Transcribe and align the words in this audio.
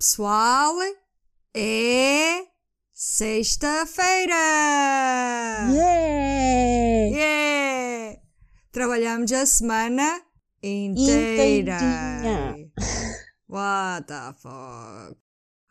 Pessoal, 0.00 0.74
é 1.54 2.46
sexta-feira! 2.90 4.32
Yeah! 5.70 7.16
Yeah! 7.18 8.22
Trabalhamos 8.72 9.30
a 9.30 9.44
semana 9.44 10.22
inteira. 10.62 11.76
Inteirinha. 11.76 12.70
What 13.46 14.06
the 14.06 14.32
fuck? 14.38 15.20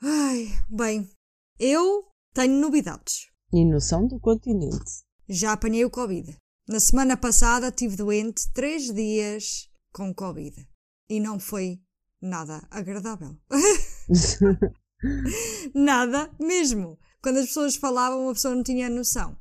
Ai, 0.03 0.47
bem, 0.69 1.09
eu 1.57 2.05
tenho 2.31 2.53
novidades. 2.61 3.31
E 3.52 3.66
noção 3.66 4.05
do 4.05 4.19
continente. 4.19 5.03
Já 5.27 5.53
apanhei 5.53 5.83
o 5.83 5.89
Covid. 5.89 6.38
Na 6.67 6.80
semana 6.80 7.17
passada 7.17 7.69
estive 7.69 7.95
doente 7.95 8.47
três 8.53 8.93
dias 8.93 9.67
com 9.91 10.14
Covid. 10.14 10.69
E 11.09 11.19
não 11.19 11.39
foi 11.39 11.81
nada 12.22 12.62
agradável. 12.70 13.36
nada 15.73 16.30
mesmo. 16.39 16.98
Quando 17.22 17.38
as 17.38 17.48
pessoas 17.48 17.76
falavam, 17.76 18.30
a 18.30 18.34
pessoa 18.34 18.56
não 18.56 18.64
tinha 18.64 18.89
noção. 18.89 19.38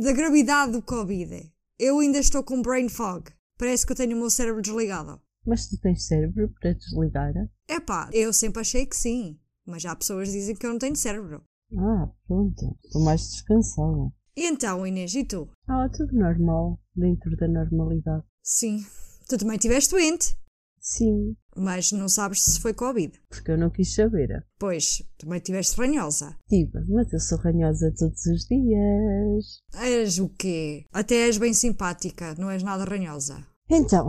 Da 0.00 0.12
gravidade 0.12 0.72
do 0.72 0.82
Covid. 0.82 1.50
Eu 1.78 1.98
ainda 1.98 2.18
estou 2.18 2.42
com 2.42 2.62
brain 2.62 2.88
fog. 2.88 3.30
Parece 3.58 3.86
que 3.86 3.92
eu 3.92 3.96
tenho 3.96 4.16
o 4.16 4.20
meu 4.20 4.30
cérebro 4.30 4.62
desligado. 4.62 5.20
Mas 5.46 5.68
tu 5.68 5.78
tens 5.78 6.06
cérebro 6.06 6.52
para 6.60 6.74
desligar? 6.74 7.32
Epá, 7.68 8.08
eu 8.12 8.32
sempre 8.32 8.60
achei 8.60 8.86
que 8.86 8.96
sim. 8.96 9.38
Mas 9.66 9.84
há 9.84 9.94
pessoas 9.94 10.28
que 10.28 10.34
dizem 10.34 10.54
que 10.54 10.66
eu 10.66 10.70
não 10.70 10.78
tenho 10.78 10.96
cérebro. 10.96 11.42
Ah, 11.76 12.08
pronto. 12.26 12.76
Estou 12.84 13.02
mais 13.02 13.30
descansada. 13.30 14.12
E 14.36 14.46
então, 14.46 14.86
Inês, 14.86 15.14
e 15.14 15.24
tu? 15.24 15.48
Ah, 15.68 15.88
tudo 15.94 16.12
normal, 16.14 16.80
dentro 16.94 17.36
da 17.36 17.48
normalidade. 17.48 18.24
Sim. 18.42 18.84
Tu 19.28 19.38
também 19.38 19.56
estiveste 19.56 19.90
doente. 19.90 20.36
Sim, 20.80 21.36
Mas 21.56 21.92
não 21.92 22.08
sabes 22.08 22.42
se 22.42 22.58
foi 22.60 22.72
Covid. 22.72 23.12
porque 23.28 23.50
eu 23.50 23.58
não 23.58 23.68
quis 23.70 23.94
saber. 23.94 24.44
Pois, 24.58 25.02
também 25.18 25.36
estiveste 25.38 25.76
ranhosa. 25.76 26.36
Tive, 26.48 26.80
mas 26.88 27.12
eu 27.12 27.20
sou 27.20 27.38
ranhosa 27.38 27.92
todos 27.98 28.24
os 28.26 28.46
dias. 28.46 29.60
És 29.74 30.18
o 30.18 30.28
quê? 30.30 30.86
Até 30.92 31.26
és 31.26 31.36
bem 31.38 31.52
simpática, 31.52 32.34
não 32.38 32.50
és 32.50 32.62
nada 32.62 32.84
ranhosa. 32.84 33.46
Então, 33.70 34.08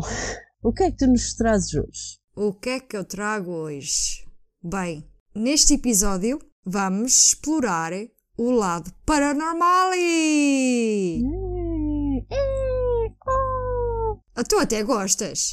o 0.62 0.72
que 0.72 0.84
é 0.84 0.92
que 0.92 0.98
tu 0.98 1.08
nos 1.08 1.34
trazes 1.36 1.74
hoje? 1.74 2.18
O 2.36 2.54
que 2.54 2.70
é 2.70 2.80
que 2.80 2.96
eu 2.98 3.04
trago 3.04 3.52
hoje? 3.52 4.26
Bem, 4.64 5.06
neste 5.36 5.74
episódio 5.74 6.40
vamos 6.66 7.28
explorar 7.28 7.92
o 8.38 8.52
lado 8.52 8.92
paranormal. 9.06 9.92
Oh. 13.26 14.20
Ah, 14.36 14.44
Tu 14.44 14.58
até 14.58 14.82
gostas. 14.84 15.52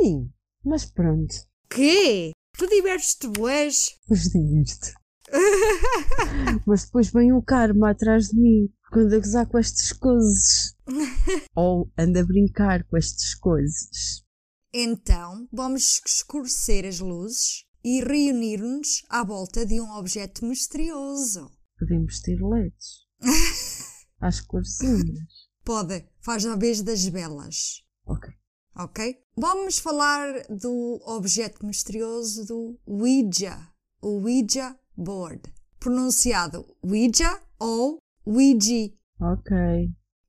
Sim, 0.00 0.30
mas 0.64 0.84
pronto, 0.84 1.34
Quê? 1.74 2.32
Tu 2.58 2.68
divertes-te, 2.68 3.26
boés? 3.28 3.96
os 4.10 4.24
divirto. 4.24 4.92
mas 6.66 6.84
depois 6.84 7.10
vem 7.10 7.32
o 7.32 7.40
karma 7.40 7.90
atrás 7.90 8.28
de 8.28 8.38
mim, 8.38 8.68
quando 8.90 9.14
a 9.14 9.18
gozar 9.18 9.46
com 9.46 9.58
estas 9.58 9.90
coisas. 9.94 10.74
Ou 11.56 11.90
anda 11.96 12.20
a 12.20 12.26
brincar 12.26 12.84
com 12.84 12.98
estas 12.98 13.34
coisas. 13.34 14.22
Então, 14.70 15.48
vamos 15.50 16.02
escurecer 16.06 16.84
as 16.84 17.00
luzes 17.00 17.64
e 17.82 18.02
reunir-nos 18.02 19.02
à 19.08 19.24
volta 19.24 19.64
de 19.64 19.80
um 19.80 19.96
objeto 19.96 20.44
misterioso. 20.44 21.50
Podemos 21.78 22.20
ter 22.20 22.38
LEDs. 22.38 23.06
Às 24.20 24.42
corzinhas. 24.42 25.48
Pode, 25.64 26.06
faz 26.20 26.44
a 26.44 26.54
vez 26.54 26.82
das 26.82 27.06
velas. 27.06 27.82
Ok. 28.04 28.30
Ok? 28.76 29.18
Vamos 29.36 29.78
falar 29.78 30.44
do 30.48 31.00
objeto 31.04 31.64
misterioso 31.64 32.46
do 32.46 32.78
Ouija, 32.86 33.58
o 34.00 34.22
Ouija 34.22 34.76
Board. 34.96 35.42
Pronunciado 35.78 36.64
Ouija 36.82 37.40
ou 37.58 37.98
Ouija, 38.24 38.92
Ok. 39.20 39.52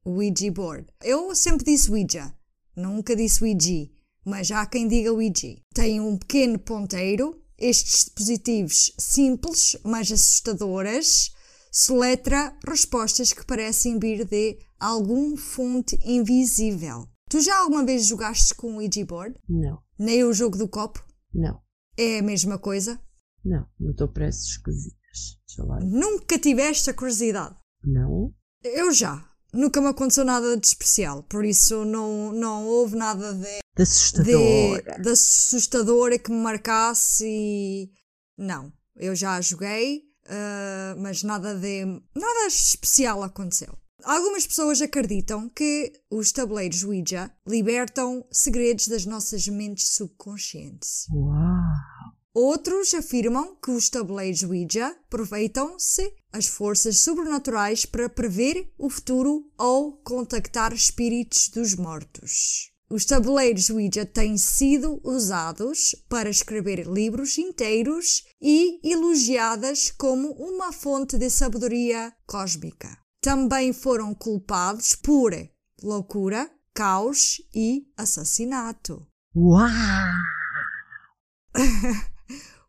Ouija 0.05 0.51
Board. 0.51 0.87
Eu 1.01 1.33
sempre 1.35 1.65
disse 1.65 1.89
Ouija, 1.89 2.33
nunca 2.75 3.15
disse 3.15 3.43
Ouija, 3.43 3.89
mas 4.25 4.51
há 4.51 4.65
quem 4.65 4.87
diga 4.87 5.13
Ouija. 5.13 5.57
Tem 5.73 5.99
um 5.99 6.17
pequeno 6.17 6.59
ponteiro, 6.59 7.41
estes 7.57 8.05
dispositivos 8.05 8.93
simples, 8.99 9.77
mas 9.83 10.11
assustadoras, 10.11 11.31
soletra 11.71 12.55
respostas 12.67 13.31
que 13.31 13.45
parecem 13.45 13.97
vir 13.97 14.25
de 14.25 14.59
algum 14.79 15.35
fonte 15.37 15.97
invisível. 16.03 17.07
Tu 17.33 17.41
já 17.41 17.57
alguma 17.57 17.83
vez 17.83 18.05
jogaste 18.05 18.53
com 18.53 18.73
o 18.73 18.75
Ouija 18.75 19.03
Board? 19.03 19.35
Não. 19.49 19.81
Nem 19.97 20.23
o 20.23 20.31
jogo 20.31 20.55
do 20.55 20.67
copo? 20.67 21.03
Não. 21.33 21.59
É 21.97 22.19
a 22.19 22.21
mesma 22.21 22.59
coisa? 22.59 23.01
Não. 23.43 23.65
Não 23.79 23.89
estou 23.89 24.07
para 24.07 24.27
essas 24.27 24.49
esquisitas. 24.49 25.39
Nunca 25.83 26.37
tiveste 26.37 26.91
a 26.91 26.93
curiosidade? 26.93 27.55
Não. 27.83 28.31
Eu 28.63 28.93
já. 28.93 29.27
Nunca 29.51 29.81
me 29.81 29.87
aconteceu 29.87 30.23
nada 30.23 30.55
de 30.55 30.67
especial, 30.67 31.23
por 31.23 31.43
isso 31.43 31.83
não, 31.83 32.31
não 32.33 32.67
houve 32.67 32.95
nada 32.95 33.33
de, 33.33 33.41
De 33.41 33.61
de, 33.77 33.81
assustadora. 33.81 34.99
de 35.01 35.09
assustadora 35.09 36.19
que 36.19 36.31
me 36.31 36.37
marcasse 36.37 37.25
e... 37.27 37.91
Não, 38.37 38.71
eu 38.95 39.15
já 39.15 39.41
joguei, 39.41 40.03
ah, 40.27 40.95
mas 40.99 41.23
nada 41.23 41.55
de... 41.55 41.83
nada 41.83 42.47
especial 42.47 43.23
aconteceu. 43.23 43.75
Algumas 44.03 44.45
pessoas 44.45 44.81
acreditam 44.81 45.49
que 45.49 45.93
os 46.09 46.31
tabuleiros 46.31 46.83
Ouija 46.83 47.31
libertam 47.47 48.25
segredos 48.31 48.87
das 48.87 49.05
nossas 49.05 49.47
mentes 49.47 49.95
subconscientes. 49.95 51.07
Uau. 51.09 51.93
Outros 52.33 52.95
afirmam 52.95 53.55
que 53.63 53.69
os 53.69 53.89
tabuleiros 53.89 54.41
Ouija 54.41 54.87
aproveitam-se 54.87 56.13
as 56.31 56.47
forças 56.47 56.99
sobrenaturais 56.99 57.85
para 57.85 58.09
prever 58.09 58.73
o 58.77 58.89
futuro 58.89 59.49
ou 59.55 59.93
contactar 59.97 60.73
espíritos 60.73 61.49
dos 61.49 61.75
mortos. 61.75 62.71
Os 62.89 63.05
tabuleiros 63.05 63.69
Ouija 63.69 64.05
têm 64.05 64.37
sido 64.37 64.99
usados 65.03 65.95
para 66.09 66.29
escrever 66.29 66.87
livros 66.87 67.37
inteiros 67.37 68.23
e 68.41 68.79
elogiadas 68.83 69.91
como 69.91 70.31
uma 70.31 70.71
fonte 70.71 71.17
de 71.17 71.29
sabedoria 71.29 72.11
cósmica. 72.25 73.02
Também 73.23 73.71
foram 73.71 74.13
culpados 74.13 74.95
por 74.95 75.31
loucura, 75.81 76.51
caos 76.73 77.41
e 77.55 77.87
assassinato. 77.95 79.07
Uau. 79.33 79.69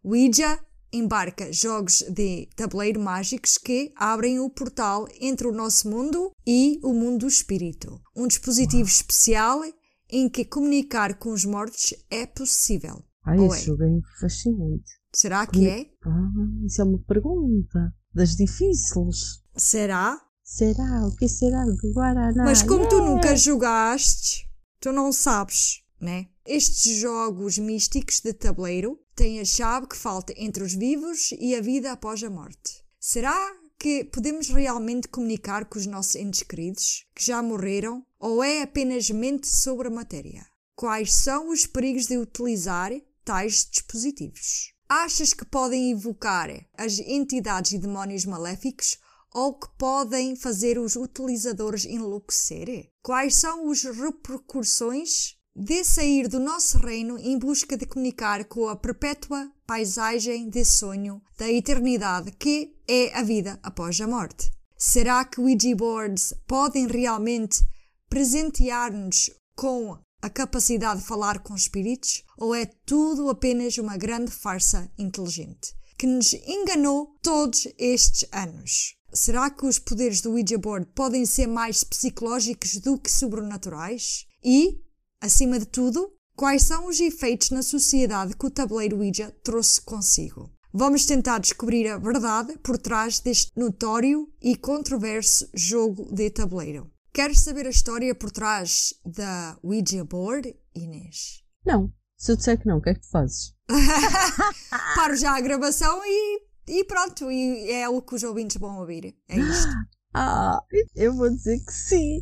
Ouija 0.04 0.60
embarca 0.92 1.53
jogos 1.53 2.04
de 2.09 2.48
tabuleiro 2.54 3.00
mágicos 3.00 3.59
que 3.59 3.92
abrem 3.97 4.38
o 4.38 4.48
portal 4.48 5.09
entre 5.21 5.48
o 5.48 5.53
nosso 5.53 5.91
mundo 5.91 6.30
e 6.47 6.78
o 6.84 6.92
mundo 6.92 7.22
do 7.22 7.27
espírito. 7.27 8.01
Um 8.15 8.28
dispositivo 8.28 8.89
especial 8.89 9.60
em 10.09 10.28
que 10.28 10.45
comunicar 10.45 11.18
com 11.18 11.33
os 11.33 11.45
mortos 11.45 11.92
é 12.09 12.27
possível. 12.27 13.03
Ai, 13.24 13.45
esse 13.45 13.62
é? 13.62 13.65
jogo 13.65 13.83
é 13.83 14.21
fascinante. 14.21 14.92
Será 15.12 15.48
que 15.48 15.66
é? 15.68 15.91
Ah, 16.04 16.30
isso 16.65 16.80
é 16.80 16.84
uma 16.84 17.01
pergunta. 17.01 17.92
Das 18.15 18.36
difíceis. 18.36 19.42
Será? 19.56 20.23
Será? 20.54 21.04
O 21.04 21.16
que 21.16 21.28
será 21.28 21.65
do 21.65 21.92
Guaraná? 21.92 22.45
Mas 22.45 22.62
como 22.62 22.89
tu 22.89 22.95
Yeah. 22.95 23.10
nunca 23.10 23.36
jogaste, 23.36 24.48
tu 24.78 24.92
não 24.92 25.10
sabes, 25.10 25.83
né? 26.01 26.28
Estes 26.47 26.97
jogos 26.97 27.59
místicos 27.59 28.21
de 28.21 28.33
tabuleiro 28.33 28.97
têm 29.16 29.41
a 29.41 29.45
chave 29.45 29.89
que 29.89 29.97
falta 29.97 30.33
entre 30.36 30.62
os 30.62 30.72
vivos 30.72 31.33
e 31.41 31.56
a 31.56 31.60
vida 31.60 31.91
após 31.91 32.22
a 32.22 32.30
morte. 32.30 32.84
Será 33.01 33.34
que 33.80 34.04
podemos 34.04 34.48
realmente 34.48 35.09
comunicar 35.09 35.65
com 35.65 35.77
os 35.77 35.86
nossos 35.86 36.15
entes 36.15 36.45
queridos 36.45 37.04
que 37.16 37.24
já 37.24 37.42
morreram 37.42 38.06
ou 38.21 38.41
é 38.41 38.62
apenas 38.62 39.10
mente 39.10 39.48
sobre 39.48 39.89
a 39.89 39.91
matéria? 39.91 40.47
Quais 40.77 41.12
são 41.15 41.51
os 41.51 41.66
perigos 41.66 42.06
de 42.06 42.16
utilizar 42.16 42.92
tais 43.24 43.68
dispositivos? 43.68 44.72
achas 44.89 45.33
que 45.33 45.45
podem 45.45 45.91
evocar 45.91 46.48
as 46.77 46.98
entidades 47.01 47.72
e 47.72 47.78
demónios 47.78 48.24
maléficos 48.24 48.98
ou 49.34 49.53
que 49.54 49.69
podem 49.77 50.36
fazer 50.36 50.78
os 50.78 50.95
utilizadores 50.95 51.84
enlouquecer? 51.84 52.89
Quais 53.03 53.34
são 53.34 53.69
as 53.69 53.83
repercussões 53.83 55.34
de 55.57 55.84
sair 55.84 56.28
do 56.28 56.39
nosso 56.39 56.78
reino 56.78 57.19
em 57.19 57.36
busca 57.36 57.77
de 57.77 57.84
comunicar 57.84 58.45
com 58.45 58.69
a 58.69 58.77
perpétua 58.77 59.51
paisagem 59.66 60.48
de 60.48 60.65
sonho 60.65 61.21
da 61.36 61.51
eternidade 61.51 62.31
que 62.33 62.77
é 62.89 63.13
a 63.13 63.22
vida 63.22 63.59
após 63.63 64.01
a 64.01 64.07
morte? 64.07 64.51
Será 64.78 65.25
que 65.25 65.41
Ouija 65.41 65.75
boards 65.75 66.33
podem 66.47 66.87
realmente 66.87 67.65
presentear-nos 68.09 69.30
com 69.57 69.98
a 70.22 70.30
capacidade 70.30 71.01
de 71.01 71.07
falar 71.07 71.41
com 71.41 71.54
espíritos? 71.54 72.22
Ou 72.39 72.54
é 72.54 72.66
tudo 72.87 73.28
apenas 73.28 73.78
uma 73.78 73.97
grande 73.97 74.30
farsa 74.30 74.91
inteligente 74.97 75.75
que 75.98 76.07
nos 76.07 76.33
enganou 76.33 77.16
todos 77.22 77.66
estes 77.78 78.28
anos? 78.33 78.97
Será 79.15 79.49
que 79.49 79.65
os 79.65 79.78
poderes 79.78 80.21
do 80.21 80.33
Ouija 80.33 80.59
board 80.59 80.89
podem 80.93 81.25
ser 81.25 81.47
mais 81.47 81.84
psicológicos 81.84 82.78
do 82.78 82.99
que 82.99 83.09
sobrenaturais? 83.09 84.27
E, 84.45 84.81
acima 85.21 85.59
de 85.61 85.66
tudo, 85.66 86.13
quais 86.34 86.65
são 86.65 86.89
os 86.89 86.99
efeitos 86.99 87.51
na 87.51 87.63
sociedade 87.63 88.37
que 88.37 88.45
o 88.45 88.51
tabuleiro 88.51 88.99
Ouija 88.99 89.31
trouxe 89.45 89.81
consigo? 89.81 90.53
Vamos 90.72 91.07
tentar 91.07 91.39
descobrir 91.39 91.89
a 91.89 91.97
verdade 91.97 92.59
por 92.59 92.77
trás 92.77 93.21
deste 93.21 93.53
notório 93.57 94.28
e 94.43 94.57
controverso 94.57 95.49
jogo 95.55 96.13
de 96.13 96.28
tabuleiro. 96.31 96.91
Queres 97.13 97.43
saber 97.43 97.69
a 97.69 97.71
história 97.71 98.13
por 98.13 98.33
trás 98.33 98.93
da 99.07 99.57
Ouija 99.63 100.05
Board, 100.05 100.57
Inês? 100.75 101.45
Não. 101.65 101.93
Se 102.16 102.33
eu 102.33 102.37
disser 102.37 102.59
que 102.59 102.66
não, 102.66 102.78
o 102.78 102.83
que 102.83 102.91
é 102.91 102.95
que 102.95 103.03
tu 103.03 103.11
fazes? 103.11 103.55
Paro 104.97 105.15
já 105.16 105.37
a 105.37 105.41
gravação 105.41 106.01
e, 106.05 106.41
e 106.66 106.84
pronto, 106.84 107.31
e 107.31 107.71
é 107.71 107.89
o 107.89 108.01
que 108.03 108.15
os 108.15 108.22
ouvintes 108.22 108.57
vão 108.57 108.78
ouvir. 108.78 109.15
É 109.28 109.37
isto. 109.39 109.72
Ah, 110.15 110.61
eu 110.95 111.15
vou 111.15 111.28
dizer 111.28 111.59
que 111.65 111.72
sim. 111.72 112.21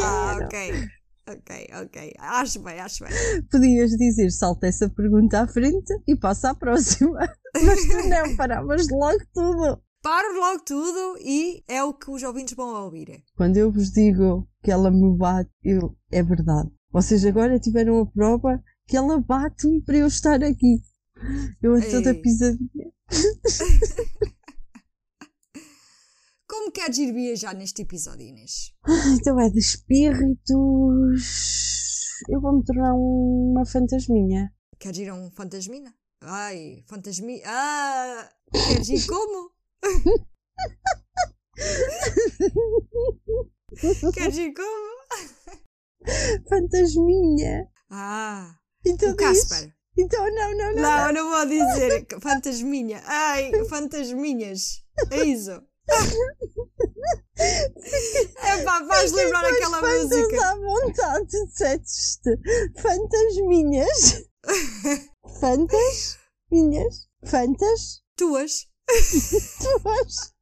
Ah, 0.00 0.38
ok. 0.42 0.88
Ok, 1.28 1.68
ok. 1.82 2.14
Acho 2.20 2.60
bem, 2.60 2.78
acho 2.78 3.04
bem. 3.04 3.12
Podias 3.50 3.90
dizer, 3.90 4.30
salta 4.30 4.68
essa 4.68 4.88
pergunta 4.88 5.40
à 5.40 5.48
frente 5.48 5.92
e 6.06 6.14
passa 6.16 6.50
à 6.50 6.54
próxima. 6.54 7.18
Mas 7.64 7.84
tu 7.84 8.08
não, 8.08 8.36
paravas 8.36 8.86
logo 8.88 9.24
tudo. 9.34 9.82
Paro 10.02 10.38
logo 10.38 10.62
tudo 10.64 11.18
e 11.20 11.64
é 11.66 11.82
o 11.82 11.92
que 11.92 12.08
os 12.12 12.22
ouvintes 12.22 12.54
vão 12.54 12.84
ouvir. 12.84 13.24
Quando 13.36 13.56
eu 13.56 13.72
vos 13.72 13.90
digo 13.90 14.48
que 14.62 14.70
ela 14.70 14.88
me 14.88 15.18
bate, 15.18 15.50
eu, 15.64 15.96
é 16.12 16.22
verdade. 16.22 16.70
Vocês 16.92 17.26
agora 17.26 17.58
tiveram 17.58 17.98
a 17.98 18.06
prova 18.06 18.62
que 18.86 18.96
ela 18.96 19.20
bate-me 19.20 19.82
para 19.82 19.96
eu 19.96 20.06
estar 20.06 20.42
aqui. 20.44 20.80
Eu 21.60 21.74
a 21.74 21.80
toda 21.80 22.14
pisadinha. 22.14 22.92
Como 26.48 26.70
queres 26.72 26.98
ir 26.98 27.12
viajar 27.12 27.54
neste 27.54 27.82
episódio, 27.82 28.26
Inês? 28.26 28.72
Então 29.14 29.38
é 29.40 29.48
de 29.50 29.58
espíritos. 29.58 30.44
Eu 32.28 32.40
vou-me 32.40 32.64
tornar 32.64 32.94
uma 32.94 33.64
fantasminha. 33.66 34.52
Queres 34.78 34.98
ir 34.98 35.08
a 35.08 35.14
um 35.14 35.28
fantasmina? 35.30 35.92
Ai, 36.22 36.84
fantasminha. 36.86 37.42
Ah! 37.46 38.30
Queres 38.52 38.88
ir 38.88 39.06
como? 39.06 39.50
Queres 44.14 44.36
ir 44.38 44.54
como? 44.54 44.96
Fantasminha. 46.48 47.68
Ah! 47.90 48.56
Então 48.84 49.12
O. 49.12 49.16
Casper. 49.16 49.75
Então 49.98 50.24
não, 50.34 50.56
não, 50.56 50.74
não. 50.74 50.82
Não, 50.82 51.06
eu 51.08 51.12
não 51.14 51.30
vou 51.30 51.46
dizer. 51.46 52.06
Fantasminha. 52.20 53.02
Ai, 53.06 53.50
fantasminhas. 53.68 54.82
É 55.10 55.22
isso. 55.24 55.62
É 57.38 58.62
pá, 58.64 58.80
vais 58.82 59.12
lembrar 59.12 59.44
Fiquei 59.44 59.60
com 59.60 59.66
aquela 59.74 59.80
fantas 59.80 60.18
música. 60.18 60.48
à 60.48 60.56
vontade, 60.56 61.26
disseste 61.26 62.30
fantasminhas. 62.80 64.24
Fantasminhas. 65.40 67.08
Fantas. 67.24 68.02
Tuas. 68.16 68.66
Tuas. 69.60 70.32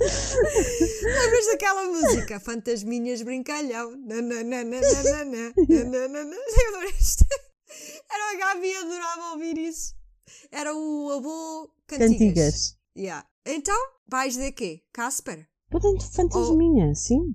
Lembras 0.00 1.46
daquela 1.46 1.84
música? 1.86 2.40
Fantasminhas 2.40 3.22
brincalhão. 3.22 3.96
Nananana, 3.96 4.64
nananana, 4.64 5.52
nananana. 5.68 6.36
Lembras-te? 6.56 7.24
Era 8.10 8.32
a 8.32 8.36
Gabi, 8.36 8.74
adorava 8.76 9.32
ouvir 9.32 9.58
isso. 9.58 9.94
Era 10.50 10.74
o 10.74 11.10
avô 11.10 11.70
Cantigas. 11.86 12.08
Cantigas. 12.18 12.76
Yeah. 12.96 13.26
Então, 13.46 13.76
vais 14.08 14.36
de 14.36 14.50
quê? 14.52 14.82
Casper? 14.92 15.48
De 15.70 16.06
fantasminha, 16.14 16.94
sim. 16.94 17.34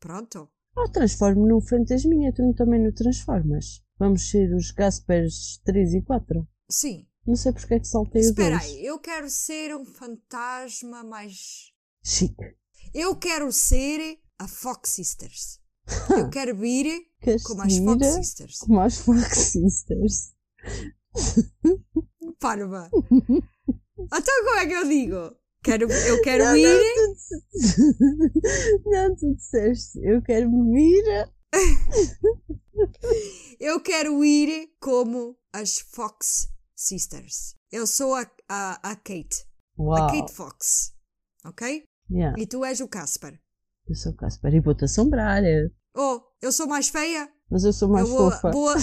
Pronto. 0.00 0.48
Eu 0.76 0.90
transformo 0.90 1.46
num 1.46 1.60
fantasminha, 1.60 2.32
tu 2.32 2.54
também 2.54 2.82
não 2.82 2.92
transformas. 2.92 3.82
Vamos 3.98 4.30
ser 4.30 4.54
os 4.54 4.70
Gaspers 4.70 5.60
3 5.64 5.94
e 5.94 6.02
4. 6.02 6.46
Sim. 6.70 7.06
Não 7.26 7.34
sei 7.34 7.52
porque 7.52 7.74
é 7.74 7.80
que 7.80 7.88
saltei 7.88 8.22
o 8.22 8.24
Espera 8.24 8.58
2. 8.58 8.62
aí, 8.70 8.86
eu 8.86 8.98
quero 8.98 9.28
ser 9.28 9.74
um 9.74 9.84
fantasma 9.84 11.02
mais. 11.02 11.72
Chique. 12.08 12.54
Eu 12.94 13.16
quero 13.16 13.50
ser 13.50 14.20
a 14.38 14.46
Fox 14.46 14.90
Sisters. 14.90 15.58
Eu 16.08 16.30
quero 16.30 16.56
vir 16.56 17.04
como 17.42 17.62
as 17.62 17.76
Fox 17.78 18.06
Sisters. 18.06 18.58
como 18.60 18.80
as 18.80 18.98
Fox 18.98 19.36
Sisters. 19.38 20.32
Parva. 22.38 22.88
Então 22.92 24.44
como 24.44 24.56
é 24.56 24.66
que 24.68 24.72
eu 24.72 24.88
digo? 24.88 25.36
Quero, 25.64 25.90
eu 25.90 26.22
quero 26.22 26.44
Não, 26.44 26.56
ir. 26.56 26.96
Não, 26.96 27.14
tu, 27.16 28.86
não, 28.88 29.16
tu 29.16 29.34
disseste, 29.34 29.98
eu 30.00 30.22
quero 30.22 30.48
vir. 30.72 31.28
Eu 33.58 33.80
quero 33.80 34.24
ir 34.24 34.70
como 34.78 35.36
as 35.52 35.80
Fox 35.80 36.46
Sisters. 36.76 37.56
Eu 37.72 37.84
sou 37.84 38.14
a, 38.14 38.30
a, 38.48 38.90
a 38.92 38.94
Kate. 38.94 39.44
A 39.76 39.82
Uau. 39.82 40.06
Kate 40.06 40.32
Fox. 40.32 40.92
Ok? 41.44 41.84
Yeah, 42.10 42.40
E 42.40 42.46
tu 42.46 42.64
és 42.64 42.80
o 42.80 42.88
Casper. 42.88 43.38
eu 43.88 43.94
sou 43.94 44.12
o 44.12 44.16
Casper 44.16 44.54
e 44.54 44.60
vou-te 44.60 44.84
assombrar. 44.84 45.42
Oh, 45.96 46.20
eu 46.42 46.52
sou 46.52 46.66
mais 46.66 46.88
feia? 46.88 47.28
Mas 47.50 47.64
eu 47.64 47.72
sou 47.72 47.88
mais 47.88 48.08
eu 48.08 48.14
vou, 48.14 48.30
fofa. 48.30 48.50
boa- 48.50 48.76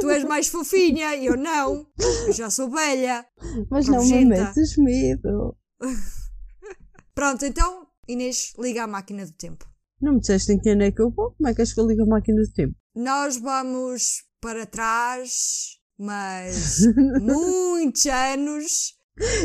tu 0.00 0.08
és 0.10 0.24
mais 0.24 0.46
fofinha, 0.54 1.16
eu 1.16 1.36
não. 1.36 1.86
Eu 2.26 2.32
já 2.32 2.48
sou 2.50 2.70
velha. 2.70 3.26
Mas 3.70 3.86
não 3.88 4.04
me 4.04 4.24
metes 4.24 4.76
medo. 4.78 5.56
Pronto, 7.14 7.44
então, 7.44 7.86
Inês, 8.08 8.52
liga 8.58 8.84
a 8.84 8.86
máquina 8.86 9.24
do 9.24 9.32
tempo. 9.32 9.64
Não 10.00 10.14
me 10.14 10.20
disseste 10.20 10.52
em 10.52 10.60
quem 10.60 10.80
é 10.82 10.90
que 10.90 11.00
eu 11.00 11.10
vou? 11.10 11.32
Como 11.32 11.48
é 11.48 11.54
que 11.54 11.60
és 11.62 11.72
que 11.72 11.80
eu 11.80 11.86
ligo 11.86 12.02
a 12.02 12.06
máquina 12.06 12.40
do 12.42 12.52
tempo? 12.52 12.74
Nós 12.94 13.36
vamos 13.36 14.24
para 14.40 14.66
trás, 14.66 15.78
mas 15.98 16.80
muitos 17.20 18.06
anos. 18.06 18.94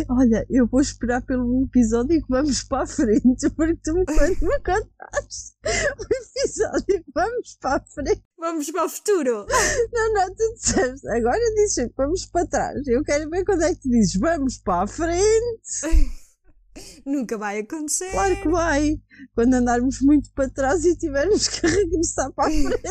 Olha, 0.09 0.47
eu 0.49 0.65
vou 0.65 0.81
esperar 0.81 1.21
pelo 1.21 1.63
episódio 1.65 2.19
que 2.19 2.27
vamos 2.27 2.63
para 2.63 2.83
a 2.83 2.87
frente, 2.87 3.49
porque 3.55 3.75
tu 3.83 3.93
me 3.93 4.05
quando 4.05 4.41
me 4.41 4.59
contaste 4.61 5.55
o 5.63 6.03
episódio 6.03 7.03
que 7.03 7.11
vamos 7.13 7.57
para 7.61 7.75
a 7.75 7.85
frente. 7.85 8.23
Vamos 8.39 8.71
para 8.71 8.85
o 8.85 8.89
futuro. 8.89 9.45
Não, 9.93 10.13
não, 10.13 10.35
tu 10.35 10.53
disseste, 10.55 11.07
agora 11.09 11.39
dizes 11.55 11.87
que 11.87 11.93
vamos 11.95 12.25
para 12.25 12.47
trás. 12.47 12.87
Eu 12.87 13.03
quero 13.03 13.29
ver 13.29 13.45
quando 13.45 13.61
é 13.61 13.75
que 13.75 13.81
tu 13.81 13.89
dizes 13.89 14.19
vamos 14.19 14.57
para 14.57 14.83
a 14.83 14.87
frente. 14.87 16.09
Nunca 17.05 17.37
vai 17.37 17.59
acontecer. 17.59 18.11
Claro 18.11 18.41
que 18.41 18.49
vai. 18.49 18.99
Quando 19.35 19.53
andarmos 19.53 20.01
muito 20.01 20.31
para 20.33 20.49
trás 20.49 20.83
e 20.83 20.97
tivermos 20.97 21.47
que 21.47 21.61
regressar 21.67 22.31
para 22.33 22.47
a 22.47 22.51
frente. 22.51 22.81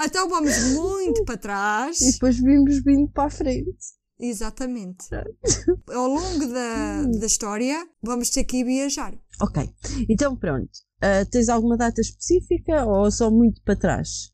Então 0.00 0.28
vamos 0.28 0.56
muito 0.74 1.24
para 1.24 1.34
E 1.34 1.38
trás. 1.38 1.98
depois 1.98 2.38
vimos 2.38 2.80
vindo 2.84 3.10
para 3.10 3.24
a 3.24 3.30
frente. 3.30 3.97
Exatamente. 4.18 5.06
Ao 5.94 6.08
longo 6.08 6.46
da, 6.46 7.04
da 7.04 7.26
história, 7.26 7.86
vamos 8.02 8.30
ter 8.30 8.44
que 8.44 8.58
ir 8.58 8.64
viajar. 8.64 9.14
Ok, 9.40 9.72
então 10.08 10.36
pronto. 10.36 10.70
Ah, 11.00 11.24
tens 11.30 11.48
alguma 11.48 11.76
data 11.76 12.00
específica 12.00 12.84
ou 12.84 13.10
só 13.10 13.30
muito 13.30 13.62
para 13.62 13.76
trás? 13.76 14.32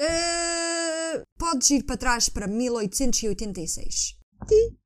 Eh, 0.00 1.24
podes 1.36 1.70
ir 1.70 1.84
para 1.84 1.96
trás 1.96 2.28
para 2.28 2.46
1886. 2.46 4.16
Ti. 4.46 4.78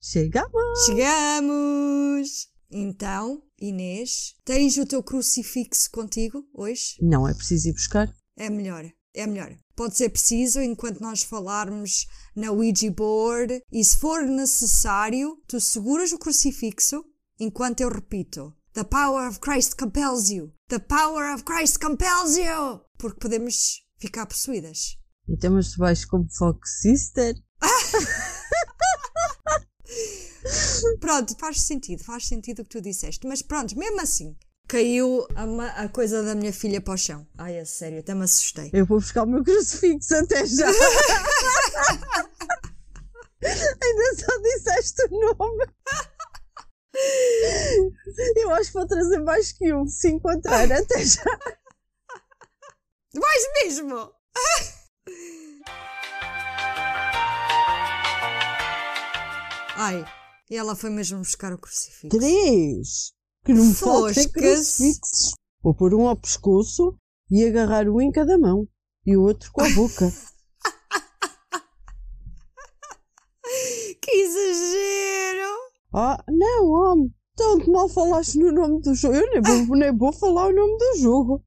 Chegamos! 0.00 0.86
Chegamos! 0.86 2.57
Então, 2.70 3.42
Inês, 3.60 4.34
tens 4.44 4.76
o 4.76 4.86
teu 4.86 5.02
crucifixo 5.02 5.90
contigo 5.90 6.44
hoje? 6.52 6.96
Não 7.00 7.26
é 7.26 7.34
preciso 7.34 7.68
ir 7.68 7.72
buscar. 7.72 8.12
É 8.36 8.50
melhor, 8.50 8.84
é 9.14 9.26
melhor. 9.26 9.56
Pode 9.74 9.96
ser 9.96 10.10
preciso 10.10 10.60
enquanto 10.60 11.00
nós 11.00 11.22
falarmos 11.22 12.06
na 12.36 12.50
Ouija 12.50 12.90
board 12.90 13.62
e 13.72 13.84
se 13.84 13.96
for 13.96 14.22
necessário, 14.22 15.40
tu 15.46 15.60
seguras 15.60 16.12
o 16.12 16.18
crucifixo 16.18 17.04
enquanto 17.40 17.80
eu 17.80 17.88
repito: 17.88 18.52
The 18.74 18.84
power 18.84 19.28
of 19.28 19.40
Christ 19.40 19.76
compels 19.76 20.30
you! 20.30 20.52
The 20.68 20.78
power 20.78 21.34
of 21.34 21.44
Christ 21.44 21.78
compels 21.78 22.36
you! 22.36 22.80
Porque 22.98 23.20
podemos 23.20 23.82
ficar 23.98 24.26
possuídas. 24.26 24.96
Então, 25.28 25.52
mas 25.52 25.72
tu 25.72 25.78
vais 25.78 26.04
como 26.04 26.28
Fox 26.30 26.80
Sister? 26.82 27.34
Pronto, 31.00 31.36
faz 31.38 31.62
sentido, 31.62 32.04
faz 32.04 32.26
sentido 32.26 32.60
o 32.60 32.64
que 32.64 32.70
tu 32.70 32.80
disseste. 32.80 33.26
Mas 33.26 33.42
pronto, 33.42 33.76
mesmo 33.78 34.00
assim, 34.00 34.36
caiu 34.68 35.26
a, 35.34 35.82
a 35.82 35.88
coisa 35.88 36.22
da 36.22 36.34
minha 36.34 36.52
filha 36.52 36.80
para 36.80 36.94
o 36.94 36.98
chão. 36.98 37.26
Ai, 37.36 37.56
é 37.56 37.64
sério, 37.64 38.00
até 38.00 38.14
me 38.14 38.24
assustei. 38.24 38.70
Eu 38.72 38.86
vou 38.86 39.00
buscar 39.00 39.24
o 39.24 39.26
meu 39.26 39.42
crucifixo 39.42 40.14
até 40.14 40.46
já. 40.46 40.68
Ainda 43.42 44.14
só 44.16 44.38
disseste 44.42 45.02
o 45.10 45.20
nome. 45.20 45.66
Eu 48.36 48.50
acho 48.52 48.72
que 48.72 48.78
vou 48.78 48.86
trazer 48.86 49.20
mais 49.20 49.52
que 49.52 49.72
um 49.72 49.86
se 49.86 50.08
encontrar 50.08 50.70
até 50.70 51.04
já. 51.04 51.38
Vais 53.14 53.46
mesmo? 53.62 54.12
Ai, 59.80 60.04
e 60.50 60.56
ela 60.56 60.74
foi 60.74 60.90
mesmo 60.90 61.18
buscar 61.18 61.52
o 61.52 61.58
crucifixo. 61.58 62.08
Três! 62.08 63.12
Que 63.44 63.54
não 63.54 63.72
faltem 63.72 64.28
crucifixos. 64.28 65.34
Vou 65.62 65.72
pôr 65.72 65.94
um 65.94 66.08
ao 66.08 66.16
pescoço 66.16 66.98
e 67.30 67.44
agarrar 67.44 67.88
um 67.88 68.00
em 68.00 68.10
cada 68.10 68.36
mão 68.36 68.66
e 69.06 69.16
o 69.16 69.22
outro 69.22 69.52
com 69.52 69.62
a 69.62 69.70
boca. 69.70 70.10
que 74.02 74.10
exagero! 74.10 75.48
Ah, 75.94 76.24
não, 76.28 76.66
homem. 76.66 77.14
Tanto 77.36 77.70
mal 77.70 77.88
falaste 77.88 78.36
no 78.36 78.50
nome 78.50 78.82
do 78.82 78.96
jogo. 78.96 79.14
Eu 79.14 79.30
nem 79.30 79.40
vou, 79.40 79.76
nem 79.76 79.96
vou 79.96 80.12
falar 80.12 80.48
o 80.48 80.52
nome 80.52 80.76
do 80.76 80.98
jogo. 80.98 81.44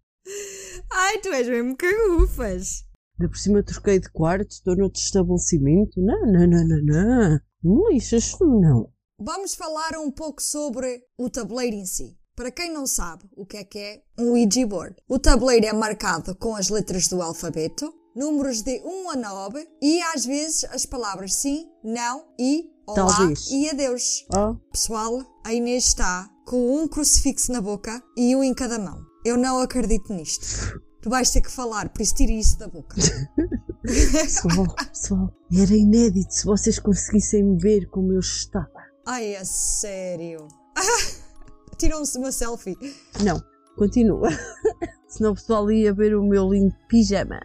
Ai, 0.90 1.18
tu 1.18 1.28
és 1.34 1.50
mesmo 1.50 1.76
cagufas. 1.76 2.86
De 3.20 3.28
por 3.28 3.36
cima 3.36 3.62
troquei 3.62 4.00
de 4.00 4.10
quarto, 4.10 4.52
estou 4.52 4.78
noutro 4.78 5.02
estabelecimento. 5.02 6.02
Não, 6.02 6.22
não, 6.22 6.48
não, 6.48 6.66
não, 6.66 6.82
não. 6.86 7.51
Lixas 7.64 8.36
não. 8.40 8.90
Vamos 9.20 9.54
falar 9.54 9.96
um 9.98 10.10
pouco 10.10 10.42
sobre 10.42 11.04
o 11.16 11.30
tabuleiro 11.30 11.76
em 11.76 11.86
si. 11.86 12.18
Para 12.36 12.50
quem 12.50 12.72
não 12.74 12.88
sabe 12.88 13.26
o 13.36 13.46
que 13.46 13.58
é 13.58 13.64
que 13.64 13.78
é 13.78 14.02
um 14.18 14.32
Ouija 14.32 14.66
board, 14.66 14.96
o 15.08 15.20
tabuleiro 15.20 15.68
é 15.68 15.74
marcado 15.74 16.36
com 16.36 16.56
as 16.56 16.70
letras 16.70 17.08
do 17.08 17.22
alfabeto, 17.22 17.94
números 18.16 18.64
de 18.64 18.82
1 18.84 19.12
a 19.12 19.16
9 19.16 19.68
e 19.80 20.02
às 20.02 20.26
vezes 20.26 20.64
as 20.66 20.88
palavras 20.88 21.36
sim, 21.36 21.70
não 21.84 22.26
e 22.40 22.66
olá 22.88 23.16
Talvez. 23.16 23.52
e 23.52 23.70
adeus. 23.70 24.26
Oh. 24.34 24.56
Pessoal, 24.72 25.22
a 25.46 25.54
Inês 25.54 25.86
está 25.86 26.28
com 26.48 26.82
um 26.82 26.88
crucifixo 26.88 27.52
na 27.52 27.62
boca 27.62 28.02
e 28.18 28.36
um 28.36 28.44
em 28.44 28.56
cada 28.56 28.80
mão. 28.80 29.00
Eu 29.24 29.38
não 29.38 29.60
acredito 29.60 30.12
nisto. 30.12 30.82
Tu 31.02 31.10
vais 31.10 31.30
ter 31.32 31.42
que 31.42 31.52
falar, 31.52 31.90
por 31.90 32.02
isso 32.02 32.14
tire 32.14 32.38
isso 32.38 32.60
da 32.60 32.68
boca. 32.68 32.96
pessoal, 33.82 34.76
pessoal, 34.76 35.34
era 35.52 35.76
inédito 35.76 36.32
se 36.32 36.46
vocês 36.46 36.78
conseguissem 36.78 37.58
ver 37.58 37.90
como 37.90 38.14
eu 38.14 38.20
estava. 38.20 38.70
Ai, 39.06 39.34
é 39.34 39.44
sério. 39.44 40.48
Tiram-se 41.78 42.20
uma 42.20 42.32
selfie. 42.32 42.78
Não, 43.24 43.42
continua. 43.76 44.30
Senão 45.10 45.32
o 45.32 45.36
pessoal 45.36 45.72
ia 45.72 45.92
ver 45.92 46.16
o 46.16 46.24
meu 46.24 46.48
lindo 46.48 46.76
pijama. 46.88 47.40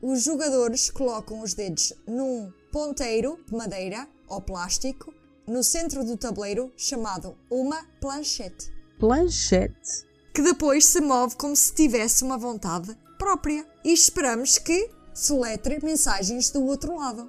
Os 0.00 0.22
jogadores 0.22 0.90
colocam 0.90 1.42
os 1.42 1.52
dedos 1.52 1.92
num 2.06 2.50
ponteiro 2.72 3.38
de 3.46 3.54
madeira 3.54 4.08
ou 4.26 4.40
plástico 4.40 5.12
no 5.46 5.62
centro 5.62 6.04
do 6.04 6.16
tabuleiro 6.16 6.72
chamado 6.76 7.36
uma 7.50 7.84
planchete. 8.00 8.72
Planchete? 8.98 10.07
Que 10.38 10.42
depois 10.42 10.86
se 10.86 11.00
move 11.00 11.34
como 11.34 11.56
se 11.56 11.74
tivesse 11.74 12.22
uma 12.22 12.38
vontade 12.38 12.96
própria. 13.18 13.66
E 13.84 13.92
esperamos 13.92 14.56
que 14.56 14.88
soletre 15.12 15.84
mensagens 15.84 16.48
do 16.50 16.64
outro 16.64 16.94
lado. 16.94 17.28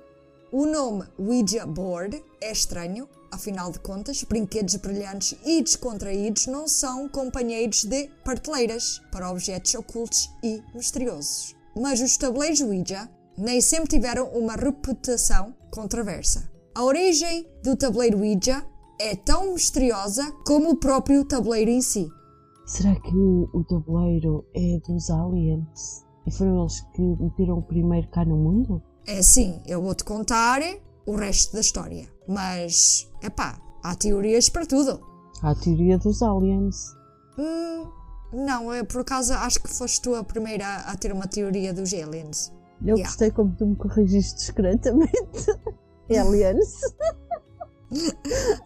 O 0.51 0.67
nome 0.67 1.07
Ouija 1.17 1.65
Board 1.65 2.23
é 2.39 2.51
estranho, 2.51 3.09
afinal 3.31 3.71
de 3.71 3.79
contas, 3.79 4.23
brinquedos 4.23 4.75
brilhantes 4.75 5.35
e 5.43 5.59
descontraídos 5.59 6.45
não 6.45 6.67
são 6.67 7.09
companheiros 7.09 7.83
de 7.83 8.11
prateleiras 8.23 9.01
para 9.11 9.31
objetos 9.31 9.73
ocultos 9.73 10.29
e 10.43 10.61
misteriosos. 10.75 11.55
Mas 11.75 12.01
os 12.01 12.15
tabuleiros 12.15 12.61
Ouija 12.61 13.09
nem 13.35 13.59
sempre 13.59 13.89
tiveram 13.89 14.27
uma 14.27 14.53
reputação 14.53 15.55
controversa. 15.71 16.47
A 16.75 16.83
origem 16.83 17.49
do 17.63 17.75
tabuleiro 17.75 18.19
Ouija 18.19 18.63
é 18.99 19.15
tão 19.15 19.55
misteriosa 19.55 20.31
como 20.45 20.69
o 20.69 20.77
próprio 20.77 21.25
tabuleiro 21.25 21.71
em 21.71 21.81
si. 21.81 22.07
Será 22.69 22.93
que 22.93 23.17
o 23.17 23.63
tabuleiro 23.67 24.45
é 24.53 24.79
dos 24.87 25.09
aliens? 25.09 26.05
E 26.27 26.31
foram 26.31 26.61
eles 26.61 26.81
que 26.93 27.01
meteram 27.01 27.57
o 27.57 27.63
primeiro 27.63 28.07
cá 28.09 28.23
no 28.23 28.37
mundo? 28.37 28.79
É 29.07 29.17
assim, 29.17 29.59
eu 29.65 29.81
vou-te 29.81 30.03
contar 30.03 30.61
o 31.03 31.15
resto 31.15 31.53
da 31.53 31.61
história. 31.61 32.07
Mas, 32.27 33.09
é 33.23 33.29
pá, 33.31 33.59
há 33.83 33.95
teorias 33.95 34.49
para 34.49 34.67
tudo. 34.67 35.01
Há 35.41 35.49
a 35.49 35.55
teoria 35.55 35.97
dos 35.97 36.21
aliens. 36.21 36.93
Hum, 37.39 37.87
não, 38.31 38.71
eu 38.71 38.85
por 38.85 39.01
acaso 39.01 39.33
acho 39.33 39.63
que 39.63 39.67
foste 39.67 39.99
tu 40.03 40.13
a 40.13 40.23
primeira 40.23 40.75
a 40.81 40.95
ter 40.95 41.11
uma 41.11 41.27
teoria 41.27 41.73
dos 41.73 41.91
aliens. 41.91 42.53
Eu 42.81 42.97
yeah. 42.97 43.03
gostei 43.03 43.31
como 43.31 43.51
tu 43.55 43.65
me 43.65 43.75
corrigiste 43.77 44.35
discretamente. 44.35 45.11
aliens. 46.07 46.81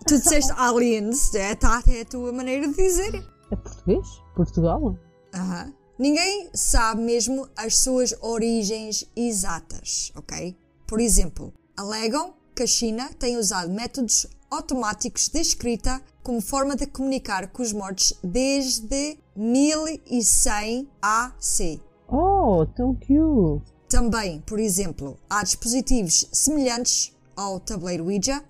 tu 0.06 0.18
disseste 0.18 0.52
aliens, 0.58 1.34
é, 1.36 1.56
tá, 1.56 1.82
é 1.88 2.02
a 2.02 2.06
tua 2.06 2.34
maneira 2.34 2.68
de 2.68 2.76
dizer. 2.76 3.33
É 3.54 3.56
português? 3.56 4.08
Portugal? 4.36 4.98
Aham. 5.32 5.72
Ninguém 6.00 6.50
sabe 6.56 7.02
mesmo 7.02 7.48
as 7.56 7.78
suas 7.78 8.16
origens 8.20 9.06
exatas, 9.16 10.12
ok? 10.16 10.58
Por 10.88 11.00
exemplo, 11.00 11.54
alegam 11.78 12.34
que 12.56 12.64
a 12.64 12.68
China 12.68 13.12
tem 13.20 13.38
usado 13.38 13.72
métodos 13.72 14.26
automáticos 14.50 15.30
de 15.30 15.40
escrita 15.40 16.02
como 16.24 16.42
forma 16.42 16.76
de 16.76 16.88
comunicar 16.88 17.48
com 17.52 17.62
os 17.62 17.72
mortos 17.72 18.14
desde 18.24 19.20
1100 19.36 20.90
AC. 21.00 21.80
Oh, 22.08 22.66
tão 22.76 22.96
cute! 22.96 23.72
Também, 23.88 24.42
por 24.42 24.60
exemplo, 24.60 25.16
há 25.30 25.44
dispositivos 25.44 26.28
semelhantes 26.32 27.16
ao 27.36 27.60
tabuleiro 27.60 28.06
Ouija 28.06 28.44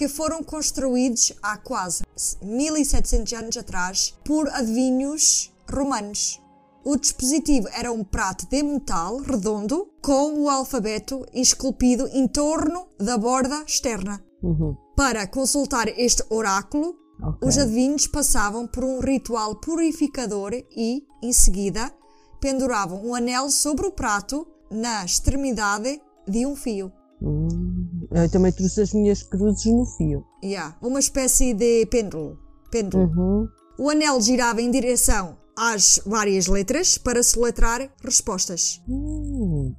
que 0.00 0.08
foram 0.08 0.42
construídos 0.42 1.30
há 1.42 1.58
quase 1.58 2.02
1700 2.40 3.34
anos 3.34 3.56
atrás 3.58 4.14
por 4.24 4.48
adivinhos 4.48 5.52
romanos. 5.70 6.40
O 6.82 6.96
dispositivo 6.96 7.68
era 7.68 7.92
um 7.92 8.02
prato 8.02 8.48
de 8.48 8.62
metal 8.62 9.18
redondo 9.18 9.90
com 10.00 10.40
o 10.40 10.48
alfabeto 10.48 11.26
esculpido 11.34 12.08
em 12.14 12.26
torno 12.26 12.86
da 12.98 13.18
borda 13.18 13.62
externa. 13.66 14.24
Uhum. 14.42 14.74
Para 14.96 15.26
consultar 15.26 15.86
este 15.88 16.24
oráculo, 16.30 16.96
okay. 17.22 17.46
os 17.46 17.58
adivinhos 17.58 18.06
passavam 18.06 18.66
por 18.66 18.82
um 18.82 19.00
ritual 19.00 19.56
purificador 19.56 20.54
e, 20.54 21.04
em 21.22 21.32
seguida, 21.34 21.92
penduravam 22.40 23.04
um 23.04 23.14
anel 23.14 23.50
sobre 23.50 23.86
o 23.86 23.92
prato 23.92 24.46
na 24.70 25.04
extremidade 25.04 26.00
de 26.26 26.46
um 26.46 26.56
fio. 26.56 26.90
Hum, 27.20 27.99
eu 28.10 28.30
também 28.30 28.52
trouxe 28.52 28.80
as 28.82 28.92
minhas 28.92 29.22
cruzes 29.22 29.66
no 29.66 29.86
fio. 29.86 30.24
Yeah, 30.42 30.76
uma 30.82 30.98
espécie 30.98 31.54
de 31.54 31.86
pêndulo. 31.86 32.38
pêndulo. 32.70 33.04
Uhum. 33.04 33.48
O 33.78 33.88
anel 33.90 34.20
girava 34.20 34.60
em 34.60 34.70
direção 34.70 35.38
às 35.56 36.00
várias 36.04 36.46
letras 36.46 36.98
para 36.98 37.22
soletrar 37.22 37.90
respostas. 38.02 38.80
Hum. 38.88 39.74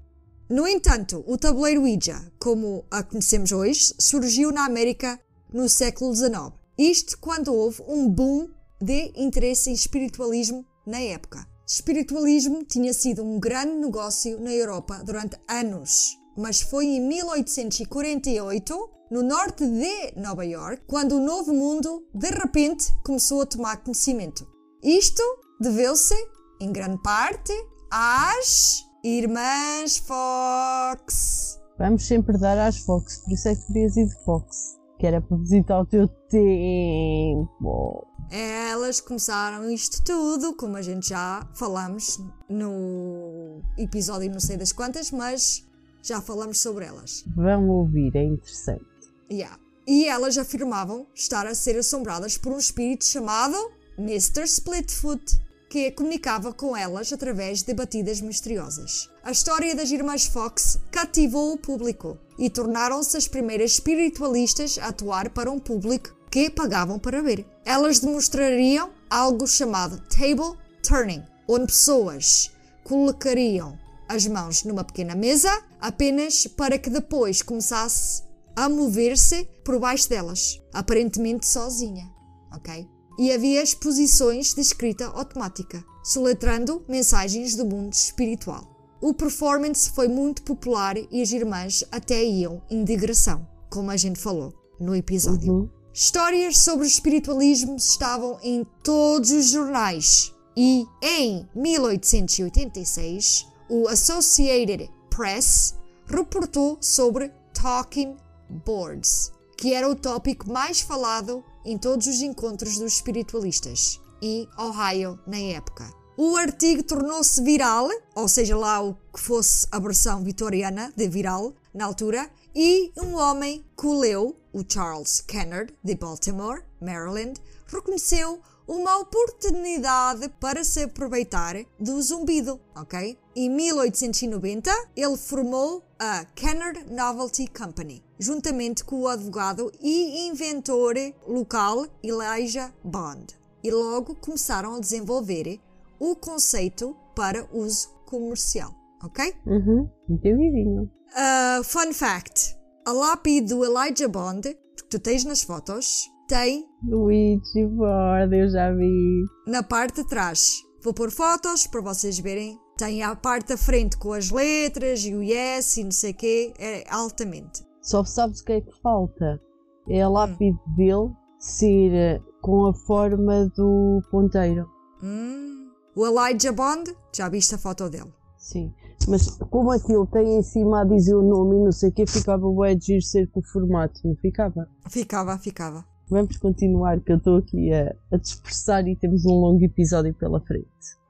No 0.49 0.67
entanto, 0.67 1.23
o 1.27 1.37
tabuleiro 1.37 1.81
Ouija, 1.81 2.31
como 2.39 2.85
a 2.91 3.03
conhecemos 3.03 3.51
hoje, 3.51 3.93
surgiu 3.99 4.51
na 4.51 4.65
América 4.65 5.19
no 5.53 5.69
século 5.69 6.13
XIX. 6.13 6.51
Isto 6.77 7.17
quando 7.19 7.53
houve 7.53 7.81
um 7.87 8.09
boom 8.09 8.49
de 8.81 9.13
interesse 9.15 9.69
em 9.69 9.73
espiritualismo 9.73 10.65
na 10.85 10.99
época. 10.99 11.47
Espiritualismo 11.65 12.63
tinha 12.65 12.93
sido 12.93 13.23
um 13.23 13.39
grande 13.39 13.73
negócio 13.75 14.39
na 14.41 14.51
Europa 14.51 15.01
durante 15.05 15.37
anos, 15.47 16.17
mas 16.41 16.61
foi 16.61 16.85
em 16.85 16.99
1848, 17.07 18.89
no 19.11 19.21
norte 19.21 19.65
de 19.65 20.19
Nova 20.19 20.43
York, 20.43 20.83
quando 20.87 21.17
o 21.17 21.19
novo 21.19 21.53
mundo 21.53 22.03
de 22.13 22.29
repente 22.29 22.91
começou 23.05 23.41
a 23.41 23.45
tomar 23.45 23.77
conhecimento. 23.83 24.47
Isto 24.83 25.21
deveu-se, 25.59 26.15
em 26.59 26.71
grande 26.71 27.01
parte, 27.03 27.53
às 27.91 28.83
Irmãs 29.03 29.97
Fox. 29.97 31.59
Vamos 31.77 32.05
sempre 32.05 32.37
dar 32.37 32.57
às 32.57 32.79
Fox, 32.79 33.17
por 33.17 33.33
isso 33.33 33.47
é 33.47 33.55
que 33.55 33.67
querias 33.67 33.97
ir 33.97 34.07
de 34.07 34.23
Fox, 34.25 34.77
que 34.97 35.05
era 35.05 35.21
para 35.21 35.37
visitar 35.37 35.79
o 35.79 35.85
teu 35.85 36.07
tempo. 36.29 38.07
Elas 38.31 39.01
começaram 39.01 39.69
isto 39.69 40.03
tudo, 40.03 40.55
como 40.55 40.77
a 40.77 40.81
gente 40.81 41.09
já 41.09 41.47
falamos 41.53 42.17
no 42.49 43.61
episódio 43.77 44.31
não 44.31 44.39
sei 44.39 44.57
das 44.57 44.71
quantas, 44.71 45.11
mas 45.11 45.69
já 46.01 46.21
falamos 46.21 46.59
sobre 46.59 46.85
elas. 46.85 47.23
Vão 47.35 47.69
ouvir, 47.69 48.15
é 48.15 48.23
interessante. 48.23 48.85
Yeah. 49.31 49.57
e 49.87 50.05
elas 50.05 50.37
afirmavam 50.37 51.07
estar 51.15 51.47
a 51.47 51.55
ser 51.55 51.77
assombradas 51.77 52.37
por 52.37 52.51
um 52.51 52.57
espírito 52.57 53.05
chamado 53.05 53.55
Mr. 53.97 54.43
Splitfoot, 54.43 55.39
que 55.69 55.91
comunicava 55.91 56.53
com 56.53 56.75
elas 56.75 57.13
através 57.13 57.63
de 57.63 57.73
batidas 57.73 58.19
misteriosas. 58.19 59.09
A 59.23 59.31
história 59.31 59.73
das 59.73 59.89
irmãs 59.91 60.25
Fox 60.25 60.79
cativou 60.91 61.53
o 61.53 61.57
público 61.57 62.17
e 62.37 62.49
tornaram-se 62.49 63.15
as 63.15 63.27
primeiras 63.27 63.73
espiritualistas 63.73 64.77
a 64.77 64.87
atuar 64.87 65.29
para 65.29 65.49
um 65.51 65.59
público 65.59 66.13
que 66.29 66.49
pagavam 66.49 66.99
para 66.99 67.21
ver. 67.21 67.45
Elas 67.65 67.99
demonstrariam 67.99 68.91
algo 69.09 69.47
chamado 69.47 70.01
table 70.09 70.57
turning, 70.81 71.23
onde 71.47 71.67
pessoas 71.67 72.51
colocariam 72.83 73.77
as 74.11 74.27
mãos 74.27 74.63
numa 74.63 74.83
pequena 74.83 75.15
mesa 75.15 75.49
apenas 75.79 76.45
para 76.45 76.77
que 76.77 76.89
depois 76.89 77.41
começasse 77.41 78.23
a 78.55 78.67
mover-se 78.67 79.47
por 79.63 79.79
baixo 79.79 80.09
delas, 80.09 80.61
aparentemente 80.73 81.47
sozinha, 81.47 82.11
ok? 82.53 82.87
E 83.17 83.31
havia 83.31 83.63
exposições 83.63 84.53
de 84.53 84.61
escrita 84.61 85.05
automática, 85.07 85.83
soletrando 86.03 86.83
mensagens 86.87 87.55
do 87.55 87.65
mundo 87.65 87.93
espiritual. 87.93 88.69
O 89.01 89.13
performance 89.13 89.89
foi 89.89 90.07
muito 90.07 90.43
popular 90.43 90.95
e 90.97 91.21
as 91.21 91.31
irmãs 91.31 91.83
até 91.91 92.23
iam 92.23 92.61
em 92.69 92.83
digressão, 92.83 93.47
como 93.69 93.89
a 93.89 93.97
gente 93.97 94.19
falou 94.19 94.53
no 94.79 94.95
episódio. 94.95 95.53
Uhum. 95.53 95.69
Histórias 95.93 96.57
sobre 96.59 96.85
o 96.85 96.87
espiritualismo 96.87 97.75
estavam 97.75 98.37
em 98.43 98.65
todos 98.83 99.31
os 99.31 99.49
jornais 99.49 100.33
e 100.55 100.85
em 101.01 101.47
1886 101.55 103.50
o 103.71 103.87
Associated 103.87 104.89
Press 105.09 105.75
reportou 106.05 106.77
sobre 106.81 107.31
talking 107.53 108.17
boards, 108.65 109.31
que 109.57 109.73
era 109.73 109.89
o 109.89 109.95
tópico 109.95 110.51
mais 110.51 110.81
falado 110.81 111.41
em 111.63 111.77
todos 111.77 112.05
os 112.05 112.21
encontros 112.21 112.77
dos 112.77 112.95
espiritualistas 112.95 114.01
em 114.21 114.45
Ohio 114.59 115.17
na 115.25 115.37
época. 115.37 115.89
O 116.17 116.35
artigo 116.35 116.83
tornou-se 116.83 117.41
viral, 117.41 117.87
ou 118.13 118.27
seja, 118.27 118.57
lá 118.57 118.83
o 118.83 118.93
que 119.13 119.21
fosse 119.21 119.65
a 119.71 119.79
versão 119.79 120.21
vitoriana 120.21 120.91
de 120.93 121.07
viral 121.07 121.53
na 121.73 121.85
altura, 121.85 122.29
e 122.53 122.91
um 122.97 123.15
homem 123.15 123.65
que 123.79 123.87
o 123.87 123.97
leu, 123.97 124.35
o 124.51 124.65
Charles 124.67 125.21
Kennard, 125.21 125.73
de 125.81 125.95
Baltimore, 125.95 126.61
Maryland, 126.81 127.39
reconheceu 127.67 128.41
uma 128.67 128.97
oportunidade 128.99 130.29
para 130.39 130.63
se 130.63 130.83
aproveitar 130.83 131.55
do 131.79 132.01
zumbido, 132.01 132.59
ok? 132.75 133.17
Em 133.35 133.49
1890, 133.49 134.71
ele 134.95 135.17
formou 135.17 135.83
a 135.99 136.25
Kennard 136.35 136.91
Novelty 136.91 137.47
Company, 137.47 138.03
juntamente 138.19 138.83
com 138.83 139.01
o 139.01 139.07
advogado 139.07 139.71
e 139.81 140.27
inventor 140.27 140.95
local 141.27 141.85
Elijah 142.03 142.73
Bond. 142.83 143.35
E 143.63 143.69
logo 143.69 144.15
começaram 144.15 144.75
a 144.75 144.79
desenvolver 144.79 145.59
o 145.99 146.15
conceito 146.15 146.95
para 147.15 147.47
uso 147.53 147.89
comercial, 148.05 148.73
ok? 149.03 149.33
Uhum, 149.45 149.89
entendi. 150.09 150.89
Uh, 151.11 151.63
fun 151.63 151.93
fact: 151.93 152.57
a 152.85 152.91
lápide 152.91 153.53
do 153.53 153.63
Elijah 153.63 154.07
Bond, 154.07 154.57
que 154.75 154.83
tu 154.89 154.99
tens 154.99 155.23
nas 155.23 155.43
fotos, 155.43 156.09
tem 156.31 156.65
Luigi 156.81 157.67
Bord, 157.67 158.33
eu 158.33 158.49
já 158.49 158.71
vi. 158.71 159.25
Na 159.45 159.61
parte 159.61 160.01
de 160.01 160.07
trás. 160.07 160.63
Vou 160.81 160.93
pôr 160.93 161.11
fotos 161.11 161.67
para 161.67 161.81
vocês 161.81 162.17
verem. 162.19 162.57
Tem 162.77 163.03
a 163.03 163.13
parte 163.13 163.49
da 163.49 163.57
frente 163.57 163.97
com 163.97 164.13
as 164.13 164.31
letras 164.31 165.03
e 165.03 165.13
o 165.13 165.21
yes 165.21 165.75
e 165.75 165.83
não 165.83 165.91
sei 165.91 166.11
o 166.11 166.15
quê. 166.15 166.53
É 166.57 166.89
altamente. 166.89 167.65
Só 167.81 168.05
sabes 168.05 168.39
o 168.39 168.45
que 168.45 168.53
é 168.53 168.61
que 168.61 168.71
falta? 168.81 169.41
É 169.89 170.01
a 170.01 170.07
lápide 170.07 170.57
hum. 170.69 170.75
dele 170.77 171.11
ser 171.37 171.93
eh, 171.93 172.21
com 172.41 172.65
a 172.65 172.73
forma 172.73 173.51
do 173.57 174.01
ponteiro. 174.09 174.65
Hum. 175.03 175.69
O 175.93 176.07
Elijah 176.07 176.53
Bond, 176.53 176.95
já 177.13 177.27
viste 177.27 177.55
a 177.55 177.57
foto 177.57 177.89
dele? 177.89 178.13
Sim. 178.37 178.73
Mas 179.09 179.35
como 179.49 179.69
aquilo 179.71 180.07
tem 180.07 180.37
em 180.37 180.43
cima 180.43 180.81
a 180.81 180.85
dizer 180.85 181.13
o 181.13 181.21
nome 181.21 181.57
e 181.57 181.63
não 181.65 181.71
sei 181.73 181.89
o 181.89 181.91
que, 181.91 182.07
ficava 182.07 182.47
o 182.47 182.75
de 182.75 183.01
ser 183.01 183.29
com 183.31 183.41
o 183.41 183.43
formato, 183.43 183.99
não 184.05 184.15
ficava? 184.15 184.69
Ficava, 184.87 185.37
ficava. 185.37 185.91
Vamos 186.11 186.35
continuar, 186.35 186.99
que 186.99 187.13
eu 187.13 187.15
estou 187.15 187.37
aqui 187.37 187.71
a, 187.71 187.95
a 188.11 188.17
dispersar 188.17 188.85
e 188.85 188.97
temos 188.97 189.25
um 189.25 189.31
longo 189.31 189.63
episódio 189.63 190.13
pela 190.13 190.41
frente. 190.41 190.67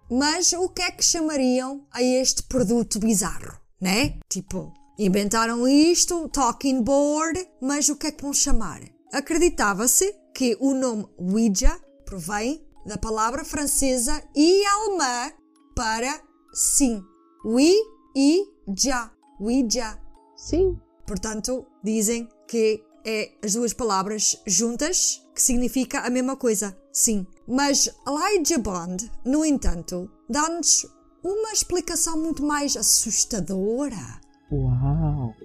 Mas 0.07 0.53
o 0.53 0.69
que 0.69 0.83
é 0.83 0.91
que 0.91 1.03
chamariam 1.03 1.87
a 1.91 2.03
este 2.03 2.43
produto 2.43 2.99
bizarro, 2.99 3.59
né? 3.81 4.19
Tipo, 4.29 4.71
inventaram 4.99 5.67
isto, 5.67 6.29
talking 6.29 6.83
board, 6.83 7.43
mas 7.59 7.89
o 7.89 7.95
que 7.95 8.07
é 8.07 8.11
que 8.11 8.21
vão 8.21 8.31
chamar? 8.31 8.79
Acreditava-se 9.11 10.13
que 10.35 10.55
o 10.59 10.75
nome 10.75 11.07
Ouija 11.17 11.75
provém 12.05 12.63
da 12.85 12.95
palavra 12.95 13.43
francesa 13.43 14.21
e 14.35 14.63
alemã 14.67 15.31
para 15.75 16.21
sim. 16.53 17.01
We 17.43 17.73
e 18.15 18.45
já. 18.77 19.11
Ouija. 19.39 19.99
Sim. 20.35 20.77
Portanto, 21.07 21.65
dizem 21.83 22.29
que 22.47 22.83
é 23.05 23.31
as 23.43 23.53
duas 23.53 23.73
palavras 23.73 24.37
juntas, 24.45 25.21
que 25.33 25.41
significa 25.41 26.01
a 26.01 26.09
mesma 26.09 26.35
coisa, 26.35 26.77
sim. 26.91 27.25
Mas 27.47 27.89
Elijah 28.07 28.57
Bond, 28.57 29.11
no 29.25 29.43
entanto, 29.45 30.09
dá-nos 30.29 30.85
uma 31.23 31.51
explicação 31.51 32.17
muito 32.17 32.43
mais 32.43 32.75
assustadora. 32.75 34.21
Uau! 34.51 35.35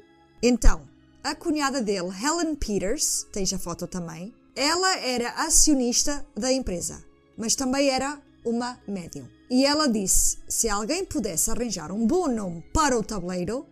Então, 0.43 0.89
a 1.23 1.35
cunhada 1.35 1.81
dele, 1.81 2.09
Helen 2.23 2.55
Peters, 2.55 3.27
tens 3.33 3.53
a 3.53 3.59
foto 3.59 3.87
também, 3.87 4.35
ela 4.55 4.97
era 4.99 5.31
acionista 5.31 6.27
da 6.35 6.53
empresa, 6.53 7.05
mas 7.37 7.55
também 7.55 7.91
era 7.91 8.21
uma 8.45 8.79
médium. 8.87 9.29
E 9.51 9.65
ela 9.65 9.89
disse: 9.89 10.39
se 10.49 10.69
alguém 10.69 11.05
pudesse 11.05 11.51
arranjar 11.51 11.93
um 11.93 12.07
bom 12.07 12.29
nome 12.29 12.63
para 12.73 12.99
o 12.99 13.03
tabuleiro, 13.03 13.67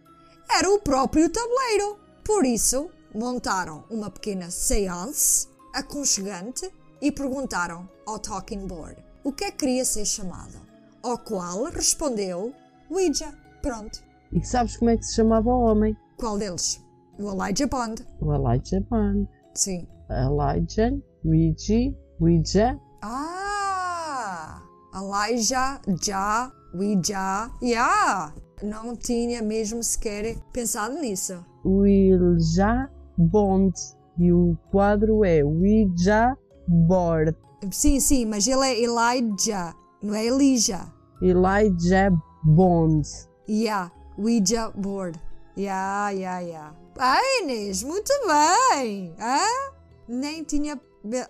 era 0.51 0.71
o 0.71 0.79
próprio 0.79 1.31
tabuleiro. 1.31 1.99
Por 2.25 2.45
isso, 2.45 2.91
montaram 3.15 3.85
uma 3.89 4.11
pequena 4.11 4.51
seance 4.51 5.49
aconchegante 5.73 6.71
e 7.01 7.13
perguntaram 7.13 7.89
ao 8.07 8.19
Talking 8.19 8.67
Board 8.67 8.97
o 9.23 9.33
que 9.33 9.45
é 9.45 9.51
que 9.51 9.59
queria 9.59 9.85
ser 9.85 10.05
chamado. 10.05 10.59
Ao 11.03 11.19
qual 11.19 11.65
respondeu 11.65 12.53
Ouija. 12.91 13.33
Pronto. 13.63 14.03
E 14.33 14.45
sabes 14.45 14.77
como 14.77 14.91
é 14.91 14.97
que 14.97 15.05
se 15.05 15.15
chamava 15.15 15.49
o 15.49 15.63
homem? 15.63 15.97
Qual 16.19 16.37
deles? 16.39 16.83
O 17.19 17.31
Elijah 17.31 17.67
Bond. 17.67 18.07
O 18.21 18.33
Elijah 18.35 18.81
Bond. 18.91 19.29
Sim. 19.55 19.87
Elijah, 20.11 20.93
Ouija, 21.25 21.95
Ouija. 22.21 22.81
Ah! 23.03 24.63
Elijah, 24.95 25.81
já, 26.03 26.53
Ouija. 26.75 27.51
Yeah! 27.63 28.35
Não 28.63 28.97
tinha 28.97 29.43
mesmo 29.43 29.83
sequer 29.83 30.37
pensado 30.53 30.95
nisso. 31.01 31.45
Ouija 31.65 32.91
Bond 33.17 33.75
e 34.19 34.33
o 34.33 34.57
quadro 34.71 35.25
é 35.25 35.45
Ouija 35.45 36.37
Board. 36.69 37.37
Sim, 37.71 37.99
sim, 38.01 38.27
mas 38.27 38.47
ele 38.47 38.67
é 38.67 38.83
Elijah, 38.83 39.75
não 40.03 40.15
é 40.15 40.27
Elijah. 40.27 40.93
Elijah 41.23 42.11
Bond. 42.43 43.09
Yeah, 43.49 43.91
Ouija 44.19 44.71
Board. 44.71 45.19
Yeah, 45.57 46.11
yeah, 46.11 46.41
yeah. 46.41 46.75
Ah, 46.99 47.21
Inês, 47.43 47.83
muito 47.83 48.13
bem! 48.27 49.15
Ah? 49.19 49.73
Nem 50.09 50.45
tinha. 50.45 50.81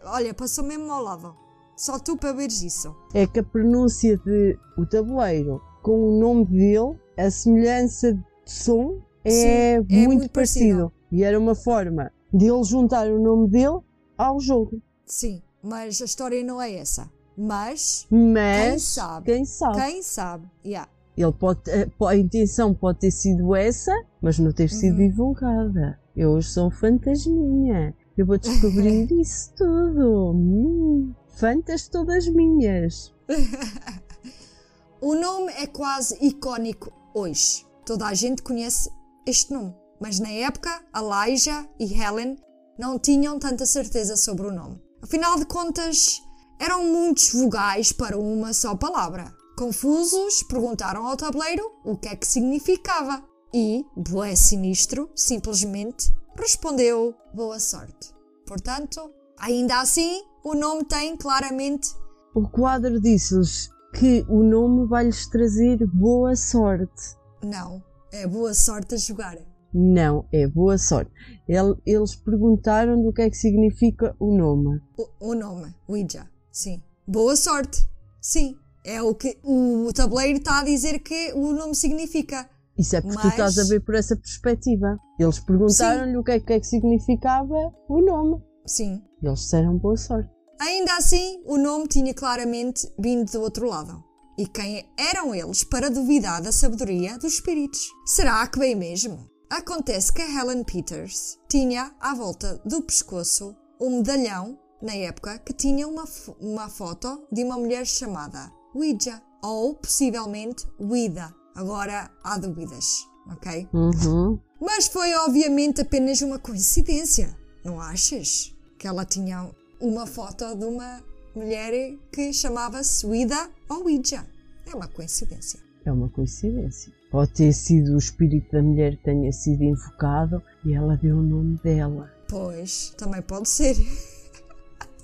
Olha, 0.07 0.35
passou 0.35 0.65
mesmo 0.65 0.91
ao 0.91 1.03
lado. 1.03 1.37
Só 1.77 1.99
tu 1.99 2.17
para 2.17 2.33
veres 2.33 2.63
isso. 2.63 2.95
É 3.13 3.27
que 3.27 3.41
a 3.41 3.43
pronúncia 3.43 4.17
de 4.19 4.59
o 4.79 4.87
tabuleiro 4.87 5.61
com 5.83 6.09
o 6.09 6.19
nome 6.19 6.47
dele, 6.47 6.97
a 7.19 7.31
semelhança 7.31 8.15
de 8.15 8.23
som 8.47 9.03
é, 9.25 9.31
Sim, 9.31 9.47
é 9.49 9.81
muito, 9.81 10.07
muito 10.07 10.31
parecido. 10.31 10.91
parecido. 10.91 10.93
E 11.15 11.23
era 11.23 11.39
uma 11.39 11.55
forma 11.55 12.11
de 12.33 12.47
ele 12.47 12.65
juntar 12.65 13.09
o 13.09 13.23
nome 13.23 13.49
dele 13.49 13.79
ao 14.19 14.41
jogo. 14.41 14.83
Sim, 15.07 15.41
mas 15.63 16.03
a 16.03 16.07
história 16.07 16.43
não 16.43 16.61
é 16.61 16.75
essa. 16.75 17.09
Mas, 17.39 18.05
mas 18.11 18.71
quem 18.71 18.79
sabe? 18.81 19.27
Quem 19.27 19.45
sabe? 19.45 19.77
Quem 19.77 20.03
sabe? 20.03 20.51
Yeah. 20.67 20.91
Ele 21.17 21.33
pode, 21.33 21.71
eh, 21.71 21.89
a 22.05 22.17
intenção 22.17 22.75
pode 22.75 22.99
ter 22.99 23.13
sido 23.13 23.55
essa, 23.55 23.93
mas 24.21 24.41
não 24.41 24.53
ter 24.53 24.69
sido 24.69 24.99
uhum. 24.99 25.09
divulgada. 25.09 26.01
Eu 26.17 26.31
hoje 26.31 26.49
sou 26.49 26.69
fantasminha. 26.69 27.95
Eu 28.19 28.27
vou 28.27 28.37
descobrir 28.37 29.07
isso 29.15 29.53
tudo. 29.55 30.33
Hum, 30.33 31.15
fantas 31.37 31.87
todas 31.87 32.27
minhas. 32.27 33.15
o 35.01 35.15
nome 35.15 35.53
é 35.53 35.69
quase 35.69 36.19
icónico 36.21 36.93
hoje. 37.15 37.65
Toda 37.87 38.07
a 38.07 38.15
gente 38.15 38.43
conhece 38.43 38.91
este 39.25 39.53
nome 39.53 39.84
mas 40.05 40.21
na 40.21 40.29
época 40.29 40.85
Elijah 40.95 41.67
e 41.81 41.99
Helen 41.99 42.37
não 42.79 42.99
tinham 42.99 43.39
tanta 43.39 43.65
certeza 43.65 44.19
sobre 44.19 44.47
o 44.47 44.53
nome. 44.53 44.79
Afinal 45.03 45.39
de 45.39 45.47
contas, 45.47 46.21
eram 46.61 46.85
muitos 46.85 47.33
vogais 47.33 47.91
para 47.91 48.19
uma 48.19 48.53
só 48.53 48.77
palavra. 48.77 49.35
Confusos, 49.57 50.43
perguntaram 50.43 51.07
ao 51.07 51.17
tabuleiro 51.17 51.65
o 51.83 51.97
que 51.97 52.09
é 52.09 52.17
que 52.17 52.27
significava. 52.27 53.25
E, 53.55 53.83
Boé 53.97 54.37
Sinistro, 54.37 55.09
simplesmente 55.15 56.13
respondeu 56.37 57.15
boa 57.33 57.59
sorte. 57.59 58.15
Portanto, 58.47 59.11
ainda 59.39 59.81
assim, 59.81 60.23
o 60.45 60.55
nome 60.55 60.85
tem 60.85 61.17
claramente. 61.17 61.89
O 62.35 62.47
quadro 62.47 63.01
disse-lhes 63.01 63.71
que 63.99 64.23
o 64.29 64.43
nome 64.43 64.87
vai-lhes 64.87 65.27
trazer 65.31 65.79
boa 65.87 66.37
sorte. 66.37 67.17
Não, 67.43 67.83
é 68.13 68.27
boa 68.27 68.53
sorte 68.53 68.97
a 68.97 68.99
jogar. 68.99 69.39
Não, 69.75 70.27
é 70.33 70.47
boa 70.47 70.79
sorte. 70.79 71.11
El- 71.49 71.77
Eles 71.85 72.15
perguntaram 72.15 73.03
do 73.03 73.13
que 73.13 73.23
é 73.23 73.29
que 73.31 73.37
significa 73.37 74.15
o 74.21 74.33
nome. 74.37 74.81
O, 74.97 75.31
o 75.31 75.35
nome, 75.35 75.75
Ouija, 75.89 76.31
sim. 76.53 76.81
Boa 77.07 77.35
sorte, 77.37 77.85
sim. 78.21 78.55
É 78.87 79.03
o 79.03 79.15
que 79.15 79.39
o 79.43 79.91
tabuleiro 79.93 80.39
está 80.39 80.61
a 80.61 80.65
dizer 80.65 80.99
que 81.01 81.33
o 81.35 81.53
nome 81.53 81.75
significa. 81.75 82.49
Isso 82.79 82.95
é 82.97 83.01
porque 83.01 83.17
tu 83.17 83.25
Mas- 83.25 83.33
estás 83.33 83.59
a 83.59 83.65
ver 83.65 83.81
por 83.81 83.95
essa 83.95 84.15
perspectiva. 84.17 84.99
Eles 85.19 85.39
perguntaram-lhe 85.41 86.17
o 86.17 86.23
que 86.23 86.33
é, 86.33 86.41
que 86.41 86.53
é 86.53 86.61
que 86.61 86.67
significava 86.67 87.55
o 87.89 88.01
nome. 88.01 88.43
Sim. 88.67 89.03
Eles 89.23 89.41
disseram 89.41 89.77
boa 89.79 89.97
sorte. 89.97 90.31
Ainda 90.61 90.97
assim, 90.97 91.43
o 91.47 91.57
nome 91.57 91.89
tinha 91.89 92.15
claramente 92.15 92.87
vindo 92.99 93.31
do 93.33 93.41
outro 93.41 93.67
lado. 93.69 94.03
E 94.39 94.47
quem 94.47 94.85
eram 94.99 95.35
eles 95.35 95.63
para 95.65 95.89
duvidar 95.91 96.43
da 96.43 96.51
sabedoria 96.53 97.17
dos 97.19 97.35
espíritos? 97.35 97.81
Será 98.07 98.47
que 98.47 98.59
bem 98.59 98.75
mesmo? 98.75 99.29
Acontece 99.51 100.13
que 100.13 100.23
a 100.23 100.29
Helen 100.29 100.65
Peters 100.65 101.39
tinha 101.49 101.95
à 102.01 102.15
volta 102.15 102.61
do 102.65 102.83
pescoço 102.83 103.55
um 103.81 103.99
medalhão, 103.99 104.59
na 104.81 104.95
época, 104.95 105.39
que 105.39 105.53
tinha 105.53 105.87
uma, 105.87 106.05
uma 106.41 106.69
foto 106.69 107.27
de 107.31 107.45
uma 107.45 107.57
mulher 107.57 107.87
chamada 107.87 108.51
Ouija, 108.75 109.23
ou 109.43 109.75
possivelmente 109.75 110.67
Ouida. 110.79 111.35
Agora 111.55 112.11
há 112.23 112.39
dúvidas, 112.39 113.07
ok? 113.31 113.69
Uhum. 113.73 114.39
Mas 114.61 114.89
foi 114.89 115.15
obviamente 115.15 115.83
apenas 115.83 116.21
uma 116.23 116.39
coincidência, 116.39 117.37
não 117.63 117.81
achas? 117.81 118.55
Que 118.79 118.89
ela 118.89 119.05
tinha 119.05 119.51
uma 119.81 120.07
foto 120.07 120.55
de 120.57 120.65
uma 120.65 121.03
mulher 121.35 121.97
que 122.11 122.33
chamava-se 122.33 123.07
Ouida 123.07 123.51
ou 123.69 123.85
Ouija. 123.85 124.27
É 124.67 124.75
uma 124.75 124.89
coincidência. 124.89 125.61
É 125.85 125.93
uma 125.93 126.09
coincidência. 126.09 126.93
Pode 127.15 127.31
ter 127.31 127.53
sido 127.53 127.95
o 127.95 127.97
espírito 127.97 128.51
da 128.51 128.61
mulher 128.61 128.97
que 128.97 129.05
tenha 129.05 129.31
sido 129.31 129.63
invocado 129.63 130.43
e 130.65 130.75
ela 130.75 130.97
deu 130.97 131.19
o 131.19 131.23
nome 131.23 131.57
dela. 131.63 132.13
Pois, 132.29 132.93
também 132.99 133.23
pode 133.23 133.49
ser. 133.49 133.77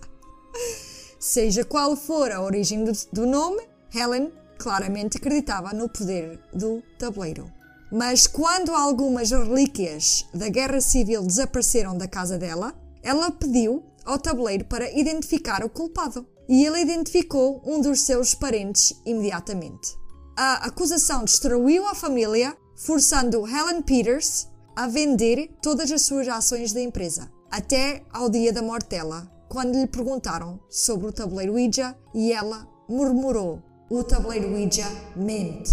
Seja 1.20 1.64
qual 1.64 1.94
for 1.94 2.32
a 2.32 2.42
origem 2.42 2.84
do, 3.12 3.24
nome, 3.24 3.62
Helen 3.94 4.32
claramente 4.58 5.18
acreditava 5.18 5.72
no 5.72 5.88
poder 5.88 6.40
do 6.52 6.82
tabuleiro. 6.98 7.48
Mas 7.92 8.26
quando 8.26 8.74
algumas 8.74 9.30
relíquias 9.30 10.26
da 10.34 10.48
Guerra 10.48 10.80
Civil 10.80 11.22
desapareceram 11.22 11.96
da 11.96 12.08
casa 12.08 12.36
dela, 12.36 12.74
ela 13.04 13.30
pediu 13.30 13.84
ao 14.04 14.18
tabuleiro 14.18 14.64
para 14.64 14.90
identificar 14.98 15.62
o 15.62 15.70
culpado. 15.70 16.26
E 16.48 16.66
ele 16.66 16.80
identificou 16.80 17.62
um 17.64 17.80
dos 17.80 18.00
seus 18.00 18.34
parentes 18.34 19.00
imediatamente. 19.06 20.00
A 20.36 20.66
acusação 20.66 21.24
destruiu 21.24 21.86
a 21.86 21.94
família, 21.94 22.56
forçando 22.76 23.46
Helen 23.46 23.82
Peters 23.82 24.48
a 24.74 24.86
vender 24.86 25.50
todas 25.62 25.90
as 25.90 26.02
suas 26.02 26.26
ações 26.28 26.72
da 26.72 26.80
empresa, 26.80 27.30
até 27.50 28.02
ao 28.12 28.30
dia 28.30 28.52
da 28.52 28.62
morte 28.62 28.88
dela, 28.88 29.30
quando 29.48 29.78
lhe 29.78 29.86
perguntaram 29.86 30.58
sobre 30.70 31.08
o 31.08 31.12
tabuleiro 31.12 31.54
Ouija 31.54 31.96
e 32.14 32.32
ela 32.32 32.66
murmurou: 32.88 33.62
O 33.90 34.02
tabuleiro 34.02 34.52
Ouija 34.52 34.86
mente. 35.16 35.72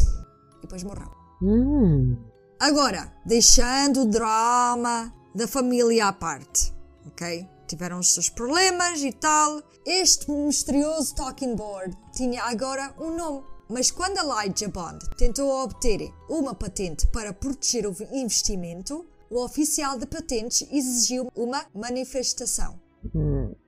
E 0.57 0.61
depois 0.61 0.83
morreu. 0.83 1.11
Hum, 1.41 2.17
Agora, 2.59 3.13
deixando 3.23 4.01
o 4.01 4.05
drama 4.05 5.13
da 5.35 5.47
família 5.47 6.07
à 6.07 6.13
parte, 6.13 6.73
ok? 7.05 7.47
Tiveram 7.67 7.99
os 7.99 8.11
seus 8.15 8.29
problemas 8.29 8.99
e 9.03 9.11
tal. 9.11 9.61
Este 9.85 10.31
misterioso 10.31 11.13
talking 11.13 11.55
board 11.55 11.95
tinha 12.11 12.41
agora 12.43 12.95
um 12.99 13.15
nome. 13.15 13.43
Mas 13.69 13.91
quando 13.91 14.17
Elijah 14.17 14.69
Bond 14.69 14.99
tentou 15.17 15.63
obter 15.63 16.12
uma 16.30 16.56
patente 16.56 17.06
para 17.08 17.34
proteger 17.34 17.86
o 17.86 17.95
investimento, 18.12 19.06
o 19.30 19.43
oficial 19.43 19.97
de 19.97 20.06
patentes 20.06 20.67
exigiu 20.71 21.30
uma 21.36 21.65
manifestação 21.73 22.80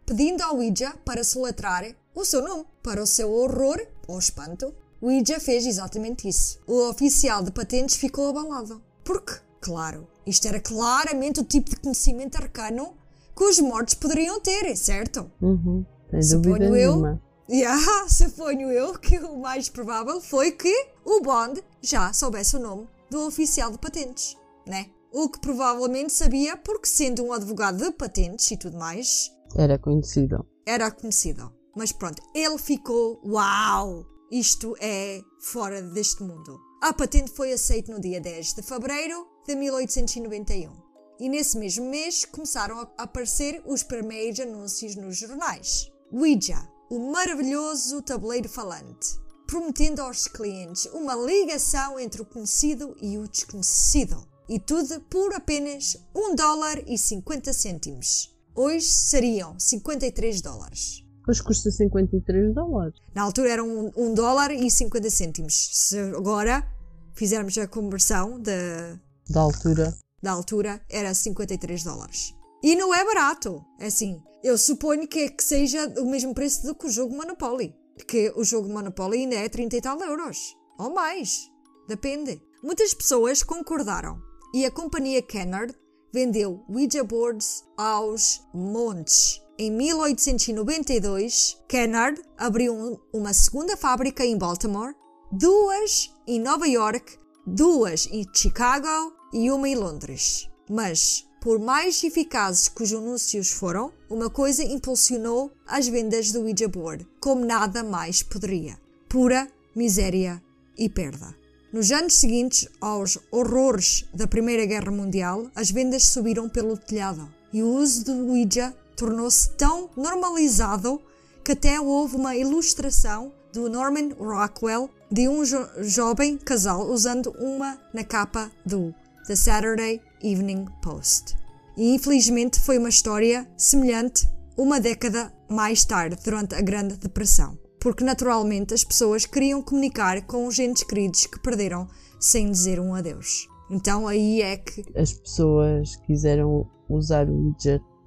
pedindo 0.10 0.42
ao 0.42 0.56
Ouija 0.56 0.94
para 1.06 1.24
soletrar 1.24 1.86
o 2.16 2.26
seu 2.26 2.42
nome. 2.42 2.66
Para 2.82 3.02
o 3.02 3.06
seu 3.06 3.32
horror 3.32 3.80
ou 4.08 4.18
espanto, 4.18 4.74
o 5.00 5.08
Ouija 5.08 5.40
fez 5.40 5.66
exatamente 5.66 6.28
isso. 6.28 6.60
O 6.66 6.90
oficial 6.90 7.44
de 7.44 7.52
patentes 7.52 7.96
ficou 7.96 8.30
abalado. 8.30 8.82
Porque, 9.04 9.34
claro, 9.62 10.08
isto 10.26 10.48
era 10.48 10.60
claramente 10.60 11.40
o 11.40 11.44
tipo 11.44 11.70
de 11.70 11.76
conhecimento 11.78 12.38
arcano 12.38 12.94
que 13.36 13.44
os 13.44 13.60
mortos 13.60 13.94
poderiam 13.94 14.40
ter, 14.42 14.76
certo? 14.76 15.32
Uhum. 15.42 15.86
Sem 16.10 16.22
Suponho 16.24 16.56
dúvida 16.56 16.80
eu. 16.80 16.92
nenhuma. 16.92 17.22
E 17.50 17.64
ah, 17.66 18.08
suponho 18.08 18.72
eu 18.72 18.98
que 19.00 19.18
o 19.20 19.38
mais 19.40 19.70
provável 19.70 20.22
foi 20.22 20.52
que 20.52 20.72
o 21.04 21.22
Bond 21.22 21.64
já 21.82 22.14
soubesse 22.14 22.56
o 22.56 22.60
nome 22.60 22.88
do 23.10 23.26
oficial 23.26 23.72
de 23.72 23.80
patentes, 23.80 24.38
né? 24.68 24.90
O 25.12 25.28
que 25.28 25.40
provavelmente 25.40 26.14
sabia 26.14 26.56
porque, 26.56 26.88
sendo 26.88 27.24
um 27.24 27.34
advogado 27.34 27.78
de 27.84 27.92
patentes 27.92 28.52
e 28.52 28.58
tudo 28.58 28.78
mais, 28.78 29.32
Era 29.56 29.80
conhecido. 29.80 30.46
era 30.66 30.92
conhecido. 30.92 31.52
Mas 31.76 31.92
pronto, 31.92 32.22
ele 32.36 32.58
ficou 32.60 33.20
uau! 33.26 34.06
Isto 34.32 34.76
é 34.80 35.20
fora 35.42 35.82
deste 35.82 36.22
mundo. 36.22 36.60
A 36.84 36.94
patente 36.94 37.32
foi 37.32 37.52
aceita 37.52 37.92
no 37.92 38.00
dia 38.00 38.22
10 38.22 38.54
de 38.54 38.62
fevereiro 38.62 39.26
de 39.48 39.56
1891. 39.56 40.72
E 41.20 41.28
nesse 41.28 41.58
mesmo 41.58 41.90
mês 41.90 42.26
começaram 42.26 42.80
a 42.80 42.88
aparecer 43.04 43.60
os 43.66 43.82
primeiros 43.82 44.40
anúncios 44.40 44.96
nos 44.96 45.18
jornais. 45.18 45.92
Ouija, 46.12 46.56
o 46.90 47.12
maravilhoso 47.12 48.02
tabuleiro 48.02 48.50
falante, 48.50 49.20
prometendo 49.48 50.02
aos 50.02 50.28
clientes 50.28 50.86
uma 50.94 51.16
ligação 51.16 52.00
entre 52.00 52.22
o 52.22 52.26
conhecido 52.26 52.96
e 53.02 53.18
o 53.18 53.28
desconhecido. 53.28 54.28
E 54.48 54.60
tudo 54.60 55.00
por 55.02 55.34
apenas 55.34 55.96
1 56.16 56.36
dólar 56.36 56.84
e 56.88 56.98
50 56.98 57.54
cêntimos. 57.54 58.36
Hoje 58.56 58.88
seriam 58.88 59.58
53 59.60 60.42
dólares. 60.42 61.04
Pois 61.24 61.40
custa 61.40 61.70
53 61.70 62.56
dólares. 62.56 62.96
Na 63.14 63.22
altura 63.22 63.52
eram 63.52 63.92
1 63.96 64.14
dólar 64.16 64.52
e 64.52 64.70
50 64.72 65.10
cêntimos. 65.12 65.70
Se 65.74 66.00
agora 66.00 66.68
fizermos 67.14 67.56
a 67.60 67.68
conversão 67.68 68.40
da, 68.42 69.00
Da 69.30 69.42
altura. 69.42 69.96
da 70.24 70.32
altura, 70.32 70.82
era 70.90 71.14
53 71.14 71.84
dólares. 71.84 72.34
E 72.62 72.76
não 72.76 72.94
é 72.94 73.04
barato. 73.06 73.64
É 73.80 73.88
assim, 73.88 74.22
eu 74.44 74.58
suponho 74.58 75.08
que, 75.08 75.30
que 75.30 75.44
seja 75.44 75.88
o 76.00 76.10
mesmo 76.10 76.34
preço 76.34 76.66
do 76.66 76.76
que 76.76 76.88
o 76.88 76.92
jogo 76.92 77.16
Monopoly. 77.16 77.74
Que 78.08 78.32
o 78.36 78.44
jogo 78.44 78.70
Monopoly 78.70 79.20
ainda 79.20 79.36
é 79.36 79.50
30 79.50 79.78
e 79.78 79.82
tal 79.82 80.00
euros. 80.02 80.56
Ou 80.78 80.94
mais. 80.94 81.50
Depende. 81.88 82.42
Muitas 82.64 82.94
pessoas 82.94 83.44
concordaram. 83.44 84.20
E 84.54 84.66
a 84.66 84.72
companhia 84.72 85.22
Kennard 85.22 85.74
vendeu 86.14 86.64
Ouija 86.70 87.04
boards 87.04 87.64
aos 87.78 88.42
montes. 88.54 89.42
Em 89.58 89.70
1892, 89.72 91.58
Kennard 91.68 92.22
abriu 92.38 92.74
um- 92.74 92.98
uma 93.14 93.34
segunda 93.34 93.76
fábrica 93.76 94.26
em 94.26 94.38
Baltimore, 94.38 94.94
duas 95.32 96.14
em 96.26 96.40
Nova 96.40 96.68
York, 96.68 97.18
duas 97.46 98.08
em 98.08 98.26
Chicago 98.34 99.14
e 99.34 99.52
uma 99.52 99.68
em 99.68 99.76
Londres. 99.76 100.50
Mas, 100.70 101.28
por 101.42 101.60
mais 101.60 102.04
eficazes 102.04 102.68
que 102.68 102.84
os 102.84 102.92
anúncios 102.94 103.50
foram, 103.52 103.92
uma 104.10 104.30
coisa 104.30 104.64
impulsionou 104.64 105.52
as 105.66 105.88
vendas 105.88 106.32
do 106.32 106.42
Ouija 106.42 106.68
board, 106.68 107.08
como 107.20 107.46
nada 107.46 107.84
mais 107.84 108.22
poderia: 108.22 108.78
pura 109.08 109.48
miséria 109.76 110.42
e 110.78 110.90
perda. 110.90 111.36
Nos 111.72 111.92
anos 111.92 112.16
seguintes 112.16 112.68
aos 112.82 113.20
horrores 113.32 114.04
da 114.14 114.28
Primeira 114.28 114.66
Guerra 114.66 114.92
Mundial, 114.92 115.50
as 115.56 115.70
vendas 115.70 116.08
subiram 116.08 116.50
pelo 116.50 116.76
telhado 116.76 117.32
e 117.54 117.62
o 117.62 117.68
uso 117.68 118.06
do 118.06 118.28
Ouija 118.28 118.76
tornou-se 118.96 119.52
tão 119.52 119.90
normalizado 119.96 121.00
que 121.44 121.52
até 121.52 121.80
houve 121.80 122.16
uma 122.16 122.36
ilustração 122.36 123.32
do 123.54 123.70
Norman 123.70 124.10
Rockwell 124.20 124.90
de 125.12 125.28
um 125.28 125.44
jo- 125.44 125.68
jovem 125.82 126.38
casal 126.38 126.88
usando 126.90 127.34
uma 127.40 127.80
na 127.94 128.04
capa 128.04 128.52
do 128.66 128.94
The 129.30 129.36
Saturday 129.36 130.02
Evening 130.24 130.66
Post. 130.82 131.36
E 131.78 131.94
infelizmente 131.94 132.60
foi 132.60 132.80
uma 132.80 132.90
história 132.90 133.48
semelhante 133.56 134.28
uma 134.58 134.80
década 134.80 135.32
mais 135.48 135.86
tarde, 135.86 136.18
durante 136.26 136.56
a 136.56 136.62
Grande 136.62 136.98
Depressão. 136.98 137.56
Porque 137.80 138.04
naturalmente 138.04 138.74
as 138.74 138.84
pessoas 138.84 139.28
queriam 139.28 139.62
comunicar 139.62 140.26
com 140.26 140.48
os 140.48 140.58
entes 140.58 140.82
queridos 140.82 141.28
que 141.28 141.40
perderam 141.42 141.88
sem 142.20 142.50
dizer 142.50 142.80
um 142.80 142.96
adeus. 142.96 143.48
Então 143.70 144.08
aí 144.08 144.42
é 144.42 144.58
que 144.58 144.84
As 144.98 145.14
pessoas 145.14 145.96
quiseram 146.08 146.68
usar 146.90 147.30
o 147.30 147.54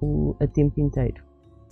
o- 0.01 0.35
a 0.41 0.45
tempo 0.45 0.81
inteiro. 0.81 1.23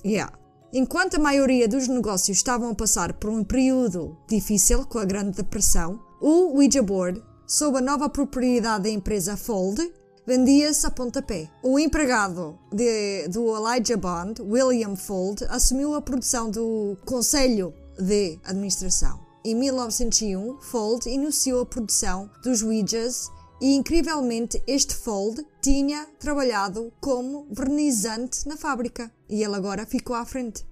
Yeah. 0.05 0.31
Enquanto 0.73 1.15
a 1.15 1.19
maioria 1.19 1.67
dos 1.67 1.89
negócios 1.89 2.37
estavam 2.37 2.69
a 2.69 2.75
passar 2.75 3.11
por 3.15 3.29
um 3.29 3.43
período 3.43 4.15
difícil 4.29 4.85
com 4.85 4.97
a 4.97 5.03
Grande 5.03 5.35
Depressão, 5.35 5.99
o 6.21 6.55
Ouija 6.55 6.81
Board, 6.81 7.21
sob 7.51 7.77
a 7.77 7.81
nova 7.81 8.07
propriedade 8.07 8.85
da 8.85 8.89
empresa 8.89 9.35
Fold, 9.35 9.91
vendia-se 10.25 10.87
a 10.87 10.89
pontapé. 10.89 11.49
O 11.61 11.77
empregado 11.77 12.57
de, 12.71 13.27
do 13.27 13.53
Elijah 13.53 13.97
Bond, 13.97 14.41
William 14.41 14.95
Fold, 14.95 15.43
assumiu 15.49 15.93
a 15.93 16.01
produção 16.01 16.49
do 16.49 16.97
Conselho 17.05 17.73
de 17.99 18.39
Administração. 18.45 19.19
Em 19.43 19.53
1901, 19.53 20.61
Fold 20.61 21.09
iniciou 21.09 21.63
a 21.63 21.65
produção 21.65 22.29
dos 22.41 22.63
Ouijas 22.63 23.29
e, 23.59 23.75
incrivelmente, 23.75 24.63
este 24.65 24.95
Fold 24.95 25.45
tinha 25.61 26.07
trabalhado 26.19 26.89
como 27.01 27.47
vernizante 27.51 28.47
na 28.47 28.55
fábrica 28.55 29.11
e 29.27 29.43
ele 29.43 29.55
agora 29.55 29.85
ficou 29.85 30.15
à 30.15 30.23
frente. 30.23 30.65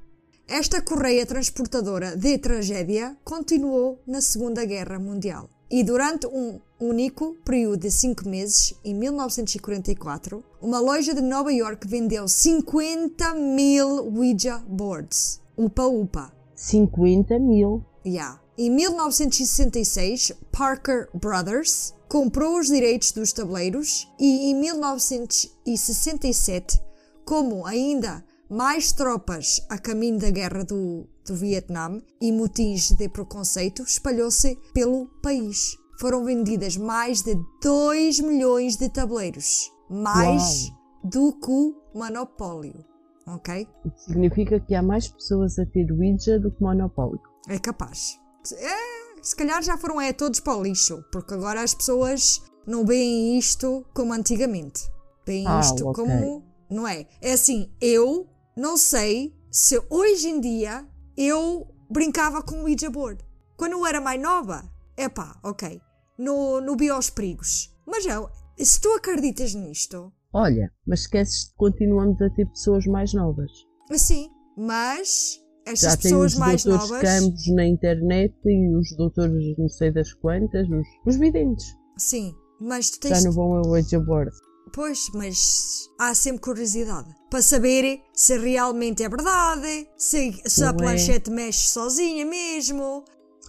Esta 0.47 0.81
correia 0.81 1.25
transportadora 1.25 2.15
de 2.15 2.37
tragédia 2.37 3.17
continuou 3.25 4.01
na 4.07 4.21
Segunda 4.21 4.63
Guerra 4.63 4.97
Mundial. 4.97 5.49
E 5.71 5.83
durante 5.83 6.25
um 6.25 6.59
único 6.79 7.35
período 7.45 7.81
de 7.81 7.91
cinco 7.91 8.27
meses, 8.27 8.73
em 8.83 8.95
1944, 8.95 10.43
uma 10.59 10.79
loja 10.79 11.13
de 11.13 11.21
Nova 11.21 11.53
York 11.53 11.87
vendeu 11.87 12.27
50 12.27 13.35
mil 13.35 14.11
Ouija 14.15 14.57
boards. 14.67 15.39
Upa 15.55 15.83
upa. 15.83 16.33
50 16.55 17.37
mil. 17.37 17.85
Yeah. 18.03 18.41
Em 18.57 18.71
1966, 18.71 20.31
Parker 20.51 21.07
Brothers 21.13 21.93
comprou 22.07 22.57
os 22.59 22.65
direitos 22.67 23.11
dos 23.11 23.31
tabuleiros 23.31 24.11
e 24.19 24.49
em 24.49 24.55
1967, 24.55 26.81
como 27.23 27.67
ainda 27.67 28.25
mais 28.49 28.91
tropas 28.91 29.63
a 29.69 29.77
caminho 29.77 30.17
da 30.17 30.31
guerra 30.31 30.63
do, 30.63 31.05
do 31.29 31.35
Vietnã 31.35 32.01
e 32.19 32.31
motins 32.31 32.89
de 32.91 33.07
preconceito 33.07 33.83
espalhou-se 33.83 34.55
pelo 34.73 35.05
país. 35.21 35.77
Foram 35.99 36.25
vendidas 36.25 36.75
mais 36.75 37.21
de 37.21 37.37
2 37.61 38.19
milhões 38.21 38.75
de 38.77 38.89
tabuleiros, 38.89 39.71
mais 39.87 40.69
Uau. 40.69 40.79
do 41.03 41.33
que 41.33 41.51
o 41.51 41.75
monopólio. 41.93 42.83
Ok? 43.27 43.67
Significa 43.95 44.59
que 44.59 44.73
há 44.73 44.81
mais 44.81 45.07
pessoas 45.07 45.59
a 45.59 45.65
ter 45.67 45.91
Ouija 45.91 46.39
do 46.39 46.51
que 46.51 46.63
monopólio. 46.63 47.21
É 47.47 47.59
capaz. 47.59 48.19
É, 48.53 49.21
se 49.21 49.35
calhar 49.35 49.61
já 49.61 49.77
foram 49.77 50.01
é, 50.01 50.11
todos 50.11 50.39
para 50.39 50.57
o 50.57 50.63
lixo, 50.63 51.03
porque 51.11 51.35
agora 51.35 51.61
as 51.61 51.75
pessoas 51.75 52.41
não 52.65 52.85
veem 52.85 53.37
isto 53.37 53.85
como 53.93 54.13
antigamente. 54.13 54.81
Veem 55.27 55.45
ah, 55.45 55.59
isto 55.59 55.87
okay. 55.87 56.03
como. 56.03 56.43
Não 56.71 56.87
é? 56.87 57.05
É 57.21 57.33
assim, 57.33 57.71
eu 57.79 58.27
não 58.57 58.77
sei 58.77 59.35
se 59.51 59.79
hoje 59.89 60.27
em 60.27 60.39
dia 60.39 60.87
eu 61.19 61.67
brincava 61.89 62.41
com 62.41 62.55
o 62.55 62.63
Ouija 62.63 62.89
board. 62.89 63.23
Quando 63.57 63.73
eu 63.73 63.85
era 63.85 63.99
mais 63.99 64.21
nova, 64.21 64.63
é 64.95 65.09
pá, 65.09 65.37
ok, 65.43 65.81
no, 66.17 66.61
no 66.61 66.77
Bios 66.77 67.09
Perigos. 67.09 67.75
Mas 67.85 68.05
eu, 68.05 68.29
se 68.57 68.79
tu 68.79 68.89
acreditas 68.93 69.53
nisto. 69.53 70.13
Olha, 70.31 70.71
mas 70.87 71.01
esqueces 71.01 71.49
que 71.49 71.55
continuamos 71.57 72.21
a 72.21 72.29
ter 72.29 72.45
pessoas 72.45 72.85
mais 72.85 73.13
novas. 73.13 73.51
Sim, 73.91 74.29
mas 74.55 75.39
estas 75.65 75.91
Já 75.91 75.97
pessoas 75.97 76.35
mais 76.35 76.63
novas. 76.63 76.89
Os 76.89 77.01
campos 77.01 77.47
na 77.53 77.65
internet 77.65 78.33
e 78.45 78.75
os 78.77 78.95
doutores 78.95 79.57
não 79.57 79.67
sei 79.67 79.91
das 79.91 80.13
quantas, 80.13 80.69
os, 80.69 80.87
os 81.05 81.17
videntes. 81.17 81.65
Sim, 81.97 82.33
mas 82.61 82.91
tu 82.91 82.99
tens. 83.01 83.17
Já 83.17 83.27
não 83.27 83.33
vão 83.33 83.55
ao 83.55 83.67
Ouija 83.67 83.99
board. 83.99 84.31
Pois, 84.73 85.09
mas 85.13 85.89
há 85.97 86.13
sempre 86.13 86.41
curiosidade 86.41 87.13
para 87.29 87.41
saber 87.41 88.01
se 88.13 88.37
realmente 88.37 89.03
é 89.03 89.09
verdade, 89.09 89.87
se, 89.97 90.41
se 90.45 90.63
a 90.63 90.69
é. 90.69 90.73
planchete 90.73 91.29
mexe 91.29 91.69
sozinha 91.69 92.25
mesmo. 92.25 93.03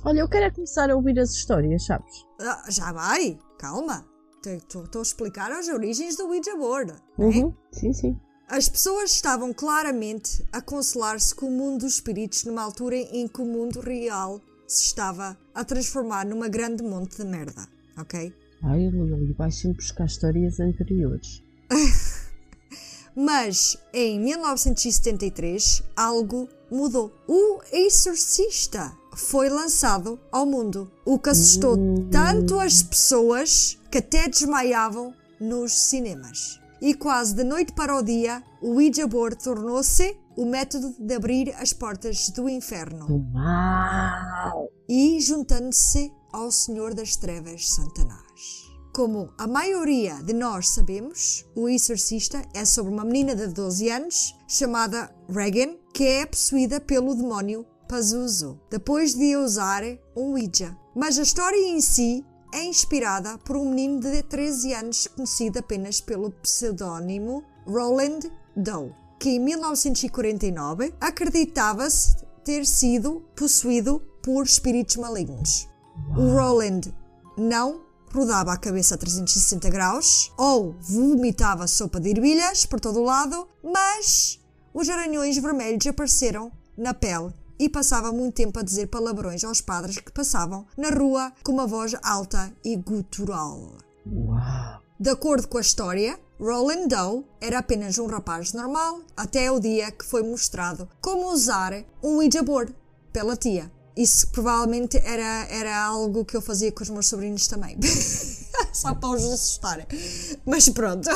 Olha, 0.04 0.20
eu 0.20 0.28
quero 0.28 0.46
é 0.46 0.50
começar 0.50 0.90
a 0.90 0.96
ouvir 0.96 1.18
as 1.18 1.30
histórias, 1.30 1.84
sabes? 1.84 2.24
Ah, 2.40 2.64
já 2.68 2.92
vai, 2.92 3.38
calma. 3.58 4.06
Estou 4.46 5.00
a 5.00 5.02
explicar 5.02 5.52
as 5.52 5.68
origens 5.68 6.16
do 6.16 6.28
Ouija 6.28 6.56
board. 6.56 6.92
É? 6.92 7.22
Uhum. 7.22 7.54
É? 7.72 7.78
Sim, 7.78 7.92
sim. 7.92 8.20
As 8.48 8.68
pessoas 8.68 9.12
estavam 9.12 9.52
claramente 9.52 10.44
a 10.50 10.60
consolar-se 10.60 11.34
com 11.34 11.46
o 11.46 11.50
mundo 11.50 11.82
dos 11.82 11.94
espíritos 11.94 12.44
numa 12.44 12.62
altura 12.62 12.96
em 12.96 13.28
que 13.28 13.40
o 13.40 13.44
mundo 13.44 13.80
real 13.80 14.40
se 14.66 14.84
estava 14.84 15.38
a 15.54 15.64
transformar 15.64 16.24
numa 16.24 16.48
grande 16.48 16.82
monte 16.82 17.18
de 17.18 17.24
merda, 17.24 17.68
ok? 17.98 18.32
Ai, 18.62 18.88
Lili, 18.88 19.32
vai 19.32 19.50
sempre 19.50 19.78
buscar 19.78 20.06
histórias 20.06 20.60
anteriores. 20.60 21.42
Mas 23.16 23.76
em 23.92 24.20
1973 24.20 25.82
algo 25.96 26.48
mudou. 26.70 27.12
O 27.26 27.60
Exorcista 27.72 28.92
foi 29.16 29.48
lançado 29.48 30.18
ao 30.30 30.46
mundo, 30.46 30.90
o 31.04 31.18
que 31.18 31.30
assustou 31.30 31.76
hum. 31.76 32.08
tanto 32.10 32.58
as 32.58 32.82
pessoas 32.82 33.78
que 33.90 33.98
até 33.98 34.28
desmaiavam 34.28 35.12
nos 35.40 35.72
cinemas. 35.72 36.60
E 36.80 36.94
quase 36.94 37.34
de 37.34 37.44
noite 37.44 37.72
para 37.72 37.96
o 37.96 38.02
dia, 38.02 38.42
o 38.62 38.74
Ouija 38.74 39.06
board 39.06 39.42
tornou-se 39.42 40.16
o 40.36 40.46
método 40.46 40.94
de 40.98 41.14
abrir 41.14 41.54
as 41.56 41.72
portas 41.72 42.30
do 42.30 42.48
inferno. 42.48 43.06
Uau! 43.34 44.70
E 44.88 45.20
juntando-se 45.20 46.10
ao 46.32 46.50
Senhor 46.50 46.94
das 46.94 47.16
Trevas, 47.16 47.68
Satanás. 47.74 48.29
Como 48.92 49.32
a 49.38 49.46
maioria 49.46 50.14
de 50.16 50.32
nós 50.32 50.70
sabemos, 50.70 51.46
o 51.54 51.68
Exorcista 51.68 52.42
é 52.52 52.64
sobre 52.64 52.92
uma 52.92 53.04
menina 53.04 53.36
de 53.36 53.46
12 53.46 53.88
anos 53.88 54.34
chamada 54.48 55.14
Regan, 55.28 55.76
que 55.94 56.04
é 56.04 56.26
possuída 56.26 56.80
pelo 56.80 57.14
demónio 57.14 57.64
Pazuzu, 57.88 58.60
depois 58.68 59.14
de 59.14 59.36
usar 59.36 59.84
um 60.16 60.32
Ouija. 60.32 60.76
Mas 60.94 61.18
a 61.20 61.22
história 61.22 61.56
em 61.56 61.80
si 61.80 62.26
é 62.52 62.64
inspirada 62.64 63.38
por 63.38 63.56
um 63.56 63.70
menino 63.70 64.00
de 64.00 64.24
13 64.24 64.74
anos 64.74 65.06
conhecido 65.06 65.60
apenas 65.60 66.00
pelo 66.00 66.32
pseudônimo 66.32 67.44
Roland 67.66 68.28
Doe, 68.56 68.92
que 69.20 69.30
em 69.30 69.38
1949 69.38 70.92
acreditava-se 71.00 72.16
ter 72.44 72.66
sido 72.66 73.22
possuído 73.36 74.02
por 74.20 74.44
espíritos 74.44 74.96
malignos. 74.96 75.68
O 76.16 76.32
Roland 76.32 76.92
não 77.38 77.88
rodava 78.12 78.52
a 78.52 78.56
cabeça 78.56 78.94
a 78.94 78.98
360 78.98 79.70
graus 79.70 80.32
ou 80.36 80.74
vomitava 80.80 81.66
sopa 81.66 82.00
de 82.00 82.10
ervilhas 82.10 82.66
por 82.66 82.80
todo 82.80 83.00
o 83.00 83.04
lado, 83.04 83.48
mas 83.62 84.40
os 84.74 84.88
aranhões 84.88 85.38
vermelhos 85.38 85.86
apareceram 85.86 86.50
na 86.76 86.94
pele 86.94 87.32
e 87.58 87.68
passava 87.68 88.10
muito 88.10 88.34
tempo 88.34 88.58
a 88.58 88.62
dizer 88.62 88.86
palavrões 88.86 89.44
aos 89.44 89.60
padres 89.60 89.98
que 89.98 90.12
passavam 90.12 90.66
na 90.76 90.88
rua 90.88 91.32
com 91.42 91.52
uma 91.52 91.66
voz 91.66 91.94
alta 92.02 92.52
e 92.64 92.76
gutural. 92.76 93.74
Uau. 94.06 94.80
De 94.98 95.08
acordo 95.08 95.48
com 95.48 95.56
a 95.56 95.62
história, 95.62 96.18
Roland 96.38 96.88
Doe 96.88 97.24
era 97.40 97.58
apenas 97.58 97.98
um 97.98 98.06
rapaz 98.06 98.52
normal 98.52 99.00
até 99.16 99.50
o 99.50 99.58
dia 99.58 99.90
que 99.90 100.04
foi 100.04 100.22
mostrado 100.22 100.88
como 101.00 101.32
usar 101.32 101.72
um 102.02 102.16
Ouija 102.16 102.42
board 102.42 102.74
pela 103.12 103.36
tia. 103.36 103.72
Isso 103.96 104.30
provavelmente 104.30 104.96
era, 104.98 105.46
era 105.50 105.84
algo 105.84 106.24
que 106.24 106.36
eu 106.36 106.40
fazia 106.40 106.72
com 106.72 106.82
os 106.82 106.90
meus 106.90 107.08
sobrinhos 107.08 107.46
também. 107.46 107.76
Só 108.72 108.94
para 108.94 109.10
os 109.10 109.24
assustarem. 109.24 109.86
Mas 110.46 110.68
pronto. 110.68 111.08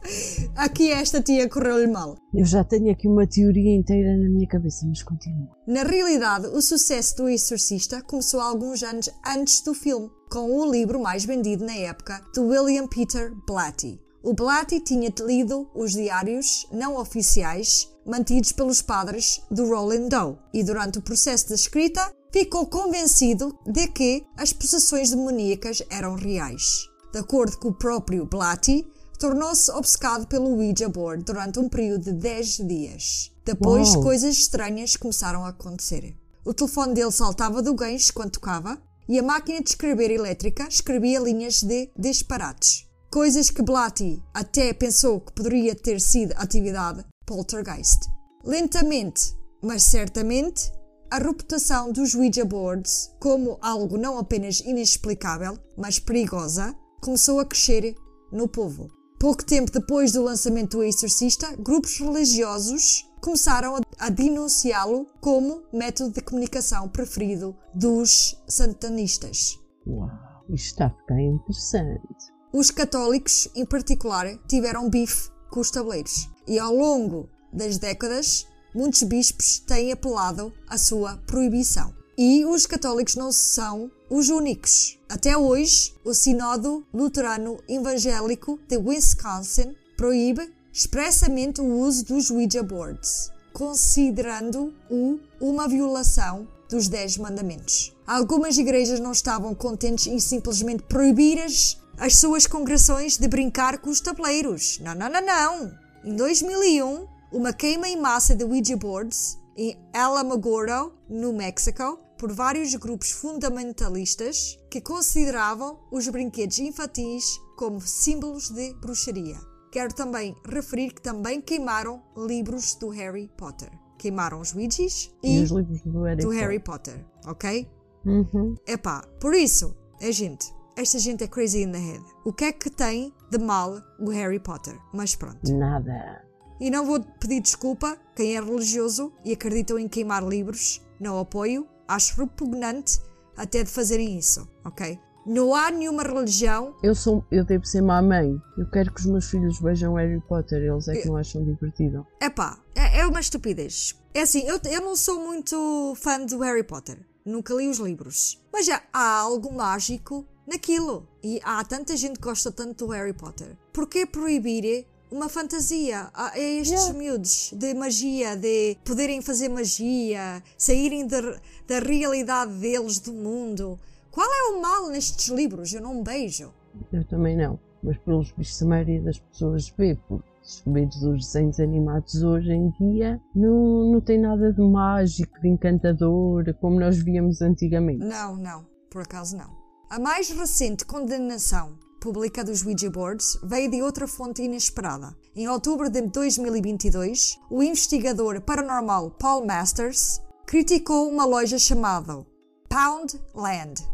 Aqui 0.56 0.90
esta 0.90 1.22
tia 1.22 1.48
correu-lhe 1.48 1.86
mal. 1.86 2.16
Eu 2.34 2.44
já 2.44 2.64
tenho 2.64 2.90
aqui 2.90 3.08
uma 3.08 3.26
teoria 3.26 3.74
inteira 3.74 4.16
na 4.16 4.28
minha 4.28 4.46
cabeça, 4.46 4.86
mas 4.86 5.02
continua. 5.02 5.48
Na 5.66 5.82
realidade, 5.82 6.46
o 6.48 6.60
sucesso 6.60 7.16
do 7.16 7.28
Exorcista 7.28 8.02
começou 8.02 8.40
alguns 8.40 8.82
anos 8.82 9.08
antes 9.26 9.60
do 9.62 9.74
filme, 9.74 10.10
com 10.30 10.50
o 10.50 10.70
livro 10.70 11.00
mais 11.00 11.24
vendido 11.24 11.64
na 11.64 11.74
época 11.74 12.20
de 12.34 12.40
William 12.40 12.86
Peter 12.86 13.32
Blatty. 13.46 14.05
O 14.26 14.34
Blatty 14.34 14.80
tinha 14.80 15.14
lido 15.20 15.70
os 15.72 15.92
diários 15.92 16.66
não 16.72 16.96
oficiais 16.96 17.88
mantidos 18.04 18.50
pelos 18.50 18.82
padres 18.82 19.40
do 19.48 19.68
Roland 19.68 20.08
Doe 20.08 20.36
e 20.52 20.64
durante 20.64 20.98
o 20.98 21.02
processo 21.02 21.46
de 21.46 21.54
escrita 21.54 22.12
ficou 22.32 22.66
convencido 22.66 23.56
de 23.64 23.86
que 23.86 24.26
as 24.36 24.52
possessões 24.52 25.10
demoníacas 25.10 25.80
eram 25.88 26.16
reais. 26.16 26.88
De 27.12 27.20
acordo 27.20 27.56
com 27.58 27.68
o 27.68 27.78
próprio 27.78 28.26
Blatty, 28.26 28.84
tornou-se 29.16 29.70
obcecado 29.70 30.26
pelo 30.26 30.56
Ouija 30.56 30.88
board 30.88 31.22
durante 31.22 31.60
um 31.60 31.68
período 31.68 32.06
de 32.06 32.12
10 32.14 32.66
dias. 32.66 33.32
Depois, 33.44 33.90
Uau. 33.90 34.02
coisas 34.02 34.36
estranhas 34.36 34.96
começaram 34.96 35.44
a 35.44 35.50
acontecer. 35.50 36.16
O 36.44 36.52
telefone 36.52 36.94
dele 36.94 37.12
saltava 37.12 37.62
do 37.62 37.74
gancho 37.74 38.12
quando 38.12 38.32
tocava 38.32 38.76
e 39.08 39.20
a 39.20 39.22
máquina 39.22 39.62
de 39.62 39.68
escrever 39.68 40.10
elétrica 40.10 40.66
escrevia 40.66 41.20
linhas 41.20 41.62
de 41.62 41.92
disparates. 41.96 42.85
Coisas 43.16 43.48
que 43.48 43.62
Blatty 43.62 44.22
até 44.34 44.74
pensou 44.74 45.22
que 45.22 45.32
poderia 45.32 45.74
ter 45.74 45.98
sido 46.02 46.34
atividade 46.36 47.02
poltergeist. 47.24 48.10
Lentamente, 48.44 49.34
mas 49.62 49.84
certamente, 49.84 50.70
a 51.10 51.16
reputação 51.16 51.90
dos 51.90 52.14
Ouija 52.14 52.44
boards 52.44 53.10
como 53.18 53.56
algo 53.62 53.96
não 53.96 54.18
apenas 54.18 54.60
inexplicável, 54.60 55.58
mas 55.78 55.98
perigosa, 55.98 56.76
começou 57.00 57.40
a 57.40 57.46
crescer 57.46 57.94
no 58.30 58.46
povo. 58.46 58.86
Pouco 59.18 59.42
tempo 59.42 59.72
depois 59.72 60.12
do 60.12 60.22
lançamento 60.22 60.76
do 60.76 60.84
Exorcista, 60.84 61.56
grupos 61.56 61.98
religiosos 61.98 63.10
começaram 63.22 63.76
a 63.98 64.10
denunciá-lo 64.10 65.06
como 65.22 65.62
método 65.72 66.12
de 66.12 66.20
comunicação 66.20 66.86
preferido 66.86 67.56
dos 67.74 68.36
satanistas. 68.46 69.58
Uau, 69.86 70.10
isto 70.50 70.66
está 70.66 70.88
a 70.88 70.90
ficar 70.90 71.18
interessante. 71.18 72.35
Os 72.56 72.70
católicos, 72.70 73.48
em 73.54 73.66
particular, 73.66 74.34
tiveram 74.48 74.88
bife 74.88 75.28
com 75.50 75.60
os 75.60 75.70
tabuleiros. 75.70 76.26
E 76.48 76.58
ao 76.58 76.74
longo 76.74 77.28
das 77.52 77.76
décadas, 77.76 78.46
muitos 78.74 79.02
bispos 79.02 79.58
têm 79.58 79.92
apelado 79.92 80.50
à 80.66 80.78
sua 80.78 81.18
proibição. 81.26 81.94
E 82.16 82.46
os 82.46 82.64
católicos 82.64 83.14
não 83.14 83.30
são 83.30 83.90
os 84.08 84.30
únicos. 84.30 84.98
Até 85.06 85.36
hoje, 85.36 85.94
o 86.02 86.14
Sinodo 86.14 86.82
Luterano 86.94 87.58
Evangélico 87.68 88.58
de 88.66 88.78
Wisconsin 88.78 89.76
proíbe 89.94 90.50
expressamente 90.72 91.60
o 91.60 91.80
uso 91.80 92.06
dos 92.06 92.30
Ouija 92.30 92.62
boards, 92.62 93.30
considerando-o 93.52 95.20
uma 95.38 95.68
violação 95.68 96.48
dos 96.70 96.88
Dez 96.88 97.18
Mandamentos. 97.18 97.94
Algumas 98.06 98.56
igrejas 98.56 98.98
não 98.98 99.12
estavam 99.12 99.54
contentes 99.54 100.06
em 100.06 100.18
simplesmente 100.18 100.84
proibir 100.84 101.38
as, 101.38 101.76
as 101.98 102.16
suas 102.16 102.46
congregações 102.46 103.16
de 103.16 103.26
brincar 103.26 103.78
com 103.78 103.90
os 103.90 104.00
tabuleiros. 104.00 104.78
Não, 104.80 104.94
não, 104.94 105.08
não, 105.08 105.24
não! 105.24 105.72
Em 106.04 106.14
2001, 106.14 107.06
uma 107.32 107.52
queima 107.52 107.88
em 107.88 108.00
massa 108.00 108.34
de 108.34 108.44
Ouija 108.44 108.76
boards 108.76 109.38
em 109.56 109.76
Alamogordo, 109.92 110.92
no 111.08 111.32
México, 111.32 111.98
por 112.18 112.32
vários 112.32 112.74
grupos 112.74 113.10
fundamentalistas 113.10 114.58
que 114.70 114.80
consideravam 114.80 115.78
os 115.90 116.08
brinquedos 116.08 116.58
infantis 116.58 117.40
como 117.56 117.80
símbolos 117.80 118.50
de 118.50 118.74
bruxaria. 118.74 119.36
Quero 119.72 119.94
também 119.94 120.34
referir 120.46 120.92
que 120.92 121.02
também 121.02 121.40
queimaram 121.40 122.02
livros 122.16 122.74
do 122.74 122.88
Harry 122.88 123.30
Potter. 123.36 123.70
Queimaram 123.98 124.40
os 124.40 124.54
Ouijas 124.54 125.10
E, 125.22 125.38
e, 125.38 125.42
os 125.42 125.50
livros 125.50 125.80
do 125.82 126.02
Harry, 126.02 126.16
do 126.16 126.28
Potter. 126.28 126.40
Harry 126.40 126.60
Potter, 126.60 127.06
ok? 127.26 127.70
Uhum. 128.04 128.54
Epá, 128.66 129.02
por 129.20 129.34
isso, 129.34 129.74
é 130.00 130.12
gente, 130.12 130.54
esta 130.76 130.98
gente 130.98 131.24
é 131.24 131.26
crazy 131.26 131.62
in 131.62 131.72
the 131.72 131.78
head. 131.78 132.04
O 132.24 132.32
que 132.32 132.44
é 132.44 132.52
que 132.52 132.68
tem 132.68 133.12
de 133.30 133.38
mal 133.38 133.80
o 133.98 134.10
Harry 134.10 134.38
Potter? 134.38 134.78
Mas 134.92 135.16
pronto. 135.16 135.50
Nada. 135.52 136.22
E 136.60 136.70
não 136.70 136.84
vou 136.84 137.02
pedir 137.18 137.40
desculpa, 137.40 137.96
quem 138.14 138.36
é 138.36 138.40
religioso 138.40 139.12
e 139.24 139.32
acreditam 139.32 139.78
em 139.78 139.88
queimar 139.88 140.22
livros, 140.22 140.86
não 141.00 141.18
apoio, 141.18 141.66
acho 141.88 142.20
repugnante 142.20 143.00
até 143.36 143.62
de 143.62 143.70
fazerem 143.70 144.18
isso, 144.18 144.48
ok? 144.64 144.98
Não 145.26 145.54
há 145.54 145.70
nenhuma 145.70 146.02
religião, 146.04 146.74
Eu, 146.82 146.94
sou, 146.94 147.24
eu 147.32 147.44
devo 147.44 147.64
ser 147.66 147.82
má 147.82 148.00
mãe. 148.00 148.40
Eu 148.56 148.70
quero 148.70 148.92
que 148.94 149.00
os 149.00 149.06
meus 149.06 149.28
filhos 149.28 149.60
vejam 149.60 149.94
Harry 149.94 150.20
Potter. 150.20 150.62
Eles 150.62 150.86
é 150.86 150.94
que 150.94 151.08
não 151.08 151.16
acham 151.16 151.44
divertido. 151.44 152.06
epá, 152.22 152.58
é, 152.74 153.00
é 153.00 153.06
uma 153.06 153.18
estupidez. 153.18 154.00
É 154.14 154.20
assim, 154.22 154.46
eu, 154.46 154.60
eu 154.64 154.80
não 154.80 154.94
sou 154.94 155.20
muito 155.20 155.94
fã 155.96 156.24
do 156.24 156.38
Harry 156.38 156.62
Potter, 156.62 157.04
nunca 157.24 157.52
li 157.54 157.68
os 157.68 157.78
livros, 157.78 158.40
mas 158.52 158.66
já 158.66 158.80
há 158.92 159.18
algo 159.18 159.52
mágico 159.52 160.24
naquilo. 160.46 161.06
E 161.22 161.40
há 161.42 161.62
tanta 161.64 161.96
gente 161.96 162.18
que 162.18 162.24
gosta 162.26 162.52
tanto 162.52 162.86
do 162.86 162.92
Harry 162.92 163.12
Potter. 163.12 163.56
Porquê 163.72 164.06
proibir 164.06 164.86
uma 165.10 165.28
fantasia 165.28 166.08
a 166.12 166.32
a 166.32 166.38
estes 166.38 166.80
Yeah. 166.80 166.98
miúdos 166.98 167.52
de 167.52 167.74
magia, 167.74 168.36
de 168.36 168.76
poderem 168.84 169.22
fazer 169.22 169.48
magia, 169.48 170.42
saírem 170.58 171.06
da, 171.06 171.20
da 171.66 171.78
realidade 171.78 172.52
deles, 172.54 172.98
do 172.98 173.12
mundo? 173.12 173.78
Qual 174.10 174.26
é 174.26 174.52
o 174.52 174.62
mal 174.62 174.88
nestes 174.88 175.28
livros? 175.28 175.72
Eu 175.72 175.82
não 175.82 176.02
beijo. 176.02 176.52
Eu 176.92 177.04
também 177.04 177.36
não. 177.36 177.58
Mas 177.82 177.98
pelos 177.98 178.30
vistos 178.36 178.62
a 178.62 178.66
maioria 178.66 179.00
das 179.02 179.18
pessoas 179.18 179.72
vê, 179.76 179.96
porque 180.08 180.26
se 180.42 180.62
vês 180.66 180.94
os 181.02 181.26
desenhos 181.26 181.60
animados 181.60 182.22
hoje 182.22 182.50
em 182.52 182.70
dia, 182.80 183.20
não, 183.34 183.92
não 183.92 184.00
tem 184.00 184.18
nada 184.18 184.52
de 184.52 184.60
mágico, 184.60 185.40
de 185.40 185.48
encantador, 185.48 186.52
como 186.60 186.80
nós 186.80 186.96
víamos 186.96 187.42
antigamente. 187.42 188.04
Não, 188.04 188.36
não, 188.36 188.66
por 188.90 189.02
acaso 189.02 189.36
não. 189.36 189.55
A 189.88 190.00
mais 190.00 190.28
recente 190.30 190.84
condenação 190.84 191.78
pública 192.00 192.42
dos 192.42 192.66
Ouija 192.66 192.90
boards 192.90 193.38
veio 193.44 193.70
de 193.70 193.80
outra 193.80 194.08
fonte 194.08 194.42
inesperada. 194.42 195.16
Em 195.34 195.46
outubro 195.46 195.88
de 195.88 196.02
2022, 196.02 197.38
o 197.48 197.62
investigador 197.62 198.40
paranormal 198.40 199.12
Paul 199.12 199.46
Masters 199.46 200.20
criticou 200.44 201.08
uma 201.08 201.24
loja 201.24 201.56
chamada 201.56 202.26
Pound 202.68 203.20
Land. 203.32 203.88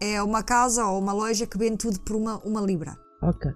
É 0.00 0.20
uma 0.20 0.42
casa 0.42 0.84
ou 0.86 0.98
uma 0.98 1.12
loja 1.12 1.46
que 1.46 1.56
vende 1.56 1.78
tudo 1.78 2.00
por 2.00 2.16
uma, 2.16 2.38
uma 2.38 2.60
libra. 2.60 2.98
Ok. 3.22 3.48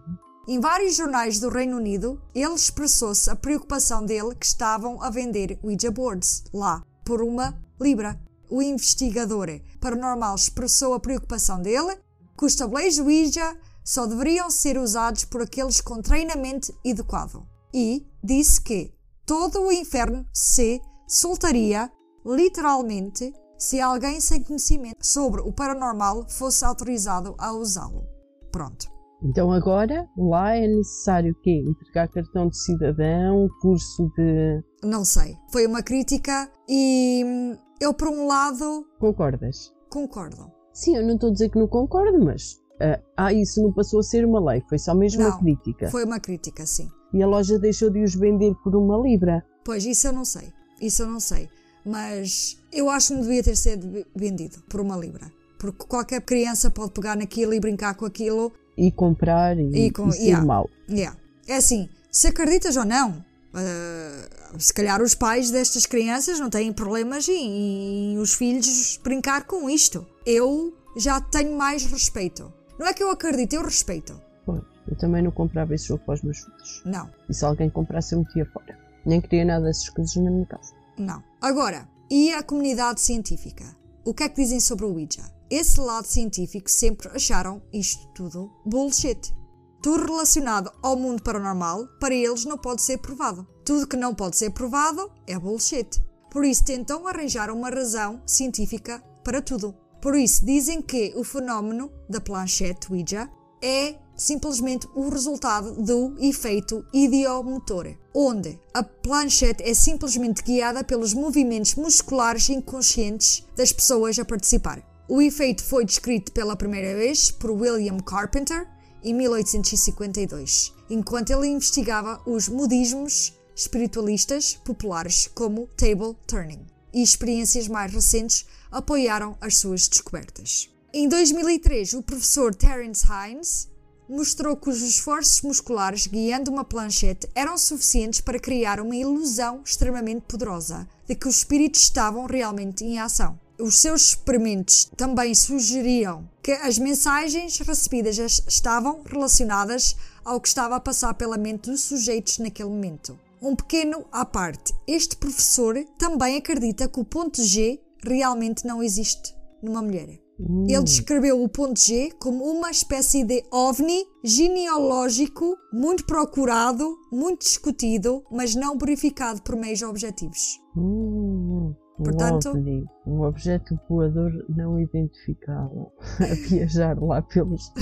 Em 0.46 0.60
vários 0.60 0.94
jornais 0.94 1.40
do 1.40 1.48
Reino 1.48 1.78
Unido, 1.78 2.22
ele 2.32 2.54
expressou-se 2.54 3.28
a 3.28 3.34
preocupação 3.34 4.06
dele 4.06 4.36
que 4.36 4.46
estavam 4.46 5.02
a 5.02 5.10
vender 5.10 5.58
Ouija 5.64 5.90
boards 5.90 6.44
lá 6.54 6.80
por 7.04 7.20
uma 7.20 7.60
libra. 7.80 8.16
O 8.50 8.62
investigador 8.62 9.48
paranormal 9.80 10.34
expressou 10.34 10.94
a 10.94 11.00
preocupação 11.00 11.60
dele 11.60 11.98
que 12.38 12.44
os 12.44 12.54
tabuleiros 12.54 12.98
Ouija 12.98 13.56
só 13.84 14.06
deveriam 14.06 14.50
ser 14.50 14.78
usados 14.78 15.24
por 15.24 15.42
aqueles 15.42 15.80
com 15.80 16.02
treinamento 16.02 16.72
adequado 16.84 17.46
e 17.72 18.06
disse 18.22 18.60
que 18.60 18.92
todo 19.24 19.62
o 19.62 19.72
inferno 19.72 20.26
se 20.32 20.80
soltaria 21.08 21.90
literalmente 22.24 23.32
se 23.58 23.80
alguém 23.80 24.20
sem 24.20 24.42
conhecimento 24.42 25.06
sobre 25.06 25.40
o 25.40 25.52
paranormal 25.52 26.28
fosse 26.28 26.64
autorizado 26.64 27.34
a 27.38 27.52
usá-lo. 27.52 28.04
Pronto. 28.50 28.86
Então 29.22 29.50
agora, 29.50 30.06
lá 30.16 30.54
é 30.54 30.66
necessário 30.66 31.32
o 31.32 31.40
quê? 31.40 31.64
Entregar 31.66 32.08
cartão 32.08 32.48
de 32.48 32.58
cidadão, 32.58 33.48
curso 33.62 34.10
de... 34.16 34.62
Não 34.84 35.04
sei. 35.04 35.36
Foi 35.50 35.66
uma 35.66 35.82
crítica 35.82 36.50
e 36.68 37.22
hum, 37.24 37.56
eu, 37.80 37.92
por 37.94 38.08
um 38.08 38.26
lado, 38.26 38.86
Concordas? 38.98 39.72
concordo. 39.90 40.50
Sim, 40.72 40.96
eu 40.96 41.06
não 41.06 41.14
estou 41.14 41.30
a 41.30 41.32
dizer 41.32 41.48
que 41.50 41.58
não 41.58 41.66
concordo, 41.68 42.18
mas... 42.24 42.60
ah, 42.80 43.00
ah, 43.16 43.32
isso 43.32 43.62
não 43.62 43.72
passou 43.72 44.00
a 44.00 44.02
ser 44.02 44.24
uma 44.24 44.40
lei, 44.50 44.62
foi 44.68 44.78
só 44.78 44.94
mesmo 44.94 45.22
uma 45.22 45.30
Não. 45.30 45.38
crítica. 45.38 45.90
Foi 45.90 46.04
uma 46.04 46.20
crítica, 46.20 46.66
sim. 46.66 46.88
E 47.14 47.22
a 47.22 47.26
loja 47.26 47.58
deixou 47.58 47.88
de 47.90 48.02
os 48.02 48.14
vender 48.14 48.54
por 48.62 48.74
uma 48.76 48.98
libra. 48.98 49.42
Pois, 49.64 49.86
isso 49.86 50.06
eu 50.06 50.12
não 50.12 50.24
sei. 50.24 50.52
Isso 50.80 51.02
eu 51.02 51.06
não 51.06 51.20
sei. 51.20 51.48
Mas 51.84 52.58
eu 52.72 52.90
acho 52.90 53.08
que 53.08 53.14
não 53.14 53.20
devia 53.22 53.42
ter 53.42 53.56
sido 53.56 53.88
ve- 53.90 54.06
vendido 54.14 54.58
por 54.68 54.80
uma 54.80 54.96
libra. 54.96 55.30
Porque 55.58 55.86
qualquer 55.86 56.20
criança 56.20 56.68
pode 56.70 56.90
pegar 56.90 57.16
naquilo 57.16 57.54
e 57.54 57.60
brincar 57.60 57.94
com 57.94 58.04
aquilo. 58.04 58.52
E 58.76 58.90
comprar 58.92 59.56
e, 59.58 59.86
E 59.86 59.90
com- 59.90 60.08
e 60.08 60.12
ser 60.12 60.22
yeah. 60.24 60.44
mau. 60.44 60.68
Yeah. 60.90 61.16
É 61.48 61.56
assim, 61.56 61.88
se 62.10 62.26
acreditas 62.26 62.76
ou 62.76 62.84
não, 62.84 63.24
ah, 63.54 64.45
se 64.58 64.72
calhar 64.72 65.02
os 65.02 65.14
pais 65.14 65.50
destas 65.50 65.86
crianças 65.86 66.38
não 66.38 66.50
têm 66.50 66.72
problemas 66.72 67.28
em, 67.28 68.12
em 68.14 68.18
os 68.18 68.34
filhos 68.34 68.98
brincar 69.02 69.44
com 69.44 69.68
isto. 69.68 70.06
Eu 70.24 70.76
já 70.96 71.20
tenho 71.20 71.56
mais 71.56 71.84
respeito. 71.84 72.52
Não 72.78 72.86
é 72.86 72.92
que 72.92 73.02
eu 73.02 73.10
acredito, 73.10 73.54
eu 73.54 73.62
respeito. 73.62 74.20
Pois, 74.44 74.62
eu 74.88 74.96
também 74.96 75.22
não 75.22 75.30
comprava 75.30 75.74
esse 75.74 75.88
jogo 75.88 76.04
para 76.04 76.14
os 76.14 76.22
meus 76.22 76.38
filhos. 76.38 76.82
Não. 76.84 77.10
E 77.28 77.34
se 77.34 77.44
alguém 77.44 77.70
comprasse, 77.70 78.14
eu 78.14 78.20
metia 78.20 78.46
fora. 78.46 78.78
Nem 79.04 79.20
queria 79.20 79.44
nada 79.44 79.64
dessas 79.64 79.88
coisas 79.88 80.14
na 80.16 80.30
minha 80.30 80.46
casa. 80.46 80.74
Não. 80.98 81.22
Agora, 81.40 81.88
e 82.10 82.32
a 82.32 82.42
comunidade 82.42 83.00
científica? 83.00 83.64
O 84.04 84.14
que 84.14 84.22
é 84.22 84.28
que 84.28 84.40
dizem 84.40 84.60
sobre 84.60 84.84
o 84.84 84.92
Ouija? 84.92 85.22
Esse 85.50 85.80
lado 85.80 86.06
científico 86.06 86.70
sempre 86.70 87.08
acharam 87.08 87.62
isto 87.72 88.06
tudo 88.14 88.50
bullshit. 88.64 89.34
Tudo 89.82 90.06
relacionado 90.06 90.72
ao 90.82 90.96
mundo 90.96 91.22
paranormal, 91.22 91.86
para 92.00 92.14
eles 92.14 92.44
não 92.44 92.58
pode 92.58 92.82
ser 92.82 92.98
provado. 92.98 93.46
Tudo 93.66 93.88
que 93.88 93.96
não 93.96 94.14
pode 94.14 94.36
ser 94.36 94.50
provado 94.50 95.10
é 95.26 95.36
bullshit. 95.36 96.00
Por 96.30 96.44
isso 96.44 96.64
tentam 96.64 97.04
arranjar 97.08 97.50
uma 97.50 97.68
razão 97.68 98.22
científica 98.24 99.02
para 99.24 99.42
tudo. 99.42 99.74
Por 100.00 100.14
isso 100.14 100.46
dizem 100.46 100.80
que 100.80 101.12
o 101.16 101.24
fenómeno 101.24 101.90
da 102.08 102.20
planchete 102.20 102.92
Ouija 102.92 103.28
é 103.60 103.96
simplesmente 104.14 104.86
o 104.94 105.08
resultado 105.08 105.82
do 105.82 106.14
efeito 106.20 106.86
idiomotor, 106.94 107.96
onde 108.14 108.56
a 108.72 108.84
planchete 108.84 109.64
é 109.64 109.74
simplesmente 109.74 110.44
guiada 110.44 110.84
pelos 110.84 111.12
movimentos 111.12 111.74
musculares 111.74 112.48
inconscientes 112.48 113.44
das 113.56 113.72
pessoas 113.72 114.16
a 114.16 114.24
participar. 114.24 114.80
O 115.08 115.20
efeito 115.20 115.64
foi 115.64 115.84
descrito 115.84 116.30
pela 116.30 116.54
primeira 116.54 116.96
vez 116.96 117.32
por 117.32 117.50
William 117.50 117.98
Carpenter 117.98 118.68
em 119.02 119.12
1852, 119.12 120.72
enquanto 120.88 121.30
ele 121.30 121.48
investigava 121.48 122.22
os 122.24 122.48
modismos 122.48 123.34
espiritualistas 123.56 124.54
populares 124.64 125.28
como 125.34 125.66
table 125.76 126.14
turning, 126.26 126.64
e 126.92 127.02
experiências 127.02 127.66
mais 127.66 127.92
recentes 127.92 128.46
apoiaram 128.70 129.36
as 129.40 129.56
suas 129.56 129.88
descobertas. 129.88 130.70
Em 130.92 131.08
2003, 131.08 131.94
o 131.94 132.02
professor 132.02 132.54
Terence 132.54 133.04
Hines 133.06 133.68
mostrou 134.08 134.56
que 134.56 134.70
os 134.70 134.80
esforços 134.82 135.42
musculares 135.42 136.06
guiando 136.06 136.50
uma 136.50 136.64
planchete 136.64 137.28
eram 137.34 137.58
suficientes 137.58 138.20
para 138.20 138.38
criar 138.38 138.78
uma 138.80 138.94
ilusão 138.94 139.62
extremamente 139.64 140.22
poderosa 140.28 140.86
de 141.08 141.14
que 141.16 141.26
os 141.26 141.38
espíritos 141.38 141.80
estavam 141.82 142.24
realmente 142.26 142.84
em 142.84 142.98
ação. 143.00 143.38
Os 143.58 143.78
seus 143.80 144.08
experimentos 144.08 144.84
também 144.96 145.34
sugeriam 145.34 146.28
que 146.42 146.52
as 146.52 146.78
mensagens 146.78 147.58
recebidas 147.58 148.18
es- 148.18 148.42
estavam 148.46 149.02
relacionadas 149.04 149.96
ao 150.24 150.40
que 150.40 150.48
estava 150.48 150.76
a 150.76 150.80
passar 150.80 151.14
pela 151.14 151.38
mente 151.38 151.70
dos 151.70 151.80
sujeitos 151.80 152.38
naquele 152.38 152.68
momento. 152.68 153.18
Um 153.42 153.54
pequeno 153.54 154.06
à 154.10 154.24
parte, 154.24 154.74
este 154.86 155.16
professor 155.16 155.76
também 155.98 156.36
acredita 156.36 156.88
que 156.88 157.00
o 157.00 157.04
ponto 157.04 157.42
G 157.42 157.80
realmente 158.02 158.66
não 158.66 158.82
existe 158.82 159.36
numa 159.62 159.82
mulher. 159.82 160.18
Hum. 160.38 160.66
Ele 160.68 160.82
descreveu 160.82 161.42
o 161.42 161.48
ponto 161.48 161.78
G 161.80 162.10
como 162.20 162.44
uma 162.44 162.70
espécie 162.70 163.24
de 163.24 163.42
ovni 163.50 164.04
genealógico 164.22 165.56
muito 165.72 166.04
procurado, 166.04 166.96
muito 167.10 167.40
discutido, 167.42 168.22
mas 168.30 168.54
não 168.54 168.76
verificado 168.78 169.40
por 169.42 169.56
meios 169.56 169.82
objetivos. 169.82 170.58
Hum, 170.76 171.74
um 171.98 172.02
Portanto- 172.02 172.50
OVNI, 172.50 172.84
um 173.06 173.22
objeto 173.22 173.78
voador 173.88 174.30
não 174.48 174.78
identificado 174.78 175.90
a 176.20 176.34
viajar 176.48 176.98
lá 177.02 177.22
pelos. 177.22 177.72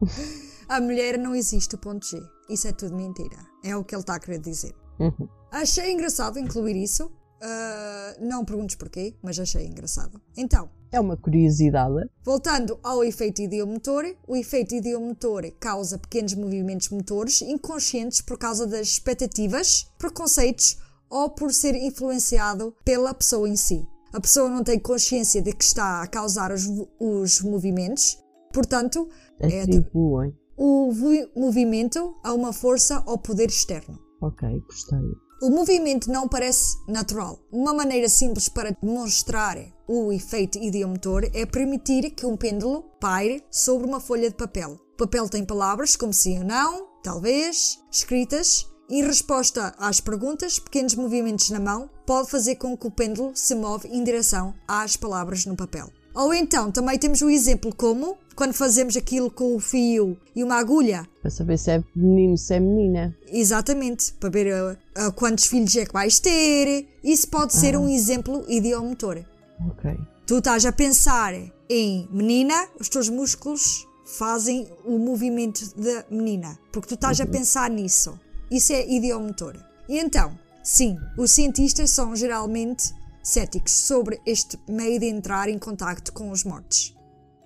A 0.68 0.80
mulher 0.80 1.18
não 1.18 1.34
existe 1.34 1.74
o 1.74 1.78
ponto 1.78 2.06
G. 2.06 2.16
Isso 2.48 2.68
é 2.68 2.72
tudo 2.72 2.94
mentira. 2.94 3.36
É 3.64 3.76
o 3.76 3.82
que 3.82 3.92
ele 3.92 4.02
está 4.02 4.14
a 4.14 4.20
querer 4.20 4.38
dizer. 4.38 4.72
Uhum. 5.00 5.28
Achei 5.50 5.92
engraçado 5.92 6.38
incluir 6.38 6.76
isso. 6.76 7.10
Ah, 7.42 8.16
não 8.20 8.44
perguntes 8.44 8.76
porquê, 8.76 9.14
mas 9.22 9.38
achei 9.38 9.66
engraçado. 9.66 10.20
Então, 10.36 10.68
É 10.92 11.00
uma 11.00 11.16
curiosidade. 11.16 12.08
Voltando 12.24 12.78
ao 12.82 13.02
efeito 13.02 13.40
idiomotor, 13.40 14.04
o 14.28 14.36
efeito 14.36 14.74
idiomotor 14.74 15.50
causa 15.58 15.96
pequenos 15.98 16.34
movimentos 16.34 16.90
motores 16.90 17.40
inconscientes 17.42 18.20
por 18.20 18.36
causa 18.36 18.66
das 18.66 18.88
expectativas, 18.88 19.86
preconceitos 19.98 20.76
ou 21.08 21.30
por 21.30 21.52
ser 21.52 21.74
influenciado 21.76 22.74
pela 22.84 23.14
pessoa 23.14 23.48
em 23.48 23.56
si. 23.56 23.86
A 24.12 24.20
pessoa 24.20 24.48
não 24.50 24.62
tem 24.64 24.78
consciência 24.78 25.40
de 25.40 25.52
que 25.52 25.64
está 25.64 26.02
a 26.02 26.06
causar 26.08 26.52
os, 26.52 26.66
os 27.00 27.40
movimentos, 27.40 28.18
portanto, 28.52 29.08
é 29.38 29.62
Atribuem. 29.62 30.34
o 30.56 30.90
vo- 30.92 31.30
movimento 31.36 32.14
a 32.22 32.34
uma 32.34 32.52
força 32.52 33.02
ou 33.06 33.16
poder 33.16 33.48
externo. 33.48 33.98
Ok, 34.20 34.62
gostei. 34.66 35.16
O 35.42 35.48
movimento 35.48 36.10
não 36.10 36.28
parece 36.28 36.76
natural. 36.86 37.38
Uma 37.50 37.72
maneira 37.72 38.10
simples 38.10 38.48
para 38.48 38.76
demonstrar 38.82 39.56
o 39.88 40.12
efeito 40.12 40.58
idiomotor 40.58 41.24
é 41.32 41.46
permitir 41.46 42.10
que 42.10 42.26
um 42.26 42.36
pêndulo 42.36 42.82
paire 43.00 43.42
sobre 43.50 43.86
uma 43.86 44.00
folha 44.00 44.28
de 44.28 44.36
papel. 44.36 44.78
O 44.92 44.96
papel 44.98 45.28
tem 45.30 45.44
palavras 45.44 45.96
como 45.96 46.12
sim 46.12 46.38
ou 46.38 46.44
não, 46.44 46.88
talvez, 47.02 47.78
escritas. 47.90 48.68
Em 48.90 49.02
resposta 49.02 49.74
às 49.78 50.00
perguntas, 50.00 50.58
pequenos 50.58 50.94
movimentos 50.94 51.48
na 51.48 51.60
mão 51.60 51.88
pode 52.04 52.30
fazer 52.30 52.56
com 52.56 52.76
que 52.76 52.86
o 52.86 52.90
pêndulo 52.90 53.32
se 53.34 53.54
move 53.54 53.88
em 53.88 54.04
direção 54.04 54.52
às 54.68 54.96
palavras 54.96 55.46
no 55.46 55.56
papel. 55.56 55.90
Ou 56.14 56.34
então, 56.34 56.70
também 56.70 56.98
temos 56.98 57.20
o 57.22 57.30
exemplo 57.30 57.74
como 57.74 58.16
quando 58.34 58.54
fazemos 58.54 58.96
aquilo 58.96 59.30
com 59.30 59.54
o 59.54 59.60
fio 59.60 60.16
e 60.34 60.42
uma 60.42 60.56
agulha 60.56 61.06
Para 61.20 61.30
saber 61.30 61.58
se 61.58 61.72
é 61.72 61.84
menino, 61.94 62.38
se 62.38 62.54
é 62.54 62.60
menina. 62.60 63.14
Exatamente, 63.30 64.14
para 64.14 64.30
ver 64.30 64.52
uh, 64.54 65.06
uh, 65.06 65.12
quantos 65.12 65.46
filhos 65.46 65.76
é 65.76 65.84
que 65.84 65.92
vais 65.92 66.18
ter. 66.18 66.86
Isso 67.04 67.28
pode 67.28 67.54
ser 67.54 67.76
um 67.76 67.88
exemplo 67.88 68.44
idiomotor. 68.48 69.22
Ok. 69.68 69.94
Tu 70.26 70.38
estás 70.38 70.64
a 70.64 70.72
pensar 70.72 71.34
em 71.68 72.08
menina, 72.10 72.66
os 72.80 72.88
teus 72.88 73.08
músculos 73.08 73.86
fazem 74.06 74.66
o 74.84 74.98
movimento 74.98 75.60
da 75.76 76.04
menina, 76.10 76.58
porque 76.72 76.88
tu 76.88 76.94
estás 76.94 77.20
a 77.20 77.26
pensar 77.26 77.68
nisso. 77.68 78.18
Isso 78.50 78.72
é 78.72 78.88
idiomotor. 78.88 79.56
E 79.88 79.98
então, 79.98 80.36
sim, 80.64 80.96
os 81.18 81.30
cientistas 81.30 81.90
são 81.90 82.16
geralmente 82.16 82.94
céticos 83.22 83.72
sobre 83.72 84.20
este 84.26 84.58
meio 84.68 84.98
de 84.98 85.06
entrar 85.06 85.48
em 85.48 85.58
contacto 85.58 86.12
com 86.12 86.30
os 86.30 86.44
mortos. 86.44 86.96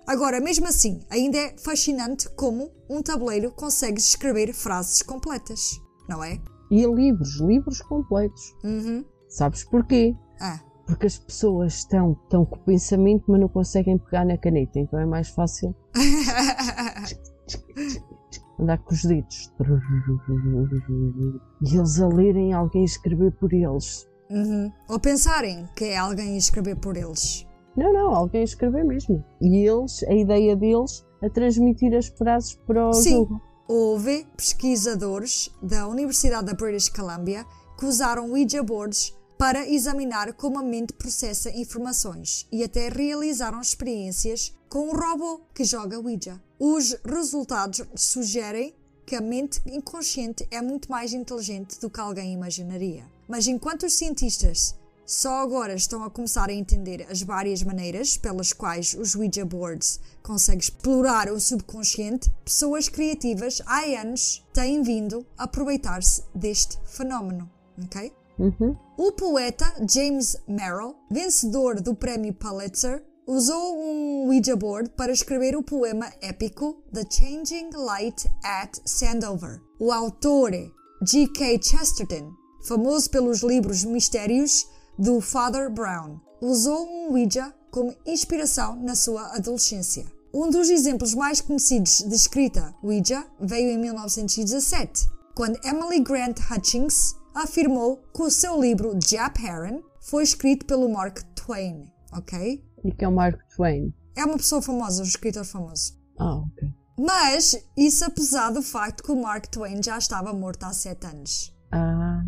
Agora, 0.07 0.39
mesmo 0.39 0.67
assim, 0.67 1.01
ainda 1.09 1.37
é 1.37 1.55
fascinante 1.57 2.29
como 2.35 2.71
um 2.89 3.01
tabuleiro 3.01 3.51
consegue 3.51 3.99
escrever 3.99 4.53
frases 4.53 5.01
completas, 5.01 5.59
não 6.07 6.23
é? 6.23 6.39
E 6.69 6.85
livros, 6.85 7.39
livros 7.41 7.81
completos. 7.81 8.55
Uhum. 8.63 9.03
Sabes 9.27 9.63
porquê? 9.63 10.15
Ah, 10.39 10.59
Porque 10.85 11.07
as 11.07 11.17
pessoas 11.17 11.77
estão, 11.77 12.15
estão 12.23 12.45
com 12.45 12.55
o 12.55 12.63
pensamento, 12.63 13.23
mas 13.27 13.41
não 13.41 13.49
conseguem 13.49 13.97
pegar 13.97 14.25
na 14.25 14.37
caneta. 14.37 14.79
Então 14.79 14.99
é 14.99 15.05
mais 15.05 15.29
fácil 15.29 15.75
andar 18.59 18.77
com 18.79 18.93
os 18.93 19.03
dedos. 19.03 19.51
E 21.63 21.75
eles 21.75 21.99
a 21.99 22.07
lerem 22.07 22.53
alguém 22.53 22.83
escrever 22.83 23.31
por 23.39 23.51
eles. 23.53 24.07
Uhum. 24.29 24.71
Ou 24.89 24.99
pensarem 24.99 25.67
que 25.75 25.85
é 25.85 25.97
alguém 25.97 26.35
a 26.35 26.37
escrever 26.37 26.75
por 26.75 26.97
eles. 26.97 27.45
Não, 27.75 27.91
não, 27.91 28.15
alguém 28.15 28.41
a 28.41 28.45
escrever 28.45 28.83
mesmo. 28.83 29.23
E 29.41 29.57
eles, 29.57 30.03
a 30.03 30.13
ideia 30.13 30.55
deles, 30.55 31.05
a 31.21 31.29
transmitir 31.29 31.93
as 31.93 32.07
frases 32.07 32.55
para 32.65 32.89
o 32.89 32.93
Sim. 32.93 33.17
jogo. 33.17 33.41
Houve 33.67 34.25
pesquisadores 34.37 35.49
da 35.61 35.87
Universidade 35.87 36.45
da 36.45 36.53
British 36.53 36.89
Columbia 36.89 37.45
que 37.77 37.85
usaram 37.85 38.31
Ouija 38.31 38.61
boards 38.63 39.13
para 39.37 39.67
examinar 39.67 40.33
como 40.33 40.59
a 40.59 40.63
mente 40.63 40.93
processa 40.93 41.49
informações 41.49 42.47
e 42.51 42.63
até 42.63 42.87
realizaram 42.89 43.59
experiências 43.59 44.55
com 44.69 44.89
um 44.89 44.93
robô 44.93 45.41
que 45.53 45.63
joga 45.63 45.99
Ouija. 45.99 46.41
Os 46.59 46.95
resultados 47.03 47.83
sugerem 47.95 48.73
que 49.05 49.15
a 49.15 49.21
mente 49.21 49.61
inconsciente 49.65 50.47
é 50.49 50.61
muito 50.61 50.89
mais 50.89 51.13
inteligente 51.13 51.79
do 51.79 51.89
que 51.89 51.99
alguém 51.99 52.33
imaginaria. 52.33 53.03
Mas 53.27 53.47
enquanto 53.47 53.85
os 53.85 53.93
cientistas 53.93 54.75
só 55.05 55.43
agora 55.43 55.75
estão 55.75 56.03
a 56.03 56.09
começar 56.09 56.49
a 56.49 56.53
entender 56.53 57.05
as 57.09 57.21
várias 57.21 57.61
maneiras 57.61 58.17
pelas 58.17 58.51
quais 58.51 58.95
os 58.95 59.13
Ouija 59.13 59.45
boards 59.45 59.99
conseguem 60.23 60.61
explorar 60.61 61.31
o 61.31 61.39
subconsciente, 61.39 62.31
pessoas 62.43 62.89
criativas 62.89 63.61
há 63.67 63.81
anos 64.01 64.43
têm 64.51 64.81
vindo 64.81 65.23
a 65.37 65.43
aproveitar-se 65.43 66.23
deste 66.33 66.79
fenómeno. 66.85 67.49
ok? 67.83 68.11
Uhum. 68.37 68.75
O 68.97 69.11
poeta 69.11 69.71
James 69.87 70.35
Merrill, 70.47 70.95
vencedor 71.09 71.79
do 71.79 71.93
prémio 71.95 72.33
Pulitzer, 72.33 73.05
usou 73.27 73.77
um 73.77 74.27
Ouija 74.27 74.55
board 74.55 74.89
para 74.89 75.11
escrever 75.11 75.55
o 75.55 75.63
poema 75.63 76.11
épico 76.21 76.83
The 76.91 77.05
Changing 77.09 77.69
Light 77.73 78.27
at 78.43 78.77
Sandover. 78.85 79.61
O 79.79 79.91
autor 79.91 80.51
G.K. 81.01 81.61
Chesterton, 81.61 82.33
famoso 82.65 83.09
pelos 83.09 83.41
livros 83.41 83.83
mistérios 83.83 84.67
do 84.97 85.21
Father 85.21 85.69
Brown, 85.69 86.19
usou 86.41 86.87
um 86.87 87.11
Ouija 87.11 87.53
como 87.69 87.95
inspiração 88.05 88.75
na 88.77 88.95
sua 88.95 89.35
adolescência. 89.35 90.05
Um 90.33 90.49
dos 90.49 90.69
exemplos 90.69 91.13
mais 91.13 91.39
conhecidos 91.39 91.99
de 91.99 92.15
escrita 92.15 92.73
Ouija 92.81 93.25
veio 93.39 93.69
em 93.69 93.77
1917, 93.77 95.07
quando 95.35 95.59
Emily 95.63 96.01
Grant 96.01 96.39
Hutchings 96.49 97.15
afirmou 97.35 97.97
que 98.13 98.23
o 98.23 98.29
seu 98.31 98.59
livro 98.59 98.97
Jap 99.05 99.39
Heron 99.41 99.81
foi 100.01 100.23
escrito 100.23 100.65
pelo 100.65 100.89
Mark 100.89 101.21
Twain, 101.35 101.87
ok? 102.13 102.63
E 102.83 102.91
que 102.91 103.05
é 103.05 103.07
o 103.07 103.11
Mark 103.11 103.39
Twain. 103.55 103.93
É 104.15 104.25
uma 104.25 104.37
pessoa 104.37 104.61
famosa, 104.61 105.03
um 105.03 105.05
escritor 105.05 105.45
famoso. 105.45 105.93
Ah, 106.17 106.37
ok. 106.37 106.69
Mas 106.97 107.61
isso 107.77 108.05
apesar 108.05 108.51
do 108.51 108.61
facto 108.61 109.03
que 109.03 109.11
o 109.11 109.21
Mark 109.21 109.47
Twain 109.47 109.83
já 109.83 109.97
estava 109.97 110.33
morto 110.33 110.63
há 110.63 110.73
sete 110.73 111.05
anos. 111.05 111.53
Ah, 111.71 112.23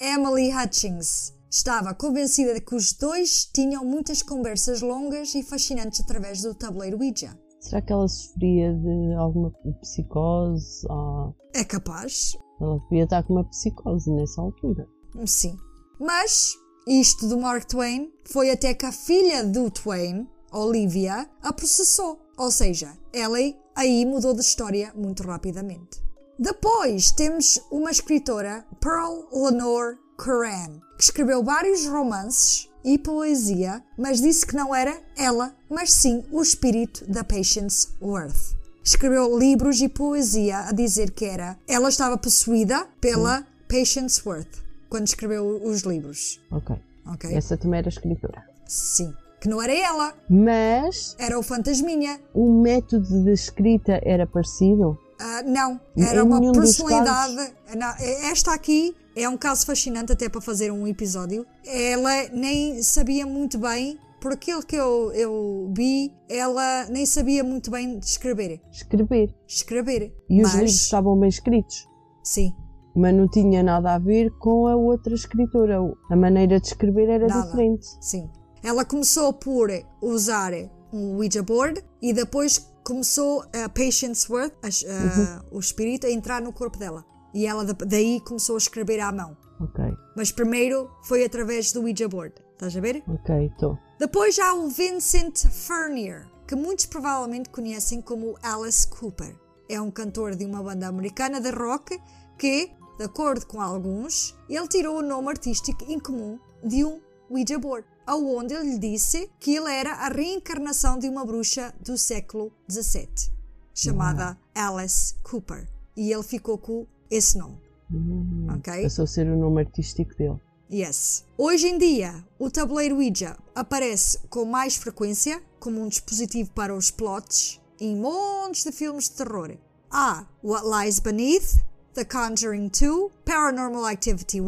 Emily 0.00 0.50
Hutchings 0.54 1.34
estava 1.50 1.94
convencida 1.94 2.54
de 2.54 2.60
que 2.60 2.74
os 2.74 2.92
dois 2.92 3.44
tinham 3.52 3.84
muitas 3.84 4.22
conversas 4.22 4.80
longas 4.80 5.34
e 5.34 5.42
fascinantes 5.42 6.00
através 6.00 6.42
do 6.42 6.54
tabuleiro 6.54 6.98
Ouija. 6.98 7.36
será 7.60 7.82
que 7.82 7.92
ela 7.92 8.06
sofria 8.06 8.72
de 8.74 9.14
alguma 9.14 9.50
psicose? 9.80 10.86
Ah, 10.90 11.32
É 11.54 11.64
capaz? 11.64 12.36
ela 12.60 12.78
devia 12.90 13.04
estar 13.04 13.22
com 13.24 13.34
uma 13.34 13.44
psicose 13.48 14.10
nessa 14.12 14.40
altura. 14.40 14.86
Sim. 15.26 15.56
Mas 15.98 16.54
isto 16.86 17.26
do 17.28 17.38
Mark 17.38 17.64
Twain 17.64 18.12
foi 18.24 18.50
até 18.50 18.74
que 18.74 18.86
a 18.86 18.92
filha 18.92 19.44
do 19.44 19.70
Twain, 19.70 20.28
Olivia, 20.52 21.28
a 21.42 21.52
processou. 21.52 22.20
Ou 22.36 22.50
seja, 22.50 22.96
ela 23.12 23.38
aí 23.74 24.04
mudou 24.06 24.32
de 24.34 24.40
história 24.40 24.92
muito 24.94 25.22
rapidamente. 25.24 26.00
Depois 26.38 27.10
temos 27.10 27.60
uma 27.70 27.90
escritora, 27.90 28.64
Pearl 28.80 29.22
Lenore 29.32 29.96
Curran, 30.16 30.78
que 30.96 31.02
escreveu 31.02 31.42
vários 31.42 31.86
romances 31.86 32.68
e 32.84 32.96
poesia, 32.96 33.82
mas 33.96 34.20
disse 34.20 34.46
que 34.46 34.54
não 34.54 34.72
era 34.74 34.96
ela, 35.16 35.52
mas 35.68 35.92
sim 35.92 36.24
o 36.30 36.40
espírito 36.40 37.04
da 37.10 37.24
Patience 37.24 37.88
Worth. 38.00 38.56
Escreveu 38.84 39.36
livros 39.36 39.80
e 39.80 39.88
poesia 39.88 40.60
a 40.60 40.72
dizer 40.72 41.10
que 41.10 41.24
era 41.24 41.58
ela 41.66 41.88
estava 41.88 42.16
possuída 42.16 42.86
pela 43.00 43.44
Patience 43.68 44.22
Worth 44.24 44.62
quando 44.88 45.06
escreveu 45.08 45.60
os 45.64 45.82
livros. 45.82 46.40
Ok. 46.52 46.76
Ok? 47.04 47.34
Essa 47.34 47.56
também 47.56 47.78
era 47.80 47.88
escritora. 47.88 48.44
Sim. 48.66 49.12
Que 49.40 49.48
não 49.48 49.60
era 49.62 49.72
ela, 49.72 50.14
Mas 50.28 51.14
era 51.18 51.38
o 51.38 51.42
fantasminha. 51.42 52.20
o 52.32 52.60
método 52.62 53.24
de 53.24 53.32
escrita 53.32 54.00
era 54.04 54.26
parecido? 54.26 54.98
Ah, 55.20 55.42
não, 55.42 55.80
Em 55.96 56.04
era 56.04 56.24
uma 56.24 56.38
nenhum 56.38 56.52
dos 56.52 56.76
personalidade. 56.76 57.52
Não, 57.76 57.94
esta 58.30 58.54
aqui 58.54 58.94
é 59.16 59.28
um 59.28 59.36
caso 59.36 59.66
fascinante 59.66 60.12
até 60.12 60.28
para 60.28 60.40
fazer 60.40 60.70
um 60.70 60.86
episódio. 60.86 61.44
Ela 61.66 62.28
nem 62.32 62.80
sabia 62.82 63.26
muito 63.26 63.58
bem, 63.58 63.98
por 64.20 64.32
aquilo 64.32 64.62
que 64.62 64.76
eu, 64.76 65.12
eu 65.12 65.72
vi, 65.76 66.12
ela 66.28 66.86
nem 66.90 67.04
sabia 67.06 67.42
muito 67.42 67.70
bem 67.70 67.98
escrever. 67.98 68.60
Escrever. 68.70 69.34
Escrever. 69.46 70.12
E 70.28 70.40
Mas, 70.40 70.48
os 70.48 70.54
livros 70.54 70.74
estavam 70.74 71.18
bem 71.18 71.28
escritos. 71.28 71.86
sim, 72.22 72.52
Mas 72.94 73.14
não 73.14 73.28
tinha 73.28 73.62
nada 73.62 73.94
a 73.94 73.98
ver 73.98 74.30
com 74.38 74.66
a 74.66 74.76
outra 74.76 75.14
escritora. 75.14 75.78
A 76.10 76.16
maneira 76.16 76.60
de 76.60 76.66
escrever 76.68 77.08
era 77.08 77.26
Nada. 77.26 77.42
diferente. 77.46 77.86
sim. 78.00 78.28
Ela 78.62 78.84
começou 78.84 79.32
por 79.32 79.70
usar 80.02 80.52
um 80.92 81.16
Ouija 81.16 81.42
board 81.44 81.80
e 82.02 82.12
depois 82.12 82.68
começou 82.92 83.42
a 83.52 83.68
Patience 83.68 84.30
Worth, 84.32 84.54
a, 84.62 84.68
a, 84.68 85.44
o 85.50 85.60
espírito, 85.60 86.06
a 86.06 86.10
entrar 86.10 86.40
no 86.40 86.52
corpo 86.54 86.78
dela. 86.78 87.04
E 87.34 87.46
ela 87.46 87.62
da- 87.62 87.84
daí 87.84 88.18
começou 88.20 88.54
a 88.54 88.58
escrever 88.58 88.98
à 89.00 89.12
mão. 89.12 89.36
Ok, 89.60 89.84
Mas 90.16 90.32
primeiro 90.32 90.90
foi 91.02 91.22
através 91.24 91.70
do 91.72 91.82
Ouija 91.82 92.08
board. 92.08 92.34
Estás 92.54 92.74
a 92.76 92.80
ver? 92.80 93.02
ok, 93.06 93.46
estou. 93.46 93.78
Depois 93.98 94.38
há 94.38 94.54
o 94.54 94.68
Vincent 94.68 95.36
Furnier, 95.50 96.26
que 96.46 96.54
muitos 96.56 96.86
provavelmente 96.86 97.50
conhecem 97.50 98.00
como 98.00 98.36
Alice 98.42 98.88
Cooper. 98.88 99.36
É 99.68 99.78
um 99.80 99.90
cantor 99.90 100.34
de 100.34 100.46
uma 100.46 100.62
banda 100.62 100.86
americana 100.88 101.40
de 101.42 101.50
rock 101.50 102.00
que, 102.38 102.70
de 102.98 103.04
acordo 103.04 103.46
com 103.46 103.60
alguns, 103.60 104.34
ele 104.48 104.66
tirou 104.68 104.96
o 104.98 105.02
nome 105.02 105.28
artístico 105.28 105.84
em 105.86 105.98
comum 106.00 106.38
de 106.64 106.84
um 106.84 107.00
Ouija 107.28 107.58
board, 107.58 107.86
aonde 108.08 108.54
ele 108.54 108.70
lhe 108.70 108.78
disse 108.78 109.30
que 109.38 109.54
ele 109.54 109.70
era 109.70 109.92
a 109.92 110.08
reencarnação 110.08 110.98
de 110.98 111.06
uma 111.08 111.26
bruxa 111.26 111.74
do 111.78 111.98
século 111.98 112.50
XVII, 112.70 113.30
chamada 113.74 114.38
Alice 114.54 115.14
Cooper. 115.22 115.68
E 115.94 116.10
ele 116.10 116.22
ficou 116.22 116.56
com 116.56 116.86
esse 117.10 117.36
nome. 117.36 117.60
Hum, 117.92 118.46
Ok. 118.56 118.82
Passou 118.82 119.04
a 119.04 119.06
ser 119.06 119.28
o 119.28 119.36
nome 119.36 119.60
artístico 119.60 120.14
dele. 120.16 120.40
Yes. 120.72 121.24
Hoje 121.36 121.68
em 121.68 121.78
dia, 121.78 122.24
o 122.38 122.50
tabuleiro 122.50 122.96
Ouija 122.96 123.36
aparece 123.54 124.18
com 124.30 124.44
mais 124.44 124.76
frequência 124.76 125.42
como 125.60 125.80
um 125.82 125.88
dispositivo 125.88 126.50
para 126.52 126.74
os 126.74 126.90
plots 126.90 127.60
em 127.80 127.94
montes 127.96 128.64
de 128.64 128.72
filmes 128.72 129.08
de 129.08 129.16
terror. 129.16 129.56
Há 129.90 130.26
What 130.42 130.66
Lies 130.66 130.98
Beneath, 130.98 131.62
The 131.94 132.04
Conjuring 132.04 132.68
2, 132.68 133.10
Paranormal 133.24 133.86
Activity 133.86 134.40
1, 134.40 134.46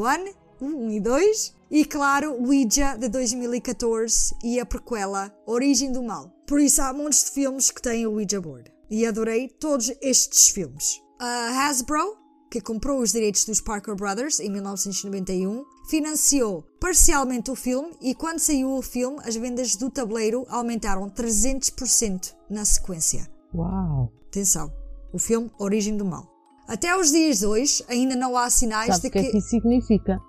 1 0.61 0.91
e 0.91 1.01
2, 1.01 1.55
e 1.71 1.85
claro, 1.85 2.33
Ouija 2.43 2.97
de 2.97 3.09
2014 3.09 4.35
e 4.43 4.59
a 4.59 4.67
prequela 4.67 5.33
Origem 5.47 5.93
do 5.93 6.03
Mal. 6.03 6.31
Por 6.47 6.61
isso 6.61 6.83
há 6.83 6.93
montes 6.93 7.25
de 7.25 7.31
filmes 7.31 7.71
que 7.71 7.81
têm 7.81 8.07
o 8.07 8.13
Ouija 8.13 8.41
Board. 8.41 8.71
E 8.91 9.07
adorei 9.07 9.49
todos 9.49 9.93
estes 10.03 10.49
filmes. 10.49 11.01
A 11.21 11.67
Hasbro 11.67 12.21
que 12.51 12.61
comprou 12.61 13.01
os 13.01 13.13
direitos 13.13 13.45
dos 13.45 13.61
Parker 13.61 13.95
Brothers 13.95 14.41
em 14.41 14.51
1991, 14.51 15.65
financiou 15.89 16.65
parcialmente 16.81 17.51
o 17.51 17.55
filme 17.55 17.93
e 18.01 18.13
quando 18.15 18.41
saiu 18.41 18.77
o 18.77 18.83
filme, 18.83 19.19
as 19.25 19.37
vendas 19.37 19.77
do 19.77 19.89
tabuleiro 19.89 20.45
aumentaram 20.49 21.09
300% 21.09 22.35
na 22.51 22.65
sequência. 22.65 23.31
Uau! 23.55 24.13
Atenção, 24.27 24.73
o 25.13 25.19
filme 25.19 25.51
Origem 25.59 25.97
do 25.97 26.05
Mal. 26.05 26.29
Até 26.67 26.97
os 26.97 27.11
dias 27.11 27.39
de 27.39 27.47
hoje, 27.47 27.85
ainda 27.89 28.17
não 28.17 28.37
há 28.37 28.51
sinais 28.51 28.97
Sabe 28.97 29.03
de 29.03 29.09
o 29.09 29.11
que 29.11 29.19
é 29.19 29.31
que 29.31 29.39
isso 29.39 29.49
significa? 29.49 30.21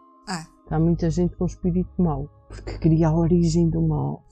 Há 0.72 0.80
muita 0.80 1.09
gente 1.09 1.36
com 1.36 1.45
espírito 1.45 1.91
mau, 2.01 2.30
porque 2.47 2.78
cria 2.78 3.09
a 3.09 3.13
origem 3.13 3.69
do 3.69 3.82
mal. 3.82 4.26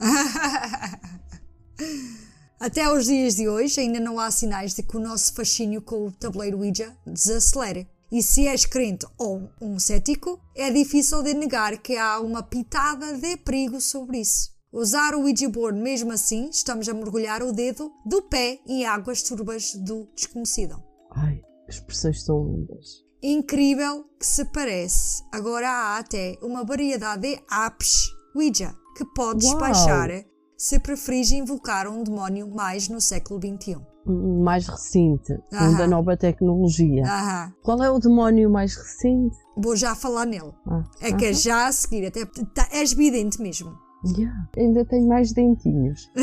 Até 2.58 2.90
os 2.90 3.04
dias 3.04 3.36
de 3.36 3.46
hoje, 3.46 3.78
ainda 3.78 4.00
não 4.00 4.18
há 4.18 4.30
sinais 4.30 4.74
de 4.74 4.82
que 4.82 4.96
o 4.96 5.00
nosso 5.00 5.34
fascínio 5.34 5.82
com 5.82 6.06
o 6.06 6.10
tabuleiro 6.10 6.60
Ouija 6.60 6.96
desacelere. 7.06 7.86
E 8.10 8.22
se 8.22 8.48
és 8.48 8.64
crente 8.64 9.06
ou 9.18 9.50
um 9.60 9.78
cético, 9.78 10.40
é 10.56 10.70
difícil 10.70 11.22
de 11.22 11.34
negar 11.34 11.76
que 11.76 11.98
há 11.98 12.18
uma 12.20 12.42
pitada 12.42 13.18
de 13.18 13.36
perigo 13.36 13.78
sobre 13.78 14.20
isso. 14.20 14.48
Usar 14.72 15.14
o 15.14 15.24
Ouija 15.24 15.46
board 15.46 15.78
mesmo 15.78 16.10
assim, 16.10 16.48
estamos 16.48 16.88
a 16.88 16.94
mergulhar 16.94 17.42
o 17.42 17.52
dedo 17.52 17.92
do 18.06 18.22
pé 18.22 18.60
em 18.66 18.86
águas 18.86 19.22
turbas 19.22 19.74
do 19.74 20.08
desconhecido. 20.14 20.82
Ai, 21.10 21.42
as 21.68 21.74
expressões 21.74 22.24
são 22.24 22.42
lindas. 22.46 23.09
Incrível 23.22 24.04
que 24.18 24.26
se 24.26 24.44
parece. 24.46 25.22
Agora 25.32 25.68
há 25.68 25.98
até 25.98 26.38
uma 26.42 26.64
variedade 26.64 27.22
de 27.22 27.40
apps 27.50 28.10
Ouija 28.34 28.74
que 28.96 29.04
podes 29.14 29.48
Uau! 29.48 29.58
baixar 29.58 30.08
se 30.56 30.78
preferires 30.78 31.30
invocar 31.32 31.88
um 31.88 32.02
demónio 32.02 32.48
mais 32.54 32.88
no 32.88 33.00
século 33.00 33.40
XXI. 33.40 33.76
Mais 34.06 34.66
recente, 34.66 35.32
Aham. 35.52 35.76
da 35.76 35.86
nova 35.86 36.16
tecnologia. 36.16 37.04
Aham. 37.04 37.54
Qual 37.62 37.82
é 37.82 37.90
o 37.90 37.98
demónio 37.98 38.50
mais 38.50 38.74
recente? 38.76 39.36
Vou 39.56 39.76
já 39.76 39.94
falar 39.94 40.26
nele. 40.26 40.52
Ah, 40.66 40.84
É 41.00 41.12
que 41.12 41.26
é 41.26 41.32
já 41.32 41.66
a 41.66 41.72
seguir, 41.72 42.06
até 42.06 42.24
tá, 42.26 42.68
és 42.72 42.92
vidente 42.92 43.40
mesmo. 43.40 43.76
yeah, 44.16 44.48
Ainda 44.56 44.84
tem 44.84 45.06
mais 45.06 45.32
dentinhos. 45.32 46.10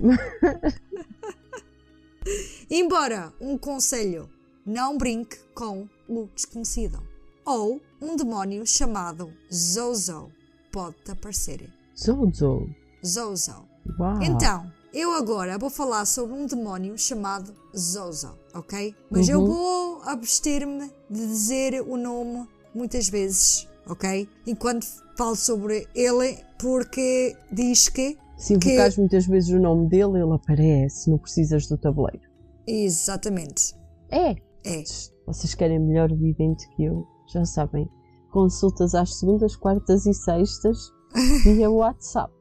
Embora 2.70 3.32
um 3.40 3.56
conselho, 3.58 4.28
não 4.70 4.96
brinque 4.96 5.36
com 5.54 5.88
o 6.08 6.28
desconhecido. 6.34 7.02
Ou 7.44 7.80
um 8.00 8.16
demónio 8.16 8.66
chamado 8.66 9.32
Zozo 9.52 10.30
pode-te 10.72 11.10
aparecer. 11.10 11.68
Zozo. 11.98 12.68
Zozo. 13.04 13.64
Uau. 13.98 14.22
Então, 14.22 14.70
eu 14.94 15.12
agora 15.12 15.58
vou 15.58 15.70
falar 15.70 16.04
sobre 16.04 16.34
um 16.34 16.46
demónio 16.46 16.96
chamado 16.96 17.52
Zozo, 17.76 18.38
ok? 18.54 18.94
Mas 19.10 19.28
eu 19.28 19.40
Uhum. 19.40 19.46
vou 19.46 20.02
abster-me 20.04 20.90
de 21.10 21.26
dizer 21.26 21.80
o 21.82 21.96
nome 21.96 22.46
muitas 22.74 23.08
vezes, 23.08 23.66
ok? 23.88 24.28
Enquanto 24.46 24.86
falo 25.16 25.34
sobre 25.34 25.88
ele, 25.94 26.38
porque 26.58 27.36
diz 27.50 27.88
que. 27.88 28.16
Se 28.36 28.54
invocares 28.54 28.96
muitas 28.96 29.26
vezes 29.26 29.50
o 29.50 29.58
nome 29.58 29.88
dele, 29.88 30.18
ele 30.22 30.32
aparece, 30.34 31.10
não 31.10 31.18
precisas 31.18 31.66
do 31.66 31.76
tabuleiro. 31.76 32.22
Exatamente. 32.66 33.74
É. 34.10 34.36
É. 34.64 34.82
Vocês 35.26 35.54
querem 35.54 35.78
melhor 35.78 36.12
vidente 36.14 36.68
que 36.74 36.84
eu? 36.84 37.06
Já 37.32 37.44
sabem. 37.44 37.88
Consultas 38.30 38.94
às 38.94 39.18
segundas, 39.18 39.56
quartas 39.56 40.06
e 40.06 40.14
sextas 40.14 40.92
via 41.44 41.70
WhatsApp. 41.70 42.32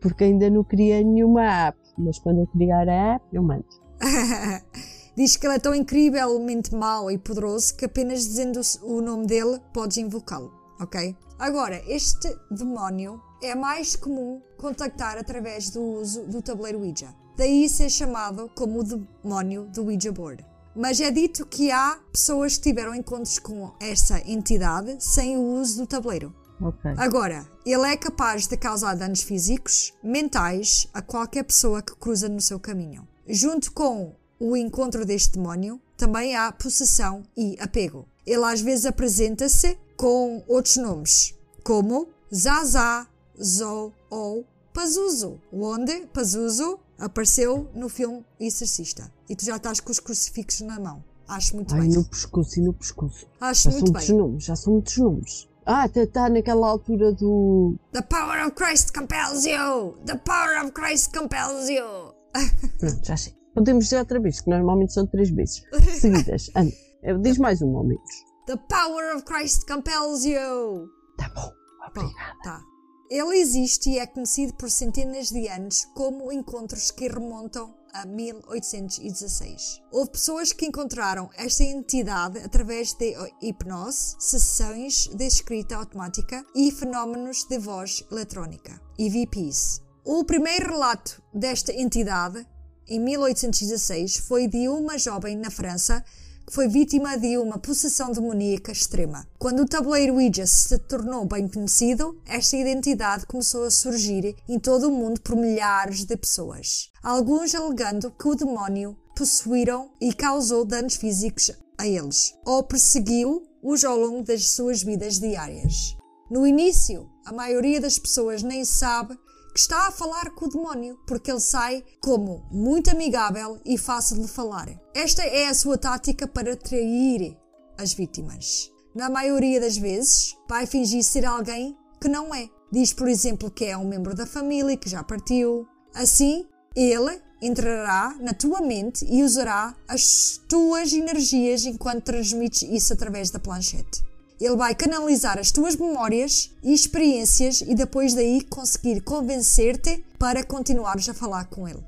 Porque 0.00 0.24
ainda 0.24 0.48
não 0.50 0.64
criei 0.64 1.04
nenhuma 1.04 1.42
app. 1.42 1.78
Mas 1.98 2.18
quando 2.18 2.40
eu 2.40 2.46
criar 2.48 2.88
a 2.88 3.14
app, 3.14 3.24
eu 3.32 3.42
mando. 3.42 3.66
Diz 5.16 5.34
que 5.36 5.46
ele 5.46 5.54
é 5.54 5.58
tão 5.58 5.74
incrivelmente 5.74 6.74
mau 6.74 7.10
e 7.10 7.16
poderoso 7.16 7.74
que 7.74 7.86
apenas 7.86 8.20
dizendo 8.20 8.60
o 8.82 9.00
nome 9.00 9.26
dele 9.26 9.58
podes 9.72 9.96
invocá-lo, 9.96 10.52
ok? 10.78 11.16
Agora, 11.38 11.82
este 11.86 12.28
demónio 12.50 13.18
é 13.42 13.54
mais 13.54 13.96
comum 13.96 14.42
contactar 14.58 15.16
através 15.16 15.70
do 15.70 15.82
uso 15.82 16.26
do 16.26 16.42
tabuleiro 16.42 16.80
Ouija. 16.80 17.14
Daí 17.34 17.66
ser 17.66 17.88
chamado 17.88 18.50
como 18.54 18.80
o 18.80 18.84
demónio 18.84 19.66
do 19.66 19.84
Ouija 19.86 20.12
Board. 20.12 20.44
Mas 20.76 21.00
é 21.00 21.10
dito 21.10 21.46
que 21.46 21.70
há 21.70 21.98
pessoas 22.12 22.56
que 22.56 22.64
tiveram 22.64 22.94
encontros 22.94 23.38
com 23.38 23.72
essa 23.80 24.20
entidade 24.30 24.96
sem 25.02 25.38
o 25.38 25.40
uso 25.40 25.80
do 25.80 25.86
tabuleiro. 25.86 26.34
Ok. 26.60 26.92
Agora, 26.98 27.46
ele 27.64 27.86
é 27.90 27.96
capaz 27.96 28.46
de 28.46 28.56
causar 28.58 28.94
danos 28.94 29.22
físicos, 29.22 29.94
mentais, 30.02 30.86
a 30.92 31.00
qualquer 31.00 31.44
pessoa 31.44 31.80
que 31.80 31.96
cruza 31.96 32.28
no 32.28 32.40
seu 32.40 32.60
caminho. 32.60 33.08
Junto 33.26 33.72
com 33.72 34.14
o 34.38 34.54
encontro 34.54 35.06
deste 35.06 35.38
demónio, 35.38 35.80
também 35.96 36.36
há 36.36 36.52
possessão 36.52 37.22
e 37.34 37.56
apego. 37.58 38.06
Ele 38.26 38.44
às 38.44 38.60
vezes 38.60 38.84
apresenta-se 38.84 39.78
com 39.96 40.44
outros 40.46 40.76
nomes, 40.76 41.34
como 41.64 42.08
Zaza, 42.34 43.06
Zo 43.42 43.92
ou 44.10 44.46
Pazuzu, 44.74 45.40
onde 45.50 46.06
Pazuzu 46.12 46.78
apareceu 46.98 47.68
no 47.74 47.88
filme 47.88 48.24
Exorcista. 48.40 49.10
E 49.28 49.36
tu 49.36 49.44
já 49.44 49.56
estás 49.56 49.80
com 49.80 49.90
os 49.90 49.98
crucifixos 50.00 50.60
na 50.66 50.78
mão. 50.80 51.02
Acho 51.28 51.56
muito 51.56 51.74
Ai, 51.74 51.80
bem. 51.82 51.90
no 51.90 52.04
pescoço 52.04 52.58
e 52.58 52.62
no 52.62 52.72
pescoço. 52.72 53.26
Acho 53.40 53.64
Já 53.64 53.70
são 53.70 53.80
muito 53.80 53.92
muitos 53.92 54.08
bem. 54.08 54.16
nomes, 54.18 54.44
já 54.44 54.56
são 54.56 54.72
muitos 54.74 54.96
nomes. 54.98 55.48
Ah, 55.66 55.86
está 55.86 56.28
naquela 56.28 56.68
altura 56.68 57.12
do. 57.12 57.74
The 57.92 58.02
power 58.02 58.46
of 58.46 58.52
Christ 58.52 58.92
compels 58.96 59.44
you! 59.44 59.96
The 60.06 60.16
power 60.18 60.62
of 60.64 60.70
Christ 60.72 61.12
compels 61.12 61.68
you! 61.68 62.14
Pronto, 62.78 63.04
já 63.04 63.16
sei. 63.16 63.34
Podemos 63.52 63.84
dizer 63.86 63.98
outra 63.98 64.20
vez, 64.20 64.40
que 64.40 64.48
normalmente 64.50 64.92
são 64.92 65.06
três 65.06 65.28
vezes 65.30 65.64
seguidas. 65.98 66.50
Anda, 66.54 66.72
diz 67.20 67.38
mais 67.38 67.60
um 67.62 67.76
ao 67.76 67.82
menos. 67.82 68.10
The 68.46 68.56
power 68.68 69.16
of 69.16 69.24
Christ 69.24 69.66
compels 69.66 70.24
you! 70.24 70.88
Tá 71.18 71.28
bom, 71.34 71.50
Bom, 71.94 72.02
obrigada. 72.02 72.38
tá. 72.44 72.60
Ele 73.08 73.38
existe 73.38 73.90
e 73.90 73.98
é 74.00 74.06
conhecido 74.06 74.54
por 74.54 74.68
centenas 74.68 75.28
de 75.28 75.46
anos 75.48 75.84
como 75.94 76.32
encontros 76.32 76.90
que 76.90 77.06
remontam 77.06 77.72
a 77.92 78.04
1816. 78.04 79.80
Houve 79.92 80.10
pessoas 80.10 80.52
que 80.52 80.66
encontraram 80.66 81.30
esta 81.36 81.62
entidade 81.62 82.38
através 82.40 82.94
de 82.94 83.14
hipnose, 83.40 84.16
sessões 84.18 85.06
de 85.06 85.24
escrita 85.24 85.76
automática 85.76 86.44
e 86.54 86.72
fenómenos 86.72 87.44
de 87.44 87.58
voz 87.58 88.04
eletrónica, 88.10 88.80
EVPs. 88.98 89.82
O 90.04 90.24
primeiro 90.24 90.72
relato 90.72 91.22
desta 91.32 91.72
entidade, 91.72 92.44
em 92.88 92.98
1816, 92.98 94.16
foi 94.18 94.48
de 94.48 94.68
uma 94.68 94.98
jovem 94.98 95.36
na 95.36 95.50
França 95.50 96.04
foi 96.50 96.68
vítima 96.68 97.18
de 97.18 97.36
uma 97.38 97.58
possessão 97.58 98.12
demoníaca 98.12 98.70
extrema. 98.70 99.26
Quando 99.38 99.62
o 99.62 99.66
tabuleiro 99.66 100.14
Ouija 100.14 100.46
se 100.46 100.78
tornou 100.78 101.24
bem 101.24 101.48
conhecido, 101.48 102.20
esta 102.26 102.56
identidade 102.56 103.26
começou 103.26 103.64
a 103.64 103.70
surgir 103.70 104.36
em 104.48 104.58
todo 104.58 104.88
o 104.88 104.92
mundo 104.92 105.20
por 105.20 105.36
milhares 105.36 106.04
de 106.04 106.16
pessoas. 106.16 106.90
Alguns 107.02 107.54
alegando 107.54 108.10
que 108.10 108.28
o 108.28 108.34
demónio 108.34 108.96
possuíram 109.16 109.90
e 110.00 110.12
causou 110.12 110.64
danos 110.64 110.96
físicos 110.96 111.50
a 111.78 111.86
eles, 111.86 112.34
ou 112.44 112.62
perseguiu-os 112.62 113.84
ao 113.84 113.98
longo 113.98 114.22
das 114.22 114.50
suas 114.50 114.82
vidas 114.82 115.18
diárias. 115.18 115.96
No 116.30 116.46
início, 116.46 117.08
a 117.24 117.32
maioria 117.32 117.80
das 117.80 117.98
pessoas 117.98 118.42
nem 118.42 118.64
sabe 118.64 119.18
está 119.60 119.88
a 119.88 119.92
falar 119.92 120.30
com 120.30 120.46
o 120.46 120.48
demónio, 120.48 120.98
porque 121.06 121.30
ele 121.30 121.40
sai 121.40 121.84
como 122.00 122.46
muito 122.50 122.90
amigável 122.90 123.60
e 123.64 123.78
fácil 123.78 124.20
de 124.20 124.28
falar. 124.28 124.68
Esta 124.94 125.22
é 125.22 125.48
a 125.48 125.54
sua 125.54 125.78
tática 125.78 126.26
para 126.26 126.52
atrair 126.52 127.36
as 127.78 127.92
vítimas. 127.92 128.70
Na 128.94 129.10
maioria 129.10 129.60
das 129.60 129.76
vezes, 129.76 130.34
vai 130.48 130.66
fingir 130.66 131.02
ser 131.02 131.24
alguém 131.24 131.76
que 132.00 132.08
não 132.08 132.34
é. 132.34 132.48
Diz, 132.72 132.92
por 132.92 133.08
exemplo, 133.08 133.50
que 133.50 133.64
é 133.64 133.76
um 133.76 133.86
membro 133.86 134.14
da 134.14 134.26
família 134.26 134.76
que 134.76 134.88
já 134.88 135.02
partiu. 135.02 135.66
Assim, 135.94 136.46
ele 136.74 137.20
entrará 137.40 138.16
na 138.20 138.32
tua 138.32 138.60
mente 138.60 139.04
e 139.04 139.22
usará 139.22 139.74
as 139.88 140.40
tuas 140.48 140.92
energias 140.92 141.64
enquanto 141.64 142.04
transmites 142.04 142.62
isso 142.62 142.92
através 142.92 143.30
da 143.30 143.38
planchete. 143.38 144.05
Ele 144.40 144.56
vai 144.56 144.74
canalizar 144.74 145.38
as 145.38 145.50
tuas 145.50 145.76
memórias 145.76 146.50
e 146.62 146.74
experiências 146.74 147.62
e 147.62 147.74
depois 147.74 148.14
daí 148.14 148.42
conseguir 148.42 149.00
convencer-te 149.00 150.04
para 150.18 150.44
continuares 150.44 151.08
a 151.08 151.14
falar 151.14 151.46
com 151.46 151.66
ele. 151.66 151.82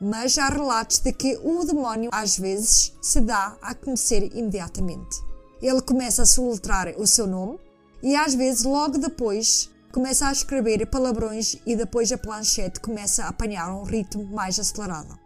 Mas 0.00 0.36
há 0.36 0.48
relatos 0.48 0.98
de 0.98 1.12
que 1.12 1.38
o 1.44 1.64
demónio 1.64 2.10
às 2.12 2.36
vezes 2.36 2.92
se 3.00 3.20
dá 3.20 3.56
a 3.62 3.74
conhecer 3.74 4.36
imediatamente. 4.36 5.22
Ele 5.60 5.80
começa 5.80 6.22
a 6.22 6.26
soletrar 6.26 6.92
o 6.98 7.06
seu 7.06 7.26
nome 7.26 7.60
e 8.02 8.16
às 8.16 8.34
vezes 8.34 8.64
logo 8.64 8.98
depois 8.98 9.70
começa 9.92 10.26
a 10.26 10.32
escrever 10.32 10.84
palavrões 10.86 11.56
e 11.64 11.76
depois 11.76 12.10
a 12.10 12.18
planchete 12.18 12.80
começa 12.80 13.24
a 13.24 13.28
apanhar 13.28 13.72
um 13.72 13.84
ritmo 13.84 14.24
mais 14.24 14.58
acelerado. 14.58 15.21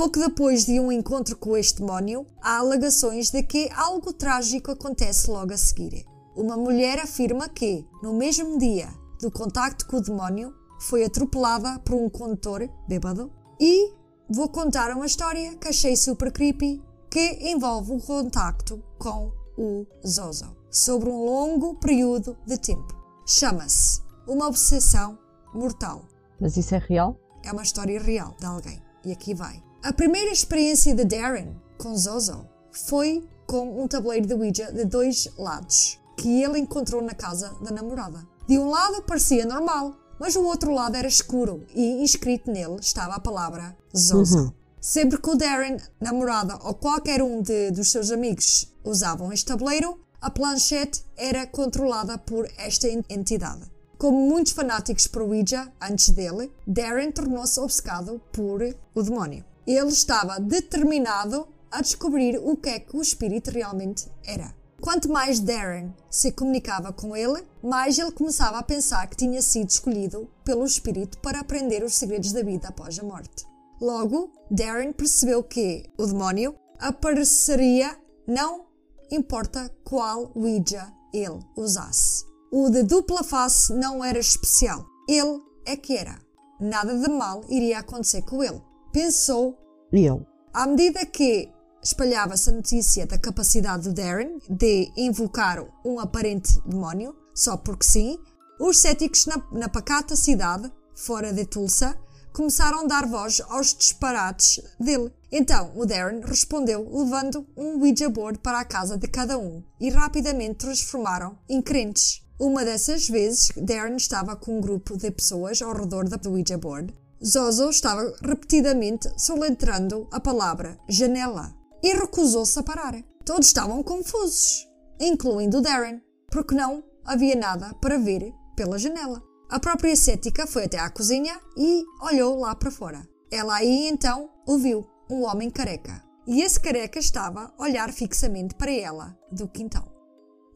Pouco 0.00 0.18
depois 0.18 0.64
de 0.64 0.80
um 0.80 0.90
encontro 0.90 1.36
com 1.36 1.54
este 1.54 1.80
demónio, 1.80 2.26
há 2.40 2.56
alegações 2.56 3.28
de 3.28 3.42
que 3.42 3.68
algo 3.76 4.14
trágico 4.14 4.70
acontece 4.70 5.30
logo 5.30 5.52
a 5.52 5.58
seguir. 5.58 6.06
Uma 6.34 6.56
mulher 6.56 6.98
afirma 6.98 7.50
que, 7.50 7.86
no 8.02 8.14
mesmo 8.14 8.58
dia 8.58 8.88
do 9.20 9.30
contacto 9.30 9.86
com 9.86 9.98
o 9.98 10.00
demónio, 10.00 10.54
foi 10.80 11.04
atropelada 11.04 11.78
por 11.80 11.96
um 11.96 12.08
condutor 12.08 12.66
bêbado. 12.88 13.30
E 13.60 13.92
vou 14.26 14.48
contar 14.48 14.90
uma 14.96 15.04
história 15.04 15.54
que 15.56 15.68
achei 15.68 15.94
super 15.94 16.32
creepy 16.32 16.82
que 17.10 17.50
envolve 17.50 17.92
o 17.92 18.00
contacto 18.00 18.82
com 18.98 19.30
o 19.58 19.86
Zozo 20.08 20.56
sobre 20.70 21.10
um 21.10 21.26
longo 21.26 21.74
período 21.74 22.38
de 22.46 22.56
tempo. 22.56 22.96
Chama-se 23.26 24.00
Uma 24.26 24.46
Obsessão 24.46 25.18
Mortal. 25.52 26.08
Mas 26.40 26.56
isso 26.56 26.74
é 26.74 26.78
real? 26.78 27.20
É 27.44 27.52
uma 27.52 27.62
história 27.62 28.00
real 28.00 28.34
de 28.40 28.46
alguém. 28.46 28.82
E 29.04 29.12
aqui 29.12 29.34
vai. 29.34 29.62
A 29.82 29.94
primeira 29.94 30.30
experiência 30.30 30.94
de 30.94 31.06
Darren 31.06 31.56
com 31.78 31.96
Zozo 31.96 32.46
foi 32.70 33.26
com 33.46 33.82
um 33.82 33.88
tabuleiro 33.88 34.26
de 34.26 34.34
Ouija 34.34 34.70
de 34.70 34.84
dois 34.84 35.26
lados 35.38 35.98
que 36.18 36.42
ele 36.42 36.58
encontrou 36.58 37.00
na 37.00 37.14
casa 37.14 37.56
da 37.62 37.70
namorada. 37.70 38.28
De 38.46 38.58
um 38.58 38.68
lado 38.68 39.02
parecia 39.02 39.46
normal, 39.46 39.96
mas 40.18 40.36
o 40.36 40.44
outro 40.44 40.70
lado 40.70 40.96
era 40.96 41.08
escuro 41.08 41.64
e 41.74 42.02
inscrito 42.02 42.50
nele 42.50 42.76
estava 42.78 43.14
a 43.14 43.20
palavra 43.20 43.74
Zozo. 43.96 44.38
Uhum. 44.38 44.52
Sempre 44.78 45.18
que 45.18 45.30
o 45.30 45.34
Darren, 45.34 45.78
namorada 45.98 46.58
ou 46.62 46.74
qualquer 46.74 47.22
um 47.22 47.40
de, 47.40 47.70
dos 47.70 47.90
seus 47.90 48.10
amigos 48.10 48.70
usavam 48.84 49.32
este 49.32 49.46
tabuleiro, 49.46 49.98
a 50.20 50.30
planchete 50.30 51.06
era 51.16 51.46
controlada 51.46 52.18
por 52.18 52.46
esta 52.58 52.86
entidade. 53.08 53.62
Como 53.96 54.28
muitos 54.28 54.52
fanáticos 54.52 55.06
por 55.06 55.22
Ouija 55.22 55.72
antes 55.80 56.10
dele, 56.10 56.52
Darren 56.66 57.12
tornou-se 57.12 57.58
obcecado 57.58 58.20
por 58.30 58.60
o 58.94 59.02
demónio. 59.02 59.49
Ele 59.66 59.88
estava 59.88 60.40
determinado 60.40 61.46
a 61.70 61.80
descobrir 61.80 62.38
o 62.38 62.56
que 62.56 62.68
é 62.68 62.80
que 62.80 62.96
o 62.96 63.02
espírito 63.02 63.50
realmente 63.50 64.10
era. 64.24 64.54
Quanto 64.80 65.10
mais 65.10 65.38
Darren 65.40 65.94
se 66.10 66.32
comunicava 66.32 66.92
com 66.92 67.14
ele, 67.14 67.44
mais 67.62 67.98
ele 67.98 68.12
começava 68.12 68.58
a 68.58 68.62
pensar 68.62 69.06
que 69.08 69.16
tinha 69.16 69.42
sido 69.42 69.68
escolhido 69.68 70.28
pelo 70.42 70.64
espírito 70.64 71.18
para 71.18 71.40
aprender 71.40 71.84
os 71.84 71.94
segredos 71.94 72.32
da 72.32 72.42
vida 72.42 72.68
após 72.68 72.98
a 72.98 73.02
morte. 73.02 73.44
Logo, 73.80 74.32
Darren 74.50 74.92
percebeu 74.92 75.42
que 75.42 75.84
o 75.98 76.06
demónio 76.06 76.54
apareceria 76.78 77.96
não 78.26 78.66
importa 79.10 79.70
qual 79.84 80.32
Ouija 80.34 80.90
ele 81.12 81.40
usasse. 81.56 82.24
O 82.50 82.70
de 82.70 82.82
dupla 82.82 83.22
face 83.22 83.72
não 83.72 84.04
era 84.04 84.18
especial. 84.18 84.84
Ele 85.08 85.40
é 85.66 85.76
que 85.76 85.96
era. 85.96 86.18
Nada 86.58 86.96
de 86.96 87.08
mal 87.08 87.42
iria 87.48 87.78
acontecer 87.78 88.22
com 88.22 88.42
ele. 88.42 88.60
Pensou 88.92 89.56
ele. 89.92 90.26
À 90.52 90.66
medida 90.66 91.06
que 91.06 91.48
espalhava-se 91.80 92.50
a 92.50 92.52
notícia 92.52 93.06
da 93.06 93.16
capacidade 93.16 93.84
de 93.84 93.94
Darren 93.94 94.38
de 94.48 94.90
invocar 94.96 95.64
um 95.84 96.00
aparente 96.00 96.60
demónio, 96.66 97.14
só 97.32 97.56
porque 97.56 97.86
sim, 97.86 98.18
os 98.58 98.78
céticos 98.78 99.26
na, 99.26 99.42
na 99.52 99.68
pacata 99.68 100.16
cidade, 100.16 100.70
fora 100.94 101.32
de 101.32 101.46
Tulsa, 101.46 101.96
começaram 102.32 102.80
a 102.80 102.86
dar 102.86 103.06
voz 103.06 103.40
aos 103.48 103.74
disparates 103.74 104.60
dele. 104.78 105.12
Então 105.30 105.72
o 105.76 105.86
Darren 105.86 106.20
respondeu 106.24 106.86
levando 106.90 107.46
um 107.56 107.80
Ouija 107.80 108.08
board 108.08 108.40
para 108.40 108.58
a 108.58 108.64
casa 108.64 108.98
de 108.98 109.06
cada 109.06 109.38
um 109.38 109.62
e 109.80 109.88
rapidamente 109.88 110.56
transformaram 110.56 111.38
em 111.48 111.62
crentes. 111.62 112.22
Uma 112.38 112.64
dessas 112.64 113.08
vezes, 113.08 113.50
Darren 113.56 113.96
estava 113.96 114.34
com 114.34 114.58
um 114.58 114.60
grupo 114.60 114.96
de 114.96 115.10
pessoas 115.10 115.62
ao 115.62 115.74
redor 115.74 116.08
da 116.08 116.18
Ouija 116.28 116.58
board. 116.58 116.92
Zozo 117.24 117.68
estava 117.68 118.14
repetidamente 118.22 119.12
soletrando 119.18 120.08
a 120.10 120.18
palavra 120.18 120.78
janela 120.88 121.54
e 121.82 121.92
recusou-se 121.92 122.58
a 122.58 122.62
parar. 122.62 122.94
Todos 123.26 123.46
estavam 123.46 123.82
confusos, 123.82 124.66
incluindo 124.98 125.60
Darren, 125.60 126.00
porque 126.30 126.54
não 126.54 126.82
havia 127.04 127.36
nada 127.36 127.74
para 127.74 127.98
ver 127.98 128.32
pela 128.56 128.78
janela. 128.78 129.22
A 129.50 129.60
própria 129.60 129.94
cética 129.94 130.46
foi 130.46 130.64
até 130.64 130.78
à 130.78 130.88
cozinha 130.88 131.38
e 131.58 131.84
olhou 132.00 132.38
lá 132.38 132.54
para 132.54 132.70
fora. 132.70 133.06
Ela 133.30 133.56
aí 133.56 133.86
então 133.88 134.30
ouviu 134.46 134.88
um 135.10 135.24
homem 135.24 135.50
careca. 135.50 136.02
E 136.26 136.40
esse 136.40 136.58
careca 136.58 136.98
estava 136.98 137.52
a 137.58 137.62
olhar 137.62 137.92
fixamente 137.92 138.54
para 138.54 138.72
ela 138.72 139.18
do 139.30 139.46
quintal. 139.46 139.92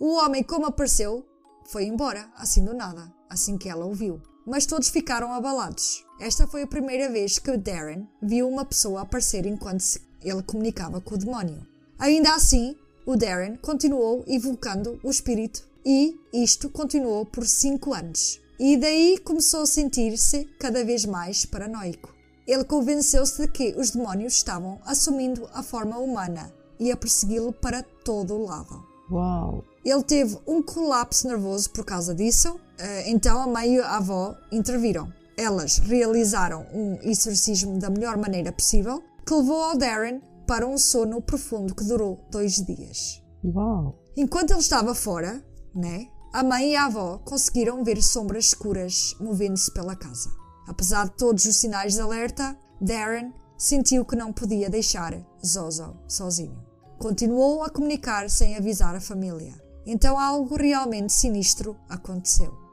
O 0.00 0.14
homem, 0.14 0.42
como 0.42 0.66
apareceu, 0.66 1.26
foi 1.66 1.84
embora, 1.84 2.30
assim 2.36 2.64
do 2.64 2.72
nada, 2.74 3.12
assim 3.28 3.58
que 3.58 3.68
ela 3.68 3.84
o 3.84 3.92
viu. 3.92 4.20
Mas 4.46 4.66
todos 4.66 4.88
ficaram 4.88 5.32
abalados. 5.32 6.04
Esta 6.20 6.46
foi 6.46 6.62
a 6.62 6.66
primeira 6.66 7.10
vez 7.10 7.38
que 7.38 7.56
Darren 7.56 8.06
viu 8.22 8.48
uma 8.48 8.64
pessoa 8.64 9.02
aparecer 9.02 9.46
enquanto 9.46 9.84
ele 10.22 10.42
comunicava 10.42 11.00
com 11.00 11.14
o 11.14 11.18
demónio. 11.18 11.66
Ainda 11.98 12.34
assim, 12.34 12.76
o 13.06 13.16
Darren 13.16 13.56
continuou 13.56 14.24
evocando 14.26 14.98
o 15.02 15.10
espírito 15.10 15.66
e 15.84 16.18
isto 16.32 16.70
continuou 16.70 17.26
por 17.26 17.46
cinco 17.46 17.92
anos 17.92 18.40
e 18.58 18.76
daí 18.76 19.18
começou 19.18 19.62
a 19.62 19.66
sentir-se 19.66 20.44
cada 20.58 20.84
vez 20.84 21.04
mais 21.04 21.44
paranoico. 21.44 22.14
Ele 22.46 22.64
convenceu-se 22.64 23.42
de 23.42 23.48
que 23.48 23.74
os 23.76 23.90
demónios 23.90 24.34
estavam 24.34 24.80
assumindo 24.84 25.48
a 25.52 25.62
forma 25.62 25.98
humana 25.98 26.52
e 26.78 26.92
a 26.92 26.96
persegui-lo 26.96 27.52
para 27.52 27.82
todo 27.82 28.34
o 28.34 28.44
lado. 28.44 28.84
Uau! 29.10 29.64
Ele 29.84 30.02
teve 30.02 30.38
um 30.46 30.62
colapso 30.62 31.26
nervoso 31.26 31.70
por 31.70 31.84
causa 31.84 32.14
disso, 32.14 32.58
então 33.06 33.40
a 33.40 33.46
mãe 33.46 33.76
e 33.76 33.80
a 33.80 33.96
avó 33.96 34.36
interviram. 34.50 35.12
Elas 35.36 35.78
realizaram 35.78 36.66
um 36.72 36.98
exorcismo 37.02 37.78
da 37.78 37.90
melhor 37.90 38.16
maneira 38.16 38.52
possível, 38.52 39.02
que 39.26 39.34
levou 39.34 39.62
ao 39.62 39.76
Darren 39.76 40.20
para 40.46 40.66
um 40.66 40.78
sono 40.78 41.20
profundo 41.20 41.74
que 41.74 41.84
durou 41.84 42.20
dois 42.30 42.54
dias. 42.64 43.22
Uau! 43.44 43.98
Enquanto 44.16 44.52
ele 44.52 44.60
estava 44.60 44.94
fora, 44.94 45.44
né, 45.74 46.06
a 46.32 46.42
mãe 46.42 46.72
e 46.72 46.76
a 46.76 46.86
avó 46.86 47.18
conseguiram 47.18 47.82
ver 47.82 48.02
sombras 48.02 48.46
escuras 48.46 49.14
movendo-se 49.20 49.72
pela 49.72 49.96
casa. 49.96 50.30
Apesar 50.66 51.04
de 51.06 51.16
todos 51.16 51.44
os 51.44 51.56
sinais 51.56 51.94
de 51.94 52.00
alerta, 52.00 52.56
Darren 52.80 53.32
sentiu 53.56 54.04
que 54.04 54.16
não 54.16 54.32
podia 54.32 54.70
deixar 54.70 55.14
Zozo 55.44 55.96
sozinho. 56.08 56.62
Continuou 56.98 57.62
a 57.62 57.70
comunicar 57.70 58.30
sem 58.30 58.56
avisar 58.56 58.94
a 58.94 59.00
família. 59.00 59.52
Então 59.86 60.18
algo 60.18 60.56
realmente 60.56 61.12
sinistro 61.12 61.76
aconteceu. 61.88 62.63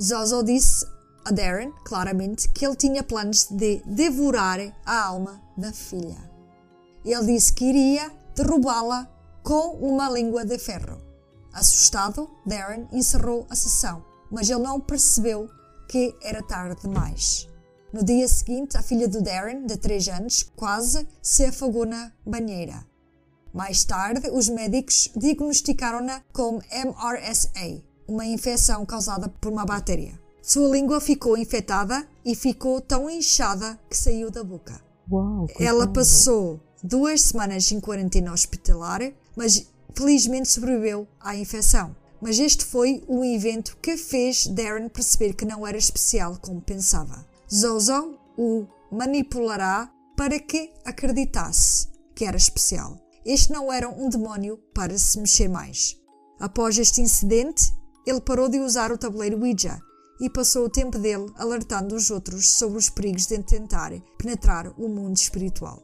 Zozo 0.00 0.42
disse 0.42 0.86
a 1.24 1.30
Darren 1.30 1.72
claramente 1.84 2.48
que 2.48 2.66
ele 2.66 2.76
tinha 2.76 3.02
planos 3.02 3.46
de 3.50 3.82
devorar 3.86 4.58
a 4.84 5.04
alma 5.04 5.40
da 5.56 5.72
filha. 5.72 6.30
Ele 7.04 7.26
disse 7.26 7.52
que 7.52 7.64
iria 7.64 8.10
derrubá-la 8.34 9.08
com 9.42 9.76
uma 9.76 10.08
língua 10.08 10.44
de 10.44 10.58
ferro. 10.58 11.00
Assustado, 11.52 12.30
Darren 12.46 12.88
encerrou 12.92 13.46
a 13.50 13.54
sessão, 13.54 14.04
mas 14.30 14.48
ele 14.48 14.62
não 14.62 14.80
percebeu 14.80 15.48
que 15.88 16.16
era 16.22 16.42
tarde 16.42 16.80
demais. 16.80 17.48
No 17.92 18.02
dia 18.02 18.26
seguinte, 18.26 18.76
a 18.78 18.82
filha 18.82 19.06
do 19.06 19.20
Darren, 19.20 19.66
de 19.66 19.76
3 19.76 20.08
anos, 20.08 20.50
quase 20.56 21.06
se 21.20 21.44
afogou 21.44 21.84
na 21.84 22.10
banheira. 22.24 22.86
Mais 23.52 23.84
tarde, 23.84 24.30
os 24.30 24.48
médicos 24.48 25.10
diagnosticaram-na 25.14 26.22
com 26.32 26.58
MRSA, 26.70 27.82
uma 28.12 28.26
infecção 28.26 28.84
causada 28.84 29.28
por 29.28 29.50
uma 29.50 29.64
bactéria. 29.64 30.20
Sua 30.42 30.68
língua 30.68 31.00
ficou 31.00 31.36
infectada 31.36 32.06
e 32.24 32.34
ficou 32.34 32.80
tão 32.80 33.08
inchada 33.08 33.78
que 33.88 33.96
saiu 33.96 34.30
da 34.30 34.44
boca. 34.44 34.80
Uau, 35.10 35.46
Ela 35.58 35.86
passou 35.86 36.60
duas 36.82 37.22
semanas 37.22 37.70
em 37.70 37.80
quarentena 37.80 38.32
hospitalar, 38.32 39.00
mas 39.36 39.66
felizmente 39.94 40.48
sobreviveu 40.48 41.06
à 41.20 41.36
infecção. 41.36 41.94
Mas 42.20 42.38
este 42.38 42.64
foi 42.64 43.02
o 43.08 43.24
evento 43.24 43.76
que 43.82 43.96
fez 43.96 44.46
Darren 44.46 44.88
perceber 44.88 45.34
que 45.34 45.44
não 45.44 45.66
era 45.66 45.76
especial 45.76 46.38
como 46.40 46.60
pensava. 46.60 47.26
Zozo 47.52 48.18
o 48.36 48.66
manipulará 48.90 49.90
para 50.16 50.38
que 50.38 50.72
acreditasse 50.84 51.88
que 52.14 52.24
era 52.24 52.36
especial. 52.36 52.96
Este 53.24 53.52
não 53.52 53.72
era 53.72 53.88
um 53.88 54.08
demónio 54.08 54.58
para 54.74 54.96
se 54.98 55.18
mexer 55.18 55.48
mais. 55.48 55.96
Após 56.38 56.78
este 56.78 57.00
incidente, 57.00 57.72
ele 58.06 58.20
parou 58.20 58.48
de 58.48 58.58
usar 58.58 58.90
o 58.92 58.98
tabuleiro 58.98 59.40
Ouija 59.40 59.80
e 60.20 60.30
passou 60.30 60.66
o 60.66 60.70
tempo 60.70 60.98
dele 60.98 61.26
alertando 61.36 61.94
os 61.94 62.10
outros 62.10 62.52
sobre 62.52 62.78
os 62.78 62.88
perigos 62.88 63.26
de 63.26 63.42
tentar 63.42 63.92
penetrar 64.18 64.72
o 64.78 64.88
mundo 64.88 65.16
espiritual. 65.16 65.82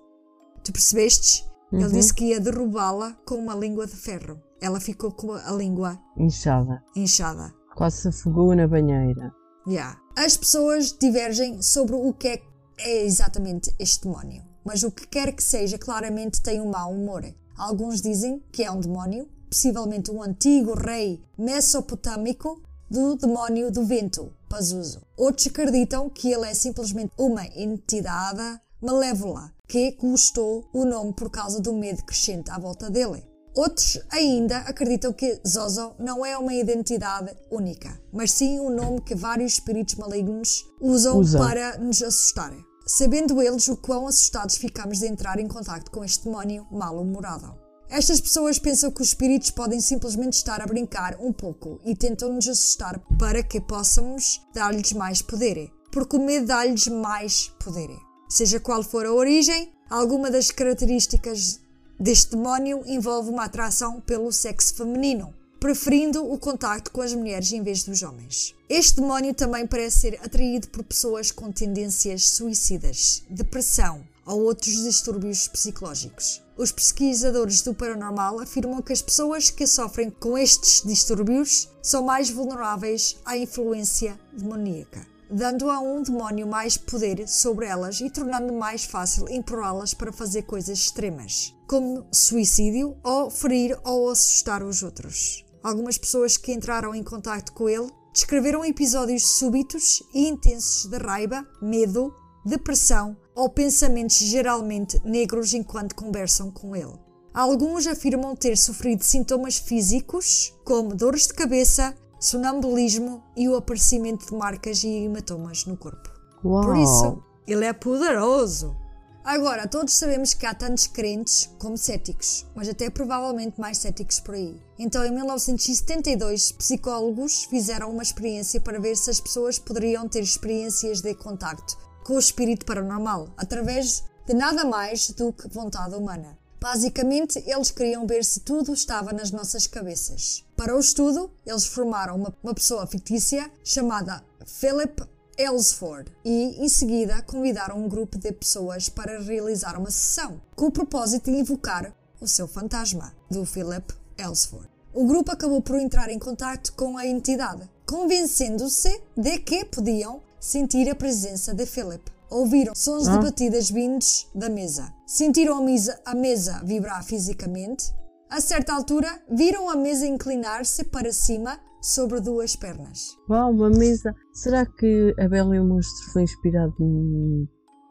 Tu 0.63 0.73
percebestes? 0.73 1.45
Uhum. 1.73 1.81
Ele 1.81 1.93
disse 1.93 2.15
que 2.15 2.27
ia 2.27 2.41
derrubá-la 2.41 3.17
com 3.27 3.37
uma 3.37 3.55
língua 3.55 3.87
de 3.87 3.97
ferro. 3.97 4.41
Ela 4.61 4.81
ficou 4.81 5.13
com 5.13 5.33
a 5.33 5.51
língua 5.53 5.99
inchada. 6.17 6.83
Inchada. 6.97 7.55
Quase 7.75 8.03
se 8.03 8.09
afogou 8.09 8.55
na 8.55 8.67
banheira. 8.67 9.33
Yeah. 9.67 10.01
As 10.17 10.37
pessoas 10.37 10.93
divergem 10.93 11.61
sobre 11.63 11.95
o 11.95 12.13
que 12.13 12.29
é, 12.29 12.43
é 12.79 13.05
exatamente 13.05 13.75
este 13.79 14.05
demónio, 14.05 14.43
mas 14.65 14.83
o 14.83 14.91
que 14.91 15.07
quer 15.07 15.33
que 15.33 15.43
seja, 15.43 15.79
claramente 15.79 16.43
tem 16.43 16.61
um 16.61 16.71
mau 16.71 16.93
humor. 16.93 17.23
Alguns 17.57 18.01
dizem 18.01 18.43
que 18.51 18.65
é 18.65 18.71
um 18.71 18.81
demónio, 18.81 19.29
possivelmente 19.49 20.11
um 20.11 20.23
antigo 20.23 20.75
rei 20.75 21.23
mesopotâmico 21.37 22.63
do 22.91 23.17
demónio 23.17 23.71
do 23.71 23.85
vento, 23.85 24.33
Pazuzu. 24.49 25.01
Outros 25.17 25.47
acreditam 25.49 26.09
que 26.09 26.33
ele 26.33 26.47
é 26.47 26.55
simplesmente 26.55 27.13
uma 27.19 27.45
entidade 27.47 28.61
malévola 28.81 29.53
que 29.67 29.93
gostou 30.01 30.69
o 30.73 30.85
nome 30.85 31.13
por 31.13 31.31
causa 31.31 31.61
do 31.61 31.73
medo 31.75 32.03
crescente 32.05 32.51
à 32.51 32.59
volta 32.59 32.91
dele. 32.91 33.23
Outros 33.55 33.99
ainda 34.11 34.59
acreditam 34.59 35.13
que 35.13 35.41
Zozo 35.47 35.93
não 35.99 36.25
é 36.25 36.39
uma 36.39 36.55
identidade 36.55 37.37
única, 37.51 38.01
mas 38.13 38.31
sim 38.31 38.61
um 38.61 38.71
nome 38.71 39.01
que 39.01 39.15
vários 39.15 39.55
espíritos 39.55 39.97
malignos 39.97 40.65
usam 40.81 41.19
Usa. 41.19 41.39
para 41.39 41.77
nos 41.77 42.01
assustar. 42.03 42.55
Sabendo 42.87 43.43
eles 43.43 43.69
o 43.69 43.77
quão 43.77 44.07
assustados 44.07 44.57
ficamos 44.57 45.01
de 45.01 45.07
entrar 45.07 45.39
em 45.39 45.49
contato 45.49 45.91
com 45.91 46.05
este 46.05 46.25
demónio 46.25 46.67
mal-humorado. 46.71 47.68
Estas 47.91 48.21
pessoas 48.21 48.59
pensam 48.59 48.91
que 48.91 49.01
os 49.01 49.09
espíritos 49.09 49.51
podem 49.51 49.81
simplesmente 49.81 50.35
estar 50.35 50.61
a 50.61 50.67
brincar 50.67 51.17
um 51.19 51.33
pouco 51.33 51.81
e 51.87 51.97
tentam 51.97 52.33
nos 52.33 52.47
assustar 52.47 53.01
para 53.19 53.43
que 53.43 53.61
possamos 53.61 54.43
dar-lhes 54.55 54.93
mais 54.93 55.23
poder, 55.23 55.71
porque 55.91 56.17
o 56.17 56.23
medo 56.23 56.47
dá-lhes 56.47 56.87
mais 56.89 57.49
poder. 57.65 57.89
Seja 58.29 58.61
qual 58.61 58.83
for 58.83 59.07
a 59.07 59.13
origem, 59.13 59.73
alguma 59.89 60.31
das 60.31 60.51
características 60.51 61.61
deste 61.99 62.33
demónio 62.33 62.83
envolve 62.85 63.31
uma 63.31 63.45
atração 63.45 64.03
pelo 64.03 64.31
sexo 64.31 64.75
feminino, 64.75 65.35
preferindo 65.59 66.31
o 66.31 66.39
contacto 66.39 66.91
com 66.91 67.01
as 67.01 67.15
mulheres 67.15 67.51
em 67.53 67.63
vez 67.63 67.85
dos 67.85 68.03
homens. 68.03 68.55
Este 68.69 69.01
demónio 69.01 69.33
também 69.33 69.67
parece 69.67 70.01
ser 70.01 70.21
atraído 70.23 70.69
por 70.69 70.85
pessoas 70.85 71.31
com 71.31 71.51
tendências 71.51 72.29
suicidas, 72.29 73.23
depressão 73.31 74.07
ou 74.29 74.43
outros 74.43 74.85
distúrbios 74.85 75.49
psicológicos. 75.49 76.43
Os 76.57 76.71
pesquisadores 76.71 77.63
do 77.63 77.75
paranormal 77.75 78.41
afirmam 78.41 78.83
que 78.83 78.93
as 78.93 79.03
pessoas 79.03 79.51
que 79.51 79.67
sofrem 79.67 80.11
com 80.11 80.37
estes 80.37 80.83
distúrbios 80.85 81.69
são 81.83 82.05
mais 82.05 82.31
vulneráveis 82.31 83.17
à 83.25 83.37
influência 83.37 84.19
demoníaca 84.33 85.19
dando 85.31 85.71
a 85.71 85.79
um 85.79 86.03
demónio 86.03 86.47
mais 86.47 86.77
poder 86.77 87.29
sobre 87.29 87.67
elas 87.67 88.01
e 88.01 88.11
tornando 88.11 88.53
mais 88.53 88.85
fácil 88.85 89.29
empurrá-las 89.29 89.93
para 89.93 90.13
fazer 90.13 90.43
coisas 90.43 90.79
extremas, 90.79 91.55
como 91.67 92.07
suicídio 92.11 92.97
ou 93.05 93.31
ferir 93.31 93.79
ou 93.85 94.09
assustar 94.09 94.63
os 94.63 94.83
outros. 94.83 95.45
Algumas 95.63 95.99
pessoas 95.99 96.37
que 96.37 96.53
entraram 96.53 96.95
em 96.95 97.03
contato 97.03 97.53
com 97.53 97.69
ele 97.69 97.91
descreveram 98.13 98.65
episódios 98.65 99.27
súbitos 99.39 100.03
e 100.15 100.29
intensos 100.29 100.87
de 100.87 100.97
raiva, 100.97 101.47
medo, 101.61 102.15
depressão 102.45 103.17
ou 103.39 103.49
pensamentos 103.49 104.17
geralmente 104.17 105.01
negros 105.05 105.55
enquanto 105.55 105.95
conversam 105.95 106.51
com 106.51 106.75
ele. 106.75 106.99
Alguns 107.33 107.87
afirmam 107.87 108.35
ter 108.35 108.59
sofrido 108.59 109.05
sintomas 109.05 109.59
físicos, 109.59 110.53
como 110.65 110.93
dores 110.93 111.29
de 111.29 111.35
cabeça, 111.35 111.95
sonambulismo 112.19 113.23
e 113.37 113.49
o 113.49 113.55
aparecimento 113.55 114.27
de 114.27 114.35
marcas 114.35 114.83
e 114.83 114.89
hematomas 114.89 115.65
no 115.67 115.77
corpo. 115.77 116.11
Uau. 116.45 116.65
Por 116.65 116.77
isso, 116.79 117.23
ele 117.47 117.65
é 117.65 117.73
poderoso. 117.73 118.77
Agora, 119.23 119.69
todos 119.69 119.95
sabemos 119.95 120.35
que 120.35 120.45
há 120.45 120.53
tantos 120.53 120.89
crentes 120.89 121.49
como 121.61 121.79
céticos, 121.79 122.45
mas 122.57 122.69
até 122.69 122.91
provavelmente 122.91 123.61
mais 123.61 123.79
céticos 123.79 124.19
por 124.19 124.35
aí. 124.35 124.61
Então, 124.77 125.05
em 125.05 125.13
1972, 125.13 126.51
psicólogos 126.51 127.45
fizeram 127.45 127.89
uma 127.93 128.03
experiência 128.03 128.61
para 128.61 128.81
ver 128.81 128.97
se 128.97 129.11
as 129.11 129.21
pessoas 129.21 129.61
poderiam 129.61 130.09
ter 130.09 130.23
experiências 130.23 131.01
de 131.01 131.15
contacto 131.15 131.88
com 132.09 132.15
o 132.15 132.19
espírito 132.19 132.65
paranormal 132.65 133.29
através 133.37 134.03
de 134.27 134.33
nada 134.33 134.65
mais 134.65 135.11
do 135.11 135.31
que 135.31 135.47
vontade 135.47 135.95
humana. 135.95 136.39
Basicamente, 136.59 137.39
eles 137.47 137.71
queriam 137.71 138.07
ver 138.07 138.25
se 138.25 138.41
tudo 138.41 138.73
estava 138.73 139.13
nas 139.13 139.31
nossas 139.31 139.67
cabeças. 139.67 140.43
Para 140.57 140.75
o 140.75 140.81
estudo, 140.81 141.31
eles 141.45 141.67
formaram 141.67 142.17
uma, 142.17 142.35
uma 142.43 142.55
pessoa 142.55 142.87
fictícia 142.87 143.51
chamada 143.63 144.25
Philip 144.47 145.03
Ellsford 145.37 146.11
e, 146.25 146.65
em 146.65 146.69
seguida, 146.71 147.21
convidaram 147.21 147.79
um 147.79 147.89
grupo 147.91 148.17
de 148.17 148.33
pessoas 148.33 148.89
para 148.89 149.21
realizar 149.21 149.79
uma 149.79 149.91
sessão, 149.91 150.41
com 150.57 150.69
o 150.69 150.73
propósito 150.73 151.31
de 151.31 151.37
invocar 151.37 151.95
o 152.23 152.27
seu 152.27 152.49
fantasma, 152.49 153.15
do 153.31 153.45
Philip 153.45 153.95
Ellsford. 154.17 154.67
O 154.95 155.07
grupo 155.07 155.31
acabou 155.31 155.61
por 155.61 155.79
entrar 155.79 156.09
em 156.09 156.19
contato 156.19 156.73
com 156.73 156.97
a 156.97 157.07
entidade, 157.07 157.69
convencendo-se 157.87 158.99
de 159.15 159.39
que 159.41 159.67
podiam 159.67 160.23
sentir 160.41 160.89
a 160.89 160.95
presença 160.95 161.55
de 161.55 161.67
Philip. 161.67 162.03
Ouviram 162.31 162.75
sons 162.75 163.09
de 163.09 163.19
batidas 163.19 163.71
vindos 163.71 164.29
da 164.35 164.51
mesa. 164.51 164.93
Sentiram 165.07 165.59
a 165.59 165.63
mesa, 165.63 165.99
a 166.05 166.15
mesa 166.15 166.61
vibrar 166.65 167.03
fisicamente. 167.03 167.93
A 168.29 168.41
certa 168.41 168.75
altura, 168.75 169.09
viram 169.31 169.71
a 169.71 169.77
mesa 169.77 170.07
inclinar-se 170.07 170.85
para 170.85 171.11
cima 171.13 171.59
sobre 171.81 172.21
duas 172.21 172.55
pernas. 172.55 173.17
Uau, 173.31 173.51
uma 173.51 173.71
mesa. 173.71 174.15
Será 174.35 174.67
que 174.67 175.15
a 175.19 175.27
Bela 175.27 175.57
e 175.57 175.61
o 175.61 175.65
Monstro 175.65 176.13
foi 176.13 176.23
inspirado 176.23 176.75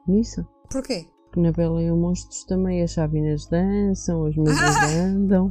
nisso? 0.08 0.46
Porquê? 0.70 1.08
Porque 1.26 1.42
na 1.42 1.52
Bela 1.52 1.82
e 1.82 1.90
o 1.92 1.98
Monstro 1.98 2.46
também 2.48 2.84
as 2.84 2.92
chavinas 2.92 3.48
dançam, 3.48 4.28
as 4.28 4.36
mesas 4.36 4.76
andam. 4.96 5.50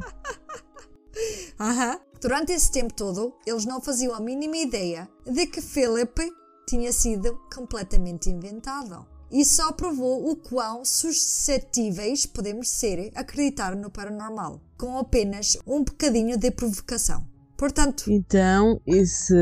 Aham. 1.59 1.99
Durante 2.21 2.51
esse 2.51 2.71
tempo 2.71 2.93
todo, 2.93 3.33
eles 3.45 3.65
não 3.65 3.79
faziam 3.79 4.13
a 4.15 4.19
mínima 4.19 4.57
ideia 4.57 5.07
de 5.25 5.45
que 5.45 5.61
Philip 5.61 6.31
tinha 6.67 6.91
sido 6.91 7.39
completamente 7.53 8.29
inventado. 8.29 9.05
E 9.31 9.43
só 9.43 9.71
provou 9.71 10.29
o 10.29 10.35
quão 10.35 10.85
suscetíveis 10.85 12.25
podemos 12.25 12.69
ser 12.69 13.11
a 13.15 13.21
acreditar 13.21 13.75
no 13.75 13.89
paranormal, 13.89 14.61
com 14.77 14.97
apenas 14.97 15.57
um 15.65 15.83
bocadinho 15.83 16.37
de 16.37 16.51
provocação. 16.51 17.25
Portanto. 17.57 18.05
Então, 18.07 18.79
esse 18.85 19.33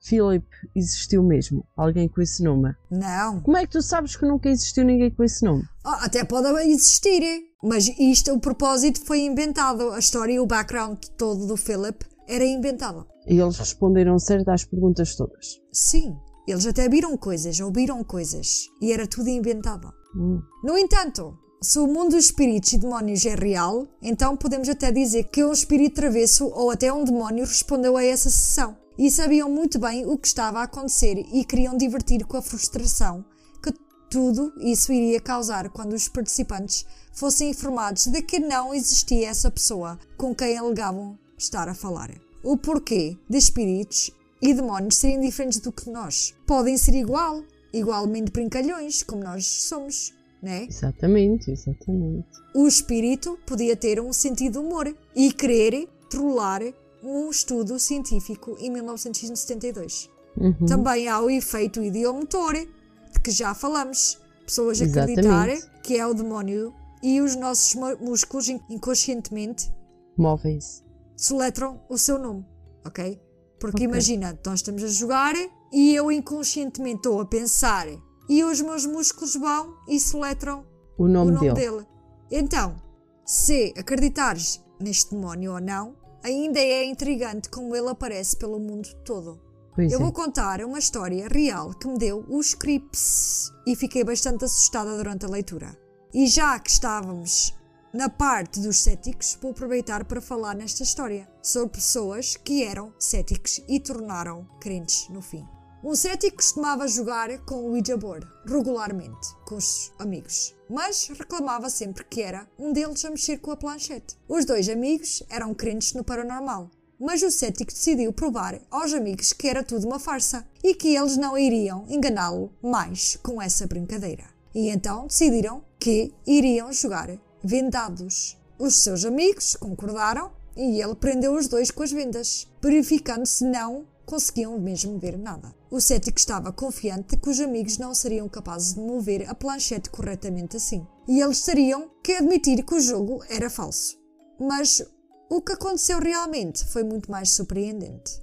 Philip 0.00 0.46
existiu 0.74 1.22
mesmo? 1.22 1.64
Alguém 1.76 2.08
com 2.08 2.22
esse 2.22 2.42
nome? 2.42 2.74
Não. 2.90 3.40
Como 3.42 3.56
é 3.56 3.66
que 3.66 3.72
tu 3.72 3.82
sabes 3.82 4.16
que 4.16 4.24
nunca 4.24 4.48
existiu 4.48 4.84
ninguém 4.84 5.10
com 5.10 5.22
esse 5.22 5.44
nome? 5.44 5.62
Oh, 5.84 5.90
até 5.90 6.24
pode 6.24 6.48
existir, 6.62 7.22
mas 7.62 7.86
isto, 7.98 8.32
o 8.32 8.40
propósito 8.40 9.04
foi 9.04 9.20
inventado. 9.20 9.90
A 9.90 9.98
história 9.98 10.32
e 10.32 10.40
o 10.40 10.46
background 10.46 10.98
todo 11.18 11.46
do 11.46 11.56
Philip 11.56 12.04
era 12.26 12.44
inventado. 12.44 13.06
E 13.26 13.38
eles 13.38 13.58
responderam 13.58 14.18
certo 14.18 14.48
às 14.48 14.64
perguntas 14.64 15.14
todas? 15.14 15.60
Sim. 15.70 16.16
Eles 16.50 16.66
até 16.66 16.88
viram 16.88 17.16
coisas, 17.16 17.60
ouviram 17.60 18.02
coisas, 18.02 18.68
e 18.80 18.92
era 18.92 19.06
tudo 19.06 19.28
inventado. 19.28 19.92
Hum. 20.16 20.42
No 20.64 20.76
entanto, 20.76 21.38
se 21.62 21.78
o 21.78 21.86
mundo 21.86 22.16
dos 22.16 22.24
espíritos 22.24 22.72
e 22.72 22.78
demónios 22.78 23.24
é 23.26 23.34
real, 23.34 23.86
então 24.00 24.36
podemos 24.36 24.68
até 24.68 24.90
dizer 24.90 25.24
que 25.24 25.44
um 25.44 25.52
espírito 25.52 25.96
travesso 25.96 26.46
ou 26.48 26.70
até 26.70 26.92
um 26.92 27.04
demónio 27.04 27.44
respondeu 27.44 27.96
a 27.96 28.02
essa 28.02 28.30
sessão. 28.30 28.76
E 28.98 29.10
sabiam 29.10 29.48
muito 29.48 29.78
bem 29.78 30.06
o 30.06 30.18
que 30.18 30.26
estava 30.26 30.60
a 30.60 30.64
acontecer 30.64 31.24
e 31.32 31.44
queriam 31.44 31.76
divertir 31.76 32.24
com 32.26 32.36
a 32.36 32.42
frustração 32.42 33.24
que 33.62 33.72
tudo 34.10 34.52
isso 34.58 34.92
iria 34.92 35.20
causar 35.20 35.70
quando 35.70 35.92
os 35.92 36.08
participantes 36.08 36.84
fossem 37.12 37.50
informados 37.50 38.06
de 38.06 38.22
que 38.22 38.38
não 38.38 38.74
existia 38.74 39.28
essa 39.28 39.50
pessoa 39.50 39.98
com 40.16 40.34
quem 40.34 40.58
alegavam 40.58 41.18
estar 41.38 41.68
a 41.68 41.74
falar. 41.74 42.10
O 42.42 42.56
porquê 42.56 43.16
de 43.28 43.38
espíritos 43.38 44.10
e 44.40 44.54
demónios 44.54 44.96
serem 44.96 45.20
diferentes 45.20 45.60
do 45.60 45.72
que 45.72 45.90
nós. 45.90 46.34
Podem 46.46 46.76
ser 46.76 46.94
igual, 46.94 47.42
igualmente 47.72 48.30
brincalhões, 48.30 49.02
como 49.02 49.22
nós 49.22 49.46
somos, 49.46 50.14
né? 50.42 50.66
Exatamente, 50.68 51.50
exatamente. 51.50 52.26
O 52.54 52.66
espírito 52.66 53.38
podia 53.46 53.76
ter 53.76 54.00
um 54.00 54.12
sentido 54.12 54.52
de 54.52 54.58
humor 54.58 54.96
e 55.14 55.32
querer 55.32 55.88
trollar 56.08 56.62
um 57.02 57.30
estudo 57.30 57.78
científico 57.78 58.56
em 58.58 58.70
1972. 58.70 60.10
Uhum. 60.36 60.66
Também 60.66 61.08
há 61.08 61.20
o 61.20 61.30
efeito 61.30 61.82
idiomotor, 61.82 62.54
de 62.54 63.20
que 63.22 63.30
já 63.30 63.54
falamos. 63.54 64.18
Pessoas 64.44 64.80
acreditar 64.80 65.48
que 65.82 65.96
é 65.96 66.06
o 66.06 66.12
demónio 66.12 66.74
e 67.02 67.20
os 67.20 67.36
nossos 67.36 67.74
músculos 68.00 68.48
inconscientemente 68.48 69.72
móveis 70.16 70.84
soletram 71.16 71.80
o 71.88 71.96
seu 71.96 72.18
nome. 72.18 72.44
ok? 72.84 73.20
Porque 73.60 73.84
Ok. 73.84 73.84
imagina, 73.84 74.38
nós 74.44 74.60
estamos 74.60 74.82
a 74.82 74.88
jogar 74.88 75.34
e 75.72 75.94
eu 75.94 76.10
inconscientemente 76.10 76.96
estou 76.96 77.20
a 77.20 77.26
pensar 77.26 77.86
e 78.28 78.42
os 78.42 78.60
meus 78.60 78.86
músculos 78.86 79.34
vão 79.36 79.76
e 79.86 80.00
soletram 80.00 80.64
O 80.98 81.06
nome, 81.06 81.30
o 81.30 81.34
nome 81.34 81.52
dele. 81.52 81.70
dele. 81.76 81.86
Então, 82.30 82.76
se 83.24 83.74
acreditares 83.76 84.60
neste 84.80 85.10
demónio 85.14 85.52
ou 85.54 85.60
não, 85.60 85.94
ainda 86.24 86.58
é 86.58 86.84
intrigante 86.84 87.48
como 87.50 87.76
ele 87.76 87.88
aparece 87.88 88.36
pelo 88.36 88.58
mundo 88.58 88.88
todo. 89.04 89.38
Pois 89.74 89.92
Eu 89.92 90.00
é. 90.00 90.02
vou 90.02 90.12
contar 90.12 90.62
uma 90.64 90.78
história 90.78 91.28
real 91.28 91.70
que 91.74 91.86
me 91.86 91.98
deu 91.98 92.24
os 92.28 92.54
creeps 92.54 93.52
e 93.66 93.76
fiquei 93.76 94.02
bastante 94.04 94.44
assustada 94.44 94.96
durante 94.96 95.26
a 95.26 95.28
leitura. 95.28 95.76
E 96.12 96.26
já 96.26 96.58
que 96.58 96.70
estávamos 96.70 97.54
na 97.92 98.08
parte 98.08 98.60
dos 98.60 98.80
céticos, 98.82 99.36
vou 99.42 99.50
aproveitar 99.50 100.04
para 100.04 100.20
falar 100.20 100.54
nesta 100.54 100.84
história 100.84 101.28
sobre 101.42 101.74
pessoas 101.74 102.36
que 102.36 102.62
eram 102.62 102.92
céticos 102.98 103.60
e 103.68 103.80
tornaram 103.80 104.46
crentes 104.60 105.08
no 105.08 105.20
fim. 105.20 105.44
Um 105.82 105.96
cético 105.96 106.36
costumava 106.36 106.86
jogar 106.86 107.36
com 107.46 107.54
o 107.56 107.70
Ouija 107.70 107.96
board 107.96 108.26
regularmente 108.46 109.34
com 109.46 109.56
os 109.56 109.92
amigos, 109.98 110.54
mas 110.68 111.08
reclamava 111.08 111.68
sempre 111.68 112.04
que 112.04 112.20
era 112.20 112.46
um 112.58 112.72
deles 112.72 113.04
a 113.04 113.10
mexer 113.10 113.38
com 113.38 113.50
a 113.50 113.56
planchete. 113.56 114.16
Os 114.28 114.44
dois 114.44 114.68
amigos 114.68 115.22
eram 115.28 115.52
crentes 115.52 115.92
no 115.94 116.04
paranormal, 116.04 116.70
mas 117.00 117.22
o 117.22 117.30
cético 117.30 117.72
decidiu 117.72 118.12
provar 118.12 118.60
aos 118.70 118.92
amigos 118.92 119.32
que 119.32 119.48
era 119.48 119.64
tudo 119.64 119.86
uma 119.86 119.98
farsa 119.98 120.46
e 120.62 120.74
que 120.74 120.94
eles 120.94 121.16
não 121.16 121.36
iriam 121.36 121.86
enganá-lo 121.88 122.52
mais 122.62 123.18
com 123.22 123.42
essa 123.42 123.66
brincadeira. 123.66 124.26
E 124.54 124.68
então 124.68 125.06
decidiram 125.06 125.64
que 125.78 126.12
iriam 126.26 126.72
jogar 126.72 127.08
vendados. 127.42 128.38
Os 128.58 128.76
seus 128.82 129.04
amigos 129.04 129.56
concordaram 129.56 130.30
e 130.56 130.80
ele 130.82 130.94
prendeu 130.94 131.34
os 131.34 131.48
dois 131.48 131.70
com 131.70 131.82
as 131.82 131.92
vendas, 131.92 132.46
verificando 132.60 133.26
se 133.26 133.44
não 133.44 133.86
conseguiam 134.04 134.58
mesmo 134.58 134.98
ver 134.98 135.16
nada. 135.16 135.54
O 135.70 135.80
cético 135.80 136.18
estava 136.18 136.52
confiante 136.52 137.16
que 137.16 137.30
os 137.30 137.38
amigos 137.38 137.78
não 137.78 137.94
seriam 137.94 138.28
capazes 138.28 138.74
de 138.74 138.80
mover 138.80 139.28
a 139.30 139.34
planchete 139.34 139.88
corretamente 139.88 140.56
assim. 140.56 140.84
E 141.06 141.20
eles 141.20 141.42
teriam 141.42 141.88
que 142.02 142.14
admitir 142.14 142.64
que 142.64 142.74
o 142.74 142.80
jogo 142.80 143.22
era 143.28 143.48
falso. 143.48 143.96
Mas 144.38 144.84
o 145.30 145.40
que 145.40 145.52
aconteceu 145.52 146.00
realmente 146.00 146.64
foi 146.64 146.82
muito 146.82 147.08
mais 147.10 147.30
surpreendente. 147.30 148.20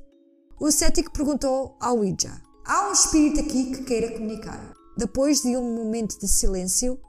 O 0.60 0.70
cético 0.72 1.14
perguntou 1.14 1.78
ao 1.80 2.00
Ouija: 2.00 2.42
Há 2.66 2.90
um 2.90 2.92
espírito 2.92 3.40
aqui 3.40 3.72
que 3.72 3.84
queira 3.84 4.12
comunicar? 4.12 4.74
Depois 4.98 5.42
de 5.42 5.56
um 5.56 5.74
momento 5.74 6.20
de 6.20 6.28
silêncio, 6.28 7.00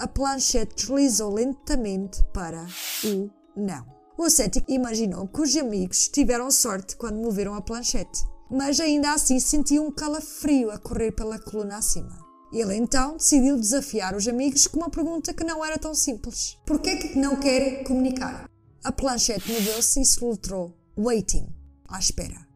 a 0.00 0.08
planchete 0.08 0.74
deslizou 0.76 1.34
lentamente 1.34 2.24
para 2.32 2.66
o 3.04 3.30
não. 3.54 3.84
O 4.16 4.30
cético 4.30 4.72
imaginou 4.72 5.28
que 5.28 5.42
os 5.42 5.54
amigos 5.54 6.08
tiveram 6.08 6.50
sorte 6.50 6.96
quando 6.96 7.18
moveram 7.18 7.54
a 7.54 7.60
planchete, 7.60 8.24
mas 8.50 8.80
ainda 8.80 9.12
assim 9.12 9.38
sentiu 9.38 9.84
um 9.84 9.90
calafrio 9.90 10.70
a 10.70 10.78
correr 10.78 11.12
pela 11.12 11.38
coluna 11.38 11.76
acima. 11.76 12.18
Ele 12.50 12.74
então 12.76 13.18
decidiu 13.18 13.58
desafiar 13.58 14.16
os 14.16 14.26
amigos 14.26 14.66
com 14.66 14.78
uma 14.78 14.90
pergunta 14.90 15.34
que 15.34 15.44
não 15.44 15.62
era 15.62 15.78
tão 15.78 15.94
simples: 15.94 16.56
Por 16.64 16.80
que 16.80 16.96
que 16.96 17.18
não 17.18 17.36
querem 17.36 17.84
comunicar? 17.84 18.48
A 18.82 18.90
planchete 18.90 19.52
moveu-se 19.52 20.00
e 20.00 20.06
soletrou 20.06 20.74
Waiting, 20.96 21.46
à 21.86 21.98
espera. 21.98 22.48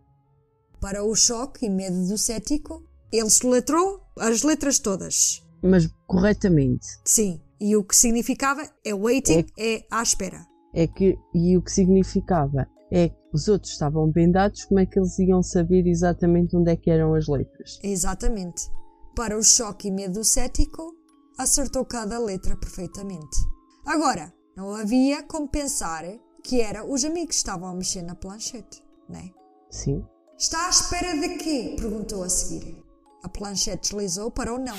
Para 0.81 1.05
o 1.05 1.15
choque 1.15 1.67
e 1.67 1.71
medo 1.71 2.09
do 2.09 2.17
cético, 2.17 2.83
ele 3.13 3.29
soletrou 3.29 4.01
as 4.19 4.43
letras 4.43 4.79
todas. 4.79 5.44
Mas 5.65 5.89
corretamente. 6.07 6.87
Sim, 7.05 7.41
e 7.61 7.75
o 7.77 7.83
que 7.83 7.97
significava 7.97 8.63
é 8.85 8.95
waiting, 8.95 9.47
é 9.59 9.83
à 9.91 10.03
espera. 10.03 10.47
É 10.75 10.87
que, 10.87 11.17
e 11.35 11.57
o 11.57 11.63
que 11.63 11.73
significava 11.73 12.69
é 12.91 13.09
que 13.09 13.17
os 13.33 13.49
outros 13.49 13.73
estavam 13.73 14.11
vendados, 14.13 14.65
como 14.65 14.81
é 14.81 14.87
que 14.87 14.99
eles 14.99 15.19
iam 15.19 15.43
saber 15.43 15.87
exatamente 15.87 16.57
onde 16.57 16.71
é 16.71 16.77
que 16.77 16.91
eram 16.91 17.15
as 17.15 17.27
letras? 17.27 17.79
Exatamente. 17.83 18.71
Para 19.17 19.39
o 19.39 19.43
choque 19.43 19.89
e 19.89 19.91
medo 19.91 20.15
do 20.15 20.25
cético, 20.25 20.95
acertou 21.39 21.85
cada 21.85 22.19
letra 22.19 22.57
perfeitamente. 22.57 23.39
Agora, 23.87 24.33
não 24.57 24.75
havia 24.75 25.23
como 25.23 25.49
pensar 25.49 26.05
que 26.43 26.61
era 26.61 26.85
os 26.85 27.05
amigos 27.05 27.31
que 27.31 27.35
estavam 27.37 27.69
a 27.69 27.75
mexer 27.75 28.03
na 28.03 28.15
planchete, 28.15 28.83
né? 29.09 29.31
Sim. 29.71 30.05
Está 30.39 30.67
à 30.67 30.71
espera 30.71 31.19
de 31.19 31.37
quê? 31.37 31.77
perguntou 31.79 32.23
a 32.23 32.29
seguir. 32.29 32.83
A 33.23 33.29
planchete 33.29 33.91
deslizou 33.91 34.31
para 34.31 34.53
o 34.53 34.59
não. 34.59 34.77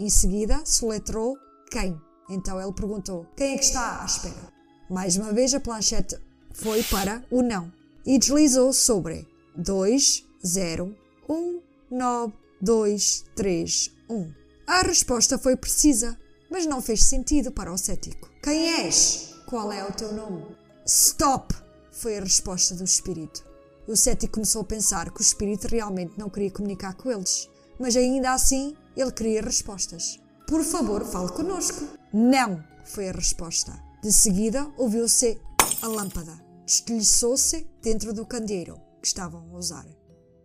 Em 0.00 0.08
seguida, 0.08 0.64
soletrou 0.64 1.36
quem. 1.70 2.00
Então 2.30 2.58
ele 2.58 2.72
perguntou: 2.72 3.26
quem 3.36 3.52
é 3.52 3.58
que 3.58 3.64
está 3.64 4.00
à 4.00 4.06
espera? 4.06 4.50
Mais 4.88 5.18
uma 5.18 5.30
vez, 5.30 5.52
a 5.52 5.60
planchete 5.60 6.16
foi 6.54 6.82
para 6.84 7.22
o 7.30 7.42
não 7.42 7.70
e 8.06 8.18
deslizou 8.18 8.72
sobre 8.72 9.28
2, 9.54 10.26
0, 10.46 10.96
1, 11.28 11.60
9, 11.90 12.32
2, 12.62 13.24
3, 13.36 13.90
1. 14.08 14.32
A 14.66 14.80
resposta 14.80 15.36
foi 15.36 15.54
precisa, 15.54 16.18
mas 16.50 16.64
não 16.64 16.80
fez 16.80 17.04
sentido 17.04 17.52
para 17.52 17.70
o 17.70 17.76
cético. 17.76 18.30
Quem 18.42 18.82
és? 18.82 19.34
Qual 19.44 19.70
é 19.70 19.84
o 19.84 19.92
teu 19.92 20.14
nome? 20.14 20.46
Stop! 20.86 21.54
Foi 21.92 22.16
a 22.16 22.22
resposta 22.22 22.74
do 22.74 22.84
espírito. 22.84 23.44
O 23.86 23.94
cético 23.94 24.36
começou 24.36 24.62
a 24.62 24.64
pensar 24.64 25.10
que 25.10 25.20
o 25.20 25.22
espírito 25.22 25.68
realmente 25.68 26.14
não 26.16 26.30
queria 26.30 26.50
comunicar 26.50 26.94
com 26.94 27.10
eles, 27.10 27.49
mas 27.80 27.96
ainda 27.96 28.32
assim 28.32 28.76
ele 28.94 29.10
queria 29.10 29.40
respostas. 29.40 30.20
Por 30.46 30.62
favor, 30.62 31.04
fale 31.04 31.32
conosco. 31.32 31.86
Não! 32.12 32.62
Foi 32.84 33.08
a 33.08 33.12
resposta. 33.12 33.72
De 34.02 34.12
seguida, 34.12 34.70
ouviu-se 34.76 35.40
a 35.80 35.88
lâmpada. 35.88 36.32
Destilhaçou-se 36.66 37.66
dentro 37.80 38.12
do 38.12 38.26
candeeiro 38.26 38.78
que 39.00 39.06
estavam 39.06 39.48
a 39.50 39.56
usar. 39.56 39.86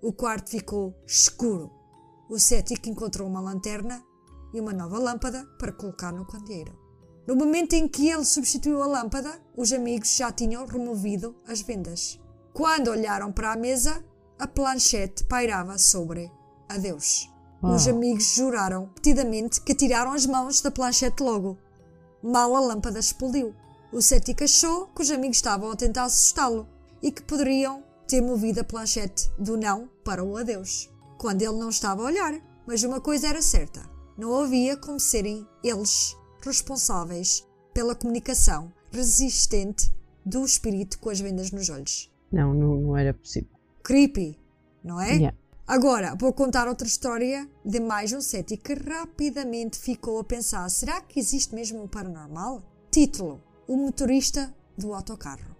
O 0.01 0.13
quarto 0.13 0.49
ficou 0.49 0.95
escuro. 1.05 1.71
O 2.29 2.39
cético 2.39 2.87
encontrou 2.87 3.27
uma 3.27 3.41
lanterna 3.41 4.01
e 4.53 4.59
uma 4.59 4.71
nova 4.71 4.97
lâmpada 4.97 5.45
para 5.59 5.71
colocar 5.71 6.11
no 6.11 6.25
candeeiro. 6.25 6.77
No 7.27 7.35
momento 7.35 7.73
em 7.73 7.87
que 7.87 8.09
ele 8.09 8.23
substituiu 8.23 8.81
a 8.81 8.87
lâmpada, 8.87 9.41
os 9.57 9.73
amigos 9.73 10.15
já 10.15 10.31
tinham 10.31 10.65
removido 10.65 11.35
as 11.47 11.61
vendas. 11.61 12.19
Quando 12.53 12.91
olharam 12.91 13.31
para 13.31 13.51
a 13.51 13.57
mesa, 13.57 14.03
a 14.37 14.47
planchete 14.47 15.23
pairava 15.23 15.77
sobre 15.77 16.31
adeus. 16.69 17.29
Os 17.61 17.87
Ah. 17.87 17.91
amigos 17.91 18.35
juraram 18.35 18.85
repetidamente 18.85 19.61
que 19.61 19.73
tiraram 19.73 20.11
as 20.11 20.25
mãos 20.25 20.61
da 20.61 20.69
planchete 20.71 21.23
logo. 21.23 21.57
Mal 22.21 22.55
a 22.55 22.59
lâmpada 22.59 22.99
explodiu. 22.99 23.53
O 23.91 24.01
cético 24.01 24.43
achou 24.43 24.87
que 24.87 25.01
os 25.01 25.09
amigos 25.11 25.37
estavam 25.37 25.71
a 25.71 25.75
tentar 25.75 26.03
assustá-lo 26.03 26.67
e 27.01 27.11
que 27.11 27.23
poderiam 27.23 27.83
ter 28.07 28.21
movido 28.21 28.59
a 28.59 28.63
planchete 28.63 29.31
do 29.39 29.57
não 29.57 29.89
para 30.03 30.23
o 30.23 30.37
adeus, 30.37 30.89
quando 31.17 31.41
ele 31.41 31.57
não 31.57 31.69
estava 31.69 32.01
a 32.01 32.05
olhar. 32.05 32.33
Mas 32.67 32.83
uma 32.83 32.99
coisa 32.99 33.27
era 33.29 33.41
certa: 33.41 33.81
não 34.17 34.37
havia 34.39 34.75
como 34.75 34.99
serem 34.99 35.47
eles 35.63 36.15
responsáveis 36.41 37.47
pela 37.73 37.95
comunicação 37.95 38.71
resistente 38.91 39.93
do 40.25 40.43
espírito 40.43 40.99
com 40.99 41.09
as 41.09 41.19
vendas 41.19 41.51
nos 41.51 41.69
olhos. 41.69 42.11
Não, 42.31 42.53
não, 42.53 42.75
não 42.75 42.97
era 42.97 43.13
possível. 43.13 43.49
Creepy, 43.83 44.39
não 44.83 44.99
é? 44.99 45.13
Yeah. 45.13 45.37
Agora, 45.67 46.15
vou 46.15 46.31
contar 46.31 46.67
outra 46.67 46.87
história 46.87 47.49
de 47.65 47.79
mais 47.79 48.13
um 48.13 48.21
cético 48.21 48.65
que 48.65 48.73
rapidamente 48.75 49.79
ficou 49.79 50.19
a 50.19 50.23
pensar: 50.23 50.69
será 50.69 51.01
que 51.01 51.19
existe 51.19 51.55
mesmo 51.55 51.83
o 51.83 51.87
paranormal? 51.87 52.61
Título: 52.91 53.41
O 53.67 53.75
motorista 53.75 54.53
do 54.77 54.93
autocarro. 54.93 55.55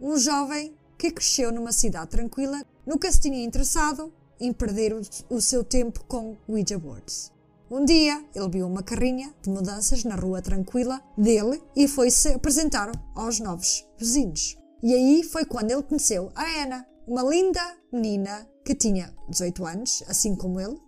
Um 0.00 0.16
jovem 0.16 0.72
que 0.96 1.10
cresceu 1.10 1.50
numa 1.50 1.72
cidade 1.72 2.10
tranquila 2.10 2.64
nunca 2.86 3.10
se 3.10 3.22
tinha 3.22 3.42
interessado 3.42 4.12
em 4.38 4.52
perder 4.52 4.94
o, 5.28 5.40
seu 5.40 5.64
tempo 5.64 6.04
com 6.04 6.36
Ouija 6.46 6.78
boards. 6.78 7.32
Um 7.68 7.84
dia, 7.84 8.24
ele 8.32 8.48
viu 8.48 8.68
uma 8.68 8.84
carrinha 8.84 9.34
de 9.42 9.50
mudanças 9.50 10.04
na 10.04 10.14
rua 10.14 10.40
tranquila 10.40 11.02
dele 11.18 11.60
e 11.74 11.88
foi-se 11.88 12.28
apresentar 12.28 12.92
aos 13.16 13.40
novos 13.40 13.84
vizinhos. 13.98 14.56
E 14.80 14.94
aí 14.94 15.24
foi 15.24 15.44
quando 15.44 15.72
ele 15.72 15.82
conheceu 15.82 16.30
a 16.36 16.44
Ana, 16.62 16.86
uma 17.10 17.24
linda 17.24 17.60
menina 17.92 18.48
que 18.64 18.72
tinha 18.72 19.12
18 19.28 19.66
anos, 19.66 20.04
assim 20.06 20.36
como 20.36 20.60
ele. 20.60 20.80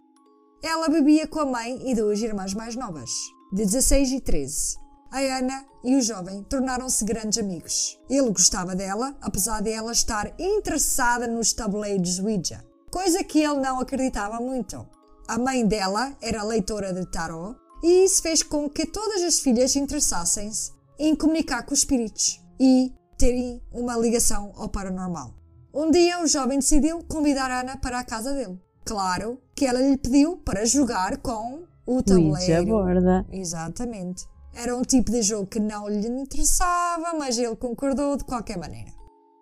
Ela 0.63 0.89
bebia 0.89 1.27
com 1.27 1.41
a 1.41 1.47
mãe 1.47 1.91
e 1.91 1.97
duas 1.97 2.21
irmãs 2.21 2.55
mais 2.55 2.77
novas, 2.77 3.11
de 3.53 3.65
16 3.65 4.13
e 4.13 4.21
13. 4.21 4.77
A 5.11 5.19
Ana 5.19 5.67
e 5.83 5.97
o 5.97 6.01
jovem 6.01 6.45
tornaram-se 6.45 7.05
grandes 7.05 7.39
amigos. 7.39 8.01
Ele 8.09 8.31
gostava 8.31 8.77
dela, 8.77 9.17
apesar 9.21 9.61
de 9.63 9.73
ela 9.73 9.91
estar 9.91 10.33
interessada 10.39 11.27
nos 11.27 11.53
tabuleiros 11.53 12.21
Ouija, 12.21 12.65
coisa 12.89 13.25
que 13.25 13.41
ele 13.41 13.59
não 13.59 13.81
acreditava 13.81 14.39
muito. 14.39 14.87
A 15.27 15.37
mãe 15.37 15.67
dela 15.67 16.17
era 16.23 16.45
leitora 16.45 16.93
de 16.93 17.05
tarot 17.11 17.59
e 17.83 18.05
isso 18.05 18.23
fez 18.23 18.45
com 18.45 18.71
que 18.71 18.87
todas 18.87 19.23
as 19.23 19.41
filhas 19.41 19.75
interessassem-se 19.75 20.71
em 21.01 21.17
comunicar 21.17 21.65
com 21.65 21.75
os 21.75 21.81
espíritos 21.81 22.41
e 22.61 22.93
terem 23.19 23.61
uma 23.73 23.97
ligação 23.97 24.53
ao 24.55 24.69
paranormal. 24.69 25.42
Um 25.75 25.91
dia 25.91 26.23
o 26.23 26.27
jovem 26.27 26.59
decidiu 26.59 27.03
convidar 27.09 27.51
Ana 27.51 27.79
para 27.79 27.99
a 27.99 28.05
casa 28.05 28.35
dele. 28.35 28.61
Claro 28.85 29.41
que 29.55 29.65
ela 29.65 29.81
lhe 29.81 29.97
pediu 29.97 30.37
para 30.37 30.67
jogar 30.67 31.17
com 31.19 31.65
o 31.87 32.03
tabuleiro. 32.03 32.67
borda. 32.67 33.27
Exatamente. 33.33 34.27
Era 34.55 34.77
um 34.77 34.83
tipo 34.83 35.11
de 35.11 35.23
jogo 35.23 35.47
que 35.47 35.59
não 35.59 35.89
lhe 35.89 36.07
interessava, 36.09 37.15
mas 37.19 37.39
ele 37.39 37.57
concordou 37.57 38.19
de 38.19 38.25
qualquer 38.25 38.59
maneira. 38.59 38.91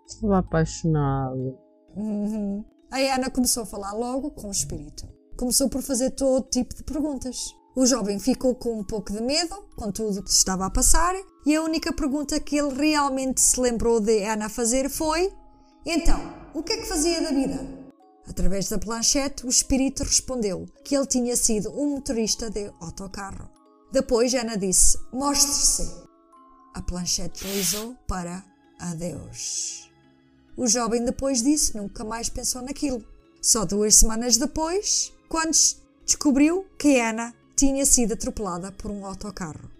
Estava 0.06 0.38
apaixonado. 0.38 1.58
Uhum. 1.96 2.64
A 2.92 2.98
Ana 3.14 3.28
começou 3.28 3.64
a 3.64 3.66
falar 3.66 3.92
logo 3.92 4.30
com 4.30 4.48
o 4.48 4.52
espírito. 4.52 5.08
Começou 5.36 5.68
por 5.68 5.82
fazer 5.82 6.10
todo 6.10 6.48
tipo 6.48 6.76
de 6.76 6.84
perguntas. 6.84 7.54
O 7.74 7.86
jovem 7.86 8.18
ficou 8.18 8.54
com 8.54 8.80
um 8.80 8.84
pouco 8.84 9.12
de 9.12 9.22
medo 9.22 9.54
com 9.76 9.90
tudo 9.90 10.20
o 10.20 10.22
que 10.22 10.30
se 10.30 10.38
estava 10.38 10.66
a 10.66 10.70
passar 10.70 11.14
e 11.46 11.56
a 11.56 11.62
única 11.62 11.92
pergunta 11.92 12.38
que 12.38 12.56
ele 12.56 12.74
realmente 12.74 13.40
se 13.40 13.60
lembrou 13.60 14.00
de 14.00 14.24
Ana 14.24 14.48
fazer 14.48 14.88
foi: 14.90 15.32
Então, 15.84 16.34
o 16.54 16.62
que 16.62 16.74
é 16.74 16.76
que 16.76 16.86
fazia 16.86 17.22
da 17.22 17.30
vida? 17.30 17.80
Através 18.28 18.68
da 18.68 18.78
planchete, 18.78 19.46
o 19.46 19.48
espírito 19.48 20.04
respondeu 20.04 20.68
que 20.84 20.94
ele 20.94 21.06
tinha 21.06 21.34
sido 21.36 21.70
um 21.70 21.94
motorista 21.94 22.50
de 22.50 22.70
autocarro. 22.80 23.48
Depois 23.90 24.32
Ana 24.34 24.56
disse: 24.56 24.98
Mostre-se. 25.12 26.08
A 26.74 26.82
planchete 26.82 27.44
deslizou 27.44 27.96
para 28.06 28.44
adeus. 28.78 29.90
O 30.56 30.66
jovem 30.68 31.04
depois 31.04 31.42
disse 31.42 31.76
nunca 31.76 32.04
mais 32.04 32.28
pensou 32.28 32.62
naquilo. 32.62 33.04
Só 33.42 33.64
duas 33.64 33.96
semanas 33.96 34.36
depois, 34.36 35.12
quando 35.28 35.56
descobriu 36.04 36.66
que 36.78 37.00
Ana 37.00 37.34
tinha 37.56 37.84
sido 37.86 38.12
atropelada 38.12 38.70
por 38.70 38.90
um 38.90 39.04
autocarro. 39.04 39.70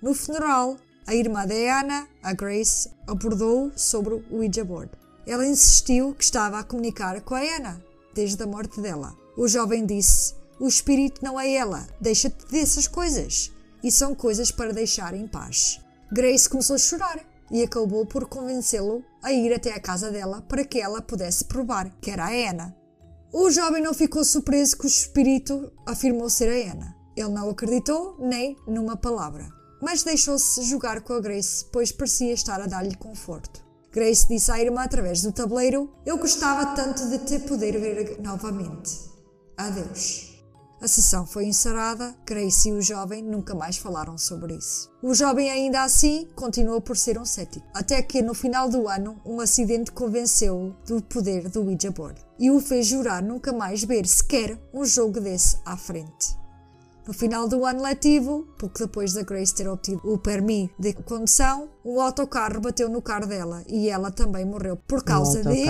No 0.00 0.14
funeral, 0.14 0.78
a 1.06 1.14
irmã 1.14 1.46
de 1.46 1.68
Ana, 1.68 2.08
a 2.22 2.32
Grace, 2.32 2.88
abordou 3.06 3.72
sobre 3.76 4.14
o 4.14 4.24
Ouija 4.30 4.64
board. 4.64 4.90
Ela 5.28 5.46
insistiu 5.46 6.14
que 6.14 6.24
estava 6.24 6.58
a 6.58 6.64
comunicar 6.64 7.20
com 7.20 7.34
a 7.34 7.40
Ana 7.40 7.84
desde 8.14 8.42
a 8.42 8.46
morte 8.46 8.80
dela. 8.80 9.14
O 9.36 9.46
jovem 9.46 9.84
disse: 9.84 10.34
O 10.58 10.66
espírito 10.66 11.22
não 11.22 11.38
é 11.38 11.52
ela, 11.52 11.86
deixa-te 12.00 12.46
dessas 12.46 12.88
coisas. 12.88 13.52
E 13.84 13.92
são 13.92 14.14
coisas 14.14 14.50
para 14.50 14.72
deixar 14.72 15.12
em 15.12 15.28
paz. 15.28 15.80
Grace 16.10 16.48
começou 16.48 16.76
a 16.76 16.78
chorar 16.78 17.20
e 17.50 17.62
acabou 17.62 18.06
por 18.06 18.26
convencê-lo 18.26 19.04
a 19.22 19.30
ir 19.30 19.52
até 19.52 19.70
a 19.74 19.80
casa 19.80 20.10
dela 20.10 20.40
para 20.48 20.64
que 20.64 20.80
ela 20.80 21.02
pudesse 21.02 21.44
provar 21.44 21.90
que 22.00 22.10
era 22.10 22.24
a 22.24 22.50
Ana. 22.50 22.74
O 23.30 23.50
jovem 23.50 23.82
não 23.82 23.92
ficou 23.92 24.24
surpreso 24.24 24.78
que 24.78 24.86
o 24.86 24.88
espírito 24.88 25.70
afirmou 25.84 26.30
ser 26.30 26.48
a 26.48 26.72
Ana. 26.72 26.96
Ele 27.14 27.28
não 27.28 27.50
acreditou 27.50 28.16
nem 28.18 28.56
numa 28.66 28.96
palavra, 28.96 29.46
mas 29.82 30.02
deixou-se 30.02 30.62
jogar 30.62 31.02
com 31.02 31.12
a 31.12 31.20
Grace, 31.20 31.66
pois 31.70 31.92
parecia 31.92 32.32
estar 32.32 32.62
a 32.62 32.66
dar-lhe 32.66 32.96
conforto. 32.96 33.67
Grace 33.90 34.28
disse 34.28 34.50
à 34.50 34.60
irmã 34.60 34.82
através 34.82 35.22
do 35.22 35.32
tabuleiro: 35.32 35.90
Eu 36.04 36.18
gostava 36.18 36.74
tanto 36.74 37.08
de 37.08 37.18
te 37.18 37.38
poder 37.40 37.78
ver 37.78 38.20
novamente. 38.20 39.08
Adeus. 39.56 40.28
A 40.80 40.86
sessão 40.86 41.26
foi 41.26 41.46
encerrada, 41.46 42.14
Grace 42.24 42.68
e 42.68 42.72
o 42.72 42.80
jovem 42.80 43.20
nunca 43.20 43.52
mais 43.52 43.76
falaram 43.76 44.16
sobre 44.16 44.54
isso. 44.54 44.88
O 45.02 45.12
jovem, 45.12 45.50
ainda 45.50 45.82
assim, 45.82 46.28
continuou 46.36 46.80
por 46.80 46.96
ser 46.96 47.18
um 47.18 47.24
cético, 47.24 47.66
até 47.74 48.00
que 48.00 48.22
no 48.22 48.32
final 48.32 48.68
do 48.68 48.86
ano 48.86 49.20
um 49.26 49.40
acidente 49.40 49.90
convenceu-o 49.90 50.76
do 50.86 51.02
poder 51.02 51.48
do 51.48 51.64
Ouija 51.64 51.90
board 51.90 52.24
e 52.38 52.48
o 52.52 52.60
fez 52.60 52.86
jurar 52.86 53.20
nunca 53.20 53.52
mais 53.52 53.82
ver 53.82 54.06
sequer 54.06 54.56
um 54.72 54.84
jogo 54.84 55.20
desse 55.20 55.58
à 55.64 55.76
frente. 55.76 56.38
No 57.08 57.14
final 57.14 57.48
do 57.48 57.64
ano 57.64 57.82
letivo, 57.82 58.46
pouco 58.58 58.78
depois 58.78 59.14
da 59.14 59.22
Grace 59.22 59.54
ter 59.54 59.66
obtido 59.66 59.98
o 60.04 60.18
permis 60.18 60.68
de 60.78 60.92
condução, 60.92 61.70
um 61.82 62.02
autocarro 62.02 62.60
bateu 62.60 62.90
no 62.90 63.00
carro 63.00 63.26
dela 63.26 63.64
e 63.66 63.88
ela 63.88 64.10
também 64.10 64.44
morreu 64.44 64.76
por 64.76 65.02
causa 65.02 65.40
um 65.40 65.42
de 65.50 65.64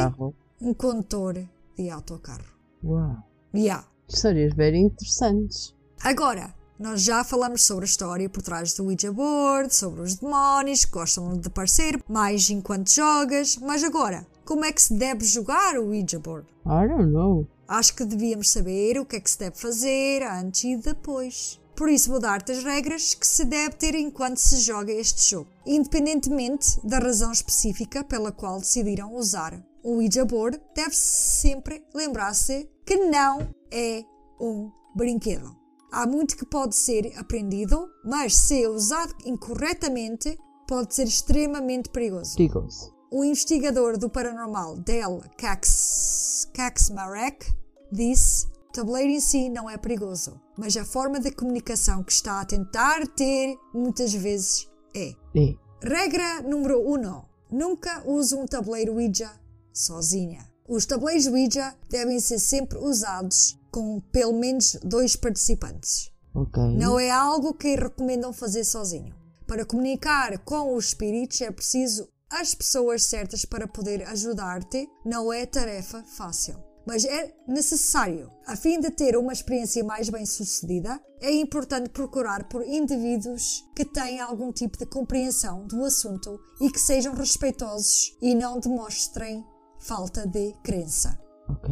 um 0.60 0.74
condutor 0.74 1.40
de 1.76 1.90
autocarro. 1.90 2.42
Uau! 2.82 3.18
Yeah. 3.54 3.86
Histórias 4.08 4.52
bem 4.52 4.86
interessantes. 4.86 5.76
Agora, 6.02 6.52
nós 6.76 7.02
já 7.02 7.22
falamos 7.22 7.62
sobre 7.62 7.84
a 7.84 7.86
história 7.86 8.28
por 8.28 8.42
trás 8.42 8.74
do 8.74 8.86
Ouija 8.86 9.12
Board, 9.12 9.72
sobre 9.72 10.00
os 10.00 10.16
demónios 10.16 10.84
que 10.84 10.90
gostam 10.90 11.38
de 11.38 11.46
aparecer 11.46 12.02
mais 12.08 12.50
enquanto 12.50 12.90
jogas, 12.90 13.56
mas 13.58 13.84
agora, 13.84 14.26
como 14.44 14.64
é 14.64 14.72
que 14.72 14.82
se 14.82 14.92
deve 14.92 15.24
jogar 15.24 15.78
o 15.78 15.90
Ouija 15.90 16.18
Board? 16.18 16.48
I 16.66 16.88
don't 16.88 17.12
know. 17.12 17.46
Acho 17.68 17.94
que 17.94 18.04
devíamos 18.04 18.50
saber 18.50 18.98
o 18.98 19.04
que 19.04 19.16
é 19.16 19.20
que 19.20 19.30
se 19.30 19.38
deve 19.38 19.58
fazer 19.58 20.22
antes 20.22 20.64
e 20.64 20.74
depois. 20.74 21.60
Por 21.76 21.90
isso 21.90 22.10
vou 22.10 22.18
dar-te 22.18 22.50
as 22.50 22.64
regras 22.64 23.14
que 23.14 23.26
se 23.26 23.44
deve 23.44 23.76
ter 23.76 23.94
enquanto 23.94 24.38
se 24.38 24.58
joga 24.60 24.90
este 24.90 25.30
jogo, 25.30 25.50
independentemente 25.66 26.80
da 26.82 26.98
razão 26.98 27.30
específica 27.30 28.02
pela 28.02 28.32
qual 28.32 28.58
decidiram 28.58 29.14
usar. 29.14 29.62
O 29.84 29.96
Ouija 29.96 30.24
Board 30.24 30.58
deve 30.74 30.96
sempre 30.96 31.84
lembrar-se 31.94 32.68
que 32.86 32.96
não 32.96 33.54
é 33.70 34.02
um 34.40 34.72
brinquedo. 34.96 35.54
Há 35.92 36.06
muito 36.06 36.36
que 36.36 36.46
pode 36.46 36.74
ser 36.74 37.12
aprendido, 37.16 37.86
mas 38.04 38.34
se 38.34 38.66
usado 38.66 39.14
incorretamente, 39.24 40.38
pode 40.66 40.94
ser 40.94 41.04
extremamente 41.04 41.90
perigoso. 41.90 42.34
Perigoso. 42.34 42.97
O 43.10 43.24
investigador 43.24 43.96
do 43.96 44.10
paranormal 44.10 44.76
Del 44.76 45.22
Cax, 45.38 46.46
Caxmarek 46.52 47.46
disse: 47.90 48.46
o 48.68 48.72
tabuleiro 48.72 49.10
em 49.10 49.20
si 49.20 49.48
não 49.48 49.68
é 49.68 49.78
perigoso, 49.78 50.38
mas 50.58 50.76
a 50.76 50.84
forma 50.84 51.18
de 51.18 51.30
comunicação 51.30 52.02
que 52.04 52.12
está 52.12 52.40
a 52.40 52.44
tentar 52.44 53.06
ter 53.08 53.56
muitas 53.72 54.12
vezes 54.12 54.68
é. 54.94 55.14
É. 55.34 55.54
Regra 55.82 56.42
número 56.42 56.80
1: 56.80 57.08
um, 57.08 57.22
nunca 57.50 58.02
use 58.06 58.34
um 58.34 58.44
tabuleiro 58.44 58.94
Ouija 58.94 59.30
sozinha. 59.72 60.46
Os 60.68 60.84
tabuleiros 60.84 61.26
Ouija 61.26 61.74
devem 61.88 62.20
ser 62.20 62.38
sempre 62.38 62.76
usados 62.76 63.58
com 63.70 64.00
pelo 64.12 64.34
menos 64.34 64.76
dois 64.82 65.16
participantes. 65.16 66.10
Ok. 66.34 66.62
Não 66.76 67.00
é 67.00 67.10
algo 67.10 67.54
que 67.54 67.74
recomendam 67.74 68.34
fazer 68.34 68.64
sozinho. 68.64 69.14
Para 69.46 69.64
comunicar 69.64 70.38
com 70.40 70.76
os 70.76 70.88
espíritos 70.88 71.40
é 71.40 71.50
preciso 71.50 72.06
as 72.30 72.54
pessoas 72.54 73.04
certas 73.04 73.44
para 73.44 73.68
poder 73.68 74.02
ajudar-te. 74.08 74.88
Não 75.04 75.32
é 75.32 75.46
tarefa 75.46 76.04
fácil 76.04 76.68
mas 76.88 77.04
é 77.04 77.34
necessário. 77.46 78.30
A 78.46 78.56
fim 78.56 78.80
de 78.80 78.90
ter 78.90 79.14
uma 79.14 79.34
experiência 79.34 79.84
mais 79.84 80.08
bem 80.08 80.24
sucedida, 80.24 80.98
é 81.20 81.30
importante 81.30 81.90
procurar 81.90 82.48
por 82.48 82.64
indivíduos 82.66 83.62
que 83.76 83.84
tenham 83.84 84.26
algum 84.26 84.50
tipo 84.50 84.78
de 84.78 84.86
compreensão 84.86 85.66
do 85.66 85.84
assunto 85.84 86.40
e 86.58 86.70
que 86.70 86.80
sejam 86.80 87.12
respeitosos 87.12 88.16
e 88.22 88.34
não 88.34 88.58
demonstrem 88.58 89.44
falta 89.78 90.26
de 90.26 90.54
crença. 90.64 91.20
Ok. 91.50 91.70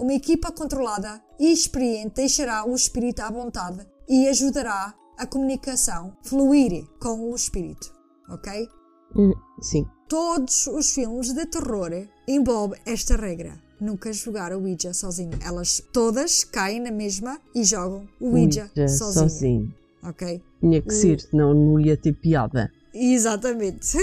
Uma 0.00 0.14
equipa 0.14 0.50
controlada 0.50 1.22
e 1.38 1.52
experiente 1.52 2.16
deixará 2.16 2.66
o 2.66 2.74
espírito 2.74 3.20
à 3.20 3.30
vontade 3.30 3.86
e 4.08 4.26
ajudará 4.26 4.92
a 5.16 5.26
comunicação 5.28 6.16
fluir 6.24 6.84
com 7.00 7.30
o 7.30 7.36
espírito. 7.36 7.94
Ok? 8.28 8.68
Hum, 9.14 9.32
sim. 9.62 9.86
Todos 10.08 10.66
os 10.68 10.92
filmes 10.92 11.32
de 11.32 11.44
terror 11.46 11.90
envolvem 12.28 12.80
esta 12.86 13.16
regra 13.16 13.58
nunca 13.80 14.12
jogar 14.12 14.52
o 14.52 14.60
Ouija 14.62 14.92
sozinho. 14.94 15.38
Elas 15.44 15.82
todas 15.92 16.44
caem 16.44 16.80
na 16.80 16.90
mesma 16.90 17.38
e 17.54 17.64
jogam 17.64 18.08
o 18.20 18.30
Ouija, 18.32 18.70
Ouija 18.76 18.88
sozinho. 18.88 19.28
sozinho. 19.28 19.74
Ok? 20.02 20.42
Tinha 20.60 20.80
que 20.80 20.92
ser, 20.92 21.20
senão 21.20 21.52
não 21.54 21.80
ia 21.80 21.96
ter 21.96 22.12
piada. 22.12 22.70
Exatamente. 22.94 23.96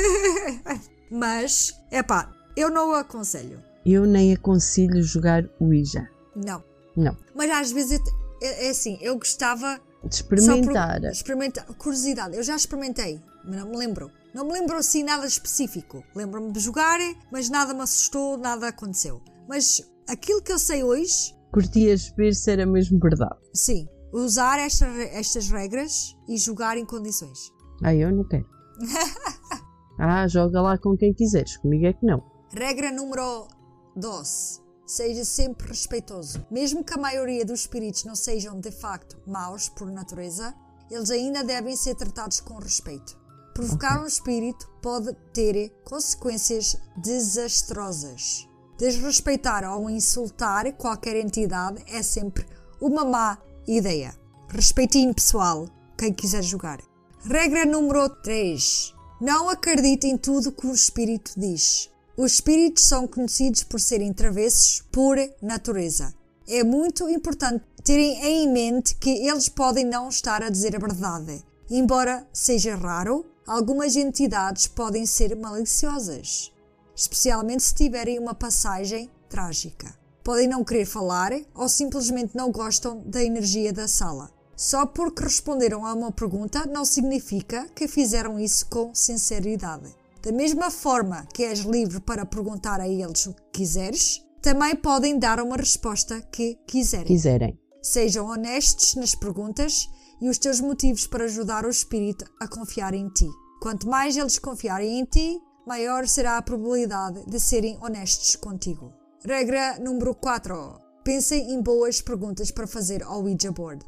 Mas, 1.09 1.73
é 1.91 2.03
pá, 2.03 2.31
eu 2.55 2.69
não 2.69 2.91
o 2.91 2.95
aconselho. 2.95 3.59
Eu 3.85 4.05
nem 4.05 4.33
aconselho 4.33 5.01
jogar 5.01 5.47
Ouija. 5.59 6.09
Não. 6.35 6.63
Não. 6.95 7.17
Mas 7.35 7.49
às 7.49 7.71
vezes 7.71 7.99
é, 8.41 8.67
é 8.67 8.69
assim, 8.69 8.97
eu 9.01 9.15
gostava 9.17 9.79
De 10.03 10.15
só 10.15 10.23
por 10.25 10.37
experimentar. 10.37 11.03
experimentar. 11.05 11.65
Curiosidade, 11.77 12.35
eu 12.35 12.43
já 12.43 12.55
experimentei, 12.55 13.19
mas 13.43 13.55
não 13.55 13.69
me 13.69 13.77
lembro. 13.77 14.11
Não 14.34 14.45
me 14.45 14.53
lembro 14.53 14.75
assim 14.77 15.03
nada 15.03 15.27
específico. 15.27 16.03
Lembro-me 16.15 16.51
de 16.51 16.59
jogar, 16.59 16.99
mas 17.31 17.49
nada 17.49 17.73
me 17.73 17.81
assustou, 17.81 18.38
nada 18.38 18.67
aconteceu. 18.67 19.21
Mas 19.47 19.81
aquilo 20.09 20.41
que 20.41 20.51
eu 20.51 20.57
sei 20.57 20.84
hoje, 20.84 21.36
Curtias 21.53 22.11
ver 22.17 22.34
se 22.34 22.51
era 22.51 22.65
mesmo 22.65 22.99
verdade. 22.99 23.38
sim, 23.53 23.88
usar 24.11 24.59
esta, 24.59 24.88
estas 24.88 25.49
regras 25.49 26.17
e 26.27 26.36
jogar 26.38 26.77
em 26.77 26.86
condições. 26.86 27.51
Ah, 27.84 27.93
eu 27.93 28.11
não 28.11 28.23
quero. 28.23 28.47
ah, 29.99 30.27
joga 30.27 30.61
lá 30.61 30.77
com 30.79 30.97
quem 30.97 31.13
quiseres. 31.13 31.57
Comigo 31.57 31.86
é 31.86 31.93
que 31.93 32.05
não. 32.05 32.23
Regra 32.51 32.91
número 32.91 33.47
12. 33.95 34.61
Seja 34.86 35.23
sempre 35.23 35.67
respeitoso. 35.67 36.45
Mesmo 36.49 36.84
que 36.84 36.93
a 36.93 36.97
maioria 36.97 37.45
dos 37.45 37.61
espíritos 37.61 38.03
não 38.03 38.15
sejam 38.15 38.59
de 38.59 38.71
facto 38.71 39.17
maus 39.27 39.69
por 39.69 39.91
natureza, 39.91 40.55
eles 40.89 41.09
ainda 41.09 41.43
devem 41.43 41.75
ser 41.75 41.95
tratados 41.95 42.41
com 42.41 42.55
respeito. 42.55 43.22
Provocar 43.53 44.01
um 44.01 44.07
espírito 44.07 44.67
pode 44.81 45.13
ter 45.31 45.71
consequências 45.83 46.75
desastrosas. 46.97 48.47
Desrespeitar 48.79 49.63
ou 49.71 49.91
insultar 49.91 50.73
qualquer 50.73 51.17
entidade 51.17 51.83
é 51.87 52.01
sempre 52.01 52.47
uma 52.81 53.05
má 53.05 53.37
ideia. 53.67 54.15
Respeitinho 54.49 55.13
pessoal, 55.13 55.67
quem 55.95 56.11
quiser 56.11 56.41
jogar. 56.41 56.79
Regra 57.23 57.63
número 57.63 58.09
3. 58.09 58.93
Não 59.21 59.47
acredite 59.47 60.07
em 60.07 60.17
tudo 60.17 60.51
que 60.51 60.65
o 60.65 60.73
espírito 60.73 61.33
diz. 61.37 61.91
Os 62.17 62.33
espíritos 62.33 62.83
são 62.83 63.07
conhecidos 63.07 63.63
por 63.63 63.79
serem 63.79 64.11
travessos 64.13 64.81
por 64.91 65.15
natureza. 65.41 66.11
É 66.47 66.63
muito 66.63 67.07
importante 67.07 67.63
terem 67.83 68.19
em 68.25 68.51
mente 68.51 68.95
que 68.95 69.27
eles 69.27 69.47
podem 69.47 69.85
não 69.85 70.09
estar 70.09 70.41
a 70.41 70.49
dizer 70.49 70.75
a 70.75 70.79
verdade. 70.79 71.43
Embora 71.69 72.27
seja 72.33 72.75
raro, 72.75 73.25
algumas 73.47 73.95
entidades 73.95 74.67
podem 74.67 75.05
ser 75.05 75.35
maliciosas, 75.35 76.51
especialmente 76.95 77.63
se 77.63 77.75
tiverem 77.75 78.19
uma 78.19 78.33
passagem 78.33 79.09
trágica. 79.29 79.93
Podem 80.23 80.47
não 80.47 80.63
querer 80.63 80.85
falar 80.85 81.33
ou 81.53 81.67
simplesmente 81.67 82.35
não 82.35 82.51
gostam 82.51 83.01
da 83.05 83.23
energia 83.23 83.73
da 83.73 83.87
sala. 83.87 84.31
Só 84.55 84.85
porque 84.85 85.23
responderam 85.23 85.85
a 85.85 85.93
uma 85.93 86.11
pergunta 86.11 86.65
não 86.65 86.85
significa 86.85 87.67
que 87.75 87.87
fizeram 87.87 88.39
isso 88.39 88.67
com 88.67 88.93
sinceridade. 88.93 89.93
Da 90.21 90.31
mesma 90.31 90.71
forma 90.71 91.27
que 91.33 91.43
és 91.43 91.59
livre 91.59 91.99
para 91.99 92.25
perguntar 92.25 92.79
a 92.79 92.87
eles 92.87 93.25
o 93.25 93.33
que 93.33 93.41
quiseres, 93.51 94.23
também 94.41 94.75
podem 94.75 95.19
dar 95.19 95.41
uma 95.41 95.57
resposta 95.57 96.21
que 96.21 96.57
quiserem. 96.67 97.07
Quiserem. 97.07 97.59
Sejam 97.81 98.27
honestos 98.27 98.95
nas 98.95 99.13
perguntas 99.13 99.89
e 100.24 100.30
os 100.30 100.38
teus 100.38 100.61
motivos 100.61 101.05
para 101.05 101.26
ajudar 101.26 101.65
o 101.65 101.69
espírito 101.69 102.24
a 102.39 102.47
confiar 102.47 102.93
em 102.93 103.09
ti. 103.09 103.28
Quanto 103.61 103.89
mais 103.89 104.15
eles 104.15 104.39
confiarem 104.39 105.01
em 105.01 105.03
ti, 105.03 105.38
maior 105.67 106.07
será 106.07 106.38
a 106.38 106.41
probabilidade 106.41 107.26
de 107.30 107.38
serem 107.41 107.78
honestos 107.84 108.38
contigo. 108.38 108.93
Regra 109.26 109.78
número 109.80 110.15
4. 110.15 110.80
Pensem 111.03 111.51
em 111.51 111.61
boas 111.61 111.99
perguntas 111.99 112.51
para 112.51 112.65
fazer 112.65 113.03
ao 113.03 113.21
Ouija 113.21 113.51
Board, 113.51 113.86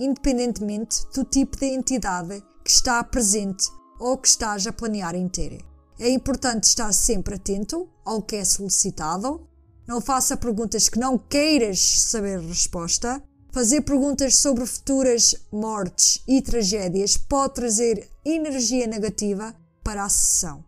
independentemente 0.00 1.04
do 1.14 1.22
tipo 1.22 1.58
de 1.58 1.66
entidade 1.66 2.42
que 2.64 2.70
está 2.70 3.04
presente 3.04 3.68
ou 4.00 4.16
que 4.16 4.28
estás 4.28 4.66
a 4.66 4.72
planear 4.72 5.14
em 5.14 5.28
ter. 5.28 5.62
É 6.00 6.08
importante 6.08 6.64
estar 6.64 6.90
sempre 6.94 7.34
atento 7.34 7.90
ao 8.02 8.22
que 8.22 8.36
é 8.36 8.44
solicitado. 8.44 9.46
Não 9.86 10.00
faça 10.00 10.34
perguntas 10.34 10.88
que 10.88 10.98
não 10.98 11.18
queiras 11.18 11.78
saber 11.78 12.40
resposta. 12.40 13.22
Fazer 13.54 13.82
perguntas 13.82 14.38
sobre 14.38 14.66
futuras 14.66 15.36
mortes 15.52 16.20
e 16.26 16.42
tragédias 16.42 17.16
pode 17.16 17.54
trazer 17.54 18.10
energia 18.24 18.84
negativa 18.84 19.54
para 19.84 20.02
a 20.02 20.08
sessão. 20.08 20.64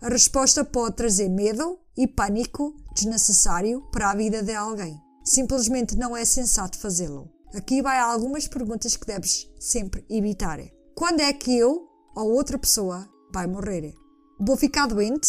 A 0.00 0.08
resposta 0.08 0.64
pode 0.64 0.96
trazer 0.96 1.28
medo 1.28 1.78
e 1.94 2.06
pânico 2.06 2.74
desnecessário 2.94 3.82
para 3.92 4.10
a 4.10 4.14
vida 4.14 4.42
de 4.42 4.54
alguém. 4.54 4.98
Simplesmente 5.22 5.98
não 5.98 6.16
é 6.16 6.24
sensato 6.24 6.78
fazê-lo. 6.78 7.30
Aqui 7.54 7.82
vai 7.82 7.98
algumas 7.98 8.48
perguntas 8.48 8.96
que 8.96 9.06
deves 9.06 9.46
sempre 9.60 10.02
evitar. 10.08 10.60
Quando 10.94 11.20
é 11.20 11.34
que 11.34 11.54
eu 11.54 11.90
ou 12.16 12.32
outra 12.32 12.58
pessoa 12.58 13.06
vai 13.34 13.46
morrer? 13.46 13.94
Vou 14.40 14.56
ficar 14.56 14.86
doente? 14.86 15.28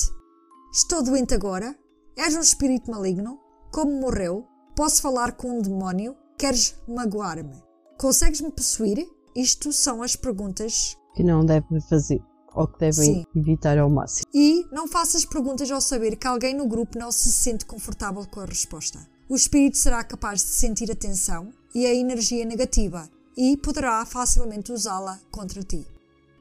Estou 0.74 1.04
doente 1.04 1.34
agora? 1.34 1.78
És 2.16 2.38
um 2.38 2.40
espírito 2.40 2.90
maligno? 2.90 3.38
Como 3.70 4.00
morreu? 4.00 4.48
Posso 4.78 5.02
falar 5.02 5.34
com 5.34 5.60
um 5.60 5.62
demónio? 5.62 6.16
Queres 6.42 6.74
magoar-me? 6.88 7.54
Consegues-me 8.00 8.52
possuir? 8.52 9.08
Isto 9.36 9.72
são 9.72 10.02
as 10.02 10.16
perguntas 10.16 10.98
Que 11.14 11.22
não 11.22 11.46
devem 11.46 11.80
fazer 11.82 12.20
ou 12.56 12.66
que 12.66 12.80
devem 12.80 12.94
Sim. 13.14 13.26
evitar 13.36 13.78
ao 13.78 13.88
máximo. 13.92 14.26
E 14.34 14.66
não 14.72 14.88
faças 14.88 15.24
perguntas 15.24 15.70
ao 15.70 15.80
saber 15.80 16.16
que 16.16 16.26
alguém 16.26 16.58
no 16.58 16.68
grupo 16.68 16.98
não 16.98 17.12
se 17.12 17.32
sente 17.32 17.64
confortável 17.64 18.26
com 18.26 18.40
a 18.40 18.46
resposta. 18.46 18.98
O 19.30 19.36
espírito 19.36 19.78
será 19.78 20.04
capaz 20.04 20.40
de 20.42 20.48
sentir 20.50 20.92
a 20.92 20.96
tensão 20.96 21.54
e 21.76 21.86
a 21.86 21.94
energia 21.94 22.44
negativa 22.44 23.08
e 23.38 23.56
poderá 23.56 24.04
facilmente 24.04 24.72
usá-la 24.72 25.20
contra 25.30 25.62
ti. 25.62 25.86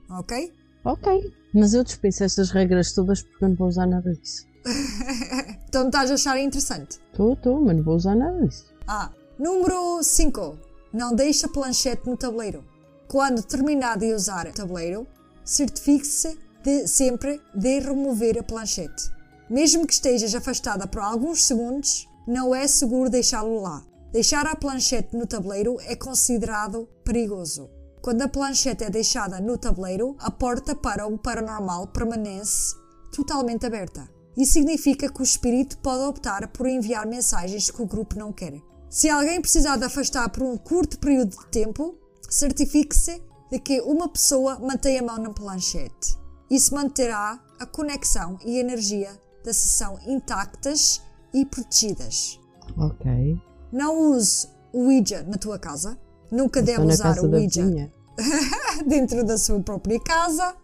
Ok? 0.08 0.50
Ok. 0.82 1.30
Mas 1.54 1.74
eu 1.74 1.84
dispenso 1.84 2.24
estas 2.24 2.50
regras 2.50 2.94
todas 2.94 3.20
porque 3.20 3.44
eu 3.44 3.50
não 3.50 3.56
vou 3.56 3.68
usar 3.68 3.86
nada 3.86 4.14
disso. 4.14 4.46
Então 5.68 5.86
estás 5.86 6.10
a 6.10 6.14
achar 6.14 6.40
interessante? 6.40 6.98
Estou, 7.12 7.34
estou, 7.34 7.60
mas 7.60 7.76
não 7.76 7.84
vou 7.84 7.94
usar 7.94 8.16
nada 8.16 8.44
disso. 8.44 8.64
Ah, 8.88 9.12
número 9.40 10.02
5. 10.02 10.58
Não 10.92 11.14
deixe 11.14 11.46
a 11.46 11.48
planchete 11.48 12.06
no 12.06 12.14
tabuleiro. 12.14 12.62
Quando 13.08 13.42
terminar 13.42 13.96
de 13.96 14.12
usar 14.12 14.46
o 14.46 14.52
tabuleiro, 14.52 15.06
certifique-se 15.42 16.38
de 16.62 16.86
sempre 16.86 17.40
de 17.54 17.80
remover 17.80 18.38
a 18.38 18.42
planchete. 18.42 19.10
Mesmo 19.48 19.86
que 19.86 19.94
estejas 19.94 20.34
afastada 20.34 20.86
por 20.86 21.00
alguns 21.00 21.44
segundos, 21.44 22.06
não 22.26 22.54
é 22.54 22.68
seguro 22.68 23.08
deixá-lo 23.08 23.62
lá. 23.62 23.82
Deixar 24.12 24.46
a 24.46 24.54
planchete 24.54 25.16
no 25.16 25.26
tabuleiro 25.26 25.78
é 25.86 25.96
considerado 25.96 26.86
perigoso. 27.02 27.70
Quando 28.02 28.20
a 28.20 28.28
planchete 28.28 28.84
é 28.84 28.90
deixada 28.90 29.40
no 29.40 29.56
tabuleiro, 29.56 30.16
a 30.18 30.30
porta 30.30 30.74
para 30.74 31.06
o 31.06 31.16
paranormal 31.16 31.86
permanece 31.86 32.74
totalmente 33.10 33.64
aberta. 33.64 34.06
Isso 34.36 34.52
significa 34.52 35.10
que 35.10 35.20
o 35.20 35.24
espírito 35.24 35.78
pode 35.78 36.02
optar 36.02 36.46
por 36.48 36.66
enviar 36.66 37.06
mensagens 37.06 37.70
que 37.70 37.80
o 37.80 37.86
grupo 37.86 38.18
não 38.18 38.32
quer. 38.34 38.60
Se 38.90 39.08
alguém 39.08 39.40
precisar 39.40 39.76
de 39.76 39.84
afastar 39.84 40.28
por 40.30 40.42
um 40.42 40.56
curto 40.56 40.98
período 40.98 41.30
de 41.30 41.46
tempo, 41.46 41.94
certifique-se 42.28 43.22
de 43.48 43.60
que 43.60 43.80
uma 43.82 44.08
pessoa 44.08 44.58
mantém 44.58 44.98
a 44.98 45.02
mão 45.02 45.16
na 45.16 45.30
planchete. 45.30 46.18
Isso 46.50 46.74
manterá 46.74 47.38
a 47.60 47.66
conexão 47.66 48.36
e 48.44 48.56
a 48.56 48.60
energia 48.60 49.10
da 49.44 49.52
sessão 49.52 49.96
intactas 50.08 51.00
e 51.32 51.46
protegidas. 51.46 52.40
Ok. 52.76 53.40
Não 53.70 54.10
use 54.10 54.48
o 54.72 54.86
Ouija 54.86 55.22
na 55.22 55.38
tua 55.38 55.56
casa. 55.56 55.96
Nunca 56.28 56.60
deve 56.60 56.82
usar 56.82 57.16
o 57.20 57.30
Ouija 57.30 57.92
dentro 58.88 59.24
da 59.24 59.38
sua 59.38 59.60
própria 59.60 60.00
casa. 60.00 60.56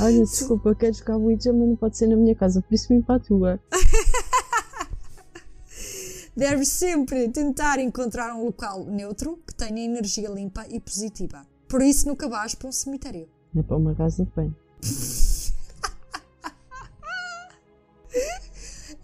Olha, 0.00 0.24
desculpa, 0.24 0.74
quero 0.74 0.92
jogar 0.92 1.18
Ouija, 1.18 1.52
mas 1.52 1.68
não 1.68 1.76
pode 1.76 1.96
ser 1.96 2.08
na 2.08 2.16
minha 2.16 2.34
casa, 2.34 2.60
por 2.60 2.74
isso 2.74 2.88
vim 2.88 3.00
para 3.00 3.14
a 3.14 3.20
tua. 3.20 3.60
Deve 6.36 6.66
sempre 6.66 7.28
tentar 7.30 7.78
encontrar 7.78 8.34
um 8.34 8.44
local 8.44 8.84
neutro 8.84 9.38
que 9.46 9.54
tenha 9.54 9.82
energia 9.82 10.28
limpa 10.28 10.66
e 10.68 10.78
positiva. 10.78 11.46
Por 11.66 11.80
isso 11.80 12.06
nunca 12.06 12.28
vais 12.28 12.54
para 12.54 12.68
um 12.68 12.72
cemitério. 12.72 13.26
Não 13.54 13.62
é 13.62 13.64
para 13.64 13.76
uma 13.76 13.94
casa 13.94 14.24
de 14.24 14.30
banho. 14.32 14.54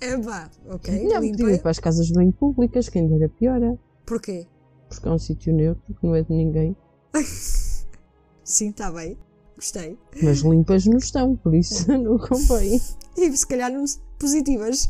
É 0.00 0.16
vá, 0.16 0.50
ok? 0.66 1.04
Não, 1.04 1.20
limpa. 1.20 1.38
podia 1.38 1.54
ir 1.54 1.62
para 1.62 1.70
as 1.70 1.78
casas 1.78 2.08
de 2.08 2.14
banho 2.14 2.32
públicas, 2.32 2.88
quem 2.88 3.06
dera 3.06 3.28
piora. 3.28 3.78
Porquê? 4.04 4.48
Porque 4.88 5.06
é 5.06 5.10
um 5.12 5.18
sítio 5.18 5.54
neutro, 5.54 5.94
que 5.94 6.04
não 6.04 6.16
é 6.16 6.22
de 6.22 6.32
ninguém. 6.34 6.76
Sim, 8.42 8.70
está 8.70 8.90
bem. 8.90 9.16
Gostei. 9.54 9.96
Mas 10.20 10.40
limpas 10.40 10.86
não 10.86 10.98
estão, 10.98 11.36
por 11.36 11.54
isso 11.54 11.86
não 11.96 12.18
convém. 12.18 12.80
E 13.16 13.36
se 13.36 13.46
calhar 13.46 13.70
não 13.70 13.84
positivas. 14.18 14.88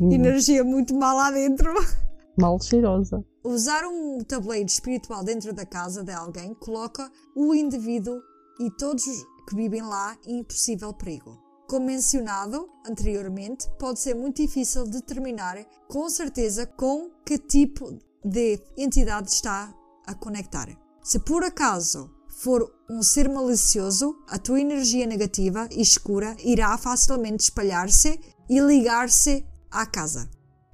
Hum. 0.00 0.12
Energia 0.12 0.62
muito 0.64 0.94
má 0.94 1.12
lá 1.12 1.30
dentro. 1.30 1.72
Mal 2.38 2.60
cheirosa. 2.60 3.24
Usar 3.42 3.84
um 3.86 4.18
tabuleiro 4.24 4.66
espiritual 4.66 5.24
dentro 5.24 5.52
da 5.52 5.64
casa 5.64 6.02
de 6.04 6.12
alguém 6.12 6.54
coloca 6.54 7.10
o 7.34 7.54
indivíduo 7.54 8.20
e 8.60 8.70
todos 8.72 9.06
os 9.06 9.24
que 9.48 9.56
vivem 9.56 9.82
lá 9.82 10.16
em 10.26 10.44
possível 10.44 10.92
perigo. 10.92 11.38
Como 11.68 11.86
mencionado 11.86 12.68
anteriormente, 12.86 13.68
pode 13.78 14.00
ser 14.00 14.14
muito 14.14 14.42
difícil 14.42 14.84
determinar 14.84 15.64
com 15.88 16.08
certeza 16.08 16.66
com 16.66 17.10
que 17.24 17.38
tipo 17.38 17.96
de 18.24 18.60
entidade 18.76 19.30
está 19.30 19.72
a 20.06 20.14
conectar. 20.14 20.68
Se 21.02 21.18
por 21.18 21.44
acaso 21.44 22.10
for 22.28 22.70
um 22.90 23.02
ser 23.02 23.28
malicioso, 23.28 24.16
a 24.28 24.38
tua 24.38 24.60
energia 24.60 25.06
negativa 25.06 25.68
e 25.70 25.80
escura 25.80 26.36
irá 26.44 26.76
facilmente 26.76 27.44
espalhar-se 27.44 28.20
e 28.48 28.60
ligar-se 28.60 29.46
à 29.70 29.86
casa. 29.86 30.28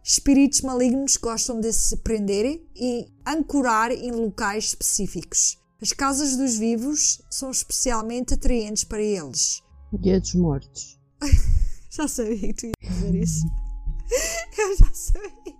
Espíritos 0.04 0.60
malignos 0.60 1.16
gostam 1.16 1.60
de 1.60 1.72
se 1.72 1.96
prender 1.96 2.62
e 2.76 3.06
ancorar 3.26 3.90
em 3.90 4.12
locais 4.12 4.66
específicos. 4.66 5.58
As 5.82 5.92
casas 5.92 6.36
dos 6.36 6.56
vivos 6.56 7.20
são 7.30 7.50
especialmente 7.50 8.34
atraentes 8.34 8.84
para 8.84 9.02
eles. 9.02 9.60
Guia 9.92 10.20
dos 10.20 10.34
mortos. 10.34 10.98
Já 11.90 12.06
sabia 12.06 12.38
que 12.38 12.54
tu 12.54 12.66
ias 12.66 12.94
dizer 12.94 13.14
isso. 13.14 13.46
Eu 14.58 14.76
já 14.76 14.92
sabia. 14.92 15.56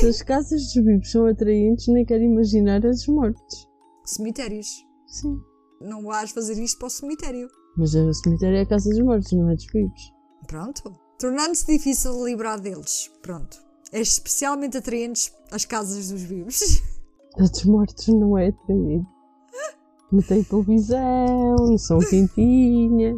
Se 0.00 0.06
as 0.06 0.22
casas 0.22 0.62
dos 0.62 0.84
vivos 0.84 1.10
são 1.10 1.26
atraentes, 1.26 1.88
nem 1.88 2.04
quero 2.04 2.22
imaginar 2.22 2.84
as 2.84 2.98
dos 2.98 3.06
mortos. 3.08 3.68
Cemitérios. 4.04 4.66
Sim. 5.06 5.38
Não 5.80 6.02
vais 6.04 6.30
fazer 6.32 6.62
isto 6.62 6.78
para 6.78 6.88
o 6.88 6.90
cemitério. 6.90 7.48
Mas 7.76 7.94
o 7.94 8.12
cemitério 8.12 8.56
é 8.56 8.60
a 8.62 8.66
casa 8.66 8.90
dos 8.90 9.00
mortos, 9.00 9.32
não 9.32 9.48
é 9.50 9.54
dos 9.54 9.66
vivos. 9.72 10.12
Pronto. 10.46 10.94
Tornando-se 11.18 11.66
difícil 11.66 12.24
livrar 12.24 12.60
deles. 12.60 13.10
Pronto. 13.22 13.58
É 13.92 14.00
especialmente 14.00 14.76
atraentes 14.76 15.32
às 15.50 15.64
casas 15.64 16.08
dos 16.08 16.22
vivos. 16.22 16.60
A 17.38 17.42
dos 17.44 17.64
mortos 17.64 18.08
não 18.08 18.36
é 18.36 18.48
atraente. 18.48 19.06
Não 20.10 20.20
tem 20.20 20.44
televisão, 20.44 21.56
não 21.56 21.78
são 21.78 21.98
quentinhas. 21.98 23.16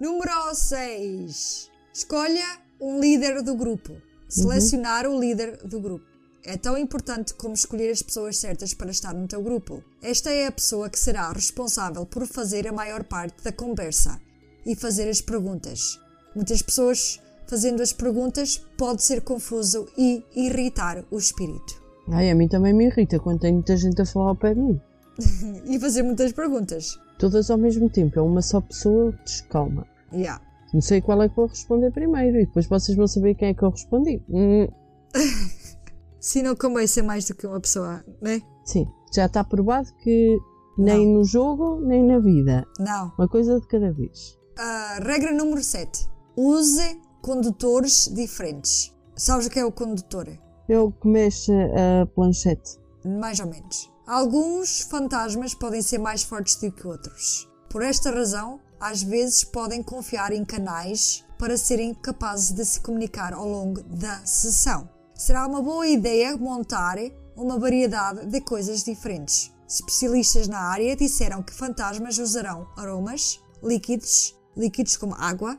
Número 0.00 0.52
6. 0.52 1.70
Escolha 1.94 2.58
um 2.80 2.98
líder 2.98 3.42
do 3.42 3.54
grupo. 3.54 3.92
Selecionar 4.28 5.06
o 5.06 5.20
líder 5.20 5.58
do 5.58 5.80
grupo. 5.80 6.04
É 6.44 6.56
tão 6.56 6.76
importante 6.76 7.34
como 7.34 7.54
escolher 7.54 7.90
as 7.90 8.02
pessoas 8.02 8.38
certas 8.38 8.72
para 8.74 8.90
estar 8.90 9.12
no 9.12 9.28
teu 9.28 9.42
grupo. 9.42 9.84
Esta 10.02 10.30
é 10.30 10.46
a 10.46 10.52
pessoa 10.52 10.88
que 10.88 10.98
será 10.98 11.30
responsável 11.30 12.06
por 12.06 12.26
fazer 12.26 12.66
a 12.66 12.72
maior 12.72 13.04
parte 13.04 13.44
da 13.44 13.52
conversa 13.52 14.20
e 14.64 14.74
fazer 14.74 15.08
as 15.08 15.20
perguntas. 15.20 16.00
Muitas 16.34 16.62
pessoas 16.62 17.20
fazendo 17.46 17.82
as 17.82 17.92
perguntas 17.92 18.58
pode 18.78 19.02
ser 19.02 19.20
confuso 19.22 19.88
e 19.98 20.22
irritar 20.34 21.04
o 21.10 21.18
espírito. 21.18 21.80
Ai, 22.08 22.30
a 22.30 22.34
mim 22.34 22.48
também 22.48 22.72
me 22.72 22.86
irrita 22.86 23.18
quando 23.18 23.40
tem 23.40 23.52
muita 23.52 23.76
gente 23.76 24.00
a 24.00 24.06
falar 24.06 24.30
ao 24.30 24.36
pé 24.36 24.54
de 24.54 24.60
mim. 24.60 24.80
E 25.66 25.78
fazer 25.78 26.02
muitas 26.02 26.32
perguntas. 26.32 26.98
Todas 27.18 27.50
ao 27.50 27.58
mesmo 27.58 27.90
tempo, 27.90 28.18
é 28.18 28.22
uma 28.22 28.40
só 28.40 28.60
pessoa, 28.60 29.12
descalma. 29.24 29.86
Yeah. 30.12 30.42
Não 30.72 30.80
sei 30.80 31.00
qual 31.00 31.22
é 31.22 31.28
que 31.28 31.36
vou 31.36 31.46
responder 31.46 31.90
primeiro 31.90 32.38
e 32.38 32.46
depois 32.46 32.66
vocês 32.66 32.96
vão 32.96 33.06
saber 33.06 33.34
quem 33.34 33.48
é 33.48 33.54
que 33.54 33.62
eu 33.62 33.70
respondi. 33.70 34.22
Hum, 34.28 34.68
Se 36.20 36.42
não 36.42 36.54
convém 36.54 36.86
ser 36.86 37.02
mais 37.02 37.26
do 37.26 37.34
que 37.34 37.46
uma 37.46 37.60
pessoa, 37.60 38.04
né? 38.20 38.40
sim, 38.64 38.86
já 39.12 39.26
está 39.26 39.42
provado 39.42 39.88
que 40.02 40.38
nem 40.78 41.06
no 41.08 41.24
jogo 41.24 41.80
nem 41.80 42.04
na 42.04 42.18
vida. 42.18 42.66
Não. 42.78 43.12
Uma 43.18 43.28
coisa 43.28 43.58
de 43.58 43.66
cada 43.66 43.90
vez. 43.92 44.38
Ah, 44.58 45.00
regra 45.02 45.32
número 45.32 45.62
7. 45.62 46.08
Use 46.42 46.98
condutores 47.20 48.08
diferentes. 48.14 48.96
Sabes 49.14 49.44
o 49.44 49.50
que 49.50 49.58
é 49.58 49.64
o 49.66 49.70
condutor? 49.70 50.26
É 50.70 50.78
o 50.78 50.90
que 50.90 51.06
mexe 51.06 51.52
a 51.52 52.06
planchete. 52.06 52.78
Mais 53.04 53.38
ou 53.40 53.46
menos. 53.46 53.92
Alguns 54.06 54.80
fantasmas 54.80 55.52
podem 55.52 55.82
ser 55.82 55.98
mais 55.98 56.22
fortes 56.22 56.56
do 56.56 56.72
que 56.72 56.86
outros. 56.86 57.46
Por 57.68 57.82
esta 57.82 58.10
razão, 58.10 58.58
às 58.80 59.02
vezes 59.02 59.44
podem 59.44 59.82
confiar 59.82 60.32
em 60.32 60.42
canais 60.42 61.26
para 61.38 61.58
serem 61.58 61.92
capazes 61.92 62.52
de 62.52 62.64
se 62.64 62.80
comunicar 62.80 63.34
ao 63.34 63.46
longo 63.46 63.82
da 63.82 64.24
sessão. 64.24 64.88
Será 65.14 65.46
uma 65.46 65.60
boa 65.60 65.86
ideia 65.86 66.38
montar 66.38 66.96
uma 67.36 67.58
variedade 67.58 68.24
de 68.24 68.40
coisas 68.40 68.82
diferentes. 68.82 69.52
Especialistas 69.68 70.48
na 70.48 70.60
área 70.60 70.96
disseram 70.96 71.42
que 71.42 71.52
fantasmas 71.52 72.16
usarão 72.16 72.66
aromas, 72.78 73.38
líquidos, 73.62 74.34
líquidos 74.56 74.96
como 74.96 75.14
água, 75.14 75.58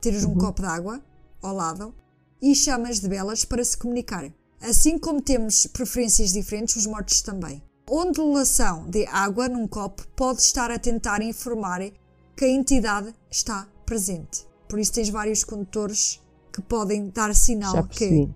teres 0.00 0.24
um 0.24 0.34
copo 0.34 0.62
de 0.62 0.68
água 0.68 1.02
ao 1.42 1.54
lado, 1.54 1.94
e 2.40 2.54
chamas 2.54 3.00
de 3.00 3.08
velas 3.08 3.44
para 3.44 3.64
se 3.64 3.76
comunicar. 3.76 4.30
Assim 4.60 4.98
como 4.98 5.20
temos 5.20 5.66
preferências 5.66 6.32
diferentes, 6.32 6.76
os 6.76 6.86
mortos 6.86 7.22
também. 7.22 7.62
A 7.88 7.94
ondulação 7.94 8.88
de 8.88 9.06
água 9.06 9.48
num 9.48 9.66
copo 9.66 10.06
pode 10.16 10.42
estar 10.42 10.70
a 10.70 10.78
tentar 10.78 11.22
informar 11.22 11.80
que 12.36 12.44
a 12.44 12.48
entidade 12.48 13.12
está 13.30 13.68
presente. 13.84 14.46
Por 14.68 14.78
isso 14.78 14.92
tens 14.92 15.08
vários 15.08 15.44
condutores 15.44 16.20
que 16.52 16.62
podem 16.62 17.08
dar 17.10 17.34
sinal 17.34 17.84
que. 17.84 18.28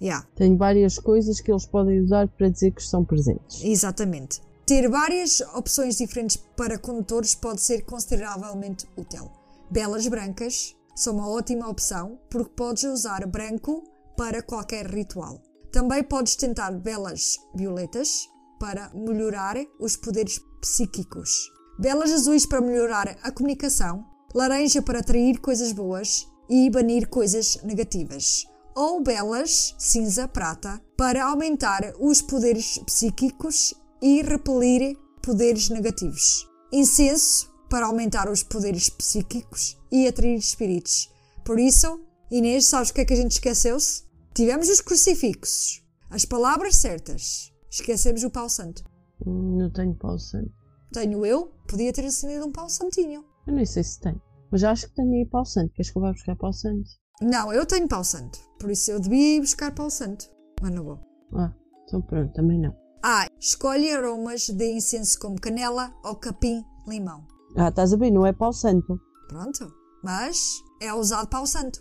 Yeah, 0.00 0.26
Tenho 0.34 0.56
várias 0.56 0.98
coisas 0.98 1.40
que 1.40 1.52
eles 1.52 1.64
podem 1.64 2.00
usar 2.00 2.26
para 2.26 2.48
dizer 2.48 2.72
que 2.72 2.80
estão 2.82 3.04
presentes. 3.04 3.62
exatamente. 3.62 4.40
Ter 4.66 4.88
várias 4.88 5.40
opções 5.54 5.96
diferentes 5.96 6.36
para 6.36 6.78
condutores 6.78 7.34
pode 7.36 7.60
ser 7.60 7.82
consideravelmente 7.82 8.88
útil. 8.96 9.30
Belas 9.70 10.06
brancas 10.08 10.74
são 10.94 11.14
uma 11.14 11.28
ótima 11.28 11.68
opção 11.68 12.18
porque 12.30 12.52
podes 12.54 12.84
usar 12.84 13.26
branco 13.26 13.84
para 14.16 14.42
qualquer 14.42 14.86
ritual. 14.86 15.40
Também 15.70 16.02
podes 16.02 16.36
tentar 16.36 16.70
velas 16.70 17.38
violetas 17.54 18.28
para 18.60 18.90
melhorar 18.94 19.56
os 19.80 19.96
poderes 19.96 20.38
psíquicos. 20.60 21.50
Velas 21.78 22.12
azuis 22.12 22.46
para 22.46 22.60
melhorar 22.60 23.16
a 23.22 23.32
comunicação. 23.32 24.04
Laranja 24.34 24.80
para 24.80 25.00
atrair 25.00 25.40
coisas 25.40 25.72
boas 25.72 26.28
e 26.48 26.70
banir 26.70 27.08
coisas 27.08 27.58
negativas. 27.64 28.44
Ou 28.74 29.02
belas 29.02 29.74
cinza 29.78 30.28
prata 30.28 30.80
para 30.96 31.24
aumentar 31.24 31.92
os 31.98 32.22
poderes 32.22 32.78
psíquicos 32.78 33.74
e 34.00 34.22
repelir 34.22 34.96
poderes 35.22 35.68
negativos. 35.68 36.46
Incenso 36.72 37.51
para 37.72 37.86
aumentar 37.86 38.28
os 38.28 38.42
poderes 38.42 38.90
psíquicos 38.90 39.78
e 39.90 40.06
atrair 40.06 40.36
espíritos. 40.36 41.10
Por 41.42 41.58
isso, 41.58 42.04
Inês, 42.30 42.66
sabes 42.66 42.90
o 42.90 42.94
que 42.94 43.00
é 43.00 43.04
que 43.06 43.14
a 43.14 43.16
gente 43.16 43.32
esqueceu-se? 43.32 44.02
Tivemos 44.34 44.68
os 44.68 44.82
crucifixos, 44.82 45.82
as 46.10 46.26
palavras 46.26 46.76
certas. 46.76 47.50
Esquecemos 47.70 48.24
o 48.24 48.30
pau 48.30 48.46
santo. 48.50 48.84
Não 49.24 49.72
tenho 49.72 49.94
pau 49.94 50.18
santo. 50.18 50.52
Tenho 50.92 51.24
eu, 51.24 51.50
podia 51.66 51.90
ter 51.94 52.04
acendido 52.04 52.44
um 52.44 52.52
pau 52.52 52.68
santinho. 52.68 53.24
Eu 53.46 53.54
nem 53.54 53.64
sei 53.64 53.82
se 53.82 53.98
tenho. 54.00 54.20
Mas 54.50 54.62
acho 54.64 54.88
que 54.88 54.94
tenho 54.94 55.10
aí 55.10 55.26
pau 55.30 55.46
santo. 55.46 55.72
Queres 55.72 55.90
que 55.90 55.96
eu 55.96 56.02
vá 56.02 56.12
buscar 56.12 56.36
pau 56.36 56.52
santo? 56.52 56.90
Não, 57.22 57.50
eu 57.54 57.64
tenho 57.64 57.88
pau 57.88 58.04
santo. 58.04 58.38
Por 58.60 58.70
isso 58.70 58.90
eu 58.90 59.00
devia 59.00 59.36
ir 59.36 59.40
buscar 59.40 59.74
pau 59.74 59.88
santo. 59.88 60.26
Mas 60.60 60.74
não 60.74 60.84
vou. 60.84 60.98
Ah, 61.34 61.54
então 61.84 62.02
pronto, 62.02 62.34
também 62.34 62.60
não. 62.60 62.76
Ah, 63.02 63.26
escolhe 63.40 63.90
aromas 63.90 64.46
de 64.50 64.72
incenso 64.72 65.18
como 65.18 65.40
canela 65.40 65.94
ou 66.04 66.16
capim-limão. 66.16 67.32
Ah, 67.56 67.68
estás 67.68 67.92
a 67.92 67.96
ver? 67.96 68.10
Não 68.10 68.26
é 68.26 68.32
pau 68.32 68.52
santo. 68.52 69.00
Pronto. 69.28 69.72
Mas 70.02 70.62
é 70.80 70.92
usado 70.92 71.28
pau 71.28 71.46
santo. 71.46 71.80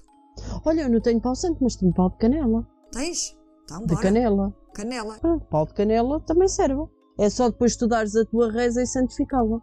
Olha, 0.66 0.82
eu 0.82 0.90
não 0.90 1.02
tenho 1.02 1.20
pau 1.22 1.36
santo, 1.36 1.58
mas 1.62 1.76
tenho 1.76 1.94
pau 1.94 2.10
de 2.10 2.18
canela. 2.18 2.68
Tens? 2.92 3.38
Então 3.64 3.82
De 3.82 3.94
bora. 3.94 4.02
canela. 4.02 4.56
Canela. 4.74 5.18
Ah, 5.24 5.38
pau 5.50 5.66
de 5.66 5.74
canela 5.74 6.20
também 6.22 6.48
serve. 6.48 6.84
É 7.18 7.30
só 7.30 7.50
depois 7.50 7.72
estudares 7.74 8.16
a 8.16 8.26
tua 8.26 8.52
reza 8.52 8.82
e 8.82 8.88
santificá-la. 8.88 9.62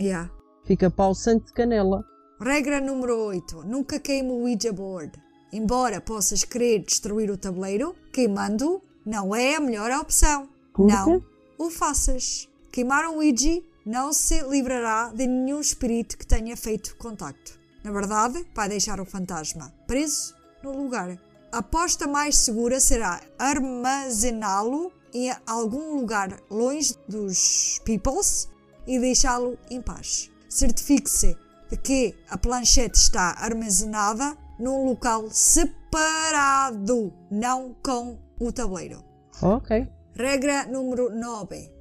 Yeah. 0.00 0.30
Fica 0.64 0.90
pau 0.90 1.14
santo 1.14 1.46
de 1.46 1.52
canela. 1.52 2.04
Regra 2.40 2.80
número 2.80 3.18
8. 3.26 3.64
Nunca 3.64 3.98
queime 3.98 4.30
o 4.30 4.42
Ouija 4.42 4.72
board. 4.72 5.12
Embora 5.52 6.00
possas 6.00 6.44
querer 6.44 6.78
destruir 6.84 7.30
o 7.30 7.36
tabuleiro, 7.36 7.94
queimando 8.12 8.80
não 9.04 9.34
é 9.34 9.56
a 9.56 9.60
melhor 9.60 9.90
opção. 10.00 10.48
Por 10.72 10.86
quê? 10.86 10.92
Não 10.94 11.22
o 11.58 11.70
faças. 11.70 12.48
Queimar 12.72 13.04
um 13.06 13.16
Ouija 13.16 13.60
não 13.84 14.12
se 14.12 14.42
livrará 14.42 15.10
de 15.14 15.26
nenhum 15.26 15.60
espírito 15.60 16.16
que 16.18 16.26
tenha 16.26 16.56
feito 16.56 16.96
contacto. 16.96 17.58
Na 17.82 17.90
verdade, 17.90 18.46
vai 18.54 18.68
deixar 18.68 19.00
o 19.00 19.04
fantasma 19.04 19.72
preso 19.86 20.34
no 20.62 20.76
lugar. 20.76 21.18
A 21.52 21.58
aposta 21.58 22.06
mais 22.06 22.36
segura 22.36 22.78
será 22.78 23.20
armazená-lo 23.38 24.92
em 25.12 25.32
algum 25.46 25.96
lugar 25.96 26.38
longe 26.50 26.94
dos 27.08 27.80
peoples 27.84 28.48
e 28.86 28.98
deixá-lo 28.98 29.58
em 29.70 29.80
paz. 29.80 30.30
Certifique-se 30.48 31.36
de 31.70 31.76
que 31.76 32.14
a 32.28 32.36
planchete 32.36 32.98
está 32.98 33.34
armazenada 33.38 34.36
num 34.58 34.84
local 34.84 35.30
separado, 35.30 37.12
não 37.30 37.74
com 37.82 38.18
o 38.38 38.52
tabuleiro. 38.52 39.02
Ok. 39.40 39.88
Regra 40.14 40.66
número 40.66 41.10
9. 41.14 41.72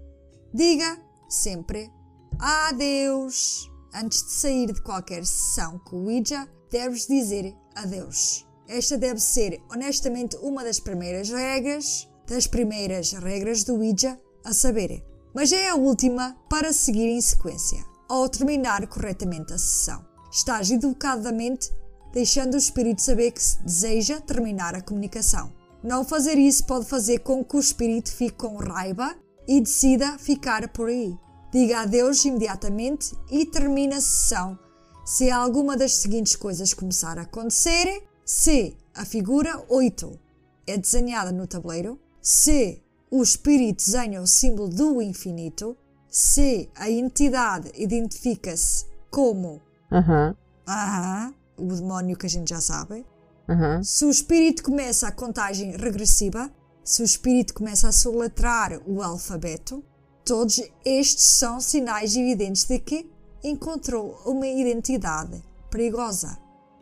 Diga 0.54 0.98
sempre 1.30 1.92
adeus. 2.40 3.70
Antes 3.94 4.24
de 4.24 4.32
sair 4.32 4.74
de 4.74 4.82
qualquer 4.82 5.26
sessão 5.26 5.80
com 5.80 5.98
o 5.98 6.06
Ouija, 6.06 6.48
deves 6.70 7.08
dizer 7.08 7.56
adeus. 7.76 8.46
Esta 8.68 8.98
deve 8.98 9.20
ser, 9.20 9.62
honestamente, 9.72 10.36
uma 10.38 10.64
das 10.64 10.80
primeiras 10.80 11.30
regras, 11.30 12.08
das 12.28 12.46
primeiras 12.46 13.14
regras 13.14 13.64
do 13.64 13.76
Ouija 13.76 14.20
a 14.44 14.54
saber. 14.54 15.04
Mas 15.34 15.52
é 15.52 15.70
a 15.70 15.76
última 15.76 16.36
para 16.50 16.72
seguir 16.74 17.08
em 17.08 17.22
sequência. 17.22 17.84
Ao 18.08 18.28
terminar 18.28 18.86
corretamente 18.88 19.54
a 19.54 19.58
sessão, 19.58 20.06
estás 20.32 20.70
educadamente 20.70 21.72
deixando 22.12 22.56
o 22.56 22.58
espírito 22.58 23.02
saber 23.02 23.32
que 23.32 23.42
se 23.42 23.62
deseja 23.64 24.20
terminar 24.20 24.76
a 24.76 24.82
comunicação. 24.82 25.54
Não 25.84 26.04
fazer 26.04 26.38
isso 26.38 26.66
pode 26.66 26.86
fazer 26.86 27.20
com 27.20 27.44
que 27.44 27.56
o 27.56 27.60
espírito 27.60 28.12
fique 28.12 28.36
com 28.36 28.58
raiva 28.58 29.16
e 29.50 29.60
decida 29.60 30.16
ficar 30.20 30.70
por 30.70 30.90
aí. 30.90 31.18
Diga 31.52 31.80
adeus 31.80 32.24
imediatamente 32.24 33.16
e 33.32 33.48
termine 33.48 33.96
a 33.96 34.00
sessão. 34.00 34.60
Se 35.04 35.32
alguma 35.32 35.76
das 35.76 35.94
seguintes 35.96 36.36
coisas 36.36 36.72
começar 36.72 37.18
a 37.18 37.24
acontecer, 37.24 38.04
se 38.24 38.78
a 38.94 39.04
figura 39.04 39.60
8 39.68 40.20
é 40.68 40.78
desenhada 40.78 41.32
no 41.32 41.48
tabuleiro, 41.48 42.00
se 42.22 42.84
o 43.10 43.24
espírito 43.24 43.84
desenha 43.84 44.22
o 44.22 44.28
símbolo 44.28 44.70
do 44.70 45.02
infinito, 45.02 45.76
se 46.08 46.70
a 46.76 46.88
entidade 46.88 47.72
identifica-se 47.74 48.86
como 49.10 49.60
Aham. 49.92 50.36
aham, 50.68 51.34
o 51.58 51.74
demónio 51.74 52.16
que 52.16 52.28
a 52.28 52.30
gente 52.30 52.50
já 52.50 52.62
sabe, 52.62 53.04
Aham. 53.50 53.84
se 53.84 54.06
o 54.06 54.12
espírito 54.12 54.62
começa 54.62 55.08
a 55.08 55.12
contagem 55.12 55.72
regressiva, 55.72 56.52
se 56.84 57.02
o 57.02 57.06
espírito 57.06 57.54
começa 57.54 57.88
a 57.88 57.92
soletrar 57.92 58.82
o 58.86 59.02
alfabeto, 59.02 59.84
todos 60.26 60.62
estes 60.86 61.24
são 61.24 61.60
sinais 61.60 62.16
evidentes 62.16 62.66
de 62.66 62.80
que 62.80 63.10
encontrou 63.44 64.20
uma 64.26 64.48
identidade 64.48 65.44
perigosa 65.70 66.38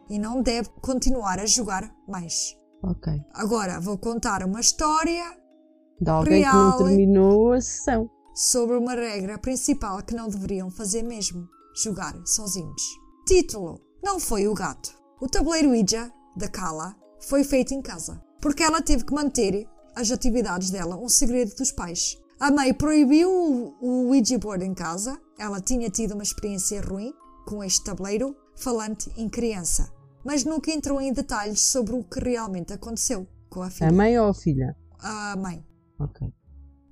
e 0.09 0.17
não 0.17 0.41
deve 0.41 0.69
continuar 0.81 1.39
a 1.39 1.45
jogar 1.45 1.93
mais. 2.07 2.57
Ok. 2.83 3.13
Agora 3.33 3.79
vou 3.79 3.97
contar 3.97 4.43
uma 4.43 4.59
história 4.61 5.23
De 5.99 6.09
alguém 6.09 6.43
que 6.43 6.49
não 6.53 6.77
terminou 6.77 7.53
a 7.53 7.61
sessão. 7.61 8.09
sobre 8.33 8.77
uma 8.77 8.93
regra 8.93 9.37
principal 9.37 10.01
que 10.03 10.15
não 10.15 10.29
deveriam 10.29 10.69
fazer 10.69 11.03
mesmo: 11.03 11.47
jogar 11.83 12.15
sozinhos. 12.25 12.81
Título: 13.27 13.81
Não 14.03 14.19
foi 14.19 14.47
o 14.47 14.53
gato. 14.53 14.95
O 15.19 15.27
tabuleiro 15.27 15.69
Ouija, 15.69 16.11
da 16.35 16.47
Kala, 16.47 16.95
foi 17.19 17.43
feito 17.43 17.73
em 17.73 17.81
casa, 17.81 18.23
porque 18.39 18.63
ela 18.63 18.81
teve 18.81 19.03
que 19.03 19.13
manter 19.13 19.67
as 19.99 20.11
atividades 20.11 20.69
dela 20.69 20.95
um 20.97 21.09
segredo 21.09 21.55
dos 21.55 21.71
pais. 21.71 22.17
A 22.39 22.51
mãe 22.51 22.73
proibiu 22.73 23.29
o- 23.31 24.07
Ouija 24.09 24.37
board 24.37 24.63
em 24.63 24.73
casa, 24.73 25.19
ela 25.39 25.59
tinha 25.59 25.89
tido 25.89 26.13
uma 26.13 26.23
experiência 26.23 26.81
ruim 26.81 27.11
com 27.47 27.63
este 27.63 27.83
tabuleiro 27.83 28.35
falante 28.55 29.11
em 29.17 29.27
criança, 29.27 29.91
mas 30.23 30.43
nunca 30.43 30.71
entrou 30.71 31.01
em 31.01 31.11
detalhes 31.13 31.61
sobre 31.61 31.95
o 31.95 32.03
que 32.03 32.19
realmente 32.19 32.73
aconteceu 32.73 33.27
com 33.49 33.61
a 33.63 33.67
A 33.67 33.69
filha. 33.71 33.91
mãe 33.91 34.19
ou 34.19 34.27
a 34.27 34.33
filha? 34.33 34.75
A 34.99 35.35
mãe. 35.35 35.65
Ok. 35.99 36.27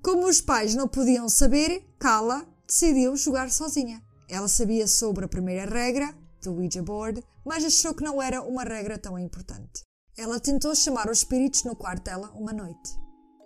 Como 0.04 0.28
os 0.28 0.42
pais 0.42 0.74
não 0.76 0.88
podiam 0.88 1.28
saber, 1.30 1.84
Kala 2.00 2.46
decidiu 2.68 3.16
jogar 3.16 3.52
sozinha. 3.52 4.02
Ela 4.30 4.48
sabia 4.48 4.88
sobre 4.88 5.26
a 5.26 5.28
primeira 5.28 5.66
regra, 5.72 6.14
do 6.44 6.56
Ouija 6.56 6.82
board, 6.82 7.24
mas 7.46 7.64
achou 7.64 7.94
que 7.94 8.04
não 8.04 8.22
era 8.22 8.42
uma 8.42 8.64
regra 8.64 8.98
tão 8.98 9.18
importante. 9.20 9.84
Ela 10.18 10.40
tentou 10.40 10.74
chamar 10.74 11.10
os 11.10 11.18
espíritos 11.18 11.66
no 11.66 11.76
quarto 11.76 12.06
dela 12.06 12.32
uma 12.36 12.54
noite, 12.54 12.98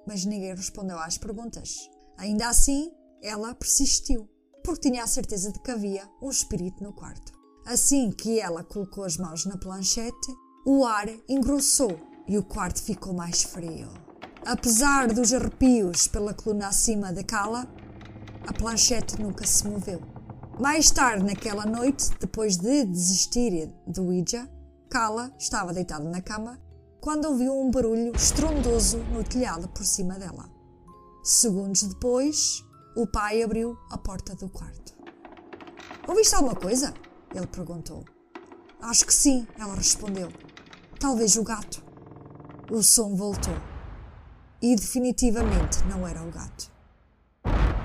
mas 0.07 0.23
ninguém 0.23 0.53
respondeu 0.53 0.99
às 0.99 1.17
perguntas. 1.17 1.89
Ainda 2.15 2.47
assim, 2.47 2.91
ela 3.23 3.55
persistiu, 3.55 4.29
porque 4.63 4.87
tinha 4.87 5.03
a 5.03 5.07
certeza 5.07 5.51
de 5.51 5.59
que 5.59 5.71
havia 5.71 6.07
um 6.21 6.29
espírito 6.29 6.83
no 6.83 6.93
quarto. 6.93 7.31
Assim 7.65 8.11
que 8.11 8.39
ela 8.39 8.63
colocou 8.63 9.03
as 9.03 9.17
mãos 9.17 9.45
na 9.45 9.57
planchete, 9.57 10.31
o 10.63 10.85
ar 10.85 11.09
engrossou 11.27 11.99
e 12.27 12.37
o 12.37 12.43
quarto 12.43 12.83
ficou 12.83 13.13
mais 13.13 13.41
frio. 13.41 13.89
Apesar 14.45 15.11
dos 15.11 15.33
arrepios 15.33 16.07
pela 16.07 16.35
coluna 16.35 16.67
acima 16.67 17.11
da 17.11 17.23
cala, 17.23 17.67
a 18.47 18.53
planchete 18.53 19.19
nunca 19.19 19.45
se 19.45 19.67
moveu. 19.67 20.01
Mais 20.59 20.91
tarde 20.91 21.25
naquela 21.25 21.65
noite, 21.65 22.11
depois 22.19 22.57
de 22.57 22.85
desistir 22.85 23.73
do 23.87 24.05
Ouija, 24.05 24.47
Kala 24.89 25.31
estava 25.37 25.71
deitada 25.71 26.03
na 26.09 26.19
cama 26.19 26.59
quando 26.99 27.25
ouviu 27.25 27.53
um 27.53 27.69
barulho 27.69 28.11
estrondoso 28.15 28.97
no 29.13 29.23
telhado 29.23 29.69
por 29.69 29.85
cima 29.85 30.17
dela. 30.17 30.49
Segundos 31.23 31.83
depois, 31.83 32.65
o 32.95 33.05
pai 33.05 33.43
abriu 33.43 33.77
a 33.91 33.99
porta 33.99 34.33
do 34.35 34.49
quarto. 34.49 34.97
Ouviste 36.07 36.33
alguma 36.33 36.55
coisa? 36.55 36.91
Ele 37.35 37.45
perguntou. 37.45 38.03
Acho 38.81 39.05
que 39.05 39.13
sim, 39.13 39.47
ela 39.59 39.75
respondeu. 39.75 40.29
Talvez 40.99 41.35
o 41.35 41.43
gato. 41.43 41.83
O 42.71 42.81
som 42.81 43.15
voltou. 43.15 43.53
E 44.59 44.75
definitivamente 44.75 45.83
não 45.85 46.07
era 46.07 46.23
o 46.23 46.31
gato. 46.31 46.71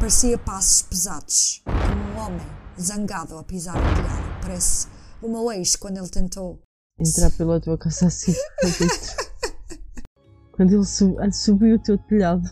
Parecia 0.00 0.38
passos 0.38 0.80
pesados, 0.82 1.62
como 1.64 2.02
um 2.02 2.26
homem 2.26 2.46
zangado 2.80 3.36
a 3.36 3.44
pisar 3.44 3.76
o 3.76 3.94
telhado. 3.94 4.40
Parece 4.40 4.88
o 5.20 5.28
meu 5.28 5.52
ex 5.52 5.76
quando 5.76 5.98
ele 5.98 6.08
tentou. 6.08 6.58
Entrar 6.98 7.30
pela 7.32 7.60
tua 7.60 7.76
casa 7.76 8.06
assim. 8.06 8.34
quando 10.52 10.72
ele 10.72 10.84
sub, 10.84 11.16
subiu 11.32 11.76
o 11.76 11.82
teu 11.82 11.98
telhado. 11.98 12.48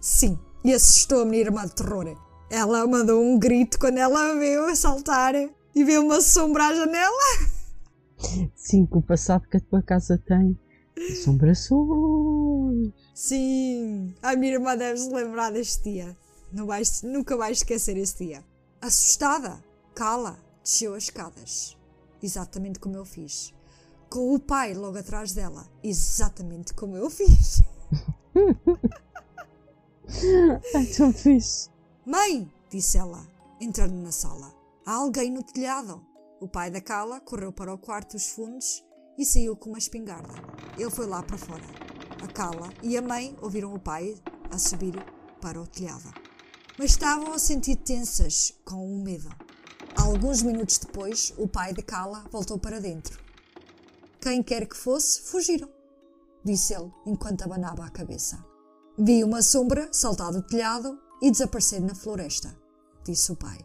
Sim, 0.00 0.38
e 0.62 0.72
assustou 0.72 1.22
a 1.22 1.24
minha 1.24 1.42
irmã 1.42 1.64
de 1.64 1.74
terror. 1.74 2.14
Ela 2.50 2.86
mandou 2.86 3.22
um 3.22 3.38
grito 3.38 3.78
quando 3.78 3.98
ela 3.98 4.34
veio 4.34 4.74
saltar 4.76 5.34
e 5.34 5.84
viu 5.84 6.04
uma 6.04 6.20
sombra 6.20 6.66
à 6.66 6.74
janela. 6.74 7.22
Sim, 8.54 8.86
com 8.86 8.98
o 8.98 9.02
passado 9.02 9.48
que 9.48 9.56
a 9.56 9.60
tua 9.60 9.82
casa 9.82 10.18
tem. 10.18 10.58
Assombrações. 11.10 12.92
Sim, 13.14 14.14
a 14.22 14.36
minha 14.36 14.52
irmã 14.54 14.76
deve 14.76 14.98
se 14.98 15.10
lembrar 15.10 15.50
deste 15.50 15.90
dia. 15.90 16.16
Não 16.52 16.66
vais, 16.66 17.02
nunca 17.02 17.36
vais 17.36 17.58
esquecer 17.58 17.96
esse 17.96 18.26
dia. 18.26 18.44
Assustada, 18.80 19.58
cala, 19.94 20.38
desceu 20.62 20.94
as 20.94 21.04
escadas. 21.04 21.76
Exatamente 22.24 22.78
como 22.78 22.96
eu 22.96 23.04
fiz. 23.04 23.52
Com 24.08 24.34
o 24.34 24.40
pai 24.40 24.72
logo 24.72 24.96
atrás 24.96 25.34
dela. 25.34 25.68
Exatamente 25.82 26.72
como 26.72 26.96
eu 26.96 27.10
fiz. 27.10 27.62
Ai, 30.74 30.86
tão 30.96 31.12
fixe. 31.12 31.68
Mãe, 32.06 32.50
disse 32.70 32.96
ela, 32.96 33.28
entrando 33.60 33.92
na 33.96 34.10
sala. 34.10 34.54
Há 34.86 34.94
alguém 34.94 35.30
no 35.30 35.42
telhado. 35.42 36.02
O 36.40 36.48
pai 36.48 36.70
da 36.70 36.80
Cala 36.80 37.20
correu 37.20 37.52
para 37.52 37.74
o 37.74 37.78
quarto 37.78 38.12
dos 38.12 38.28
fundos 38.28 38.82
e 39.18 39.26
saiu 39.26 39.54
com 39.54 39.68
uma 39.68 39.78
espingarda. 39.78 40.32
Ele 40.78 40.90
foi 40.90 41.06
lá 41.06 41.22
para 41.22 41.36
fora. 41.36 41.64
A 42.22 42.26
Cala 42.26 42.72
e 42.82 42.96
a 42.96 43.02
mãe 43.02 43.36
ouviram 43.42 43.74
o 43.74 43.78
pai 43.78 44.14
a 44.50 44.56
subir 44.56 44.94
para 45.42 45.60
o 45.60 45.66
telhado. 45.66 46.10
Mas 46.78 46.92
estavam 46.92 47.34
a 47.34 47.38
sentir 47.38 47.76
tensas 47.76 48.58
com 48.64 48.96
o 48.96 48.98
medo. 48.98 49.28
Alguns 50.04 50.42
minutos 50.42 50.76
depois, 50.76 51.32
o 51.38 51.48
pai 51.48 51.72
de 51.72 51.80
Cala 51.80 52.26
voltou 52.30 52.58
para 52.58 52.78
dentro. 52.78 53.18
Quem 54.20 54.42
quer 54.42 54.68
que 54.68 54.76
fosse, 54.76 55.22
fugiram, 55.22 55.66
disse 56.44 56.74
ele 56.74 56.92
enquanto 57.06 57.40
abanava 57.40 57.86
a 57.86 57.90
cabeça. 57.90 58.44
Vi 58.98 59.24
uma 59.24 59.40
sombra 59.40 59.88
saltar 59.90 60.30
do 60.30 60.42
telhado 60.42 61.00
e 61.22 61.30
desaparecer 61.30 61.80
na 61.80 61.94
floresta, 61.94 62.54
disse 63.02 63.32
o 63.32 63.36
pai. 63.36 63.58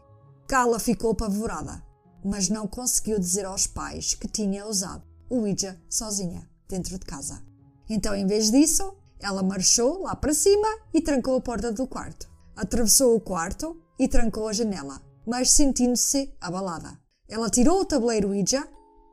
Cala 0.47 0.79
ficou 0.79 1.11
apavorada, 1.11 1.83
mas 2.23 2.47
não 2.47 2.65
conseguiu 2.65 3.19
dizer 3.19 3.45
aos 3.45 3.67
pais 3.67 4.13
que 4.13 4.29
tinha 4.29 4.65
usado 4.65 5.03
o 5.29 5.41
Ouija 5.41 5.77
sozinha, 5.89 6.49
dentro 6.69 6.97
de 6.97 7.05
casa. 7.05 7.43
Então, 7.89 8.15
em 8.15 8.25
vez 8.25 8.49
disso, 8.49 8.95
ela 9.19 9.43
marchou 9.43 10.03
lá 10.03 10.15
para 10.15 10.33
cima 10.33 10.69
e 10.93 11.01
trancou 11.01 11.35
a 11.35 11.41
porta 11.41 11.69
do 11.69 11.85
quarto. 11.85 12.31
Atravessou 12.55 13.13
o 13.13 13.19
quarto 13.19 13.77
e 13.99 14.07
trancou 14.07 14.47
a 14.47 14.53
janela, 14.53 15.01
mas 15.29 15.51
sentindo-se 15.51 16.33
abalada. 16.41 16.99
Ela 17.27 17.51
tirou 17.51 17.81
o 17.81 17.85
tabuleiro 17.85 18.29
Ouija 18.29 18.67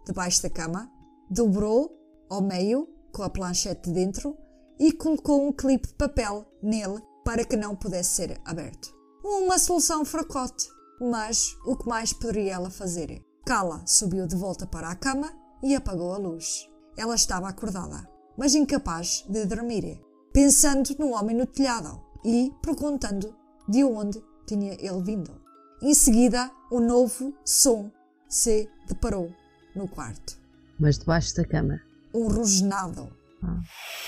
debaixo 0.06 0.43
da 0.43 0.48
cama, 0.48 0.90
dobrou 1.28 1.94
ao 2.30 2.40
meio 2.40 2.88
com 3.12 3.22
a 3.22 3.28
planchete 3.28 3.90
dentro 3.90 4.34
e 4.78 4.93
colocou 4.93 5.47
um 5.47 5.52
clipe 5.52 5.88
de 5.88 5.94
papel 5.94 6.47
nele 6.62 7.02
para 7.22 7.44
que 7.44 7.55
não 7.55 7.76
pudesse 7.76 8.10
ser 8.10 8.40
aberto. 8.47 8.88
Uma 9.22 9.59
solução 9.59 10.06
fracote, 10.06 10.66
mas 10.98 11.55
o 11.66 11.76
que 11.76 11.86
mais 11.86 12.14
poderia 12.14 12.55
ela 12.55 12.70
fazer? 12.70 13.22
Kala 13.44 13.86
subiu 13.86 14.26
de 14.26 14.36
volta 14.36 14.66
para 14.66 14.88
a 14.88 14.97
cama 14.97 15.30
e 15.62 15.74
apagou 15.74 16.14
a 16.14 16.18
luz. 16.18 16.66
Ela 16.97 17.14
estava 17.14 17.48
acordada, 17.48 18.09
mas 18.38 18.55
incapaz 18.55 19.22
de 19.28 19.44
dormir, 19.44 20.01
pensando 20.32 20.97
no 20.98 21.10
homem 21.10 21.36
no 21.36 21.44
telhado 21.44 22.01
e 22.24 22.51
perguntando 22.62 23.36
de 23.68 23.84
onde 23.84 24.24
tinha 24.47 24.72
ele 24.80 25.02
vindo. 25.02 25.45
Em 25.82 25.93
seguida, 25.93 26.51
um 26.73 26.81
novo 26.81 27.35
som 27.44 27.90
se 28.28 28.69
deparou 28.89 29.31
no 29.74 29.86
quarto. 29.86 30.39
Mas 30.78 30.98
debaixo 30.98 31.35
da 31.36 31.44
cama. 31.44 31.81
Um 32.15 32.28
rosnado. 32.28 33.15
Ah. 33.43 33.61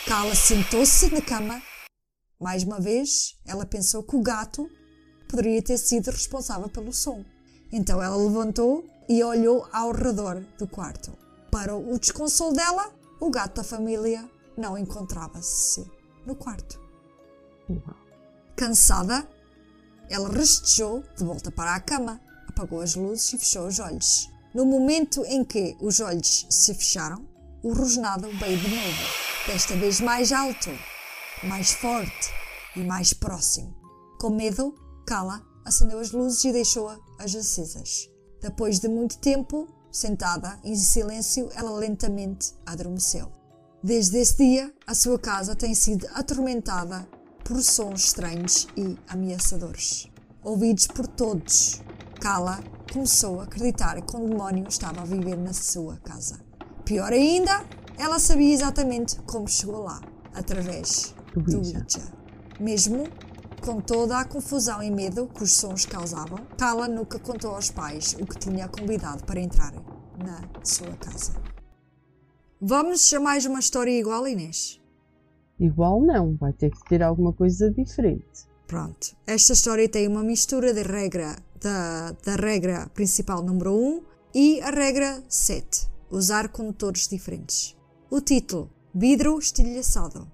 Kala 0.07 0.35
sentou-se 0.35 1.13
na 1.13 1.21
cama. 1.21 1.61
Mais 2.41 2.63
uma 2.63 2.81
vez, 2.81 3.39
ela 3.47 3.67
pensou 3.67 4.03
que 4.03 4.17
o 4.17 4.23
gato 4.23 4.69
poderia 5.29 5.63
ter 5.63 5.77
sido 5.77 6.11
responsável 6.11 6.71
pelo 6.71 6.93
som. 6.93 7.23
Então 7.71 8.03
ela 8.03 8.17
levantou 8.17 8.85
e 9.07 9.23
olhou 9.23 9.69
ao 9.71 9.93
redor 9.93 10.43
do 10.59 10.67
quarto. 10.67 11.13
Para 11.51 11.77
o 11.77 11.99
desconsolo 11.99 12.55
dela, 12.55 12.91
o 13.21 13.31
gato 13.31 13.57
da 13.57 13.65
família 13.65 14.29
não 14.57 14.79
encontrava-se 14.79 15.87
no 16.25 16.35
quarto. 16.35 16.81
Cansada, 18.57 19.29
ela 20.11 20.29
rastejou 20.29 21.03
de 21.17 21.25
volta 21.25 21.51
para 21.51 21.75
a 21.75 21.81
cama, 21.81 22.21
apagou 22.49 22.81
as 22.81 22.95
luzes 22.95 23.33
e 23.33 23.39
fechou 23.39 23.67
os 23.67 23.79
olhos. 23.79 24.29
No 24.55 24.65
momento 24.65 25.25
em 25.27 25.45
que 25.45 25.77
os 25.81 26.01
olhos 26.01 26.47
se 26.51 26.75
fecharam, 26.75 27.29
o 27.63 27.73
rosnado 27.73 28.29
veio 28.39 28.59
de 28.59 28.69
novo, 28.69 29.03
desta 29.47 29.77
vez 29.77 30.01
mais 30.01 30.33
alto, 30.33 30.71
mais 31.45 31.73
forte 31.73 32.31
e 32.77 32.81
mais 32.81 33.13
próximo. 33.13 33.77
Com 34.21 34.31
medo, 34.31 34.75
Kala 35.07 35.43
acendeu 35.65 35.99
as 35.99 36.13
luzes 36.13 36.43
e 36.45 36.53
deixou-as 36.53 37.35
acesas. 37.35 38.09
Depois 38.41 38.79
de 38.81 38.89
muito 38.89 39.19
tempo, 39.19 39.69
sentada 39.91 40.59
em 40.65 40.75
silêncio, 40.75 41.51
ela 41.55 41.73
lentamente 41.73 42.55
adormeceu. 42.65 43.31
Desde 43.83 44.19
esse 44.19 44.37
dia, 44.37 44.75
a 44.87 44.95
sua 44.95 45.19
casa 45.19 45.55
tem 45.55 45.75
sido 45.75 46.07
atormentada 46.15 47.09
por 47.49 47.63
sons 47.63 48.05
estranhos 48.05 48.69
e 48.77 48.99
ameaçadores. 49.09 50.07
Ouvidos 50.45 50.87
por 50.87 51.07
todos, 51.07 51.81
Kala 52.21 52.63
começou 52.93 53.41
a 53.41 53.45
acreditar 53.45 53.99
que 54.03 54.17
um 54.17 54.29
demónio 54.29 54.69
estava 54.69 55.01
a 55.01 55.05
viver 55.07 55.39
na 55.39 55.55
sua 55.55 55.97
casa. 55.97 56.39
Pior 56.85 57.11
ainda, 57.11 57.65
ela 57.97 58.19
sabia 58.19 58.53
exatamente 58.53 59.17
como 59.23 59.49
chegou 59.49 59.83
lá, 59.83 59.99
através 60.35 61.15
do 61.35 61.57
Ouija. 61.57 62.13
Mesmo 62.61 63.05
com 63.65 63.81
toda 63.81 64.19
a 64.19 64.27
confusão 64.27 64.83
e 64.83 64.91
medo 64.91 65.27
que 65.27 65.43
os 65.43 65.55
sons 65.55 65.87
causavam, 65.87 66.47
Kala 66.59 66.87
nunca 66.87 67.19
contou 67.19 67.55
aos 67.55 67.71
pais 67.71 68.15
o 68.21 68.27
que 68.27 68.39
tinha 68.39 68.69
convidado 68.69 69.25
para 69.25 69.41
entrar 69.41 69.73
na 70.23 70.43
sua 70.63 70.95
casa. 70.97 71.33
Vamos 72.61 73.11
a 73.15 73.19
mais 73.19 73.47
uma 73.47 73.59
história 73.59 73.99
igual, 73.99 74.29
Inês? 74.29 74.79
Igual 75.59 76.01
não, 76.01 76.37
vai 76.37 76.53
ter 76.53 76.71
que 76.71 76.85
ter 76.89 77.03
alguma 77.03 77.33
coisa 77.33 77.71
diferente. 77.71 78.47
Pronto, 78.67 79.17
esta 79.27 79.53
história 79.53 79.89
tem 79.89 80.07
uma 80.07 80.23
mistura 80.23 80.75
da 80.75 80.83
regra 80.83 81.37
da, 81.61 82.13
da 82.25 82.37
regra 82.37 82.89
principal 82.95 83.43
número 83.43 83.75
1 83.75 84.03
e 84.35 84.61
a 84.61 84.71
regra 84.71 85.23
7, 85.29 85.89
usar 86.11 86.49
condutores 86.49 87.09
diferentes. 87.09 87.77
O 88.11 88.21
título, 88.21 88.71
Vidro 88.95 89.39
estilhaçado. 89.39 90.31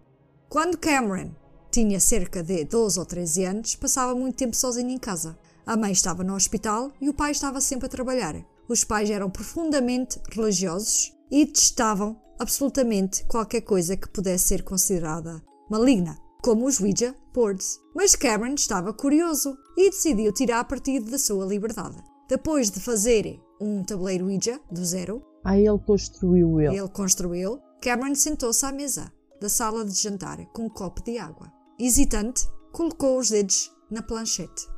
Quando 0.48 0.78
Cameron 0.78 1.30
tinha 1.70 1.98
cerca 1.98 2.42
de 2.42 2.64
12 2.64 2.98
ou 2.98 3.04
13 3.04 3.44
anos, 3.44 3.74
passava 3.74 4.14
muito 4.14 4.36
tempo 4.36 4.54
sozinho 4.54 4.90
em 4.90 4.98
casa. 4.98 5.36
A 5.66 5.76
mãe 5.76 5.92
estava 5.92 6.22
no 6.22 6.34
hospital 6.34 6.92
e 7.00 7.08
o 7.08 7.14
pai 7.14 7.32
estava 7.32 7.60
sempre 7.60 7.86
a 7.86 7.90
trabalhar. 7.90 8.36
Os 8.68 8.84
pais 8.84 9.10
eram 9.10 9.28
profundamente 9.28 10.20
religiosos 10.30 11.12
e 11.30 11.44
detestavam 11.44 12.16
absolutamente 12.38 13.24
qualquer 13.26 13.62
coisa 13.62 13.96
que 13.96 14.08
pudesse 14.08 14.48
ser 14.48 14.62
considerada 14.62 15.42
maligna, 15.70 16.18
como 16.42 16.66
os 16.66 16.80
Ouija 16.80 17.14
boards. 17.32 17.78
Mas 17.94 18.14
Cameron 18.14 18.54
estava 18.54 18.92
curioso 18.92 19.56
e 19.76 19.90
decidiu 19.90 20.32
tirar 20.32 20.64
partido 20.64 21.10
da 21.10 21.18
sua 21.18 21.46
liberdade. 21.46 21.96
Depois 22.28 22.70
de 22.70 22.80
fazer 22.80 23.40
um 23.60 23.82
tabuleiro 23.82 24.26
Ouija 24.26 24.60
do 24.70 24.84
zero, 24.84 25.22
Aí 25.44 25.66
ele 25.66 25.78
construiu 25.78 26.60
ele. 26.60 26.76
ele 26.76 26.88
construiu, 26.88 27.60
Cameron 27.82 28.14
sentou-se 28.14 28.64
à 28.64 28.72
mesa 28.72 29.12
da 29.40 29.48
sala 29.48 29.84
de 29.84 29.92
jantar 29.92 30.44
com 30.46 30.64
um 30.66 30.70
copo 30.70 31.02
de 31.02 31.18
água. 31.18 31.52
Hesitante, 31.78 32.48
colocou 32.72 33.18
os 33.18 33.28
dedos 33.30 33.70
na 33.90 34.02
planchete. 34.02 34.68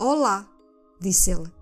Olá, 0.00 0.48
disse 1.00 1.30
ele. 1.30 1.52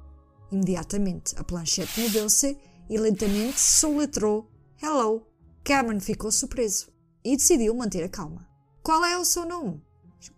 Imediatamente 0.51 1.35
a 1.39 1.43
planchete 1.45 2.01
moveu-se 2.01 2.57
e 2.89 2.99
lentamente 2.99 3.59
soletrou 3.59 4.49
Hello. 4.81 5.32
Cameron 5.65 6.01
ficou 6.01 6.31
surpreso 6.33 6.93
e 7.25 7.37
decidiu 7.37 7.75
manter 7.75 8.03
a 8.03 8.09
calma. 8.09 8.49
Qual 8.83 9.05
é 9.05 9.17
o 9.17 9.25
seu 9.25 9.47
nome? 9.47 9.81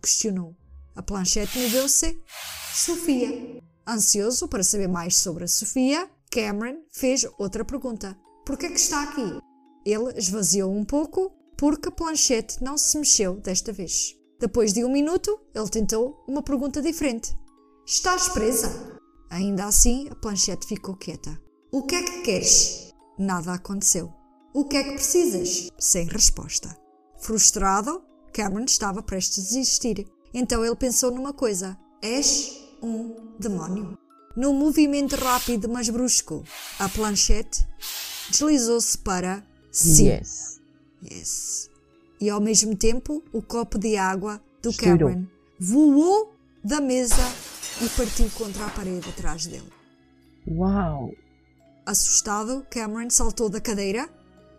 questionou. 0.01 0.55
A 0.95 1.01
planchete 1.01 1.57
moveu-se. 1.59 2.21
Sofia. 2.73 3.61
Ansioso 3.87 4.47
para 4.47 4.63
saber 4.63 4.87
mais 4.87 5.17
sobre 5.17 5.43
a 5.43 5.47
Sofia, 5.47 6.09
Cameron 6.31 6.81
fez 6.91 7.25
outra 7.37 7.65
pergunta. 7.65 8.17
Por 8.45 8.57
que 8.57 8.67
é 8.67 8.69
que 8.69 8.79
está 8.79 9.03
aqui? 9.03 9.39
Ele 9.85 10.17
esvaziou 10.17 10.71
um 10.71 10.83
pouco 10.85 11.31
porque 11.57 11.89
a 11.89 11.91
planchete 11.91 12.63
não 12.63 12.77
se 12.77 12.97
mexeu 12.97 13.35
desta 13.35 13.71
vez. 13.71 14.15
Depois 14.39 14.73
de 14.73 14.83
um 14.83 14.91
minuto, 14.91 15.39
ele 15.53 15.69
tentou 15.69 16.23
uma 16.27 16.43
pergunta 16.43 16.81
diferente. 16.81 17.35
Estás 17.85 18.29
presa? 18.29 18.99
Ainda 19.29 19.65
assim, 19.65 20.07
a 20.09 20.15
planchete 20.15 20.67
ficou 20.67 20.95
quieta. 20.95 21.39
O 21.71 21.83
que 21.83 21.95
é 21.95 22.03
que 22.03 22.21
queres? 22.21 22.93
Nada 23.17 23.53
aconteceu. 23.53 24.24
O 24.55 24.63
que 24.63 24.77
é 24.77 24.83
que 24.85 24.93
precisas? 24.93 25.69
Sem 25.77 26.07
resposta. 26.07 26.73
Frustrado, 27.17 28.01
Cameron 28.31 28.63
estava 28.63 29.03
prestes 29.03 29.39
a 29.39 29.47
desistir. 29.49 30.07
Então 30.33 30.63
ele 30.63 30.77
pensou 30.77 31.11
numa 31.11 31.33
coisa: 31.33 31.77
És 32.01 32.63
um 32.81 33.33
demónio. 33.37 33.97
Num 34.33 34.53
movimento 34.53 35.17
rápido, 35.17 35.67
mas 35.67 35.89
brusco, 35.89 36.41
a 36.79 36.87
planchete 36.87 37.67
deslizou-se 38.29 38.97
para 38.97 39.45
sim. 39.69 40.07
Yes. 40.07 40.61
Yes. 41.03 41.69
E 42.21 42.29
ao 42.29 42.39
mesmo 42.39 42.77
tempo, 42.77 43.21
o 43.33 43.41
copo 43.41 43.77
de 43.77 43.97
água 43.97 44.41
do 44.61 44.69
Estourou. 44.69 45.09
Cameron 45.09 45.27
voou 45.59 46.33
da 46.63 46.79
mesa 46.79 47.29
e 47.81 47.89
partiu 47.89 48.29
contra 48.37 48.67
a 48.67 48.69
parede 48.69 49.09
atrás 49.09 49.47
dele. 49.47 49.69
Uau! 50.47 51.11
Assustado, 51.85 52.65
Cameron 52.69 53.09
saltou 53.09 53.49
da 53.49 53.59
cadeira 53.59 54.09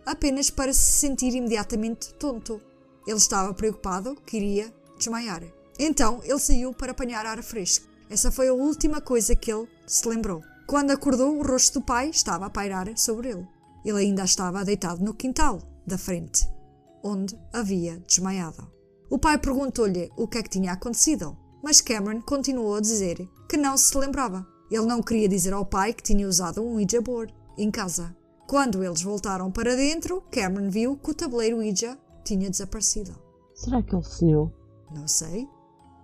apenas 0.07 0.49
para 0.49 0.73
se 0.73 0.99
sentir 0.99 1.35
imediatamente 1.35 2.13
tonto. 2.13 2.61
Ele 3.05 3.17
estava 3.17 3.53
preocupado 3.53 4.15
que 4.25 4.37
iria 4.37 4.73
desmaiar. 4.97 5.43
Então 5.77 6.21
ele 6.23 6.39
saiu 6.39 6.73
para 6.73 6.91
apanhar 6.91 7.25
ar 7.25 7.43
fresco. 7.43 7.85
Essa 8.09 8.31
foi 8.31 8.47
a 8.47 8.53
última 8.53 9.01
coisa 9.01 9.35
que 9.35 9.51
ele 9.51 9.67
se 9.85 10.07
lembrou. 10.07 10.41
Quando 10.65 10.91
acordou, 10.91 11.37
o 11.37 11.43
rosto 11.43 11.79
do 11.79 11.85
pai 11.85 12.09
estava 12.09 12.45
a 12.45 12.49
pairar 12.49 12.97
sobre 12.97 13.29
ele. 13.29 13.45
Ele 13.83 13.99
ainda 13.99 14.23
estava 14.23 14.63
deitado 14.63 15.03
no 15.03 15.13
quintal 15.13 15.61
da 15.85 15.97
frente, 15.97 16.49
onde 17.03 17.37
havia 17.53 17.99
desmaiado. 18.07 18.71
O 19.09 19.19
pai 19.19 19.37
perguntou-lhe 19.37 20.09
o 20.17 20.27
que 20.27 20.37
é 20.37 20.43
que 20.43 20.49
tinha 20.49 20.73
acontecido, 20.73 21.37
mas 21.63 21.81
Cameron 21.81 22.21
continuou 22.21 22.75
a 22.75 22.81
dizer 22.81 23.27
que 23.49 23.57
não 23.57 23.77
se 23.77 23.97
lembrava. 23.97 24.45
Ele 24.71 24.85
não 24.85 25.01
queria 25.01 25.29
dizer 25.29 25.53
ao 25.53 25.65
pai 25.65 25.93
que 25.93 26.03
tinha 26.03 26.27
usado 26.27 26.61
um 26.61 26.75
Ouija 26.75 27.01
board 27.01 27.33
em 27.57 27.71
casa. 27.71 28.15
Quando 28.47 28.81
eles 28.81 29.01
voltaram 29.01 29.51
para 29.51 29.75
dentro, 29.75 30.23
Cameron 30.31 30.69
viu 30.69 30.95
que 30.95 31.11
o 31.11 31.13
tabuleiro 31.13 31.57
Ouija 31.57 31.99
tinha 32.23 32.49
desaparecido. 32.49 33.13
Será 33.53 33.83
que 33.83 33.93
ele 33.93 34.03
sonhou? 34.03 34.53
Não 34.89 35.05
sei. 35.05 35.49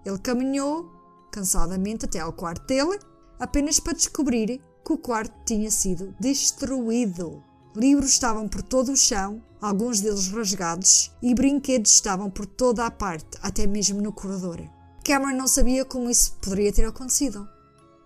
Ele 0.06 0.20
caminhou 0.20 0.92
cansadamente 1.32 2.04
até 2.04 2.20
ao 2.20 2.34
quarto 2.34 2.68
dele, 2.68 3.00
apenas 3.40 3.80
para 3.80 3.94
descobrir 3.94 4.60
que 4.86 4.92
o 4.92 4.98
quarto 4.98 5.34
tinha 5.46 5.72
sido 5.72 6.14
destruído. 6.20 7.42
Livros 7.78 8.12
estavam 8.12 8.50
por 8.50 8.62
todo 8.62 8.92
o 8.92 8.98
chão, 8.98 9.42
alguns 9.62 10.02
deles 10.02 10.28
rasgados, 10.28 11.12
e 11.22 11.34
brinquedos 11.34 11.94
estavam 11.94 12.30
por 12.30 12.46
toda 12.46 12.86
a 12.86 12.92
parte, 12.92 13.38
até 13.42 13.66
mesmo 13.66 14.02
no 14.02 14.12
corredor. 14.12 14.62
Cameron 15.06 15.38
não 15.38 15.48
sabia 15.48 15.86
como 15.86 16.10
isso 16.10 16.34
poderia 16.42 16.74
ter 16.74 16.86
acontecido, 16.86 17.48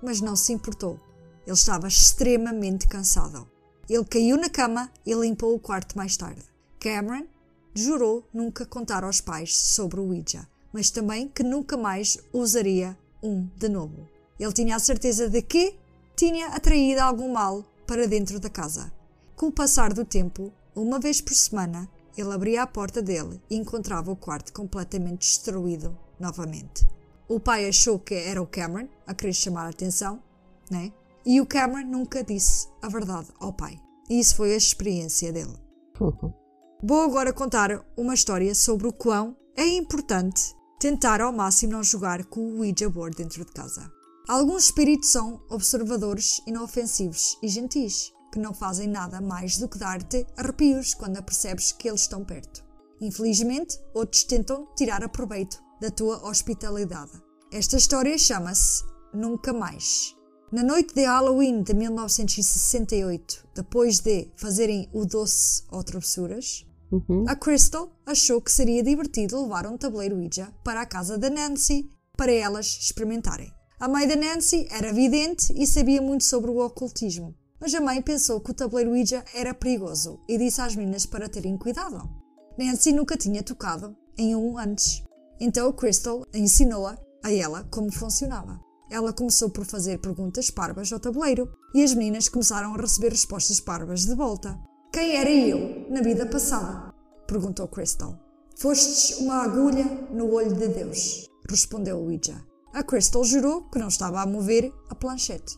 mas 0.02 0.22
não 0.22 0.36
se 0.36 0.54
importou. 0.54 1.00
Ele 1.46 1.56
estava 1.56 1.88
extremamente 1.88 2.88
cansado. 2.88 3.57
Ele 3.90 4.04
caiu 4.06 4.38
na 4.38 4.50
cama 4.50 4.92
e 5.06 5.14
limpou 5.14 5.56
o 5.56 5.60
quarto 5.60 5.98
mais 5.98 6.18
tarde. 6.18 6.44
Cameron 6.80 7.26
jurou 7.74 8.28
nunca 8.34 8.66
contar 8.66 9.04
aos 9.04 9.22
pais 9.22 9.56
sobre 9.56 10.00
o 10.00 10.08
Ouija, 10.08 10.48
mas 10.74 10.90
também 10.90 11.28
que 11.28 11.44
nunca 11.44 11.78
mais 11.78 12.18
usaria 12.34 12.98
um 13.24 13.48
de 13.56 13.70
novo. 13.70 14.08
Ele 14.40 14.54
tinha 14.54 14.76
a 14.76 14.80
certeza 14.80 15.30
de 15.30 15.42
que 15.42 15.76
tinha 16.16 16.48
atraído 16.48 17.02
algum 17.02 17.32
mal 17.32 17.64
para 17.86 18.08
dentro 18.08 18.40
da 18.40 18.50
casa. 18.50 18.92
Com 19.36 19.48
o 19.48 19.52
passar 19.52 19.94
do 19.94 20.04
tempo, 20.04 20.52
uma 20.76 21.00
vez 21.00 21.22
por 21.22 21.34
semana, 21.34 21.90
ele 22.18 22.34
abria 22.34 22.64
a 22.64 22.68
porta 22.68 23.02
dele 23.02 23.40
e 23.50 23.56
encontrava 23.56 24.12
o 24.12 24.16
quarto 24.16 24.52
completamente 24.52 25.20
destruído 25.20 25.98
novamente. 26.20 26.86
O 27.28 27.40
pai 27.40 27.68
achou 27.68 28.00
que 28.00 28.16
era 28.16 28.42
o 28.42 28.48
Cameron 28.48 28.88
a 29.06 29.14
querer 29.14 29.34
chamar 29.34 29.66
a 29.66 29.70
atenção, 29.70 30.22
né? 30.70 30.92
E 31.28 31.42
o 31.42 31.46
Cameron 31.46 31.90
nunca 31.90 32.24
disse 32.24 32.70
a 32.82 32.88
verdade 32.88 33.28
ao 33.42 33.52
pai. 33.52 33.78
E 34.10 34.18
isso 34.18 34.38
foi 34.38 34.54
a 34.54 34.58
experiência 34.58 35.34
dele. 35.34 35.54
Vou 36.82 37.02
agora 37.02 37.34
contar 37.34 37.86
uma 37.98 38.14
história 38.14 38.56
sobre 38.56 38.88
o 38.88 38.94
quão 38.94 39.36
é 39.54 39.68
importante 39.68 40.56
tentar 40.80 41.20
ao 41.20 41.34
máximo 41.34 41.74
não 41.74 41.84
jogar 41.84 42.24
com 42.26 42.40
o 42.40 42.60
Ouija 42.60 42.90
board 42.90 43.18
dentro 43.18 43.44
de 43.44 43.52
casa. 43.52 43.92
Alguns 44.30 44.66
espíritos 44.66 45.12
são 45.12 45.42
observadores 45.50 46.40
inofensivos 46.48 47.38
e 47.44 47.50
gentis, 47.50 48.14
que 48.32 48.40
não 48.40 48.54
fazem 48.54 48.88
nada 48.88 49.20
mais 49.20 49.58
do 49.58 49.68
que 49.68 49.78
dar-te 49.78 50.26
arrepios 50.38 50.94
quando 50.94 51.18
apercebes 51.18 51.74
que 51.74 51.90
eles 51.90 52.02
estão 52.02 52.24
perto. 52.24 52.64
Infelizmente, 53.02 53.78
outros 53.94 54.24
tentam 54.24 54.66
tirar 54.78 55.04
a 55.04 55.10
proveito 55.10 55.62
da 55.82 55.92
tua 55.92 56.26
hospitalidade. 56.26 57.12
Esta 57.52 57.76
história 57.76 58.18
chama-se 58.18 58.84
Nunca 59.14 59.52
Mais. 59.52 60.17
Na 60.52 60.64
noite 60.64 60.94
de 60.96 61.04
Halloween 61.04 61.62
de 61.62 61.74
1968, 61.74 63.48
depois 63.54 64.00
de 64.00 64.30
fazerem 64.38 64.90
o 64.94 65.06
doce 65.06 65.64
ou 65.72 65.84
travessuras, 65.84 66.66
Uhum. 66.90 67.26
a 67.28 67.36
Crystal 67.36 67.92
achou 68.06 68.42
que 68.42 68.50
seria 68.50 68.82
divertido 68.82 69.42
levar 69.42 69.68
um 69.68 69.78
tabuleiro 69.78 70.16
Ouija 70.16 70.48
para 70.64 70.80
a 70.80 70.86
casa 70.86 71.18
da 71.18 71.30
Nancy 71.30 71.92
para 72.16 72.32
elas 72.32 72.66
experimentarem. 72.82 73.52
A 73.78 73.90
mãe 73.90 74.08
da 74.08 74.16
Nancy 74.16 74.66
era 74.72 74.94
vidente 74.94 75.52
e 75.54 75.68
sabia 75.68 76.02
muito 76.02 76.24
sobre 76.24 76.50
o 76.50 76.66
ocultismo, 76.66 77.36
mas 77.60 77.76
a 77.76 77.82
mãe 77.82 78.02
pensou 78.02 78.40
que 78.40 78.52
o 78.52 78.54
tabuleiro 78.54 78.92
Ouija 78.92 79.26
era 79.36 79.54
perigoso 79.54 80.22
e 80.30 80.38
disse 80.38 80.62
às 80.62 80.78
meninas 80.78 81.06
para 81.06 81.28
terem 81.28 81.58
cuidado. 81.58 82.10
Nancy 82.58 82.94
nunca 82.94 83.18
tinha 83.18 83.44
tocado 83.44 83.94
em 84.18 84.34
um 84.34 84.58
antes, 84.58 85.04
então 85.42 85.74
Crystal 85.74 86.26
ensinou-a 86.34 86.98
a 87.22 87.34
ela 87.34 87.66
como 87.70 87.92
funcionava. 87.92 88.66
Ela 88.90 89.14
começou 89.14 89.50
por 89.50 89.66
fazer 89.66 90.00
perguntas 90.00 90.50
parvas 90.50 90.92
ao 90.92 91.00
tabuleiro 91.00 91.50
e 91.74 91.84
as 91.84 91.94
meninas 91.94 92.30
começaram 92.30 92.74
a 92.74 92.78
receber 92.78 93.10
respostas 93.10 93.60
parvas 93.60 94.06
de 94.06 94.16
volta. 94.16 94.58
Quem 94.92 95.16
era 95.16 95.30
eu 95.30 95.86
na 95.90 96.02
vida 96.02 96.26
passada? 96.26 96.94
perguntou 97.28 97.68
Crystal. 97.68 98.18
Fostes 98.58 99.20
uma 99.20 99.44
agulha 99.44 99.86
no 100.12 100.32
olho 100.34 100.54
de 100.54 100.68
Deus, 100.70 101.30
respondeu 101.48 102.00
Ouija. 102.00 102.44
A 102.74 102.82
Crystal 102.82 103.24
jurou 103.24 103.70
que 103.70 103.78
não 103.78 103.90
estava 103.90 104.22
a 104.22 104.26
mover 104.26 104.72
a 104.90 104.96
planchete. 104.96 105.58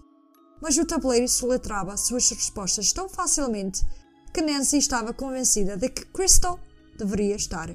Mas 0.62 0.78
o 0.78 0.86
tabuleiro 0.86 1.28
soletrava 1.28 1.96
suas 1.96 2.30
respostas 2.30 2.92
tão 2.92 3.08
facilmente 3.08 3.86
que 4.34 4.42
Nancy 4.42 4.78
estava 4.78 5.14
convencida 5.14 5.78
de 5.78 5.90
que 5.90 6.06
Crystal 6.08 6.60
deveria 6.98 7.36
estar 7.36 7.70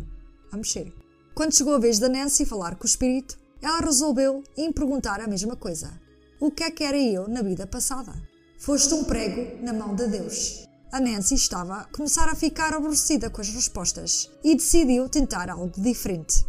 a 0.52 0.56
mexer. 0.56 0.93
Quando 1.35 1.55
chegou 1.55 1.74
a 1.74 1.78
vez 1.78 1.98
da 1.98 2.09
Nancy 2.09 2.44
falar 2.44 2.76
com 2.76 2.85
o 2.85 2.86
espírito, 2.86 3.39
ela 3.65 3.81
resolveu 3.81 4.45
em 4.59 4.70
perguntar 4.70 5.23
a 5.23 5.27
mesma 5.27 5.57
coisa. 5.57 5.99
O 6.39 6.51
que 6.51 6.65
é 6.65 6.70
que 6.70 6.85
era 6.85 6.99
eu 6.99 7.27
na 7.27 7.41
vida 7.41 7.66
passada? 7.66 8.12
Foste 8.59 8.93
um 8.93 9.05
prego 9.05 9.65
na 9.65 9.73
mão 9.73 9.95
de 9.95 10.07
Deus. 10.07 10.69
A 10.93 11.01
Nancy 11.01 11.35
estava 11.35 11.77
a 11.77 11.85
começar 11.85 12.28
a 12.28 12.35
ficar 12.35 12.74
aborrecida 12.74 13.31
com 13.31 13.41
as 13.41 13.49
respostas 13.49 14.31
e 14.45 14.55
decidiu 14.55 15.09
tentar 15.09 15.49
algo 15.49 15.73
diferente. 15.81 16.45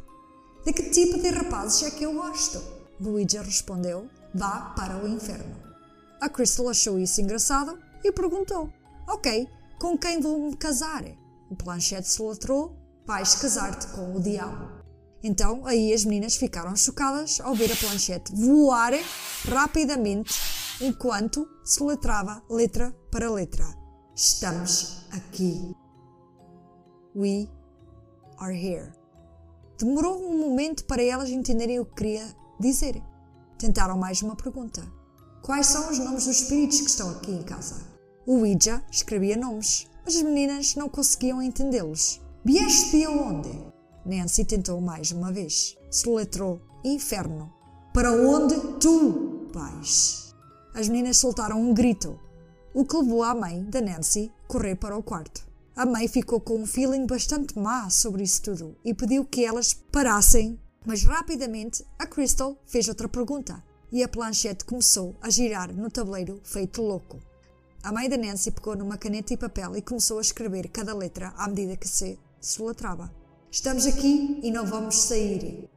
De 0.65 0.73
que 0.73 0.89
tipo 0.89 1.17
de 1.17 1.29
rapazes 1.29 1.83
é 1.83 1.91
que 1.91 2.03
eu 2.03 2.13
gosto? 2.15 2.61
Luigi 2.99 3.37
respondeu: 3.37 4.09
Vá 4.33 4.73
para 4.75 5.01
o 5.01 5.07
inferno. 5.07 5.55
A 6.19 6.27
Crystal 6.27 6.67
achou 6.67 6.99
isso 6.99 7.21
engraçado 7.21 7.79
e 8.03 8.11
perguntou: 8.11 8.69
Ok, 9.07 9.47
com 9.79 9.97
quem 9.97 10.19
vou 10.19 10.49
me 10.49 10.57
casar? 10.57 11.05
O 11.49 11.55
planchete 11.55 12.09
se 12.09 12.21
latrou: 12.21 12.75
Vais 13.05 13.35
casar-te 13.35 13.87
com 13.87 14.17
o 14.17 14.19
diabo. 14.19 14.74
Então 15.27 15.65
aí 15.65 15.91
as 15.91 16.05
meninas 16.05 16.35
ficaram 16.35 16.75
chocadas 16.75 17.39
ao 17.41 17.55
ver 17.55 17.71
a 17.71 17.75
planchete 17.75 18.31
voar 18.31 18.93
rapidamente 19.47 20.31
enquanto 20.79 21.47
se 21.63 21.83
letrava 21.83 22.43
letra 22.47 22.95
para 23.09 23.31
letra. 23.31 23.65
Estamos 24.15 25.03
aqui. 25.09 25.75
We 27.15 27.49
are 28.37 28.55
here. 28.55 28.93
Demorou 29.79 30.23
um 30.23 30.37
momento 30.37 30.85
para 30.85 31.01
elas 31.01 31.31
entenderem 31.31 31.79
o 31.79 31.85
que 31.85 31.95
queria 31.95 32.27
dizer. 32.59 33.01
Tentaram 33.57 33.97
mais 33.97 34.21
uma 34.21 34.35
pergunta. 34.35 34.87
Quais 35.41 35.65
são 35.65 35.89
os 35.89 35.97
nomes 35.97 36.25
dos 36.25 36.39
espíritos 36.39 36.81
que 36.81 36.89
estão 36.89 37.09
aqui 37.09 37.31
em 37.31 37.41
casa? 37.41 37.83
O 38.27 38.41
Ouija 38.41 38.85
escrevia 38.91 39.35
nomes, 39.35 39.87
mas 40.05 40.17
as 40.17 40.21
meninas 40.21 40.75
não 40.75 40.87
conseguiam 40.87 41.41
entendê-los. 41.41 42.21
Vieste 42.45 42.99
de 42.99 43.07
onde? 43.07 43.74
Nancy 44.05 44.45
tentou 44.45 44.79
mais 44.79 45.11
uma 45.11 45.31
vez. 45.31 45.75
Soletrou 45.89 46.61
inferno. 46.83 47.51
Para 47.91 48.11
onde 48.11 48.55
tu 48.79 49.47
vais? 49.51 50.35
As 50.75 50.87
meninas 50.87 51.17
soltaram 51.17 51.59
um 51.59 51.73
grito, 51.73 52.19
o 52.71 52.85
que 52.85 52.97
levou 52.97 53.23
a 53.23 53.33
mãe 53.33 53.63
da 53.63 53.81
Nancy 53.81 54.31
correr 54.47 54.75
para 54.75 54.95
o 54.95 55.01
quarto. 55.01 55.47
A 55.75 55.85
mãe 55.85 56.07
ficou 56.07 56.39
com 56.39 56.57
um 56.57 56.67
feeling 56.67 57.07
bastante 57.07 57.57
má 57.57 57.89
sobre 57.89 58.21
isso 58.21 58.43
tudo 58.43 58.75
e 58.85 58.93
pediu 58.93 59.25
que 59.25 59.43
elas 59.43 59.73
parassem, 59.73 60.59
mas 60.85 61.03
rapidamente 61.03 61.83
a 61.97 62.05
Crystal 62.05 62.55
fez 62.65 62.87
outra 62.87 63.09
pergunta 63.09 63.63
e 63.91 64.03
a 64.03 64.07
planchete 64.07 64.65
começou 64.65 65.15
a 65.19 65.29
girar 65.31 65.73
no 65.73 65.89
tabuleiro 65.89 66.39
feito 66.43 66.81
louco. 66.81 67.19
A 67.81 67.91
mãe 67.91 68.07
da 68.07 68.17
Nancy 68.17 68.51
pegou 68.51 68.75
numa 68.75 68.97
caneta 68.97 69.33
e 69.33 69.37
papel 69.37 69.75
e 69.75 69.81
começou 69.81 70.19
a 70.19 70.21
escrever 70.21 70.67
cada 70.67 70.93
letra 70.93 71.33
à 71.37 71.47
medida 71.47 71.75
que 71.75 71.87
se 71.87 72.19
solatrava. 72.39 73.24
Estamos 73.55 73.85
aqui 73.85 74.37
e 74.43 74.51
não 74.51 74.65
vamos 74.65 74.95
sair. 75.03 75.69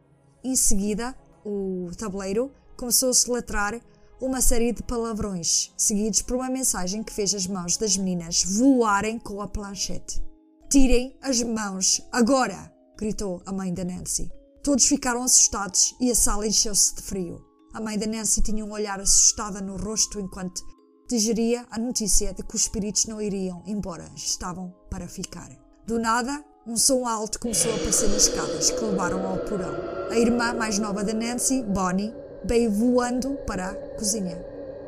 Em 0.42 0.56
seguida, 0.56 1.16
o 1.44 1.88
tabuleiro 1.96 2.50
começou 2.76 3.10
a 3.10 3.14
soletrar 3.14 3.80
uma 4.20 4.40
série 4.40 4.72
de 4.72 4.82
palavrões, 4.82 5.72
seguidos 5.76 6.20
por 6.22 6.38
uma 6.38 6.50
mensagem 6.50 7.04
que 7.04 7.12
fez 7.12 7.32
as 7.32 7.46
mãos 7.46 7.76
das 7.76 7.96
meninas 7.96 8.42
voarem 8.42 9.16
com 9.16 9.40
a 9.40 9.46
planchete. 9.46 10.20
Tirem 10.68 11.16
as 11.22 11.40
mãos 11.40 12.02
agora! 12.10 12.68
gritou 12.98 13.40
a 13.46 13.52
mãe 13.52 13.72
da 13.72 13.84
Nancy. 13.84 14.28
Todos 14.60 14.86
ficaram 14.86 15.22
assustados 15.22 15.94
e 16.00 16.10
a 16.10 16.16
sala 16.16 16.48
encheu-se 16.48 16.96
de 16.96 17.02
frio. 17.02 17.46
A 17.72 17.80
mãe 17.80 17.96
da 17.96 18.08
Nancy 18.08 18.42
tinha 18.42 18.64
um 18.64 18.72
olhar 18.72 18.98
assustada 18.98 19.60
no 19.60 19.76
rosto 19.76 20.18
enquanto 20.18 20.60
digeria 21.08 21.64
a 21.70 21.78
notícia 21.78 22.34
de 22.34 22.42
que 22.42 22.56
os 22.56 22.62
espíritos 22.62 23.06
não 23.06 23.22
iriam 23.22 23.62
embora, 23.68 24.10
estavam 24.16 24.74
para 24.90 25.06
ficar. 25.06 25.48
Do 25.86 26.00
nada, 26.00 26.44
um 26.68 26.76
som 26.76 27.06
alto 27.08 27.40
começou 27.40 27.72
a 27.72 27.76
aparecer 27.76 28.10
nas 28.10 28.24
escadas 28.24 28.70
que 28.70 28.84
levaram 28.84 29.26
ao 29.26 29.38
porão. 29.38 29.74
A 30.10 30.18
irmã 30.18 30.52
mais 30.52 30.78
nova 30.78 31.02
da 31.02 31.14
Nancy, 31.14 31.62
Bonnie, 31.62 32.14
veio 32.44 32.70
voando 32.70 33.38
para 33.46 33.70
a 33.70 33.74
cozinha. 33.96 34.44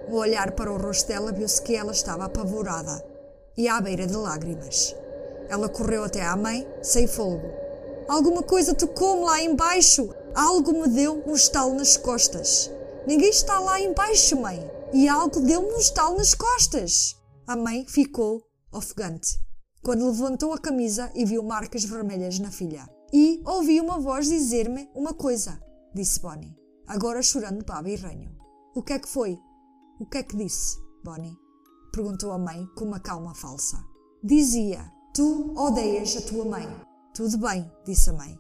Ao 0.06 0.14
olhar 0.14 0.50
para 0.50 0.70
o 0.70 0.76
rosto 0.76 1.08
dela, 1.08 1.32
viu-se 1.32 1.62
que 1.62 1.74
ela 1.74 1.92
estava 1.92 2.26
apavorada 2.26 3.02
e 3.56 3.66
à 3.66 3.80
beira 3.80 4.06
de 4.06 4.14
lágrimas. 4.14 4.94
Ela 5.48 5.70
correu 5.70 6.04
até 6.04 6.22
à 6.22 6.36
mãe, 6.36 6.68
sem 6.82 7.06
fogo. 7.06 7.50
Alguma 8.06 8.42
coisa 8.42 8.74
tocou-me 8.74 9.24
lá 9.24 9.40
embaixo. 9.40 10.14
Algo 10.34 10.82
me 10.82 10.88
deu 10.88 11.22
um 11.26 11.34
estalo 11.34 11.72
nas 11.72 11.96
costas. 11.96 12.70
Ninguém 13.06 13.30
está 13.30 13.58
lá 13.58 13.80
embaixo, 13.80 14.38
mãe. 14.38 14.70
E 14.92 15.08
algo 15.08 15.40
deu-me 15.40 15.72
um 15.72 15.78
estalo 15.78 16.18
nas 16.18 16.34
costas. 16.34 17.16
A 17.46 17.56
mãe 17.56 17.86
ficou 17.88 18.42
ofegante 18.70 19.40
quando 19.82 20.06
levantou 20.06 20.52
a 20.52 20.58
camisa 20.58 21.10
e 21.14 21.24
viu 21.24 21.42
marcas 21.42 21.84
vermelhas 21.84 22.38
na 22.38 22.50
filha. 22.50 22.88
E 23.12 23.42
ouvi 23.44 23.80
uma 23.80 23.98
voz 23.98 24.28
dizer-me 24.28 24.88
uma 24.94 25.12
coisa, 25.12 25.60
disse 25.94 26.20
Bonnie 26.20 26.60
agora 26.90 27.22
chorando 27.22 27.64
baba 27.64 27.88
e 27.88 27.94
ranho. 27.94 28.36
O 28.74 28.82
que 28.82 28.92
é 28.92 28.98
que 28.98 29.08
foi? 29.08 29.38
O 30.00 30.06
que 30.06 30.18
é 30.18 30.22
que 30.24 30.36
disse, 30.36 30.76
Bonnie? 31.04 31.38
Perguntou 31.92 32.32
a 32.32 32.38
mãe 32.38 32.66
com 32.76 32.84
uma 32.84 32.98
calma 32.98 33.32
falsa. 33.32 33.78
Dizia: 34.24 34.92
Tu 35.14 35.54
odeias 35.56 36.16
a 36.16 36.22
tua 36.22 36.44
mãe. 36.44 36.68
Tudo 37.14 37.38
bem, 37.38 37.70
disse 37.86 38.10
a 38.10 38.12
mãe. 38.12 38.36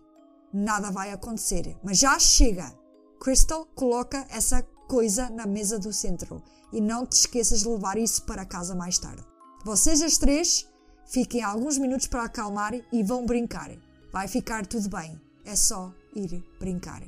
Nada 0.52 0.90
vai 0.90 1.12
acontecer, 1.12 1.78
mas 1.82 1.98
já 1.98 2.18
chega. 2.18 2.76
Crystal 3.20 3.66
coloca 3.74 4.26
essa 4.30 4.62
coisa 4.88 5.30
na 5.30 5.46
mesa 5.46 5.78
do 5.78 5.92
centro 5.92 6.42
e 6.72 6.80
não 6.80 7.06
te 7.06 7.12
esqueças 7.12 7.60
de 7.60 7.68
levar 7.68 7.98
isso 7.98 8.24
para 8.24 8.44
casa 8.44 8.74
mais 8.74 8.98
tarde. 8.98 9.24
Vocês 9.64 10.02
as 10.02 10.18
três 10.18 10.66
fiquem 11.10 11.42
alguns 11.42 11.76
minutos 11.76 12.06
para 12.06 12.24
acalmar 12.24 12.72
e 12.92 13.02
vão 13.02 13.26
brincar. 13.26 13.70
Vai 14.12 14.28
ficar 14.28 14.64
tudo 14.64 14.88
bem. 14.88 15.20
É 15.44 15.56
só 15.56 15.92
ir 16.14 16.42
brincar. 16.58 17.02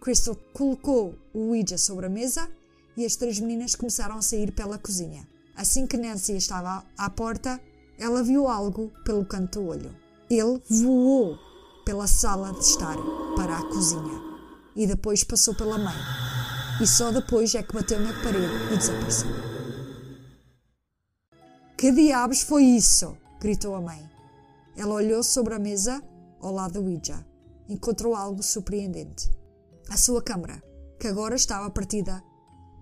Crystal 0.00 0.36
colocou 0.52 1.14
o 1.34 1.50
Ouija 1.50 1.76
sobre 1.76 2.06
a 2.06 2.08
mesa 2.08 2.48
e 2.96 3.04
as 3.04 3.16
três 3.16 3.40
meninas 3.40 3.74
começaram 3.74 4.16
a 4.16 4.22
sair 4.22 4.52
pela 4.52 4.78
cozinha. 4.78 5.26
Assim 5.56 5.86
que 5.86 5.96
Nancy 5.96 6.36
estava 6.36 6.84
à 6.96 7.10
porta, 7.10 7.60
ela 7.98 8.22
viu 8.22 8.46
algo 8.46 8.92
pelo 9.04 9.24
canto 9.24 9.60
do 9.60 9.66
olho. 9.66 9.94
Ele 10.30 10.62
voou 10.70 11.36
pela 11.84 12.06
sala 12.06 12.52
de 12.52 12.60
estar 12.60 12.96
para 13.34 13.58
a 13.58 13.62
cozinha 13.62 14.22
e 14.76 14.86
depois 14.86 15.24
passou 15.24 15.54
pela 15.54 15.78
mãe. 15.78 15.96
E 16.80 16.86
só 16.86 17.10
depois 17.10 17.52
é 17.56 17.62
que 17.62 17.74
bateu 17.74 17.98
na 17.98 18.12
parede 18.22 18.72
e 18.72 18.76
desapareceu. 18.76 19.30
Que 21.76 21.90
diabos 21.90 22.42
foi 22.42 22.62
isso? 22.62 23.16
Gritou 23.40 23.74
a 23.74 23.80
mãe. 23.80 24.08
Ela 24.76 24.94
olhou 24.94 25.22
sobre 25.22 25.54
a 25.54 25.58
mesa 25.58 26.02
ao 26.40 26.52
lado 26.52 26.74
do 26.74 26.84
Ouija. 26.84 27.26
Encontrou 27.68 28.14
algo 28.14 28.42
surpreendente 28.42 29.30
a 29.88 29.96
sua 29.96 30.22
câmara, 30.22 30.62
que 31.00 31.06
agora 31.06 31.34
estava 31.34 31.70
partida 31.70 32.22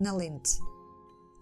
na 0.01 0.13
lente. 0.13 0.59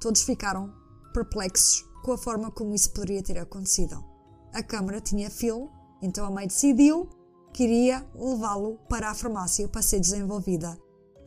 Todos 0.01 0.23
ficaram 0.23 0.73
perplexos 1.13 1.85
com 2.03 2.13
a 2.13 2.19
forma 2.19 2.51
como 2.51 2.75
isso 2.75 2.93
poderia 2.93 3.23
ter 3.23 3.39
acontecido. 3.39 4.05
A 4.53 4.63
câmara 4.63 5.01
tinha 5.01 5.31
filme, 5.31 5.69
então 6.03 6.27
a 6.27 6.31
mãe 6.31 6.47
decidiu 6.47 7.09
que 7.53 7.65
iria 7.65 8.07
levá-lo 8.15 8.79
para 8.89 9.11
a 9.11 9.15
farmácia 9.15 9.67
para 9.69 9.81
ser 9.81 10.01
desenvolvida 10.01 10.79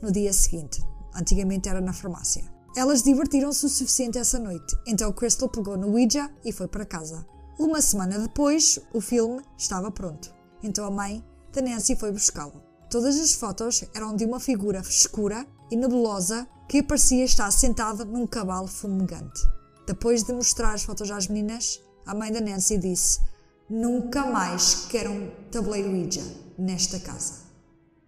no 0.01 0.11
dia 0.11 0.31
seguinte. 0.31 0.83
Antigamente 1.15 1.67
era 1.67 1.81
na 1.81 1.93
farmácia. 1.93 2.43
Elas 2.75 3.01
divertiram-se 3.01 3.65
o 3.65 3.69
suficiente 3.69 4.19
essa 4.19 4.37
noite, 4.37 4.77
então 4.85 5.11
Crystal 5.11 5.49
pegou 5.49 5.75
no 5.75 5.89
Ouija 5.89 6.31
e 6.45 6.51
foi 6.51 6.67
para 6.67 6.85
casa. 6.85 7.25
Uma 7.59 7.81
semana 7.81 8.19
depois, 8.19 8.79
o 8.93 9.01
filme 9.01 9.41
estava 9.57 9.89
pronto, 9.89 10.31
então 10.61 10.85
a 10.85 10.91
mãe 10.91 11.25
da 11.51 11.59
Nancy 11.59 11.95
foi 11.95 12.11
buscá-lo. 12.11 12.61
Todas 12.87 13.19
as 13.19 13.33
fotos 13.33 13.83
eram 13.95 14.15
de 14.15 14.25
uma 14.25 14.39
figura 14.39 14.79
escura 14.79 15.45
e 15.71 15.75
nebulosa 15.75 16.47
que 16.69 16.83
parecia 16.83 17.25
estar 17.25 17.49
sentada 17.51 18.05
num 18.05 18.27
cavalo 18.27 18.67
fumegante. 18.67 19.41
Depois 19.87 20.23
de 20.23 20.33
mostrar 20.33 20.73
as 20.73 20.83
fotos 20.83 21.09
às 21.09 21.27
meninas, 21.27 21.81
a 22.05 22.13
mãe 22.13 22.31
da 22.31 22.39
Nancy 22.39 22.77
disse: 22.77 23.21
Nunca 23.67 24.25
mais 24.27 24.85
quero 24.87 25.11
um 25.11 25.31
tabuleiro 25.51 25.89
Ouija 25.89 26.23
nesta 26.59 26.99
casa. 26.99 27.41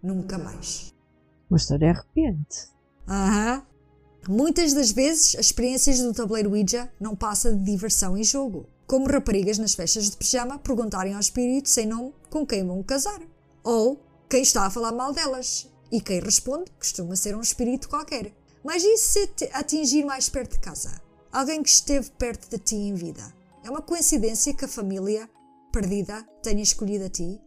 Nunca 0.00 0.38
mais. 0.38 0.94
Uma 1.50 1.56
história 1.56 1.90
arrepiante. 1.90 2.68
Aham. 3.08 3.62
Muitas 4.28 4.74
das 4.74 4.90
vezes, 4.90 5.34
as 5.34 5.46
experiências 5.46 5.98
do 6.00 6.12
tabuleiro 6.12 6.50
Ouija 6.50 6.90
não 7.00 7.16
passam 7.16 7.56
de 7.56 7.64
diversão 7.64 8.16
e 8.16 8.22
jogo. 8.22 8.68
Como 8.90 9.06
raparigas 9.06 9.56
nas 9.56 9.74
festas 9.74 10.10
de 10.10 10.16
pijama 10.16 10.58
perguntarem 10.58 11.14
ao 11.14 11.20
espírito 11.20 11.68
sem 11.68 11.86
nome 11.86 12.12
com 12.28 12.44
quem 12.44 12.66
vão 12.66 12.82
casar. 12.82 13.20
Ou 13.62 14.04
quem 14.28 14.42
está 14.42 14.66
a 14.66 14.70
falar 14.70 14.90
mal 14.90 15.12
delas. 15.12 15.70
E 15.92 16.00
quem 16.00 16.18
responde 16.18 16.72
costuma 16.72 17.14
ser 17.14 17.36
um 17.36 17.40
espírito 17.40 17.88
qualquer. 17.88 18.34
Mas 18.64 18.82
e 18.82 18.96
se 18.96 19.30
atingir 19.52 20.04
mais 20.04 20.28
perto 20.28 20.54
de 20.54 20.58
casa? 20.58 21.00
Alguém 21.30 21.62
que 21.62 21.68
esteve 21.68 22.10
perto 22.18 22.50
de 22.50 22.58
ti 22.58 22.74
em 22.74 22.94
vida? 22.94 23.22
É 23.62 23.70
uma 23.70 23.80
coincidência 23.80 24.52
que 24.54 24.64
a 24.64 24.68
família 24.68 25.30
perdida 25.72 26.26
tenha 26.42 26.60
escolhido 26.60 27.04
a 27.04 27.08
ti? 27.08 27.40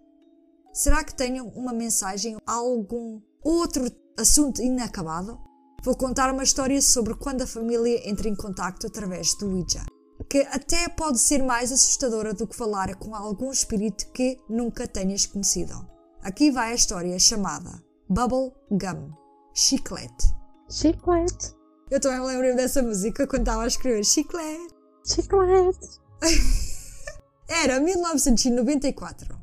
Será 0.72 1.04
que 1.04 1.14
tenham 1.14 1.50
uma 1.50 1.74
mensagem, 1.74 2.38
algum 2.48 3.22
outro 3.44 3.92
assunto 4.18 4.62
inacabado? 4.62 5.38
Vou 5.84 5.98
contar 5.98 6.32
uma 6.32 6.44
história 6.44 6.82
sobre 6.82 7.16
quando 7.16 7.42
a 7.42 7.48
família 7.48 8.10
entra 8.10 8.30
em 8.30 8.36
contato 8.36 8.88
através 8.88 9.38
do 9.38 9.50
Ouija, 9.50 9.86
que 10.30 10.40
até 10.50 10.90
pode 10.90 11.20
ser 11.20 11.44
mais 11.44 11.72
assustadora 11.72 12.34
do 12.34 12.48
que 12.48 12.56
falar 12.56 12.96
com 12.96 13.16
algum 13.16 13.52
espírito 13.52 14.08
que 14.12 14.40
nunca 14.50 14.88
tenhas 14.88 15.26
conhecido. 15.26 15.88
Aqui 16.22 16.50
vai 16.50 16.72
a 16.72 16.76
história 16.76 17.20
chamada 17.20 17.84
Bubble 18.10 18.52
Gum 18.72 19.12
Chiclete. 19.54 20.34
Chiclete. 20.70 21.54
Eu 21.92 22.00
também 22.00 22.20
me 22.20 22.26
lembro 22.26 22.56
dessa 22.56 22.82
música 22.82 23.28
quando 23.28 23.42
estava 23.42 23.64
a 23.64 23.68
escrever 23.68 24.04
Chiclete. 24.04 24.74
Chiclete. 25.06 26.02
Era 27.48 27.80
1994. 27.80 29.38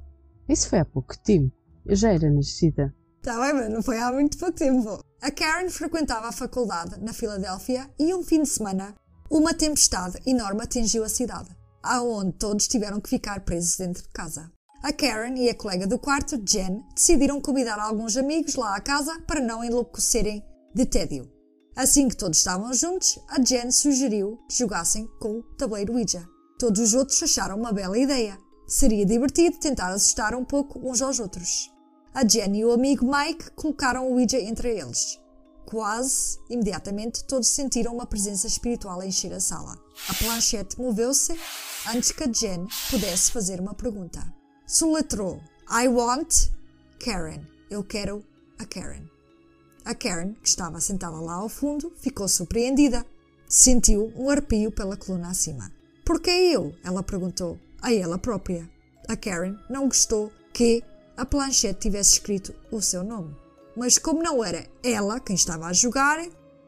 Isso 0.49 0.69
foi 0.69 0.81
há 0.81 0.85
pouco 0.85 1.17
tempo. 1.23 1.55
Eu 1.87 1.95
já 1.95 2.13
era 2.13 2.29
nascida. 2.29 2.95
Tá 3.23 3.39
bem, 3.41 3.53
mas 3.53 3.71
não 3.71 3.83
foi 3.83 3.99
há 3.99 4.11
muito 4.11 4.37
pouco 4.37 4.55
tempo. 4.55 4.99
A 5.23 5.31
Karen 5.31 5.69
frequentava 5.69 6.29
a 6.29 6.33
faculdade 6.33 6.99
na 7.01 7.13
Filadélfia 7.13 7.89
e 7.99 8.13
um 8.15 8.23
fim 8.23 8.43
de 8.43 8.49
semana 8.49 8.95
uma 9.31 9.55
tempestade 9.55 10.19
enorme 10.27 10.62
atingiu 10.62 11.05
a 11.05 11.09
cidade, 11.09 11.48
aonde 11.81 12.32
todos 12.32 12.66
tiveram 12.66 13.01
que 13.01 13.09
ficar 13.09 13.44
presos 13.44 13.77
dentro 13.77 14.02
de 14.02 14.09
casa. 14.09 14.51
A 14.82 14.93
Karen 14.93 15.35
e 15.36 15.48
a 15.48 15.55
colega 15.55 15.86
do 15.86 15.98
quarto, 15.98 16.40
Jen, 16.44 16.82
decidiram 16.94 17.40
convidar 17.40 17.78
alguns 17.78 18.16
amigos 18.16 18.57
lá 18.57 18.74
à 18.74 18.81
casa 18.81 19.20
para 19.27 19.40
não 19.40 19.62
enlouquecerem 19.62 20.43
de 20.74 20.85
tédio. 20.85 21.31
Assim 21.77 22.09
que 22.09 22.16
todos 22.16 22.39
estavam 22.39 22.73
juntos, 22.74 23.20
a 23.28 23.40
Jen 23.40 23.70
sugeriu 23.70 24.39
que 24.48 24.57
jogassem 24.57 25.07
com 25.20 25.39
o 25.39 25.43
tabuleiro 25.57 25.93
Ouija. 25.93 26.27
Todos 26.59 26.81
os 26.81 26.94
outros 26.94 27.23
acharam 27.23 27.57
uma 27.57 27.73
bela 27.73 27.97
ideia. 27.97 28.36
Seria 28.66 29.07
divertido 29.07 29.59
tentar 29.59 29.89
assustar 29.89 30.35
um 30.35 30.44
pouco 30.44 30.81
uns 30.82 31.01
aos 31.01 31.20
outros. 31.20 31.70
a 32.12 32.27
Jen 32.27 32.57
e 32.57 32.65
o 32.65 32.73
amigo 32.73 33.07
Mike 33.07 33.52
colocaram 33.52 34.09
o 34.09 34.15
Ouija 34.15 34.40
entre 34.40 34.77
eles. 34.77 35.20
Quase 35.71 36.41
imediatamente 36.51 37.23
todos 37.23 37.47
sentiram 37.47 37.95
uma 37.95 38.05
presença 38.05 38.49
espiritual 38.49 38.99
a 38.99 39.07
encher 39.07 39.33
a 39.33 39.39
sala. 39.39 39.79
A 40.09 40.15
planchete 40.15 40.77
moveu-se 40.77 41.39
antes 41.95 42.11
que 42.11 42.25
a 42.25 42.33
Jen 42.33 42.67
pudesse 42.91 43.31
fazer 43.31 43.61
uma 43.61 43.73
pergunta. 43.73 44.21
Soletrou: 44.67 45.41
I 45.71 45.87
want 45.87 46.51
Karen. 46.99 47.47
Eu 47.71 47.85
quero 47.85 48.25
a 48.59 48.65
Karen. 48.65 49.05
A 49.85 49.95
Karen, 49.95 50.33
que 50.43 50.49
estava 50.49 50.81
sentada 50.81 51.21
lá 51.21 51.35
ao 51.35 51.49
fundo, 51.49 51.93
ficou 52.01 52.27
surpreendida. 52.27 53.07
Sentiu 53.49 54.13
um 54.17 54.29
arrepio 54.29 54.73
pela 54.73 54.97
coluna 54.97 55.31
acima. 55.31 55.71
Por 56.05 56.21
que 56.21 56.31
eu? 56.31 56.75
Ela 56.83 57.05
perguntou 57.05 57.57
a 57.81 57.95
ela 57.95 58.19
própria. 58.19 58.69
A 59.07 59.17
Karen 59.17 59.57
não 59.71 59.87
gostou 59.87 60.33
que 60.53 60.83
a 61.17 61.25
planchete 61.25 61.79
tivesse 61.79 62.15
escrito 62.15 62.53
o 62.73 62.83
seu 62.83 63.05
nome. 63.05 63.37
Mas 63.77 63.99
como 63.99 64.23
não 64.23 64.45
era 64.45 64.67
ela 64.83 65.21
quem 65.21 65.37
estava 65.37 65.67
a 65.67 65.73
jogar, 65.73 66.19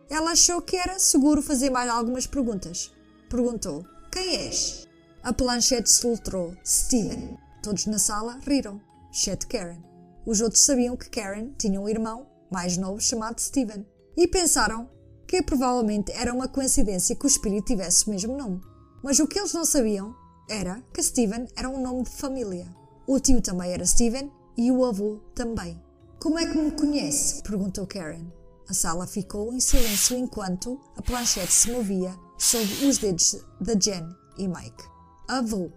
ela 0.08 0.32
achou 0.32 0.60
que 0.62 0.76
era 0.76 0.98
seguro 0.98 1.42
fazer 1.42 1.70
mais 1.70 1.90
algumas 1.90 2.26
perguntas. 2.26 2.92
Perguntou: 3.28 3.84
Quem 4.10 4.36
és? 4.36 4.86
A 5.22 5.32
planchete 5.32 5.90
soltou: 5.90 6.56
Steven. 6.64 7.38
Todos 7.62 7.86
na 7.86 7.98
sala 7.98 8.40
riram, 8.46 8.80
exceto 9.12 9.46
Karen. 9.46 9.82
Os 10.26 10.40
outros 10.40 10.64
sabiam 10.64 10.96
que 10.96 11.08
Karen 11.08 11.52
tinha 11.58 11.80
um 11.80 11.88
irmão 11.88 12.26
mais 12.50 12.76
novo 12.76 13.00
chamado 13.00 13.40
Steven 13.40 13.86
e 14.16 14.28
pensaram 14.28 14.90
que 15.26 15.42
provavelmente 15.42 16.12
era 16.12 16.32
uma 16.34 16.48
coincidência 16.48 17.16
que 17.16 17.24
o 17.24 17.28
espírito 17.28 17.66
tivesse 17.66 18.06
o 18.06 18.10
mesmo 18.10 18.36
nome. 18.36 18.60
Mas 19.02 19.18
o 19.18 19.26
que 19.26 19.38
eles 19.38 19.52
não 19.52 19.64
sabiam 19.64 20.14
era 20.48 20.82
que 20.92 21.02
Steven 21.02 21.48
era 21.56 21.68
um 21.68 21.80
nome 21.80 22.02
de 22.02 22.10
família. 22.10 22.66
O 23.06 23.18
tio 23.18 23.40
também 23.40 23.72
era 23.72 23.86
Steven 23.86 24.30
e 24.56 24.70
o 24.70 24.84
avô 24.84 25.20
também. 25.34 25.81
Como 26.22 26.38
é 26.38 26.46
que 26.46 26.56
me 26.56 26.70
conhece? 26.70 27.42
perguntou 27.42 27.84
Karen. 27.84 28.24
A 28.68 28.72
sala 28.72 29.08
ficou 29.08 29.52
em 29.52 29.58
silêncio 29.58 30.16
enquanto 30.16 30.78
a 30.96 31.02
planchete 31.02 31.52
se 31.52 31.72
movia 31.72 32.16
sob 32.38 32.64
os 32.86 32.98
dedos 32.98 33.44
da 33.60 33.74
Jen 33.74 34.08
e 34.38 34.46
Mike. 34.46 34.84
Avô. 35.26 35.72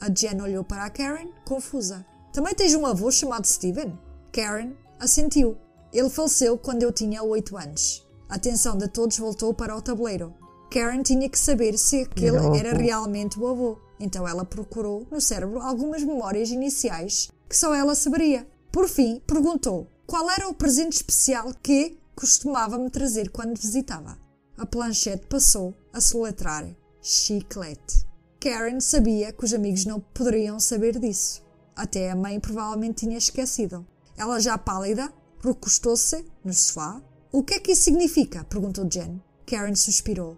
A 0.00 0.12
Jen 0.12 0.42
olhou 0.42 0.64
para 0.64 0.86
a 0.86 0.90
Karen, 0.90 1.28
confusa. 1.44 2.04
Também 2.32 2.52
tens 2.52 2.74
um 2.74 2.84
avô 2.84 3.12
chamado 3.12 3.46
Steven? 3.46 3.96
Karen 4.32 4.72
assentiu. 4.98 5.56
Ele 5.92 6.10
faleceu 6.10 6.58
quando 6.58 6.82
eu 6.82 6.90
tinha 6.90 7.22
8 7.22 7.56
anos. 7.56 8.04
A 8.28 8.34
atenção 8.34 8.76
de 8.76 8.88
todos 8.88 9.16
voltou 9.16 9.54
para 9.54 9.76
o 9.76 9.80
tabuleiro. 9.80 10.34
Karen 10.68 11.04
tinha 11.04 11.28
que 11.28 11.38
saber 11.38 11.78
se 11.78 12.02
aquele 12.02 12.58
era 12.58 12.76
realmente 12.76 13.38
o 13.38 13.46
avô. 13.46 13.78
Então 14.00 14.26
ela 14.26 14.44
procurou 14.44 15.06
no 15.12 15.20
cérebro 15.20 15.60
algumas 15.60 16.02
memórias 16.02 16.50
iniciais 16.50 17.30
que 17.48 17.56
só 17.56 17.72
ela 17.72 17.94
saberia. 17.94 18.44
Por 18.76 18.90
fim, 18.90 19.22
perguntou 19.26 19.90
qual 20.06 20.30
era 20.30 20.46
o 20.46 20.54
presente 20.54 20.96
especial 20.96 21.50
que 21.62 21.96
costumava 22.14 22.76
me 22.76 22.90
trazer 22.90 23.30
quando 23.30 23.58
visitava. 23.58 24.18
A 24.54 24.66
planchete 24.66 25.26
passou 25.28 25.74
a 25.94 25.98
soletrar 25.98 26.68
chiclete. 27.00 28.06
Karen 28.38 28.78
sabia 28.80 29.32
que 29.32 29.46
os 29.46 29.54
amigos 29.54 29.86
não 29.86 29.98
poderiam 29.98 30.60
saber 30.60 30.98
disso. 30.98 31.42
Até 31.74 32.10
a 32.10 32.14
mãe 32.14 32.38
provavelmente 32.38 33.06
tinha 33.06 33.16
esquecido. 33.16 33.86
Ela, 34.14 34.38
já 34.40 34.58
pálida, 34.58 35.10
recostou-se 35.42 36.26
no 36.44 36.52
sofá. 36.52 37.00
O 37.32 37.42
que 37.42 37.54
é 37.54 37.60
que 37.60 37.72
isso 37.72 37.84
significa? 37.84 38.44
perguntou 38.44 38.86
Jen. 38.92 39.22
Karen 39.46 39.74
suspirou. 39.74 40.36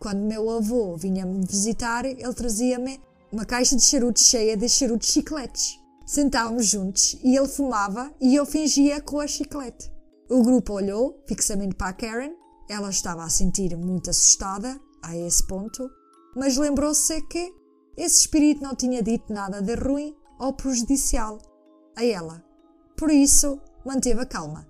Quando 0.00 0.26
meu 0.26 0.50
avô 0.50 0.96
vinha 0.96 1.24
me 1.24 1.46
visitar, 1.46 2.04
ele 2.04 2.34
trazia-me 2.34 3.00
uma 3.30 3.44
caixa 3.44 3.76
de 3.76 3.82
charutos 3.82 4.24
cheia 4.24 4.56
de 4.56 4.68
charutos 4.68 5.08
chicletes. 5.08 5.85
Sentávamos 6.06 6.66
juntos 6.66 7.18
e 7.24 7.36
ele 7.36 7.48
fumava 7.48 8.14
e 8.20 8.36
eu 8.36 8.46
fingia 8.46 9.00
com 9.00 9.18
a 9.18 9.26
chiclete. 9.26 9.92
O 10.30 10.40
grupo 10.40 10.74
olhou 10.74 11.20
fixamente 11.26 11.74
para 11.74 11.88
a 11.88 11.92
Karen. 11.92 12.32
Ela 12.70 12.90
estava 12.90 13.24
a 13.24 13.28
sentir 13.28 13.76
muito 13.76 14.08
assustada 14.08 14.80
a 15.02 15.16
esse 15.16 15.44
ponto, 15.44 15.90
mas 16.36 16.56
lembrou-se 16.56 17.20
que 17.22 17.52
esse 17.96 18.20
espírito 18.20 18.62
não 18.62 18.76
tinha 18.76 19.02
dito 19.02 19.32
nada 19.32 19.60
de 19.60 19.74
ruim 19.74 20.16
ou 20.38 20.52
prejudicial 20.52 21.38
a 21.96 22.04
ela. 22.04 22.44
Por 22.96 23.10
isso, 23.10 23.60
manteve 23.84 24.20
a 24.20 24.26
calma. 24.26 24.66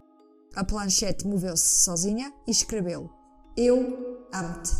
A 0.55 0.65
planchete 0.65 1.27
moveu-se 1.27 1.85
sozinha 1.85 2.33
e 2.47 2.51
escreveu: 2.51 3.11
Eu 3.57 4.27
amo-te. 4.33 4.73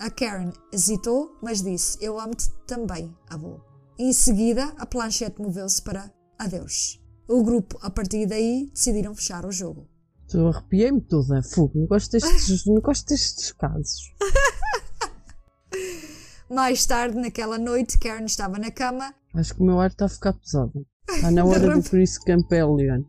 A 0.00 0.10
Karen 0.10 0.52
hesitou, 0.72 1.36
mas 1.40 1.62
disse: 1.62 1.98
Eu 2.00 2.18
amo-te 2.18 2.50
também, 2.66 3.16
avô. 3.30 3.71
Em 3.98 4.12
seguida, 4.12 4.72
a 4.78 4.86
planchete 4.86 5.40
moveu-se 5.40 5.82
para 5.82 6.12
adeus. 6.38 7.00
O 7.28 7.42
grupo, 7.42 7.78
a 7.82 7.90
partir 7.90 8.26
daí, 8.26 8.70
decidiram 8.72 9.14
fechar 9.14 9.44
o 9.44 9.52
jogo. 9.52 9.88
Eu 10.32 10.48
arrepiei-me 10.48 11.00
toda. 11.00 11.42
Fogo, 11.42 11.78
não 11.78 11.86
gosto 11.86 12.12
destes, 12.12 12.64
não 12.66 12.80
gosto 12.80 13.06
destes 13.08 13.52
casos. 13.52 14.12
Mais 16.48 16.86
tarde, 16.86 17.18
naquela 17.18 17.58
noite, 17.58 17.98
Karen 17.98 18.24
estava 18.24 18.58
na 18.58 18.70
cama. 18.70 19.14
Acho 19.34 19.54
que 19.54 19.60
o 19.60 19.64
meu 19.64 19.80
ar 19.80 19.90
está 19.90 20.06
a 20.06 20.08
ficar 20.08 20.32
pesado. 20.32 20.86
Está 21.08 21.30
na 21.30 21.44
hora 21.44 21.74
do 21.74 21.82
Chris 21.88 22.18
Campbellian. 22.18 23.04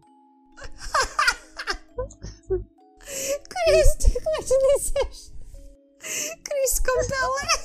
Chris, 3.05 3.88
como 4.23 4.35
é 4.35 4.38
que 4.38 4.47
tu 4.47 4.55
disseste? 4.77 5.34
Chris 6.43 6.80
Campbellian. 6.80 7.60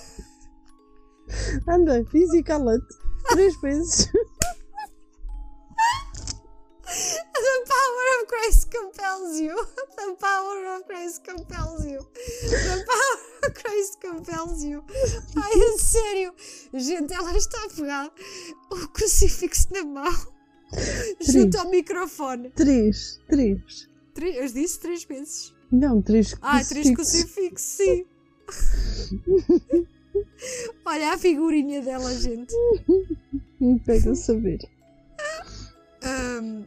Anda, 1.68 2.04
fiz 2.10 2.32
e 2.32 2.42
cala-te. 2.42 3.07
Três 3.28 3.60
vezes. 3.60 4.10
The 6.88 7.64
power 7.66 8.06
of 8.22 8.26
Christ 8.28 8.70
compels 8.70 9.38
you. 9.40 9.54
The 9.96 10.16
power 10.18 10.76
of 10.76 10.84
Christ 10.86 11.24
compels 11.24 11.84
you. 11.84 12.00
The 12.48 12.84
power 12.86 13.16
of 13.44 13.54
Christ 13.54 14.00
compels 14.00 14.64
you. 14.64 14.82
Ai, 15.36 15.52
é 15.60 15.78
sério. 15.78 16.34
Gente, 16.72 17.12
ela 17.12 17.36
está 17.36 17.62
a 17.64 17.68
pegar 17.68 18.10
o 18.70 18.88
crucifixo 18.88 19.68
na 19.72 19.84
mão. 19.84 20.12
Junto 21.20 21.58
ao 21.58 21.68
microfone. 21.70 22.50
Três, 22.50 23.20
três. 23.28 23.88
Três, 24.14 24.36
eu 24.36 24.46
disse 24.48 24.80
três 24.80 25.04
vezes. 25.04 25.54
Não, 25.70 26.00
três 26.02 26.34
Ah, 26.40 26.64
três 26.64 26.90
crucifixos, 26.90 27.60
sim. 27.62 28.06
Olha 30.84 31.14
a 31.14 31.18
figurinha 31.18 31.82
dela, 31.82 32.14
gente. 32.14 32.54
Me 33.60 33.78
pega 33.80 34.12
a 34.12 34.14
saber. 34.14 34.58
Um, 36.40 36.64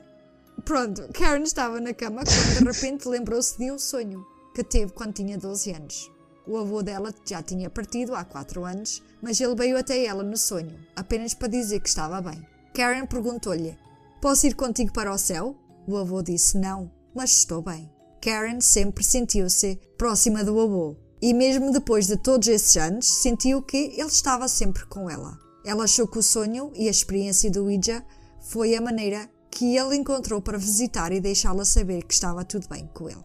pronto, 0.64 1.08
Karen 1.14 1.44
estava 1.44 1.80
na 1.80 1.94
cama 1.94 2.24
quando 2.24 2.60
de 2.60 2.64
repente 2.64 3.08
lembrou-se 3.08 3.58
de 3.58 3.72
um 3.72 3.80
sonho 3.80 4.26
que 4.54 4.64
teve 4.64 4.92
quando 4.92 5.14
tinha 5.14 5.38
12 5.38 5.72
anos. 5.72 6.12
O 6.46 6.58
avô 6.58 6.82
dela 6.82 7.14
já 7.26 7.42
tinha 7.42 7.70
partido 7.70 8.14
há 8.14 8.26
4 8.26 8.66
anos, 8.66 9.02
mas 9.22 9.40
ele 9.40 9.56
veio 9.56 9.78
até 9.78 10.04
ela 10.06 10.24
no 10.24 10.36
sonho, 10.36 10.78
apenas 10.96 11.34
para 11.34 11.48
dizer 11.48 11.80
que 11.80 11.90
estava 11.90 12.22
bem. 12.22 12.46
Karen 12.74 13.06
perguntou-lhe: 13.06 13.78
Posso 14.22 14.48
ir 14.48 14.56
contigo 14.56 14.92
para 14.92 15.14
o 15.14 15.18
céu? 15.18 15.56
O 15.88 15.96
avô 15.98 16.22
disse: 16.22 16.58
Não, 16.58 16.92
mas 17.16 17.32
estou 17.32 17.62
bem. 17.62 17.90
Karen 18.22 18.60
sempre 18.60 19.04
sentiu-se 19.04 19.80
próxima 19.98 20.44
do 20.44 20.60
avô 20.60 20.96
e, 21.22 21.34
mesmo 21.34 21.72
depois 21.72 22.08
de 22.08 22.18
todos 22.18 22.48
esses 22.48 22.76
anos, 22.78 23.08
sentiu 23.08 23.62
que 23.62 23.78
ele 23.78 24.08
estava 24.08 24.48
sempre 24.48 24.86
com 24.86 25.10
ela. 25.10 25.38
Ela 25.66 25.84
achou 25.84 26.08
que 26.08 26.18
o 26.18 26.24
sonho 26.24 26.72
e 26.76 26.88
a 26.88 26.92
experiência 26.92 27.52
do 27.52 27.66
Ouija 27.66 28.04
foi 28.40 28.76
a 28.76 28.82
maneira 28.82 29.30
que 29.52 29.78
ele 29.78 29.96
encontrou 29.96 30.42
para 30.42 30.58
visitar 30.58 31.12
e 31.12 31.20
deixá-la 31.20 31.66
saber 31.66 32.04
que 32.04 32.14
estava 32.14 32.44
tudo 32.44 32.68
bem 32.68 32.90
com 32.94 33.10
ele. 33.10 33.24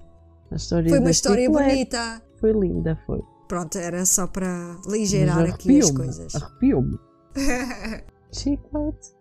foi 0.89 0.99
uma 0.99 1.11
história 1.11 1.49
bonita. 1.49 2.23
Foi 2.39 2.53
linda, 2.53 3.01
foi. 3.07 3.23
Pronto, 3.49 3.79
era 3.79 4.05
só 4.05 4.27
para 4.27 4.77
ligerar 4.87 5.49
aqui 5.49 5.79
as 5.79 5.91
coisas. 5.91 6.35
Arrepiou-me. 6.35 6.99
Chiclete. 8.33 9.15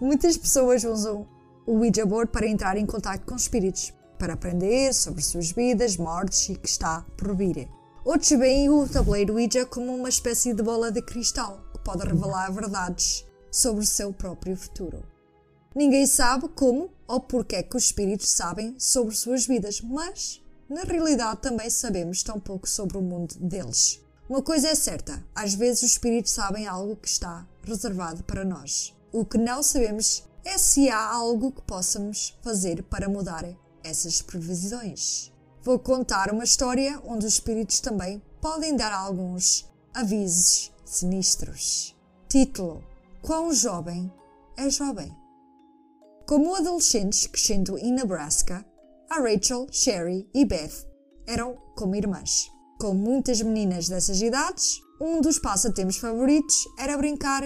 Muitas 0.00 0.36
pessoas 0.36 0.82
usam 0.84 1.28
o 1.66 1.78
Ouija 1.78 2.06
board 2.06 2.32
para 2.32 2.46
entrar 2.46 2.76
em 2.76 2.86
contato 2.86 3.24
com 3.26 3.36
espíritos, 3.36 3.92
para 4.20 4.34
aprender 4.34 4.92
sobre 4.92 5.22
suas 5.22 5.50
vidas, 5.50 5.96
mortes 5.96 6.50
e 6.50 6.54
que 6.54 6.68
está 6.68 7.04
por 7.16 7.34
vir. 7.34 7.66
Outros 8.04 8.28
veem 8.30 8.68
o 8.68 8.86
tabuleiro 8.86 9.34
Ouija 9.34 9.64
como 9.64 9.94
uma 9.94 10.10
espécie 10.10 10.52
de 10.52 10.62
bola 10.62 10.92
de 10.92 11.00
cristal 11.00 11.64
que 11.72 11.80
pode 11.80 12.06
revelar 12.06 12.52
verdades 12.52 13.24
sobre 13.50 13.82
o 13.82 13.86
seu 13.86 14.12
próprio 14.12 14.56
futuro. 14.56 15.02
Ninguém 15.74 16.06
sabe 16.06 16.48
como 16.50 16.90
ou 17.08 17.20
porque 17.20 17.56
é 17.56 17.62
que 17.62 17.76
os 17.76 17.84
espíritos 17.84 18.28
sabem 18.28 18.74
sobre 18.78 19.16
suas 19.16 19.46
vidas, 19.46 19.80
mas 19.80 20.42
na 20.68 20.82
realidade 20.82 21.40
também 21.40 21.70
sabemos 21.70 22.22
tão 22.22 22.38
pouco 22.38 22.68
sobre 22.68 22.98
o 22.98 23.02
mundo 23.02 23.34
deles. 23.38 24.00
Uma 24.28 24.42
coisa 24.42 24.68
é 24.68 24.74
certa, 24.74 25.24
às 25.34 25.54
vezes 25.54 25.82
os 25.82 25.92
espíritos 25.92 26.32
sabem 26.32 26.66
algo 26.66 26.94
que 26.94 27.08
está 27.08 27.46
reservado 27.62 28.22
para 28.24 28.44
nós. 28.44 28.94
O 29.10 29.24
que 29.24 29.38
não 29.38 29.62
sabemos 29.62 30.24
é 30.44 30.56
se 30.58 30.88
há 30.88 31.04
algo 31.04 31.52
que 31.52 31.62
possamos 31.62 32.38
fazer 32.42 32.82
para 32.84 33.08
mudar 33.08 33.44
essas 33.84 34.22
previsões. 34.22 35.32
Vou 35.62 35.78
contar 35.78 36.32
uma 36.32 36.44
história 36.44 37.00
onde 37.04 37.26
os 37.26 37.34
espíritos 37.34 37.80
também 37.80 38.22
podem 38.40 38.76
dar 38.76 38.92
alguns 38.92 39.70
avisos 39.94 40.72
sinistros. 40.84 41.96
Título: 42.28 42.82
Quão 43.22 43.52
jovem 43.52 44.12
é 44.56 44.70
jovem? 44.70 45.14
Como 46.26 46.54
adolescentes 46.54 47.26
crescendo 47.26 47.76
em 47.76 47.92
Nebraska, 47.92 48.64
a 49.10 49.20
Rachel, 49.20 49.66
Sherry 49.70 50.28
e 50.32 50.44
Beth 50.44 50.86
eram 51.26 51.56
como 51.76 51.96
irmãs. 51.96 52.50
Como 52.80 52.94
muitas 52.94 53.42
meninas 53.42 53.88
dessas 53.88 54.22
idades, 54.22 54.80
um 55.00 55.20
dos 55.20 55.38
passatempos 55.38 55.96
favoritos 55.96 56.56
era 56.78 56.96
brincar 56.96 57.42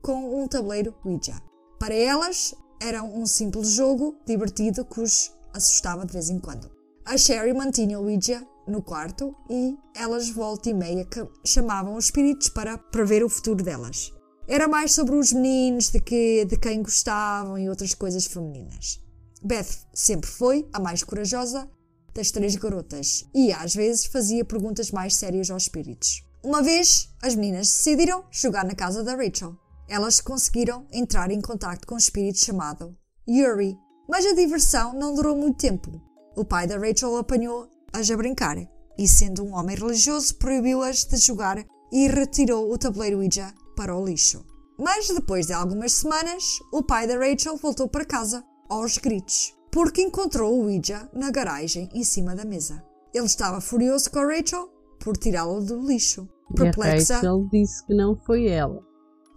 com 0.00 0.42
um 0.42 0.46
tabuleiro 0.46 0.94
Ouija. 1.04 1.34
Para 1.78 1.94
elas, 1.94 2.54
era 2.80 3.02
um 3.02 3.26
simples 3.26 3.70
jogo 3.70 4.16
divertido 4.24 4.84
que 4.84 5.00
os 5.00 5.32
assustava 5.52 6.06
de 6.06 6.12
vez 6.12 6.30
em 6.30 6.38
quando. 6.38 6.70
A 7.04 7.16
Sherry 7.16 7.54
mantinha 7.54 7.98
Ouija 7.98 8.46
no 8.66 8.82
quarto 8.82 9.34
e 9.48 9.74
elas 9.96 10.28
volta 10.28 10.68
e 10.68 10.74
meia 10.74 11.06
chamavam 11.44 11.96
os 11.96 12.06
espíritos 12.06 12.48
para 12.48 12.76
prever 12.76 13.24
o 13.24 13.28
futuro 13.28 13.64
delas. 13.64 14.12
Era 14.46 14.68
mais 14.68 14.92
sobre 14.92 15.14
os 15.14 15.32
meninos, 15.32 15.90
de, 15.90 16.00
que, 16.00 16.44
de 16.44 16.56
quem 16.56 16.82
gostavam 16.82 17.58
e 17.58 17.68
outras 17.68 17.94
coisas 17.94 18.26
femininas. 18.26 19.00
Beth 19.42 19.86
sempre 19.94 20.28
foi 20.28 20.68
a 20.72 20.80
mais 20.80 21.02
corajosa 21.02 21.68
das 22.14 22.30
três 22.30 22.56
garotas 22.56 23.24
e 23.34 23.52
às 23.52 23.74
vezes 23.74 24.06
fazia 24.06 24.44
perguntas 24.44 24.90
mais 24.90 25.14
sérias 25.14 25.50
aos 25.50 25.64
espíritos. 25.64 26.22
Uma 26.42 26.62
vez, 26.62 27.08
as 27.22 27.34
meninas 27.34 27.68
decidiram 27.68 28.24
jogar 28.30 28.64
na 28.64 28.74
casa 28.74 29.04
da 29.04 29.14
Rachel. 29.14 29.56
Elas 29.88 30.20
conseguiram 30.20 30.86
entrar 30.92 31.30
em 31.30 31.40
contato 31.40 31.86
com 31.86 31.94
um 31.94 31.98
espírito 31.98 32.38
chamado 32.38 32.96
Yuri, 33.28 33.76
mas 34.08 34.24
a 34.24 34.34
diversão 34.34 34.94
não 34.94 35.14
durou 35.14 35.36
muito 35.36 35.58
tempo. 35.58 36.00
O 36.36 36.44
pai 36.44 36.66
da 36.66 36.78
Rachel 36.78 37.16
apanhou-as 37.16 38.10
a 38.10 38.16
brincar 38.16 38.56
e, 38.96 39.06
sendo 39.06 39.44
um 39.44 39.54
homem 39.54 39.76
religioso, 39.76 40.34
proibiu-as 40.36 41.04
de 41.04 41.16
jogar 41.18 41.64
e 41.92 42.08
retirou 42.08 42.72
o 42.72 42.78
tabuleiro 42.78 43.18
Ouija 43.18 43.52
para 43.76 43.94
o 43.94 44.04
lixo. 44.04 44.44
Mas 44.78 45.08
depois 45.08 45.46
de 45.46 45.52
algumas 45.52 45.92
semanas, 45.92 46.44
o 46.72 46.82
pai 46.82 47.06
da 47.06 47.18
Rachel 47.18 47.56
voltou 47.56 47.88
para 47.88 48.04
casa, 48.04 48.44
aos 48.68 48.98
gritos, 48.98 49.54
porque 49.72 50.02
encontrou 50.02 50.54
o 50.54 50.64
Ouija 50.64 51.08
na 51.12 51.30
garagem 51.30 51.88
em 51.94 52.04
cima 52.04 52.34
da 52.34 52.44
mesa. 52.44 52.82
Ele 53.12 53.26
estava 53.26 53.60
furioso 53.60 54.10
com 54.10 54.18
a 54.18 54.26
Rachel 54.26 54.68
por 55.00 55.16
tirá-lo 55.16 55.60
do 55.60 55.80
lixo. 55.80 56.28
Perplexa, 56.54 57.14
e 57.14 57.16
a 57.16 57.16
Rachel 57.16 57.48
disse 57.50 57.84
que 57.86 57.94
não 57.94 58.16
foi 58.16 58.46
ela. 58.46 58.82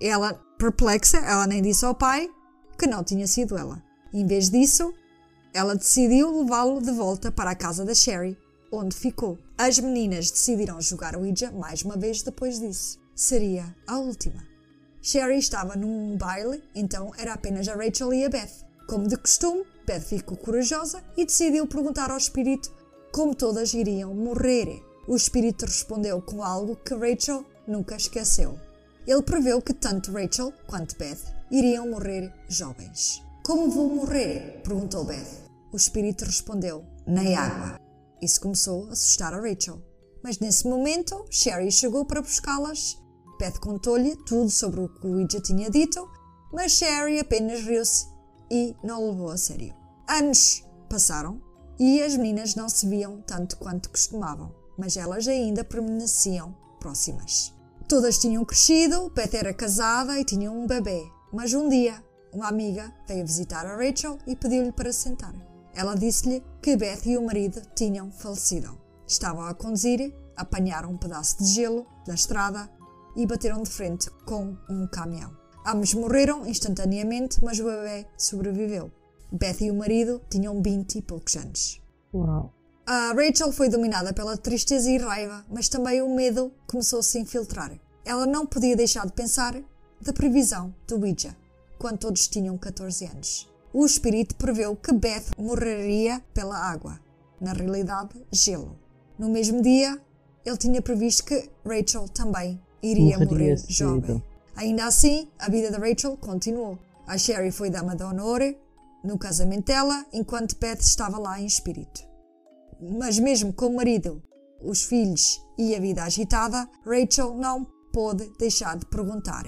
Ela, 0.01 0.33
perplexa, 0.57 1.17
ela 1.17 1.47
nem 1.47 1.61
disse 1.61 1.85
ao 1.85 1.95
pai 1.95 2.29
que 2.77 2.87
não 2.87 3.03
tinha 3.03 3.27
sido 3.27 3.57
ela. 3.57 3.81
Em 4.13 4.25
vez 4.25 4.49
disso, 4.49 4.93
ela 5.53 5.75
decidiu 5.75 6.41
levá-lo 6.41 6.81
de 6.81 6.91
volta 6.91 7.31
para 7.31 7.51
a 7.51 7.55
casa 7.55 7.85
da 7.85 7.93
Sherry, 7.93 8.37
onde 8.71 8.95
ficou. 8.95 9.37
As 9.57 9.79
meninas 9.79 10.31
decidiram 10.31 10.81
jogar 10.81 11.15
Ouija 11.15 11.51
mais 11.51 11.81
uma 11.81 11.95
vez 11.95 12.21
depois 12.21 12.59
disso. 12.59 12.99
Seria 13.15 13.75
a 13.87 13.97
última. 13.97 14.45
Sherry 15.01 15.39
estava 15.39 15.75
num 15.75 16.17
baile, 16.17 16.63
então 16.75 17.11
era 17.17 17.33
apenas 17.33 17.67
a 17.67 17.75
Rachel 17.75 18.13
e 18.13 18.25
a 18.25 18.29
Beth. 18.29 18.65
Como 18.87 19.07
de 19.07 19.17
costume, 19.17 19.63
Beth 19.85 20.01
ficou 20.01 20.37
corajosa 20.37 21.03
e 21.17 21.25
decidiu 21.25 21.65
perguntar 21.65 22.11
ao 22.11 22.17
espírito 22.17 22.71
como 23.11 23.35
todas 23.35 23.73
iriam 23.73 24.13
morrer. 24.13 24.81
O 25.07 25.15
espírito 25.15 25.65
respondeu 25.65 26.21
com 26.21 26.43
algo 26.43 26.75
que 26.75 26.93
Rachel 26.93 27.45
nunca 27.67 27.95
esqueceu. 27.95 28.59
Ele 29.07 29.21
preveu 29.21 29.61
que 29.61 29.73
tanto 29.73 30.11
Rachel 30.11 30.53
quanto 30.67 30.97
Beth 30.97 31.19
iriam 31.49 31.89
morrer 31.89 32.31
jovens. 32.47 33.21
Como 33.43 33.71
vou 33.71 33.89
morrer? 33.89 34.61
perguntou 34.63 35.03
Beth. 35.03 35.41
O 35.71 35.77
espírito 35.77 36.25
respondeu: 36.25 36.85
Na 37.07 37.21
água. 37.39 37.79
Isso 38.21 38.39
começou 38.39 38.87
a 38.87 38.91
assustar 38.91 39.33
a 39.33 39.41
Rachel. 39.41 39.81
Mas 40.23 40.37
nesse 40.37 40.67
momento, 40.67 41.25
Sherry 41.31 41.71
chegou 41.71 42.05
para 42.05 42.21
buscá-las. 42.21 43.01
Beth 43.39 43.59
contou-lhe 43.59 44.15
tudo 44.27 44.51
sobre 44.51 44.81
o 44.81 44.89
que 44.89 45.07
o 45.07 45.13
Ouija 45.13 45.41
tinha 45.41 45.71
dito, 45.71 46.07
mas 46.53 46.73
Sherry 46.73 47.19
apenas 47.19 47.61
riu-se 47.61 48.05
e 48.51 48.75
não 48.83 49.03
o 49.03 49.11
levou 49.11 49.31
a 49.31 49.37
sério. 49.37 49.73
Anos 50.07 50.63
passaram 50.87 51.41
e 51.79 52.03
as 52.03 52.15
meninas 52.15 52.53
não 52.53 52.69
se 52.69 52.87
viam 52.87 53.21
tanto 53.21 53.57
quanto 53.57 53.89
costumavam, 53.89 54.53
mas 54.77 54.95
elas 54.95 55.27
ainda 55.27 55.63
permaneciam 55.63 56.55
próximas. 56.79 57.51
Todas 57.87 58.19
tinham 58.19 58.45
crescido, 58.45 59.09
Beth 59.09 59.33
era 59.33 59.53
casada 59.53 60.19
e 60.19 60.23
tinha 60.23 60.51
um 60.51 60.67
bebê, 60.67 61.03
mas 61.33 61.55
um 61.55 61.67
dia 61.67 62.03
uma 62.33 62.47
amiga 62.47 62.93
veio 63.07 63.25
visitar 63.25 63.65
a 63.65 63.75
Rachel 63.75 64.17
e 64.25 64.35
pediu-lhe 64.35 64.71
para 64.71 64.93
sentar. 64.93 65.33
Ela 65.73 65.95
disse-lhe 65.95 66.43
que 66.61 66.75
Beth 66.75 67.05
e 67.05 67.17
o 67.17 67.25
marido 67.25 67.61
tinham 67.75 68.11
falecido. 68.11 68.77
Estavam 69.07 69.45
a 69.45 69.53
conduzir, 69.53 70.13
apanharam 70.35 70.91
um 70.91 70.97
pedaço 70.97 71.37
de 71.43 71.49
gelo 71.49 71.85
da 72.05 72.13
estrada 72.13 72.69
e 73.15 73.25
bateram 73.25 73.63
de 73.63 73.69
frente 73.69 74.09
com 74.25 74.55
um 74.69 74.87
caminhão. 74.87 75.35
Ambos 75.65 75.93
morreram 75.93 76.45
instantaneamente, 76.47 77.43
mas 77.43 77.59
o 77.59 77.65
bebê 77.65 78.07
sobreviveu. 78.17 78.91
Beth 79.31 79.61
e 79.61 79.71
o 79.71 79.75
marido 79.75 80.21
tinham 80.29 80.61
20 80.61 80.97
e 80.97 81.01
poucos 81.01 81.35
anos. 81.35 81.81
Uau. 82.13 82.53
A 82.85 83.13
Rachel 83.13 83.51
foi 83.51 83.69
dominada 83.69 84.11
pela 84.11 84.35
tristeza 84.35 84.89
e 84.89 84.97
raiva, 84.97 85.45
mas 85.49 85.69
também 85.69 86.01
o 86.01 86.13
medo 86.13 86.51
começou 86.67 86.99
a 86.99 87.03
se 87.03 87.19
infiltrar. 87.19 87.71
Ela 88.03 88.25
não 88.25 88.45
podia 88.45 88.75
deixar 88.75 89.05
de 89.05 89.13
pensar 89.13 89.55
da 90.01 90.11
previsão 90.11 90.73
do 90.87 90.99
Ouija, 90.99 91.37
quando 91.81 91.97
todos 91.97 92.27
tinham 92.27 92.55
14 92.59 93.05
anos. 93.07 93.49
O 93.73 93.83
espírito 93.83 94.35
preveu 94.35 94.75
que 94.75 94.93
Beth 94.93 95.31
morreria 95.35 96.23
pela 96.31 96.55
água, 96.55 96.99
na 97.39 97.53
realidade, 97.53 98.23
gelo. 98.31 98.77
No 99.17 99.29
mesmo 99.29 99.63
dia, 99.63 99.99
ele 100.45 100.57
tinha 100.57 100.79
previsto 100.79 101.25
que 101.25 101.49
Rachel 101.65 102.07
também 102.09 102.61
iria 102.83 103.17
morrer 103.17 103.57
jovem. 103.67 104.21
Ainda 104.55 104.85
assim, 104.85 105.27
a 105.39 105.49
vida 105.49 105.71
de 105.71 105.77
Rachel 105.77 106.15
continuou. 106.17 106.77
A 107.07 107.17
Sherry 107.17 107.51
foi 107.51 107.71
dama 107.71 107.95
de 107.95 108.03
honor 108.03 108.41
no 109.03 109.17
casamento 109.17 109.65
dela, 109.65 110.05
enquanto 110.13 110.59
Beth 110.59 110.81
estava 110.81 111.17
lá 111.17 111.41
em 111.41 111.47
espírito. 111.47 112.03
Mas 112.79 113.17
mesmo 113.17 113.51
com 113.51 113.65
o 113.65 113.75
marido, 113.75 114.21
os 114.61 114.83
filhos 114.83 115.41
e 115.57 115.75
a 115.75 115.79
vida 115.79 116.03
agitada, 116.03 116.69
Rachel 116.85 117.33
não 117.33 117.65
pôde 117.91 118.31
deixar 118.37 118.77
de 118.77 118.85
perguntar: 118.85 119.45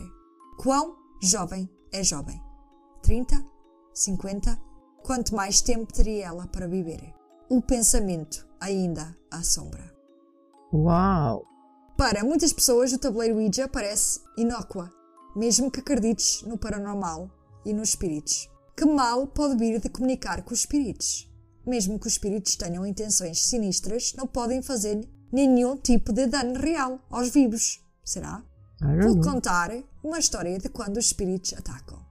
quão 0.58 0.96
jovem 1.22 1.70
é 1.94 2.04
jovem? 2.04 2.42
30? 3.04 3.46
50? 3.94 4.60
Quanto 5.04 5.36
mais 5.36 5.62
tempo 5.62 5.94
teria 5.94 6.26
ela 6.26 6.48
para 6.48 6.68
viver? 6.68 7.14
O 7.50 7.62
pensamento 7.62 8.48
ainda 8.60 9.16
assombra. 9.30 9.94
Uau! 10.74 11.46
Para 11.96 12.24
muitas 12.24 12.52
pessoas, 12.52 12.92
o 12.92 12.98
tabuleiro 12.98 13.36
Ouija 13.36 13.68
parece 13.68 14.20
inócua, 14.36 14.92
mesmo 15.36 15.70
que 15.70 15.82
acredites 15.82 16.42
no 16.42 16.58
paranormal 16.58 17.30
e 17.64 17.72
nos 17.72 17.90
espíritos. 17.90 18.50
Que 18.76 18.86
mal 18.86 19.28
pode 19.28 19.56
vir 19.56 19.80
de 19.80 19.88
comunicar 19.88 20.42
com 20.42 20.54
os 20.54 20.62
espíritos? 20.62 21.32
Mesmo 21.66 22.00
que 22.00 22.08
os 22.08 22.14
espíritos 22.14 22.56
tenham 22.56 22.86
intenções 22.86 23.46
sinistras, 23.46 24.14
não 24.18 24.26
podem 24.26 24.64
fazer 24.64 25.08
nenhum 25.32 25.78
tipo 25.78 26.12
de 26.12 26.26
dano 26.26 26.60
real 26.60 27.00
aos 27.12 27.30
vivos. 27.30 27.80
Será? 28.04 28.44
Vou 28.82 29.22
contar 29.22 29.72
uma 30.04 30.20
história 30.20 30.58
de 30.58 30.70
quando 30.70 30.98
os 30.98 31.06
espíritos 31.06 31.54
atacam. 31.54 32.04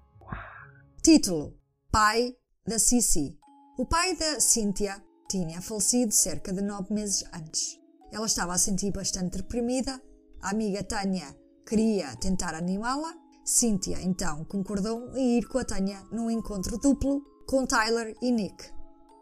Título: 1.02 1.59
Pai 1.90 2.34
da 2.66 2.78
Cici. 2.78 3.39
O 3.78 3.86
pai 3.86 4.16
da 4.16 4.39
Cynthia 4.39 5.02
tinha 5.28 5.60
falecido 5.60 6.12
cerca 6.12 6.52
de 6.52 6.62
nove 6.62 6.93
meses 6.94 7.24
antes. 7.32 7.78
Ela 8.12 8.26
estava 8.26 8.52
a 8.52 8.59
sentir 8.59 8.93
bastante 8.93 9.39
deprimida. 9.39 10.01
A 10.40 10.51
amiga 10.51 10.84
Tânia 10.84 11.36
queria 11.66 12.14
tentar 12.16 12.55
animá-la. 12.55 13.14
Cynthia 13.44 14.01
então 14.01 14.44
concordou 14.44 15.10
em 15.16 15.39
ir 15.39 15.48
com 15.48 15.59
a 15.59 15.64
Tânia 15.64 16.01
num 16.12 16.30
encontro 16.30 16.78
duplo 16.78 17.22
com 17.47 17.66
Tyler 17.66 18.14
e 18.22 18.30
Nick. 18.30 18.70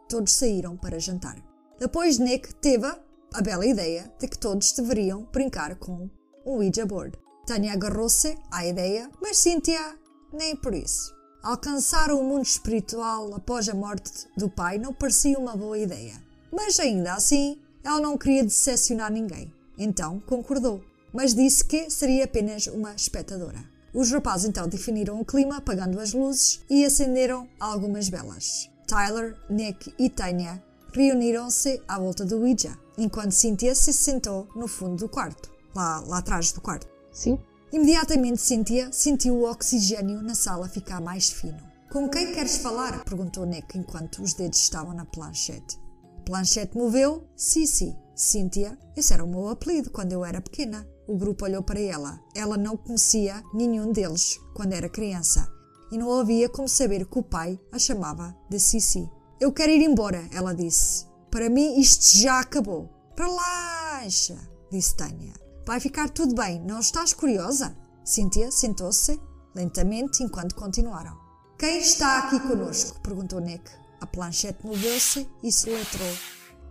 Todos 0.07 0.33
saíram 0.33 0.77
para 0.77 0.99
jantar. 0.99 1.41
Depois 1.79 2.19
Nick 2.19 2.53
teve 2.55 2.85
a 3.33 3.41
bela 3.41 3.65
ideia 3.65 4.13
de 4.19 4.27
que 4.27 4.37
todos 4.37 4.73
deveriam 4.73 5.27
brincar 5.31 5.75
com 5.77 6.09
um 6.45 6.57
Ouija 6.57 6.85
board. 6.85 7.17
Tânia 7.51 7.73
agarrou-se 7.73 8.37
à 8.49 8.65
ideia, 8.65 9.11
mas 9.21 9.35
Cynthia 9.35 9.97
nem 10.31 10.55
por 10.55 10.73
isso. 10.73 11.13
Alcançar 11.43 12.09
o 12.09 12.23
mundo 12.23 12.45
espiritual 12.45 13.35
após 13.35 13.67
a 13.67 13.73
morte 13.73 14.25
do 14.37 14.49
pai 14.49 14.77
não 14.77 14.93
parecia 14.93 15.37
uma 15.37 15.53
boa 15.53 15.77
ideia. 15.77 16.13
Mas 16.49 16.79
ainda 16.79 17.13
assim, 17.13 17.59
ela 17.83 17.99
não 17.99 18.17
queria 18.17 18.45
decepcionar 18.45 19.11
ninguém, 19.11 19.53
então 19.77 20.21
concordou, 20.21 20.81
mas 21.11 21.35
disse 21.35 21.65
que 21.65 21.89
seria 21.89 22.23
apenas 22.23 22.67
uma 22.67 22.95
espectadora. 22.95 23.61
Os 23.93 24.09
rapazes 24.11 24.47
então 24.47 24.65
definiram 24.69 25.19
o 25.19 25.25
clima 25.25 25.57
apagando 25.57 25.99
as 25.99 26.13
luzes 26.13 26.61
e 26.69 26.85
acenderam 26.85 27.49
algumas 27.59 28.07
velas. 28.07 28.69
Tyler, 28.87 29.35
Nick 29.49 29.93
e 29.99 30.09
Tanya 30.09 30.63
reuniram-se 30.93 31.81
à 31.85 31.99
volta 31.99 32.23
do 32.23 32.39
Ouija, 32.39 32.79
enquanto 32.97 33.33
Cynthia 33.33 33.75
se 33.75 33.91
sentou 33.91 34.47
no 34.55 34.69
fundo 34.69 34.95
do 34.95 35.09
quarto, 35.09 35.51
lá, 35.75 35.99
lá 36.07 36.19
atrás 36.19 36.53
do 36.53 36.61
quarto. 36.61 36.90
Sim. 37.11 37.39
Imediatamente 37.71 38.41
Cynthia 38.41 38.91
sentiu 38.91 39.35
o 39.35 39.49
oxigênio 39.49 40.21
na 40.21 40.35
sala 40.35 40.67
ficar 40.67 40.99
mais 40.99 41.29
fino. 41.29 41.59
Com 41.91 42.09
quem 42.09 42.33
queres 42.33 42.57
falar? 42.57 43.03
perguntou 43.03 43.45
Nick 43.45 43.77
enquanto 43.77 44.21
os 44.21 44.33
dedos 44.33 44.59
estavam 44.59 44.93
na 44.93 45.05
planchete. 45.05 45.79
Planchette 46.25 46.77
moveu. 46.77 47.27
Cici. 47.35 47.95
Cynthia. 48.15 48.77
Esse 48.95 49.13
era 49.13 49.23
o 49.23 49.27
meu 49.27 49.49
apelido 49.49 49.89
quando 49.89 50.13
eu 50.13 50.23
era 50.23 50.41
pequena. 50.41 50.87
O 51.07 51.17
grupo 51.17 51.45
olhou 51.45 51.63
para 51.63 51.79
ela. 51.79 52.19
Ela 52.35 52.57
não 52.57 52.77
conhecia 52.77 53.41
nenhum 53.53 53.91
deles 53.91 54.39
quando 54.53 54.73
era 54.73 54.89
criança 54.89 55.49
e 55.91 55.97
não 55.97 56.17
havia 56.17 56.47
como 56.47 56.67
saber 56.67 57.05
que 57.05 57.19
o 57.19 57.23
pai 57.23 57.59
a 57.71 57.77
chamava 57.77 58.35
de 58.49 58.59
Sissi. 58.59 59.09
Eu 59.39 59.51
quero 59.51 59.71
ir 59.71 59.81
embora, 59.81 60.25
ela 60.31 60.55
disse. 60.55 61.05
Para 61.29 61.49
mim 61.49 61.79
isto 61.79 62.17
já 62.17 62.39
acabou. 62.39 62.89
Relaxa, 63.17 64.37
disse 64.71 64.95
Tânia. 64.95 65.40
Vai 65.65 65.79
ficar 65.79 66.09
tudo 66.09 66.33
bem, 66.33 66.59
não 66.61 66.79
estás 66.79 67.13
curiosa? 67.13 67.75
Cynthia 68.03 68.51
sentou-se 68.51 69.21
lentamente 69.53 70.23
enquanto 70.23 70.55
continuaram. 70.55 71.17
Quem 71.57 71.79
está 71.79 72.19
aqui 72.19 72.39
conosco? 72.39 72.99
perguntou 73.01 73.39
Nick. 73.39 73.69
A 73.99 74.07
planchete 74.07 74.65
moveu-se 74.65 75.29
e 75.43 75.51
se 75.51 75.69
letrou. 75.69 76.11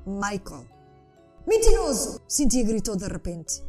Michael. 0.04 0.66
Mentiroso! 1.46 2.20
Cynthia 2.26 2.64
gritou 2.64 2.96
de 2.96 3.06
repente. 3.06 3.62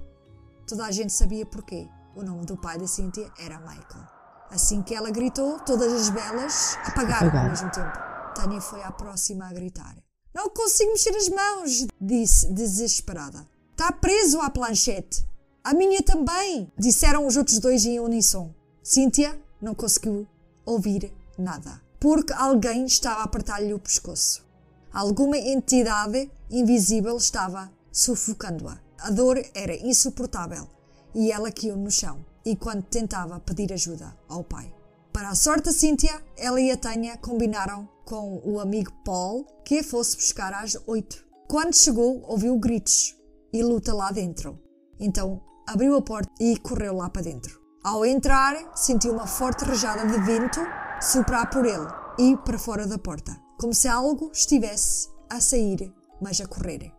Toda 0.68 0.86
a 0.86 0.92
gente 0.92 1.14
sabia 1.14 1.46
porquê. 1.46 1.88
O 2.16 2.24
nome 2.24 2.46
do 2.46 2.58
pai 2.58 2.80
da 2.80 2.88
Cynthia 2.88 3.32
era 3.38 3.60
Michael. 3.60 4.08
Assim 4.50 4.82
que 4.82 4.96
ela 4.96 5.12
gritou, 5.12 5.60
todas 5.60 5.94
as 5.94 6.10
velas 6.10 6.78
apagaram 6.84 7.38
ao 7.38 7.50
mesmo 7.50 7.70
tempo. 7.72 7.98
Tânia 8.34 8.60
foi 8.60 8.82
à 8.84 8.92
próxima 8.92 9.48
a 9.48 9.54
gritar. 9.54 9.96
Não 10.34 10.50
consigo 10.50 10.92
mexer 10.92 11.16
as 11.16 11.30
mãos, 11.30 11.86
disse 12.00 12.52
desesperada. 12.52 13.46
Está 13.82 13.94
preso 13.94 14.40
à 14.40 14.48
planchete. 14.48 15.26
A 15.64 15.74
minha 15.74 16.04
também, 16.04 16.72
disseram 16.78 17.26
os 17.26 17.36
outros 17.36 17.58
dois 17.58 17.84
em 17.84 18.00
uníssono. 18.00 18.54
Cynthia 18.84 19.36
não 19.60 19.74
conseguiu 19.74 20.28
ouvir 20.64 21.12
nada, 21.36 21.82
porque 22.00 22.32
alguém 22.32 22.86
estava 22.86 23.22
a 23.22 23.24
apertar-lhe 23.24 23.74
o 23.74 23.80
pescoço. 23.80 24.46
Alguma 24.94 25.36
entidade 25.36 26.30
invisível 26.52 27.18
estava 27.18 27.72
sufocando-a. 27.92 28.78
A 29.00 29.10
dor 29.10 29.44
era 29.52 29.76
insuportável 29.76 30.68
e 31.16 31.32
ela 31.32 31.52
caiu 31.52 31.76
no 31.76 31.90
chão 31.90 32.24
enquanto 32.46 32.86
tentava 32.86 33.40
pedir 33.40 33.74
ajuda 33.74 34.16
ao 34.30 34.44
pai. 34.44 34.72
Para 35.12 35.30
a 35.30 35.36
sorte 35.36 35.66
da 35.66 35.72
Cynthia, 35.72 36.22
ela 36.38 36.62
e 36.62 36.70
a 36.70 36.78
Tânia 36.78 37.18
combinaram 37.18 37.90
com 38.06 38.44
o 38.46 38.60
amigo 38.60 38.92
Paul 39.04 39.44
que 39.66 39.80
a 39.80 39.84
fosse 39.84 40.18
buscar 40.18 40.54
às 40.54 40.78
oito. 40.86 41.26
Quando 41.48 41.76
chegou, 41.76 42.24
ouviu 42.28 42.56
gritos 42.60 43.20
e 43.54 43.64
luta 43.64 43.94
lá 43.94 44.12
dentro. 44.12 44.60
Então 45.00 45.42
abriu 45.68 45.96
a 45.96 46.02
porta 46.02 46.32
e 46.40 46.58
correu 46.58 46.96
lá 46.96 47.10
para 47.10 47.24
dentro. 47.24 47.60
Ao 47.84 48.06
entrar, 48.06 48.56
sentiu 48.76 49.14
uma 49.14 49.26
forte 49.26 49.66
rajada 49.66 50.06
de 50.06 50.20
vento 50.24 50.60
soprar 51.02 51.50
por 51.50 51.66
ele 51.66 51.88
e 52.20 52.38
para 52.38 52.60
fora 52.60 52.86
da 52.86 52.98
porta, 52.98 53.36
como 53.60 53.74
se 53.74 53.88
algo 53.88 54.30
estivesse 54.32 55.10
a 55.30 55.42
sair, 55.42 55.92
mas 56.22 56.40
a 56.40 56.48
correr. 56.48 56.94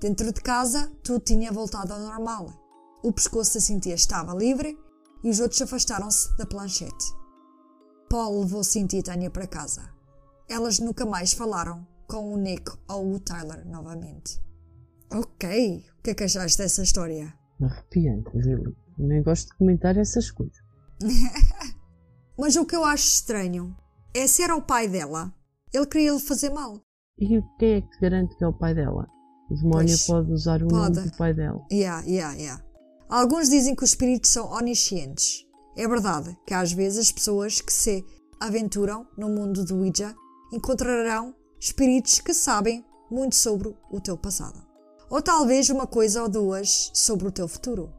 Dentro 0.00 0.32
de 0.32 0.40
casa, 0.40 0.92
tudo 1.02 1.20
tinha 1.20 1.50
voltado 1.50 1.94
ao 1.94 2.00
normal. 2.00 2.46
O 3.02 3.12
pescoço 3.12 3.54
da 3.54 3.60
Cintia 3.60 3.94
estava 3.94 4.34
livre 4.34 4.78
e 5.24 5.30
os 5.30 5.40
outros 5.40 5.62
afastaram-se 5.62 6.36
da 6.36 6.44
planchete. 6.44 7.14
Paul 8.10 8.40
levou 8.40 8.62
Cintia 8.62 9.00
e 9.00 9.02
Tânia 9.02 9.30
para 9.30 9.46
casa. 9.46 9.88
Elas 10.48 10.78
nunca 10.78 11.06
mais 11.06 11.32
falaram 11.32 11.86
com 12.06 12.32
o 12.32 12.36
Nick 12.36 12.70
ou 12.88 13.14
o 13.14 13.20
Tyler 13.20 13.66
novamente. 13.66 14.40
Ok, 15.12 15.84
o 15.98 16.02
que 16.02 16.10
é 16.10 16.14
que 16.14 16.24
achaste 16.24 16.58
dessa 16.58 16.82
história? 16.82 17.32
Arrepiante, 17.62 18.30
Lily. 18.34 18.76
Nem 18.98 19.22
gosto 19.22 19.48
de 19.48 19.56
comentar 19.56 19.96
essas 19.96 20.30
coisas. 20.30 20.56
Mas 22.38 22.56
o 22.56 22.66
que 22.66 22.76
eu 22.76 22.84
acho 22.84 23.04
estranho 23.04 23.76
é 24.14 24.26
se 24.26 24.42
era 24.42 24.54
o 24.54 24.62
pai 24.62 24.88
dela, 24.88 25.32
ele 25.72 25.86
queria 25.86 26.12
lhe 26.12 26.20
fazer 26.20 26.50
mal. 26.50 26.80
E 27.18 27.26
quem 27.58 27.72
é 27.74 27.80
que 27.80 27.90
te 27.90 28.00
garante 28.00 28.36
que 28.36 28.44
é 28.44 28.46
o 28.46 28.52
pai 28.52 28.74
dela? 28.74 29.08
O 29.50 29.54
demónio 29.54 29.88
pois, 29.88 30.06
pode 30.06 30.32
usar 30.32 30.62
o 30.62 30.68
pode. 30.68 30.96
nome 30.96 31.10
do 31.10 31.16
pai 31.16 31.34
dela. 31.34 31.66
Yeah, 31.72 32.04
yeah, 32.06 32.34
yeah. 32.34 32.64
Alguns 33.08 33.48
dizem 33.48 33.74
que 33.74 33.82
os 33.82 33.90
espíritos 33.90 34.30
são 34.30 34.52
oniscientes. 34.52 35.46
É 35.76 35.88
verdade 35.88 36.36
que 36.46 36.52
às 36.52 36.72
vezes 36.72 36.98
as 36.98 37.12
pessoas 37.12 37.60
que 37.60 37.72
se 37.72 38.04
aventuram 38.38 39.06
no 39.16 39.28
mundo 39.28 39.64
do 39.64 39.78
Ouija 39.78 40.14
encontrarão 40.52 41.34
espíritos 41.58 42.20
que 42.20 42.34
sabem 42.34 42.84
muito 43.10 43.34
sobre 43.34 43.74
o 43.90 44.00
teu 44.00 44.16
passado. 44.16 44.67
Ou 45.10 45.22
talvez 45.22 45.70
uma 45.70 45.86
coisa 45.86 46.22
ou 46.22 46.28
duas 46.28 46.90
sobre 46.92 47.26
o 47.26 47.32
teu 47.32 47.48
futuro. 47.48 47.92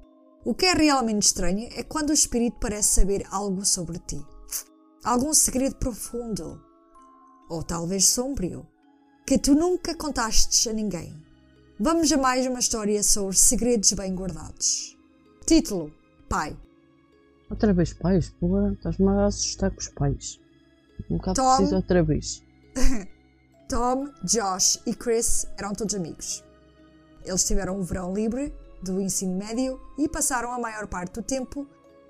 O 0.45 0.53
que 0.53 0.65
é 0.65 0.73
realmente 0.73 1.23
estranho 1.23 1.68
é 1.73 1.84
quando 1.84 2.11
o 2.11 2.14
espírito 2.14 2.57
parece 2.60 2.90
saber 2.90 3.26
algo 3.31 3.65
sobre 3.65 3.99
ti. 3.99 4.23
Algum 5.03 5.34
segredo 5.34 5.76
profundo. 5.76 6.61
Ou 7.49 7.64
talvez 7.64 8.07
sombrio. 8.07 8.65
Que 9.26 9.38
tu 9.38 9.53
nunca 9.56 9.95
contastes 9.95 10.68
a 10.68 10.73
ninguém. 10.73 11.14
Vamos 11.80 12.11
a 12.11 12.18
mais 12.18 12.45
uma 12.45 12.60
história 12.60 13.02
sobre 13.02 13.36
segredos 13.36 13.91
bem 13.94 14.14
guardados. 14.14 14.98
Título: 15.45 15.91
Pai. 16.27 16.56
Outra 17.49 17.73
vez 17.73 17.94
pais? 17.94 18.30
Porra, 18.40 18.73
estás-me 18.73 19.07
a 19.07 19.26
assustar 19.26 19.72
com 19.72 19.80
os 19.80 19.88
pais. 19.88 20.40
Bocado 21.10 21.36
Tom, 21.36 21.56
preciso 21.56 21.76
outra 21.76 22.03
vez. 22.03 22.44
Tom, 23.68 24.10
Josh 24.23 24.80
e 24.86 24.94
Chris 24.94 25.48
eram 25.57 25.73
todos 25.73 25.95
amigos. 25.95 26.44
Eles 27.30 27.45
tiveram 27.45 27.77
um 27.77 27.84
verão 27.84 28.11
livre 28.11 28.51
do 28.81 28.99
ensino 28.99 29.38
médio 29.38 29.80
e 29.97 30.10
passaram 30.10 30.51
a 30.51 30.57
maior 30.57 30.88
parte 30.88 31.14
do 31.14 31.22
tempo 31.22 31.68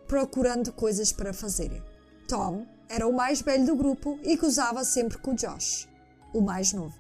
procurando 0.08 0.72
coisas 0.72 1.12
para 1.12 1.34
fazer. 1.34 1.84
Tom 2.28 2.66
era 2.88 3.06
o 3.06 3.14
mais 3.14 3.41
velho 3.41 3.66
do 3.66 3.76
grupo 3.76 4.18
e 4.24 4.38
gozava 4.38 4.84
sempre 4.86 5.18
com 5.18 5.32
o 5.32 5.36
Josh, 5.36 5.90
o 6.34 6.40
mais 6.40 6.72
novo. 6.72 6.96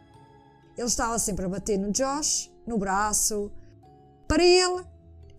Ele 0.77 0.87
estava 0.87 1.17
sempre 1.17 1.45
a 1.45 1.49
bater 1.49 1.79
no 1.79 1.91
Josh, 1.91 2.51
no 2.67 2.77
braço. 2.77 3.49
Para 4.27 4.43
ele, 4.43 4.83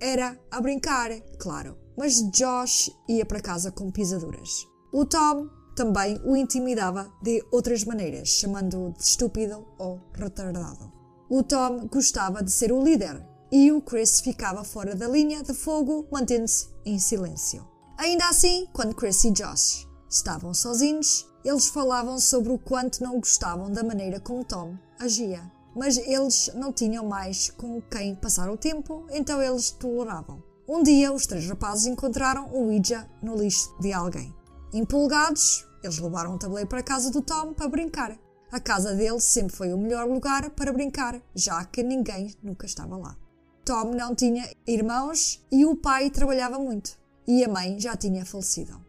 era 0.00 0.38
a 0.50 0.60
brincar, 0.60 1.10
claro, 1.38 1.76
mas 1.96 2.22
Josh 2.30 2.90
ia 3.06 3.26
para 3.26 3.42
casa 3.42 3.70
com 3.70 3.90
pisaduras. 3.90 4.66
O 4.90 5.04
Tom 5.04 5.48
também 5.76 6.18
o 6.24 6.34
intimidava 6.34 7.12
de 7.22 7.44
outras 7.52 7.84
maneiras, 7.84 8.28
chamando-o 8.28 8.92
de 8.92 9.02
estúpido 9.02 9.66
ou 9.78 10.00
retardado. 10.14 10.99
O 11.30 11.42
Tom 11.42 11.86
gostava 11.86 12.42
de 12.42 12.50
ser 12.50 12.72
o 12.72 12.82
líder 12.82 13.24
e 13.50 13.72
o 13.72 13.80
Chris 13.80 14.20
ficava 14.20 14.64
fora 14.64 14.94
da 14.94 15.08
linha 15.08 15.42
de 15.42 15.54
fogo, 15.54 16.06
mantendo-se 16.10 16.68
em 16.84 16.98
silêncio. 16.98 17.66
Ainda 17.96 18.28
assim, 18.28 18.66
quando 18.72 18.94
Chris 18.94 19.24
e 19.24 19.30
Josh 19.30 19.88
estavam 20.10 20.52
sozinhos, 20.52 21.26
eles 21.44 21.68
falavam 21.68 22.18
sobre 22.18 22.52
o 22.52 22.58
quanto 22.58 23.02
não 23.02 23.20
gostavam 23.20 23.70
da 23.70 23.82
maneira 23.82 24.20
como 24.20 24.44
Tom 24.44 24.76
agia 24.98 25.40
mas 25.74 25.98
eles 25.98 26.50
não 26.54 26.72
tinham 26.72 27.06
mais 27.06 27.50
com 27.50 27.80
quem 27.82 28.14
passar 28.14 28.50
o 28.50 28.56
tempo, 28.56 29.06
então 29.10 29.40
eles 29.42 29.70
toleravam. 29.70 30.42
Um 30.68 30.82
dia, 30.82 31.12
os 31.12 31.26
três 31.26 31.48
rapazes 31.48 31.86
encontraram 31.86 32.48
o 32.52 32.66
Ouija 32.66 33.08
no 33.22 33.36
lixo 33.36 33.74
de 33.80 33.92
alguém. 33.92 34.34
Empolgados, 34.72 35.66
eles 35.82 35.98
levaram 35.98 36.34
o 36.34 36.38
tabuleiro 36.38 36.68
para 36.68 36.80
a 36.80 36.84
casa 36.84 37.10
do 37.10 37.22
Tom 37.22 37.52
para 37.52 37.68
brincar. 37.68 38.16
A 38.52 38.58
casa 38.58 38.94
dele 38.94 39.20
sempre 39.20 39.54
foi 39.54 39.72
o 39.72 39.78
melhor 39.78 40.08
lugar 40.08 40.50
para 40.50 40.72
brincar, 40.72 41.22
já 41.34 41.64
que 41.64 41.84
ninguém 41.84 42.34
nunca 42.42 42.66
estava 42.66 42.96
lá. 42.96 43.16
Tom 43.64 43.94
não 43.94 44.12
tinha 44.12 44.52
irmãos 44.66 45.44
e 45.52 45.64
o 45.64 45.76
pai 45.76 46.10
trabalhava 46.10 46.58
muito, 46.58 46.98
e 47.28 47.44
a 47.44 47.48
mãe 47.48 47.78
já 47.78 47.96
tinha 47.96 48.26
falecido. 48.26 48.84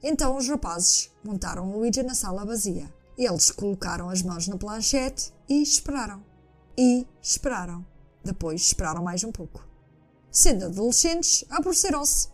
Então 0.00 0.36
os 0.36 0.48
rapazes 0.48 1.10
montaram 1.24 1.68
o 1.68 1.78
Ouija 1.78 2.04
na 2.04 2.14
sala 2.14 2.44
vazia. 2.44 2.88
Eles 3.18 3.50
colocaram 3.50 4.08
as 4.08 4.22
mãos 4.22 4.46
na 4.46 4.56
planchete 4.56 5.34
e 5.48 5.60
esperaram. 5.60 6.22
E 6.78 7.04
esperaram. 7.20 7.84
Depois 8.24 8.62
esperaram 8.62 9.02
mais 9.02 9.24
um 9.24 9.32
pouco. 9.32 9.66
Sendo 10.30 10.66
adolescentes, 10.66 11.44
aborreceram-se. 11.50 12.28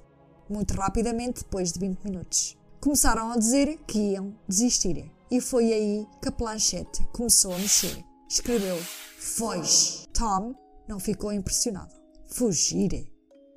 Muito 0.48 0.74
rapidamente, 0.74 1.42
depois 1.42 1.72
de 1.72 1.80
20 1.80 2.04
minutos. 2.04 2.56
Começaram 2.80 3.32
a 3.32 3.38
dizer 3.38 3.78
que 3.86 4.12
iam 4.12 4.34
desistir. 4.46 5.10
E 5.30 5.40
foi 5.40 5.72
aí 5.72 6.06
que 6.22 6.28
a 6.28 6.32
planchete 6.32 7.04
começou 7.12 7.52
a 7.52 7.58
mexer. 7.58 8.04
Escreveu: 8.28 8.76
Foge. 9.18 10.06
Tom 10.12 10.54
não 10.88 11.00
ficou 11.00 11.32
impressionado. 11.32 11.94
Fugir? 12.28 13.10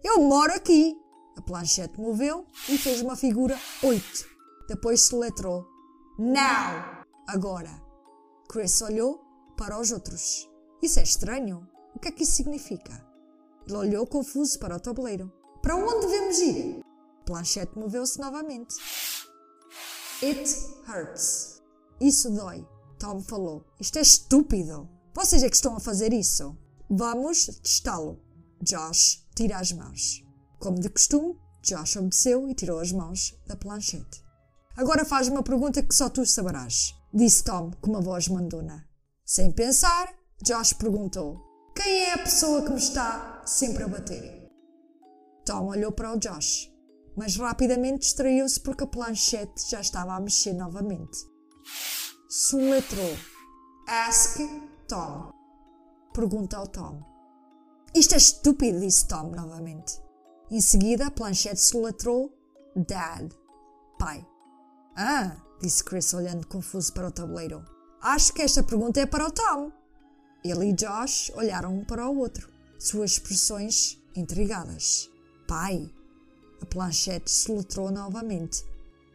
Eu 0.04 0.22
moro 0.22 0.54
aqui. 0.54 0.96
A 1.38 1.42
planchete 1.42 2.00
moveu 2.00 2.46
e 2.68 2.78
fez 2.78 3.02
uma 3.02 3.16
figura 3.16 3.58
8. 3.84 4.04
Depois 4.68 5.02
se 5.02 5.16
letrou 5.16 5.66
Now 6.18 7.06
agora. 7.28 7.70
Chris 8.50 8.82
olhou 8.82 9.22
para 9.56 9.80
os 9.80 9.92
outros. 9.92 10.50
Isso 10.82 11.00
é 11.00 11.04
estranho. 11.04 11.68
O 11.96 12.00
que 12.00 12.08
é 12.08 12.12
que 12.12 12.24
isso 12.24 12.34
significa? 12.34 13.06
Ele 13.68 13.78
olhou 13.78 14.08
confuso 14.08 14.58
para 14.60 14.76
o 14.76 14.80
tabuleiro. 14.80 15.32
Para 15.62 15.76
onde 15.76 16.08
devemos 16.08 16.40
ir? 16.40 16.80
Planchette 17.26 17.78
moveu-se 17.78 18.20
novamente. 18.20 18.76
It 20.24 20.50
hurts. 20.88 21.59
Isso 22.00 22.30
dói. 22.32 22.68
Tom 22.98 23.22
falou. 23.22 23.66
Isto 23.80 24.00
é 24.00 24.02
estúpido. 24.02 24.90
Vocês 25.14 25.44
é 25.44 25.50
que 25.50 25.56
estão 25.56 25.76
a 25.76 25.80
fazer 25.80 26.14
isso. 26.14 26.58
Vamos 26.90 27.46
testá-lo. 27.62 28.20
Josh 28.62 29.26
tira 29.36 29.58
as 29.58 29.72
mãos. 29.72 30.24
Como 30.60 30.80
de 30.80 30.90
costume, 30.90 31.38
Josh 31.64 31.96
obedeceu 31.96 32.48
e 32.50 32.54
tirou 32.54 32.80
as 32.80 32.92
mãos 32.92 33.38
da 33.48 33.56
planchete. 33.56 34.24
Agora 34.76 35.06
faz 35.06 35.28
uma 35.28 35.44
pergunta 35.44 35.84
que 35.84 35.96
só 35.96 36.10
tu 36.10 36.26
saberás 36.26 36.94
disse 37.14 37.44
Tom 37.44 37.72
com 37.82 37.90
uma 37.90 38.02
voz 38.02 38.28
mandona. 38.28 38.88
Sem 39.26 39.52
pensar, 39.52 40.14
Josh 40.44 40.74
perguntou: 40.74 41.38
Quem 41.76 42.04
é 42.06 42.14
a 42.14 42.20
pessoa 42.20 42.64
que 42.64 42.72
me 42.72 42.78
está 42.78 43.42
sempre 43.46 43.84
a 43.84 43.88
bater? 43.88 44.50
Tom 45.46 45.68
olhou 45.68 45.92
para 45.92 46.14
o 46.14 46.20
Josh. 46.20 46.72
mas 47.18 47.36
rapidamente 47.36 48.02
distraiu-se 48.02 48.60
porque 48.62 48.84
a 48.84 48.88
planchete 48.88 49.70
já 49.70 49.82
estava 49.82 50.16
a 50.16 50.20
mexer 50.22 50.54
novamente. 50.54 51.18
Soletrou. 52.28 53.18
Ask 53.88 54.40
Tom. 54.88 55.32
Pergunta 56.14 56.58
ao 56.58 56.68
Tom. 56.68 57.04
Isto 57.94 58.14
é 58.14 58.18
estúpido, 58.18 58.80
disse 58.80 59.08
Tom 59.08 59.32
novamente. 59.32 60.00
Em 60.52 60.62
seguida, 60.62 61.08
a 61.08 61.12
planchete 61.12 61.60
soletrou 61.60 62.32
Dad. 62.76 63.32
Pai. 63.98 64.26
Ah, 64.96 65.38
disse 65.62 65.84
Chris 65.84 66.14
olhando 66.14 66.48
confuso 66.48 66.94
para 66.94 67.08
o 67.08 67.12
tabuleiro. 67.12 67.64
Acho 68.02 68.34
que 68.34 68.42
esta 68.42 68.64
pergunta 68.64 69.00
é 69.00 69.06
para 69.06 69.28
o 69.28 69.32
Tom. 69.32 69.72
Ele 70.44 70.70
e 70.70 70.74
Josh 70.74 71.32
olharam 71.36 71.80
um 71.80 71.84
para 71.84 72.08
o 72.10 72.18
outro, 72.18 72.50
suas 72.78 73.12
expressões 73.12 74.02
intrigadas. 74.16 75.10
Pai. 75.48 75.94
A 76.62 76.66
planchete 76.66 77.30
soletrou 77.30 77.92
novamente. 77.92 78.64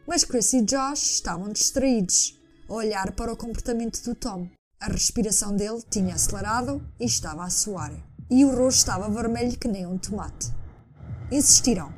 Mas 0.07 0.23
Chris 0.23 0.53
e 0.53 0.61
Josh 0.61 1.13
estavam 1.13 1.49
distraídos, 1.49 2.39
a 2.67 2.73
olhar 2.73 3.11
para 3.13 3.33
o 3.33 3.37
comportamento 3.37 4.01
do 4.03 4.15
Tom. 4.15 4.49
A 4.79 4.87
respiração 4.87 5.55
dele 5.55 5.81
tinha 5.89 6.15
acelerado 6.15 6.81
e 6.99 7.05
estava 7.05 7.43
a 7.43 7.49
suar. 7.49 7.91
E 8.29 8.43
o 8.43 8.55
rosto 8.55 8.79
estava 8.79 9.09
vermelho 9.09 9.57
que 9.57 9.67
nem 9.67 9.85
um 9.85 9.97
tomate. 9.97 10.51
Insistiram, 11.31 11.93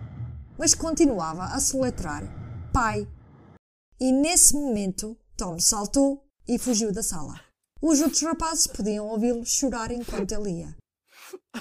mas 0.57 0.73
continuava 0.73 1.45
a 1.45 1.59
soletrar 1.59 2.23
pai. 2.73 3.07
E 3.99 4.11
nesse 4.11 4.53
momento, 4.53 5.17
Tom 5.35 5.59
saltou 5.59 6.23
e 6.47 6.57
fugiu 6.57 6.91
da 6.91 7.03
sala. 7.03 7.39
Os 7.81 8.01
outros 8.01 8.21
rapazes 8.21 8.67
podiam 8.67 9.07
ouvi-lo 9.07 9.45
chorar 9.45 9.91
enquanto 9.91 10.31
ele 10.31 10.61
ia. 10.61 10.75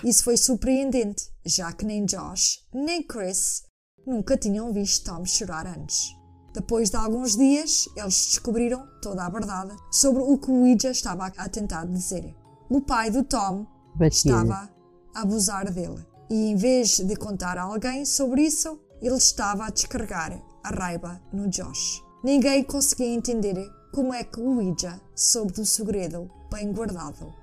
Isso 0.05 0.25
foi 0.25 0.37
surpreendente, 0.37 1.31
já 1.45 1.73
que 1.73 1.85
nem 1.85 2.05
Josh 2.05 2.65
nem 2.73 3.03
Chris 3.03 3.63
nunca 4.07 4.37
tinham 4.37 4.73
visto 4.73 5.11
Tom 5.11 5.25
chorar 5.25 5.67
antes. 5.67 6.16
Depois 6.57 6.89
de 6.89 6.97
alguns 6.97 7.37
dias, 7.37 7.87
eles 7.95 8.29
descobriram 8.29 8.89
toda 9.03 9.27
a 9.27 9.29
verdade 9.29 9.77
sobre 9.91 10.23
o 10.23 10.39
que 10.39 10.51
o 10.51 10.63
Ouija 10.63 10.91
estava 10.91 11.27
a 11.27 11.49
tentar 11.51 11.85
dizer. 11.85 12.35
O 12.71 12.81
pai 12.81 13.11
do 13.11 13.23
Tom 13.23 13.67
estava 14.01 14.71
a 15.15 15.21
abusar 15.21 15.71
dele. 15.71 16.03
E 16.31 16.51
em 16.53 16.57
vez 16.57 16.97
de 16.97 17.15
contar 17.15 17.59
a 17.59 17.65
alguém 17.65 18.07
sobre 18.07 18.41
isso, 18.41 18.81
ele 19.03 19.17
estava 19.17 19.67
a 19.67 19.71
descarregar 19.71 20.43
a 20.65 20.71
raiva 20.71 21.21
no 21.31 21.47
Josh. 21.47 22.03
Ninguém 22.25 22.65
conseguia 22.65 23.15
entender 23.15 23.71
como 23.93 24.15
é 24.15 24.25
que 24.25 24.41
o 24.41 24.57
Ouija 24.57 24.99
soube 25.15 25.53
do 25.53 25.67
segredo 25.67 26.31
bem 26.51 26.73
guardado 26.73 27.35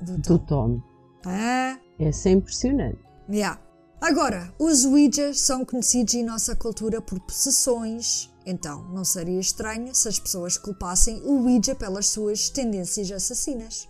do 0.00 0.22
Tom. 0.22 0.32
Do 0.34 0.38
Tom. 0.38 0.82
Ah, 1.26 1.76
Essa 1.98 2.28
é 2.28 2.32
impressionante. 2.32 3.00
yeah. 3.28 3.60
Agora, 4.00 4.50
os 4.58 4.86
Ouijas 4.86 5.40
são 5.40 5.62
conhecidos 5.62 6.14
em 6.14 6.24
nossa 6.24 6.56
cultura 6.56 7.02
por 7.02 7.20
possessões, 7.20 8.29
então 8.46 8.82
não 8.90 9.04
seria 9.04 9.38
estranho 9.38 9.94
se 9.94 10.08
as 10.08 10.18
pessoas 10.18 10.56
culpassem 10.56 11.20
o 11.22 11.44
Ouija 11.44 11.74
pelas 11.74 12.08
suas 12.08 12.48
tendências 12.48 13.10
assassinas. 13.10 13.88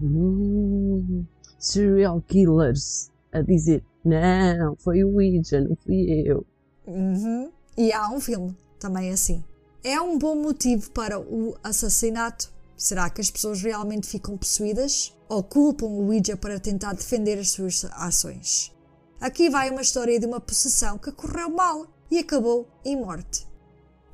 Hum, 0.00 1.24
serial 1.58 2.20
killers 2.22 3.10
a 3.32 3.40
dizer: 3.40 3.82
Não, 4.04 4.76
foi 4.76 5.02
o 5.04 5.14
Ouija, 5.14 5.60
não 5.60 5.76
fui 5.76 6.24
eu. 6.26 6.44
Uhum. 6.86 7.50
E 7.76 7.92
há 7.92 8.08
um 8.10 8.20
filme 8.20 8.56
também 8.78 9.10
assim. 9.10 9.42
É 9.82 10.00
um 10.00 10.18
bom 10.18 10.34
motivo 10.34 10.90
para 10.90 11.18
o 11.18 11.56
assassinato? 11.62 12.52
Será 12.76 13.08
que 13.08 13.20
as 13.20 13.30
pessoas 13.30 13.62
realmente 13.62 14.06
ficam 14.06 14.36
possuídas? 14.36 15.16
Ou 15.28 15.42
culpam 15.42 15.86
o 15.86 16.06
Ouija 16.06 16.36
para 16.36 16.60
tentar 16.60 16.92
defender 16.92 17.38
as 17.38 17.50
suas 17.50 17.84
ações? 17.92 18.72
Aqui 19.20 19.48
vai 19.48 19.70
uma 19.70 19.80
história 19.80 20.18
de 20.20 20.26
uma 20.26 20.40
possessão 20.40 20.98
que 20.98 21.10
correu 21.10 21.50
mal 21.50 21.86
e 22.10 22.18
acabou 22.18 22.68
em 22.84 22.96
morte. 22.96 23.46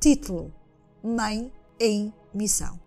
Título: 0.03 0.53
Mãe 1.01 1.49
em 1.79 2.13
Missão. 2.33 2.77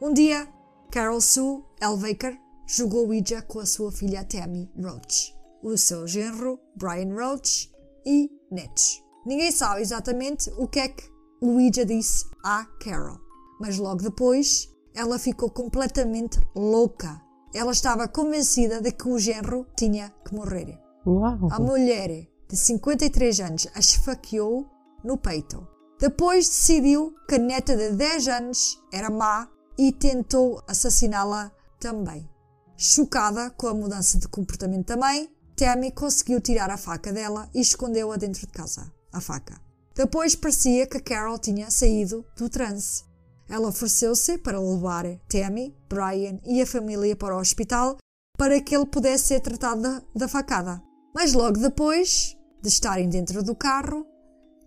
Um 0.00 0.14
dia, 0.14 0.48
Carol 0.88 1.20
Sue 1.20 1.64
Elvaker 1.80 2.38
jogou 2.64 3.08
Ouija 3.08 3.42
com 3.42 3.58
a 3.58 3.66
sua 3.66 3.90
filha 3.90 4.24
Tammy 4.24 4.70
Roach, 4.80 5.34
o 5.64 5.76
seu 5.76 6.06
genro 6.06 6.60
Brian 6.76 7.12
Roach 7.12 7.68
e 8.06 8.30
netos. 8.52 9.02
Ninguém 9.26 9.50
sabe 9.50 9.80
exatamente 9.80 10.48
o 10.58 10.68
que 10.68 10.78
é 10.78 10.88
que 10.90 11.02
Ouija 11.40 11.84
disse 11.84 12.24
à 12.44 12.66
Carol, 12.80 13.18
mas 13.60 13.76
logo 13.76 14.04
depois 14.04 14.72
ela 14.94 15.18
ficou 15.18 15.50
completamente 15.50 16.38
louca. 16.54 17.20
Ela 17.52 17.72
estava 17.72 18.06
convencida 18.06 18.80
de 18.80 18.92
que 18.92 19.08
o 19.08 19.18
genro 19.18 19.66
tinha 19.76 20.14
que 20.24 20.32
morrer. 20.32 20.78
Uau! 21.04 21.48
A 21.50 21.58
mulher 21.58 22.28
de 22.48 22.56
53 22.56 23.40
anos 23.40 23.66
a 23.74 23.80
esfaqueou 23.80 24.70
no 25.02 25.18
peito. 25.18 25.66
Depois 26.02 26.48
decidiu 26.48 27.14
que 27.28 27.36
a 27.36 27.38
neta 27.38 27.76
de 27.76 27.92
10 27.92 28.26
anos 28.26 28.82
era 28.92 29.08
má 29.08 29.48
e 29.78 29.92
tentou 29.92 30.60
assassiná-la 30.66 31.52
também. 31.78 32.28
Chocada 32.76 33.50
com 33.50 33.68
a 33.68 33.74
mudança 33.74 34.18
de 34.18 34.26
comportamento 34.26 34.88
da 34.88 34.96
mãe, 34.96 35.32
Tammy 35.54 35.92
conseguiu 35.92 36.40
tirar 36.40 36.70
a 36.70 36.76
faca 36.76 37.12
dela 37.12 37.48
e 37.54 37.60
escondeu-a 37.60 38.16
dentro 38.16 38.40
de 38.40 38.52
casa. 38.52 38.92
A 39.12 39.20
faca. 39.20 39.60
Depois 39.94 40.34
parecia 40.34 40.88
que 40.88 40.98
Carol 40.98 41.38
tinha 41.38 41.70
saído 41.70 42.26
do 42.36 42.48
transe. 42.48 43.04
Ela 43.48 43.68
ofereceu-se 43.68 44.38
para 44.38 44.58
levar 44.58 45.04
Tammy, 45.28 45.72
Brian 45.88 46.40
e 46.44 46.60
a 46.60 46.66
família 46.66 47.14
para 47.14 47.36
o 47.36 47.40
hospital 47.40 47.98
para 48.36 48.60
que 48.60 48.74
ele 48.74 48.86
pudesse 48.86 49.26
ser 49.26 49.40
tratado 49.40 49.82
da, 49.82 50.02
da 50.16 50.26
facada. 50.26 50.82
Mas 51.14 51.32
logo 51.32 51.60
depois 51.60 52.36
de 52.60 52.68
estarem 52.68 53.08
dentro 53.08 53.40
do 53.40 53.54
carro, 53.54 54.04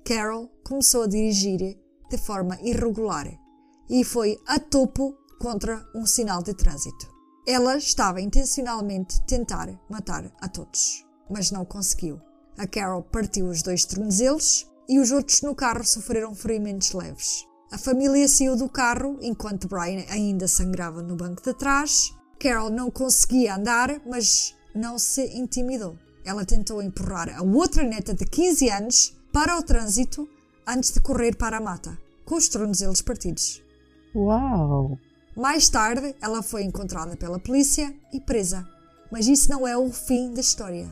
Carol 0.05 0.51
começou 0.63 1.01
a 1.01 1.07
dirigir 1.07 1.79
de 2.11 2.17
forma 2.19 2.59
irregular 2.61 3.27
e 3.89 4.03
foi 4.03 4.37
a 4.45 4.59
topo 4.59 5.17
contra 5.39 5.83
um 5.95 6.05
sinal 6.05 6.43
de 6.43 6.53
trânsito. 6.53 7.11
Ela 7.47 7.75
estava 7.75 8.21
intencionalmente 8.21 9.19
tentar 9.25 9.67
matar 9.89 10.31
a 10.39 10.47
todos, 10.47 11.03
mas 11.27 11.49
não 11.49 11.65
conseguiu. 11.65 12.21
A 12.55 12.67
Carol 12.67 13.01
partiu 13.01 13.47
os 13.47 13.63
dois 13.63 13.83
tornozelos 13.83 14.69
e 14.87 14.99
os 14.99 15.09
outros 15.09 15.41
no 15.41 15.55
carro 15.55 15.83
sofreram 15.83 16.35
ferimentos 16.35 16.91
leves. 16.91 17.43
A 17.71 17.77
família 17.79 18.27
saiu 18.27 18.55
do 18.55 18.69
carro 18.69 19.17
enquanto 19.23 19.67
Brian 19.67 20.05
ainda 20.11 20.47
sangrava 20.47 21.01
no 21.01 21.15
banco 21.15 21.41
de 21.41 21.53
trás. 21.55 22.13
Carol 22.39 22.69
não 22.69 22.91
conseguia 22.91 23.55
andar, 23.55 23.99
mas 24.05 24.55
não 24.75 24.99
se 24.99 25.35
intimidou. 25.35 25.97
Ela 26.23 26.45
tentou 26.45 26.79
empurrar 26.79 27.35
a 27.35 27.41
outra 27.41 27.81
neta 27.81 28.13
de 28.13 28.23
15 28.23 28.69
anos 28.69 29.15
para 29.35 29.59
o 29.59 29.61
trânsito 29.61 30.29
antes 30.65 30.93
de 30.93 31.01
correr 31.01 31.35
para 31.35 31.57
a 31.57 31.59
mata, 31.59 31.97
com 32.23 32.35
os 32.35 32.47
tornozelos 32.47 33.01
partidos. 33.01 33.61
Uau! 34.15 34.97
Mais 35.35 35.67
tarde, 35.67 36.15
ela 36.21 36.41
foi 36.41 36.63
encontrada 36.63 37.17
pela 37.17 37.37
polícia 37.37 37.93
e 38.13 38.21
presa. 38.21 38.65
Mas 39.11 39.27
isso 39.27 39.49
não 39.49 39.67
é 39.67 39.75
o 39.75 39.91
fim 39.91 40.33
da 40.33 40.39
história. 40.39 40.89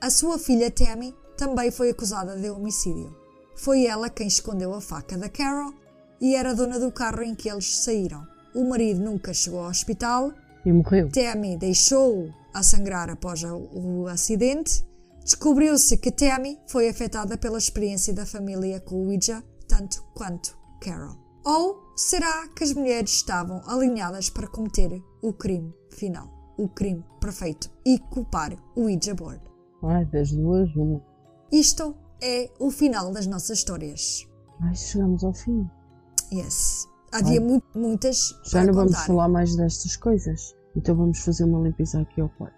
A 0.00 0.10
sua 0.10 0.40
filha 0.40 0.72
Tammy 0.72 1.14
também 1.36 1.70
foi 1.70 1.90
acusada 1.90 2.36
de 2.36 2.50
homicídio. 2.50 3.16
Foi 3.54 3.86
ela 3.86 4.10
quem 4.10 4.26
escondeu 4.26 4.74
a 4.74 4.80
faca 4.80 5.16
da 5.16 5.28
Carol 5.28 5.72
e 6.20 6.34
era 6.34 6.52
dona 6.52 6.80
do 6.80 6.90
carro 6.90 7.22
em 7.22 7.32
que 7.32 7.48
eles 7.48 7.76
saíram. 7.76 8.26
O 8.52 8.68
marido 8.68 9.04
nunca 9.04 9.32
chegou 9.32 9.60
ao 9.60 9.70
hospital. 9.70 10.32
E 10.66 10.72
morreu. 10.72 11.08
Tammy 11.12 11.56
deixou-o 11.56 12.34
a 12.52 12.60
sangrar 12.60 13.08
após 13.08 13.44
o 13.44 13.68
o 13.72 14.08
acidente. 14.08 14.84
Descobriu-se 15.24 15.96
que 15.96 16.12
Tammy 16.12 16.58
foi 16.68 16.88
afetada 16.88 17.38
pela 17.38 17.56
experiência 17.58 18.12
da 18.12 18.26
família 18.26 18.78
com 18.80 18.96
o 18.96 19.06
Ouija, 19.06 19.42
tanto 19.66 20.02
quanto 20.14 20.56
Carol. 20.80 21.16
Ou 21.44 21.92
será 21.96 22.48
que 22.48 22.62
as 22.64 22.72
mulheres 22.74 23.10
estavam 23.12 23.62
alinhadas 23.66 24.28
para 24.30 24.46
cometer 24.48 25.02
o 25.22 25.32
crime 25.32 25.72
final, 25.90 26.28
o 26.58 26.68
crime 26.68 27.02
perfeito 27.20 27.70
e 27.86 27.98
culpar 27.98 28.54
o 28.76 28.82
Ouija 28.82 29.14
board? 29.14 29.40
Ai, 29.82 30.04
das 30.06 30.30
duas, 30.30 30.68
uma. 30.76 31.02
Isto 31.50 31.94
é 32.22 32.50
o 32.58 32.70
final 32.70 33.10
das 33.10 33.26
nossas 33.26 33.58
histórias. 33.58 34.26
Ai, 34.60 34.74
chegamos 34.74 35.24
ao 35.24 35.32
fim. 35.32 35.68
Yes. 36.32 36.86
Havia 37.12 37.40
mu- 37.40 37.62
muitas 37.74 38.34
Já 38.46 38.64
não 38.64 38.72
vamos 38.74 38.92
contar, 38.94 39.06
falar 39.06 39.28
mais 39.28 39.54
destas 39.56 39.96
coisas. 39.96 40.54
Então 40.76 40.94
vamos 40.96 41.18
fazer 41.20 41.44
uma 41.44 41.60
limpeza 41.60 42.00
aqui 42.00 42.20
ao 42.20 42.28
quarto. 42.30 42.54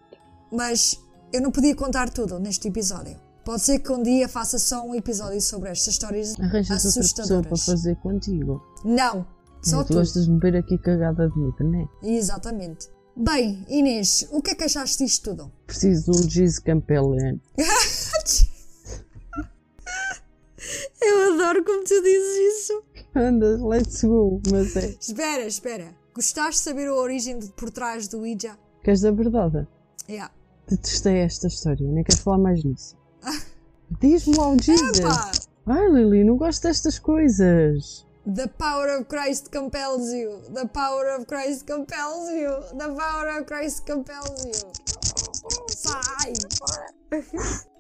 mas 0.53 0.99
eu 1.33 1.41
não 1.41 1.51
podia 1.51 1.75
contar 1.75 2.11
tudo 2.11 2.39
neste 2.39 2.69
episódio. 2.69 3.17
Pode 3.45 3.63
ser 3.63 3.79
que 3.79 3.93
um 3.93 4.03
dia 4.03 4.29
faça 4.29 4.59
só 4.59 4.85
um 4.85 4.95
episódio 4.95 5.41
sobre 5.41 5.71
estas 5.71 5.95
histórias 5.95 6.35
Arranjas 6.41 6.85
outra 6.85 7.01
pessoa 7.01 7.43
para 7.43 7.53
assustadoras. 7.55 7.65
fazer 7.65 7.97
contigo. 7.97 8.61
Não, 8.85 9.27
só 9.63 9.85
tu 9.85 9.89
tu. 9.89 9.95
gostas 9.95 10.25
de 10.27 10.31
me 10.33 10.41
ver 10.41 10.57
aqui 10.57 10.77
cagada 10.79 11.29
de 11.29 11.39
medo, 11.39 11.57
não 11.61 11.81
é? 11.81 11.89
Exatamente. 12.09 12.89
Bem, 13.17 13.65
Inês, 13.69 14.29
o 14.33 14.43
que 14.43 14.51
é 14.51 14.55
que 14.55 14.65
achaste 14.65 15.05
disto 15.05 15.31
tudo? 15.31 15.53
Preciso 15.67 16.11
de 16.11 16.19
um 16.19 16.29
giz 16.29 16.59
campelene. 16.59 17.41
Eu 21.01 21.33
adoro 21.35 21.65
como 21.65 21.85
tu 21.85 22.03
dizes 22.03 22.37
isso. 22.65 22.83
Anda, 23.15 23.57
let's 23.65 24.03
go. 24.03 24.41
Mas 24.51 24.75
é. 24.77 24.97
Espera, 25.01 25.47
espera. 25.47 25.95
Gostaste 26.15 26.53
de 26.53 26.59
saber 26.71 26.89
a 26.89 26.95
origem 26.95 27.39
de- 27.39 27.49
por 27.53 27.71
trás 27.71 28.09
do 28.09 28.19
Ouija? 28.21 28.59
Queres 28.83 29.05
a 29.05 29.11
verdade? 29.13 29.67
Yeah. 30.09 30.33
Detestei 30.69 31.19
esta 31.19 31.47
história, 31.47 31.87
nem 31.89 32.03
quero 32.03 32.21
falar 32.21 32.39
mais 32.39 32.65
nisso. 32.65 32.97
Diz-me 34.01 34.37
lá 34.37 34.49
o 34.51 34.61
giz. 34.61 34.81
Epá, 34.99 35.31
Ai, 35.67 35.89
Lili, 35.89 36.25
não 36.25 36.37
gosto 36.37 36.63
destas 36.63 36.99
coisas. 36.99 38.07
The 38.35 38.49
power 38.59 38.99
of 38.99 39.05
Christ 39.07 39.51
compels 39.51 40.13
you. 40.13 40.41
The 40.53 40.67
power 40.67 41.17
of 41.17 41.27
Christ 41.27 41.67
compels 41.67 42.29
you. 42.31 42.51
The 42.77 42.95
power 42.95 43.39
of 43.39 43.47
Christ 43.47 43.87
compels 43.87 44.45
you. 44.45 44.53
Sai! 45.69 46.33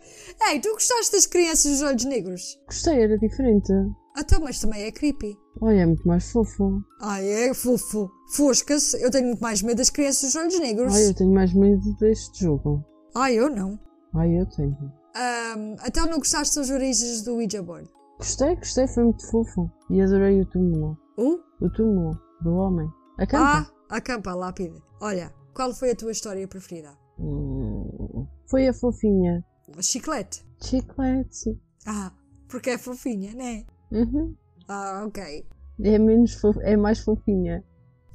Ei, 0.48 0.60
tu 0.60 0.72
gostaste 0.72 1.12
das 1.12 1.26
crianças 1.26 1.72
dos 1.72 1.82
olhos 1.82 2.04
negros? 2.04 2.60
Gostei, 2.66 3.02
era 3.02 3.18
diferente. 3.18 3.72
Então, 4.18 4.40
mas 4.40 4.60
também 4.60 4.84
é 4.84 4.92
creepy. 4.92 5.38
Olha, 5.60 5.80
é 5.80 5.86
muito 5.86 6.06
mais 6.06 6.30
fofo. 6.30 6.82
Ai, 7.00 7.28
é 7.28 7.54
fofo. 7.54 8.10
Fosca-se. 8.32 9.00
Eu 9.02 9.10
tenho 9.10 9.26
muito 9.26 9.40
mais 9.40 9.60
medo 9.62 9.78
das 9.78 9.90
crianças 9.90 10.32
dos 10.32 10.36
olhos 10.36 10.58
negros. 10.58 10.94
Ai, 10.94 11.08
eu 11.08 11.14
tenho 11.14 11.32
mais 11.32 11.52
medo 11.52 11.94
deste 11.96 12.44
jogo. 12.44 12.84
Ai, 13.14 13.34
eu 13.34 13.50
não. 13.50 13.78
Ai, 14.14 14.40
eu 14.40 14.46
tenho. 14.46 14.76
Ahm, 15.14 15.76
então 15.86 16.06
não 16.06 16.18
gostaste 16.18 16.56
das 16.56 16.70
origens 16.70 17.22
do 17.22 17.34
Ouija 17.34 17.62
board? 17.62 17.88
Gostei, 18.18 18.56
gostei, 18.56 18.86
foi 18.88 19.04
muito 19.04 19.26
fofo. 19.30 19.70
E 19.90 20.00
adorei 20.00 20.40
o 20.40 20.46
túmulo. 20.46 20.98
Uh? 21.18 21.38
O 21.60 21.70
túmulo 21.70 22.18
do 22.42 22.54
homem. 22.54 22.88
A 23.18 23.26
campa. 23.26 23.72
Ah, 23.90 23.96
a 23.96 24.00
campa, 24.00 24.30
a 24.30 24.34
lápide. 24.34 24.82
Olha, 25.00 25.32
qual 25.54 25.74
foi 25.74 25.90
a 25.90 25.96
tua 25.96 26.12
história 26.12 26.46
preferida? 26.48 26.96
Hum, 27.18 28.26
foi 28.46 28.68
a 28.68 28.74
fofinha. 28.74 29.44
A 29.76 29.82
chiclete. 29.82 30.44
Chiclete. 30.62 31.58
Ah, 31.86 32.12
porque 32.48 32.70
é 32.70 32.78
fofinha, 32.78 33.34
né? 33.34 33.64
Uhum. 33.96 34.34
Ah, 34.68 35.04
ok. 35.06 35.46
É 35.82 35.98
menos 35.98 36.40
é 36.62 36.76
mais 36.76 37.00
fofinha. 37.00 37.64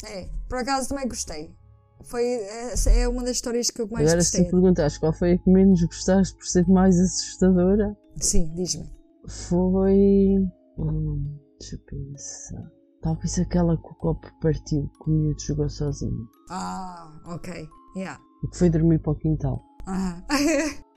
É, 0.06 0.28
por 0.50 0.58
acaso 0.60 0.90
também 0.90 1.08
gostei. 1.08 1.54
Foi, 2.04 2.26
essa 2.26 2.90
é 2.90 3.08
uma 3.08 3.22
das 3.22 3.36
histórias 3.36 3.70
que 3.70 3.82
eu 3.82 3.88
mais 3.88 4.08
Agora, 4.08 4.22
se 4.24 4.32
gostei. 4.32 4.46
tu 4.46 4.52
perguntares 4.52 4.98
qual 4.98 5.14
foi 5.14 5.34
a 5.34 5.38
que 5.38 5.50
menos 5.52 5.84
gostaste 5.84 6.36
por 6.36 6.46
ser 6.48 6.68
mais 6.68 7.00
assustadora, 7.00 7.96
Sim, 8.20 8.52
diz-me. 8.56 8.90
foi. 9.28 10.36
Hum, 10.80 11.38
deixa 11.60 11.76
eu 11.76 11.80
pensar. 11.86 12.72
Talvez 13.04 13.38
aquela 13.40 13.78
que 13.78 13.88
o 13.88 13.96
copo 13.96 14.28
partiu, 14.42 14.90
que 15.04 15.10
o 15.10 15.14
miúdo 15.14 15.42
jogou 15.42 15.70
sozinho. 15.70 16.28
Ah, 16.50 17.20
ok. 17.28 17.68
Yeah. 17.96 18.20
E 18.44 18.48
que 18.48 18.58
foi 18.58 18.70
dormir 18.70 19.00
para 19.00 19.12
o 19.12 19.16
quintal, 19.16 19.64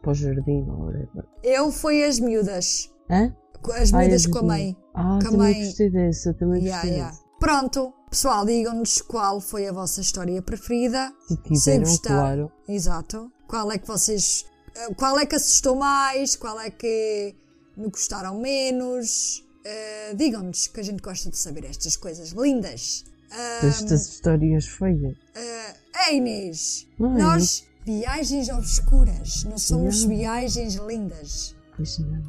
para 0.03 0.11
o 0.11 0.15
jardim 0.15 0.63
ou 0.69 0.85
whatever. 0.87 1.25
eu 1.43 1.71
fui 1.71 2.03
as 2.05 2.19
miúdas. 2.19 2.91
Hã? 3.11 3.35
As 3.73 3.93
Ai, 3.95 4.05
miúdas 4.07 4.27
as 4.27 4.31
com 4.31 4.39
a 4.39 4.43
mãe. 4.43 4.77
Ah, 4.95 5.03
Com 5.23 5.29
a 5.29 5.31
também 5.31 5.39
mãe. 5.39 5.65
gostei 5.65 5.91
dessa, 5.91 6.35
também 6.35 6.63
Yeah, 6.63 6.77
gostei 6.83 6.91
yeah. 6.99 7.11
dessa. 7.13 7.25
Pronto, 7.41 7.93
pessoal, 8.11 8.45
digam-nos 8.47 9.03
qual 9.03 9.41
foi 9.41 9.67
a 9.67 9.73
vossa 9.73 10.01
história 10.01 10.41
preferida. 10.43 11.13
Se 11.29 11.37
tiveram, 11.39 11.85
gostaram. 11.85 12.17
claro. 12.17 12.53
Exato. 12.69 13.33
Qual 13.49 13.71
é 13.73 13.79
que 13.79 13.87
vocês. 13.87 14.45
eh, 14.77 14.95
Qual 14.95 15.19
é 15.19 15.27
que 15.27 15.35
assustou 15.37 15.77
mais? 15.77 16.37
Qual 16.37 16.59
é 16.61 16.71
que 16.71 17.35
me 17.77 17.89
gostaram 17.89 18.39
menos? 18.41 19.43
Eh, 19.65 20.15
digam-nos 20.15 20.67
que 20.69 20.81
a 20.81 20.83
gente 20.83 21.03
gosta 21.03 21.31
de 21.31 21.37
saber 21.39 21.65
estas 21.65 21.97
coisas 21.97 22.31
lindas. 22.31 23.05
Ah, 23.31 23.67
Estas 23.67 24.07
histórias 24.09 24.67
feias. 24.67 25.17
eh, 25.35 25.75
ei, 26.11 26.17
Inês! 26.19 26.87
Ai. 27.01 27.07
Nós, 27.23 27.65
viagens 27.85 28.49
obscuras, 28.51 29.45
não 29.45 29.59
somos 29.59 30.05
Yeah. 30.05 30.17
viagens 30.43 30.75
lindas. 30.77 31.55
Pois 31.77 31.99
não. 31.99 32.23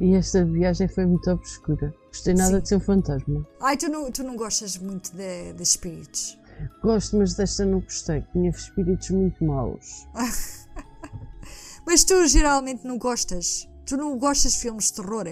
E 0.00 0.14
esta 0.14 0.44
viagem 0.44 0.86
foi 0.88 1.06
muito 1.06 1.30
obscura. 1.30 1.94
Gostei 2.08 2.34
nada 2.34 2.56
Sim. 2.56 2.62
de 2.62 2.68
ser 2.68 2.76
um 2.76 2.80
fantasma. 2.80 3.46
Ai, 3.60 3.76
tu 3.76 3.88
não, 3.88 4.10
tu 4.10 4.22
não 4.22 4.36
gostas 4.36 4.78
muito 4.78 5.10
de, 5.14 5.52
de 5.52 5.62
espíritos. 5.62 6.38
Gosto, 6.82 7.16
mas 7.16 7.34
desta 7.34 7.64
não 7.64 7.80
gostei. 7.80 8.22
Tinha 8.32 8.50
espíritos 8.50 9.10
muito 9.10 9.44
maus. 9.44 10.06
Mas 11.86 12.04
tu 12.04 12.26
geralmente 12.26 12.86
não 12.86 12.98
gostas. 12.98 13.66
Tu 13.86 13.96
não 13.96 14.18
gostas 14.18 14.52
de 14.52 14.58
filmes 14.58 14.88
de 14.88 14.94
terror 14.94 15.24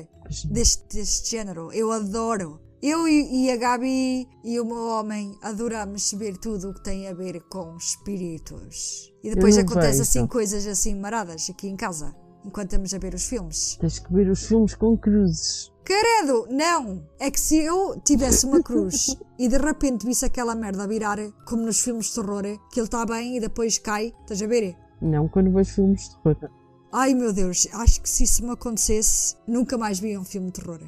deste, 0.47 0.97
deste 0.97 1.30
género. 1.32 1.70
Eu 1.70 1.93
adoro. 1.93 2.59
Eu 2.80 3.06
e, 3.06 3.51
a 3.51 3.56
Gabi 3.56 4.26
e 4.43 4.60
o 4.60 4.64
meu 4.64 4.86
homem 4.88 5.36
adoramos 5.43 6.12
ver 6.12 6.38
tudo 6.38 6.70
o 6.70 6.74
que 6.74 6.82
tem 6.82 7.09
a 7.09 7.12
ver 7.12 7.40
com 7.51 7.76
espíritos. 7.76 9.12
E 9.22 9.34
depois 9.34 9.59
acontece 9.59 10.01
assim 10.01 10.26
coisas 10.26 10.66
assim 10.66 10.94
maradas 10.94 11.51
aqui 11.51 11.68
em 11.68 11.76
casa, 11.76 12.14
enquanto 12.47 12.70
estamos 12.70 12.94
a 12.94 12.98
ver 12.98 13.14
os 13.14 13.27
filmes. 13.27 13.77
Tens 13.81 13.98
que 13.98 14.12
ver 14.12 14.31
os 14.31 14.47
filmes 14.47 14.74
com 14.74 14.97
cruzes. 14.97 15.73
Credo, 15.85 16.48
não! 16.51 17.05
É 17.18 17.31
que 17.31 17.39
se 17.39 17.59
eu 17.59 18.01
tivesse 18.05 18.47
uma 18.47 18.62
cruz 18.62 19.16
e 19.39 19.48
de 19.48 19.59
repente 19.59 20.06
visse 20.06 20.24
aquela 20.24 20.55
merda 20.55 20.86
virar, 20.86 21.18
como 21.47 21.62
nos 21.62 21.81
filmes 21.81 22.06
de 22.06 22.14
terror, 22.14 22.43
que 22.73 22.81
ele 22.81 22.86
está 22.86 23.06
bem 23.06 23.36
e 23.36 23.40
depois 23.40 23.78
cai, 23.78 24.12
estás 24.23 24.43
a 24.43 24.47
ver? 24.47 24.77
Não 25.01 25.28
quando 25.28 25.52
vejo 25.52 25.74
filmes 25.74 26.09
de 26.09 26.23
terror. 26.23 26.51
Ai 26.93 27.14
meu 27.14 27.32
Deus, 27.32 27.68
acho 27.73 28.01
que 28.01 28.09
se 28.09 28.24
isso 28.24 28.44
me 28.44 28.52
acontecesse, 28.52 29.36
nunca 29.47 29.77
mais 29.77 30.01
via 30.01 30.18
um 30.18 30.24
filme 30.24 30.47
de 30.47 30.60
terror. 30.60 30.81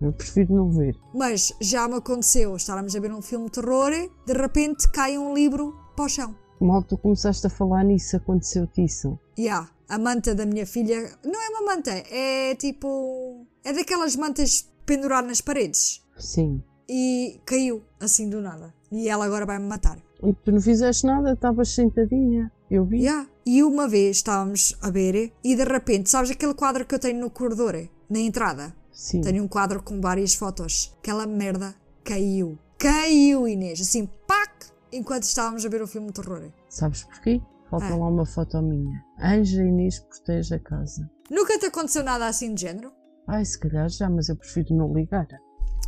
Eu 0.00 0.12
prefiro 0.12 0.54
não 0.54 0.70
ver. 0.70 0.96
Mas 1.14 1.52
já 1.60 1.86
me 1.86 1.94
aconteceu 1.94 2.56
estarmos 2.56 2.96
a 2.96 3.00
ver 3.00 3.12
um 3.12 3.22
filme 3.22 3.46
de 3.46 3.52
terror, 3.52 3.92
de 4.26 4.32
repente 4.32 4.88
cai 4.90 5.16
um 5.16 5.32
livro 5.32 5.74
para 5.94 6.04
o 6.06 6.08
chão. 6.08 6.34
Mal 6.60 6.82
tu 6.82 6.96
começaste 6.98 7.46
a 7.46 7.50
falar 7.50 7.84
nisso, 7.84 8.16
aconteceu-te 8.16 8.84
isso. 8.84 9.18
Há, 9.50 9.68
a 9.88 9.98
manta 9.98 10.34
da 10.34 10.46
minha 10.46 10.66
filha, 10.66 11.10
não 11.24 11.42
é 11.42 11.48
uma 11.50 11.74
manta, 11.74 11.90
é 12.10 12.54
tipo. 12.54 13.46
É 13.62 13.72
daquelas 13.72 14.16
mantas 14.16 14.68
pendurar 14.84 15.22
nas 15.22 15.40
paredes. 15.40 16.02
Sim. 16.18 16.62
E 16.88 17.40
caiu, 17.46 17.82
assim 18.00 18.28
do 18.28 18.40
nada. 18.40 18.74
E 18.92 19.08
ela 19.08 19.24
agora 19.24 19.46
vai 19.46 19.58
me 19.58 19.66
matar. 19.66 19.98
E 20.22 20.32
tu 20.32 20.52
não 20.52 20.60
fizeste 20.60 21.06
nada, 21.06 21.32
estavas 21.32 21.70
sentadinha. 21.70 22.50
Eu 22.70 22.84
vi. 22.84 23.00
Yeah. 23.00 23.28
E 23.46 23.62
uma 23.62 23.86
vez 23.86 24.16
estávamos 24.16 24.76
a 24.80 24.90
ver 24.90 25.32
e 25.42 25.54
de 25.54 25.64
repente, 25.64 26.10
sabes 26.10 26.30
aquele 26.30 26.54
quadro 26.54 26.86
que 26.86 26.94
eu 26.94 26.98
tenho 26.98 27.20
no 27.20 27.30
corredor, 27.30 27.88
na 28.08 28.18
entrada? 28.18 28.74
Sim. 28.92 29.20
Tenho 29.20 29.44
um 29.44 29.48
quadro 29.48 29.82
com 29.82 30.00
várias 30.00 30.34
fotos. 30.34 30.94
Aquela 30.98 31.26
merda 31.26 31.74
caiu. 32.02 32.58
Caiu, 32.78 33.46
Inês. 33.48 33.80
Assim, 33.80 34.08
pac! 34.26 34.50
Enquanto 34.92 35.24
estávamos 35.24 35.66
a 35.66 35.68
ver 35.68 35.82
o 35.82 35.86
filme 35.86 36.08
de 36.08 36.14
terror. 36.14 36.50
Sabes 36.68 37.02
porquê? 37.04 37.40
Falta 37.80 37.94
Ah. 37.94 37.96
lá 37.96 38.08
uma 38.08 38.24
foto 38.26 38.62
minha. 38.62 39.02
Anja 39.20 39.62
Inês 39.62 39.98
protege 40.00 40.54
a 40.54 40.58
casa. 40.60 41.10
Nunca 41.30 41.58
te 41.58 41.66
aconteceu 41.66 42.04
nada 42.04 42.26
assim 42.28 42.54
de 42.54 42.60
género? 42.62 42.92
Ai, 43.26 43.44
se 43.44 43.58
calhar 43.58 43.88
já, 43.88 44.08
mas 44.08 44.28
eu 44.28 44.36
prefiro 44.36 44.74
não 44.76 44.92
ligar. 44.94 45.26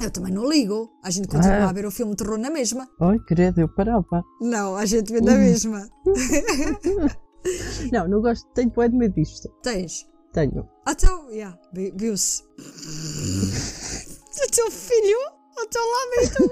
Eu 0.03 0.11
também 0.11 0.33
não 0.33 0.49
ligo. 0.49 0.91
A 1.05 1.11
gente 1.11 1.29
continua 1.29 1.59
Ah. 1.59 1.71
a 1.71 1.73
ver 1.73 1.87
o 1.87 1.91
filme 1.91 2.13
de 2.15 2.17
terror 2.25 2.39
na 2.39 2.51
mesma. 2.51 2.89
Ai, 3.01 3.19
credo, 3.27 3.61
eu 3.61 3.69
parava. 3.75 4.23
Não, 4.41 4.75
a 4.77 4.85
gente 4.85 5.13
vê 5.13 5.21
na 5.21 5.35
mesma. 5.37 5.89
Não, 7.93 8.09
não 8.09 8.21
gosto, 8.21 8.45
tenho 8.55 8.71
bué 8.71 8.89
de 8.89 8.97
medo 8.97 9.15
disto. 9.15 9.49
Tens. 9.63 10.05
Tenho. 10.33 10.69
Então, 10.89 11.31
yeah, 11.31 11.57
vi- 11.73 11.93
viu-se. 11.97 12.43
o 12.59 14.51
teu 14.51 14.71
filho, 14.71 15.19
o 15.57 15.67
teu 15.69 15.83
lado 15.83 16.25
e 16.25 16.29
tu. 16.35 16.51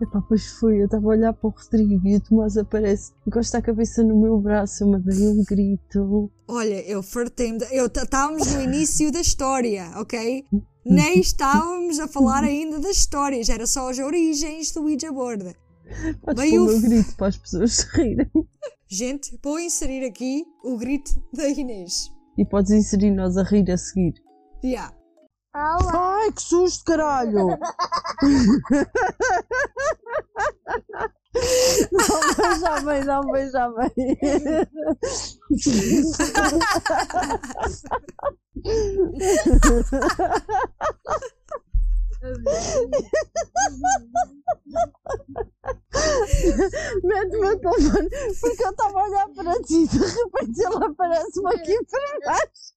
Epá, 0.00 0.22
pois 0.28 0.46
foi, 0.58 0.80
eu 0.80 0.84
estava 0.84 1.04
a 1.06 1.08
olhar 1.08 1.32
para 1.32 1.48
o 1.48 1.50
Rodrigo 1.50 2.06
e 2.06 2.16
o 2.16 2.20
Tomás 2.20 2.56
aparece, 2.56 3.12
encosta 3.26 3.58
a 3.58 3.62
cabeça 3.62 4.02
no 4.02 4.20
meu 4.20 4.38
braço, 4.38 4.84
eu 4.84 4.88
mandei 4.88 5.26
um 5.26 5.42
grito. 5.44 6.30
Olha, 6.48 6.80
eu 6.86 7.02
fartei-me. 7.02 7.58
Eu 7.72 7.86
Estávamos 7.86 8.52
no 8.52 8.60
início 8.62 9.10
da 9.10 9.20
história, 9.20 9.90
ok? 9.96 10.44
Nem 10.84 11.18
estávamos 11.20 11.98
a 11.98 12.06
falar 12.06 12.44
ainda 12.44 12.78
das 12.78 12.98
histórias, 12.98 13.48
era 13.48 13.66
só 13.66 13.88
as 13.90 13.98
origens 13.98 14.70
do 14.72 14.82
Ouija 14.82 15.10
board. 15.10 15.56
Podes 16.22 16.42
Bem, 16.42 16.50
pôr 16.58 16.60
o 16.60 16.70
eu- 16.70 16.78
meu 16.78 16.80
grito 16.80 17.16
para 17.16 17.28
as 17.28 17.36
pessoas 17.38 17.78
rirem. 17.94 18.30
Gente, 18.86 19.38
vou 19.42 19.58
inserir 19.58 20.04
aqui 20.04 20.44
o 20.62 20.76
grito 20.76 21.10
da 21.32 21.48
Inês. 21.48 22.10
E 22.36 22.44
podes 22.44 22.70
inserir 22.70 23.10
nós 23.12 23.36
a 23.38 23.42
rir 23.42 23.70
a 23.70 23.78
seguir. 23.78 24.14
Yeah. 24.62 24.94
Ai, 25.54 26.32
que 26.32 26.42
susto, 26.42 26.84
caralho! 26.84 27.46
não, 31.92 32.58
já 32.58 32.80
bem, 32.80 33.04
não, 33.04 33.22
já 33.50 33.70
bem. 33.70 33.92
Mete-me 47.04 47.46
a 47.46 47.58
telefone 47.58 48.10
porque 48.40 48.64
eu 48.64 48.70
estava 48.70 49.00
a 49.00 49.04
olhar 49.04 49.28
para 49.28 49.62
ti 49.62 49.84
e 49.84 49.86
de 49.86 49.98
repente 49.98 50.60
ele 50.60 50.84
aparece-me 50.84 51.54
aqui 51.54 51.78
para 51.84 52.18
baixo. 52.26 52.74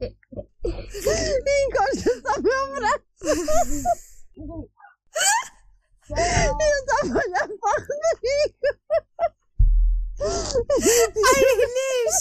E 0.00 1.66
encosta-se 1.66 2.22
ao 2.26 2.40
meu 2.42 2.74
braço 2.76 3.02
estava 6.10 7.12
a 7.12 7.22
olhar 7.24 7.48
para 7.48 7.70
o 7.70 7.80
Rodrigo. 7.80 8.66
Ai, 10.20 11.42
Inês! 11.54 12.14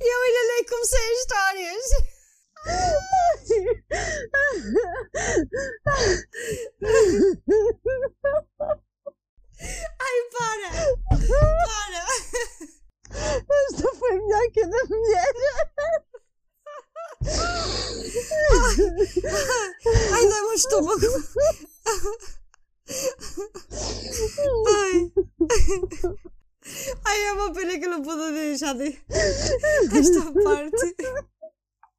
Eu 0.00 0.18
ainda 0.22 0.42
nem 0.48 0.64
comecei 0.64 1.04
as 1.04 1.18
histórias. 1.18 1.86
Ai, 10.00 10.18
para! 10.32 10.70
Para! 11.28 12.02
Esta 13.10 13.88
foi 13.94 14.14
melhor 14.18 14.50
que 14.52 14.60
a 14.60 14.66
da 14.66 14.84
mulher. 14.84 15.34
Ai, 20.12 20.28
dá-me 20.28 20.48
um 20.48 20.52
estômago. 20.52 21.06
Ai. 24.68 25.12
Ai, 27.04 27.22
é 27.22 27.32
uma 27.32 27.52
pena 27.52 27.78
que 27.78 27.86
eu 27.86 27.90
não 27.90 28.02
pude 28.02 28.32
deixar 28.32 28.74
de... 28.74 29.00
esta 29.08 30.32
parte. 30.42 30.96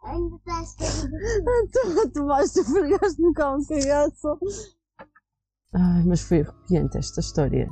Ainda 0.04 0.36
estás 0.38 0.76
querido. 0.76 1.70
tu, 1.72 2.10
tu 2.12 2.26
vais 2.26 2.52
te 2.52 2.64
cão, 3.50 3.66
cagaço. 3.66 4.40
Ai, 5.74 6.04
mas 6.06 6.22
foi 6.22 6.42
arrepiante 6.42 6.98
esta 6.98 7.20
história. 7.20 7.70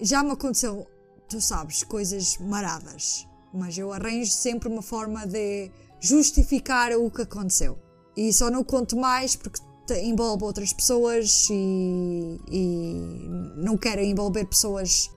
Já 0.00 0.22
me 0.22 0.32
aconteceu, 0.32 0.86
tu 1.28 1.40
sabes, 1.40 1.82
coisas 1.84 2.38
maradas, 2.38 3.26
mas 3.52 3.78
eu 3.78 3.92
arranjo 3.92 4.30
sempre 4.30 4.68
uma 4.68 4.82
forma 4.82 5.26
de 5.26 5.70
justificar 6.00 6.92
o 6.92 7.10
que 7.10 7.22
aconteceu. 7.22 7.78
E 8.16 8.32
só 8.32 8.50
não 8.50 8.64
conto 8.64 8.96
mais 8.96 9.36
porque 9.36 9.60
te- 9.86 10.00
envolve 10.00 10.44
outras 10.44 10.72
pessoas 10.72 11.48
e, 11.50 12.40
e 12.50 13.28
não 13.56 13.76
quero 13.76 14.00
envolver 14.02 14.46
pessoas 14.46 15.10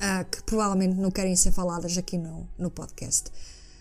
ah, 0.00 0.24
que 0.24 0.42
provavelmente 0.42 0.96
não 0.96 1.10
querem 1.10 1.34
ser 1.36 1.52
faladas 1.52 1.96
aqui 1.96 2.18
no, 2.18 2.48
no 2.58 2.70
podcast. 2.70 3.30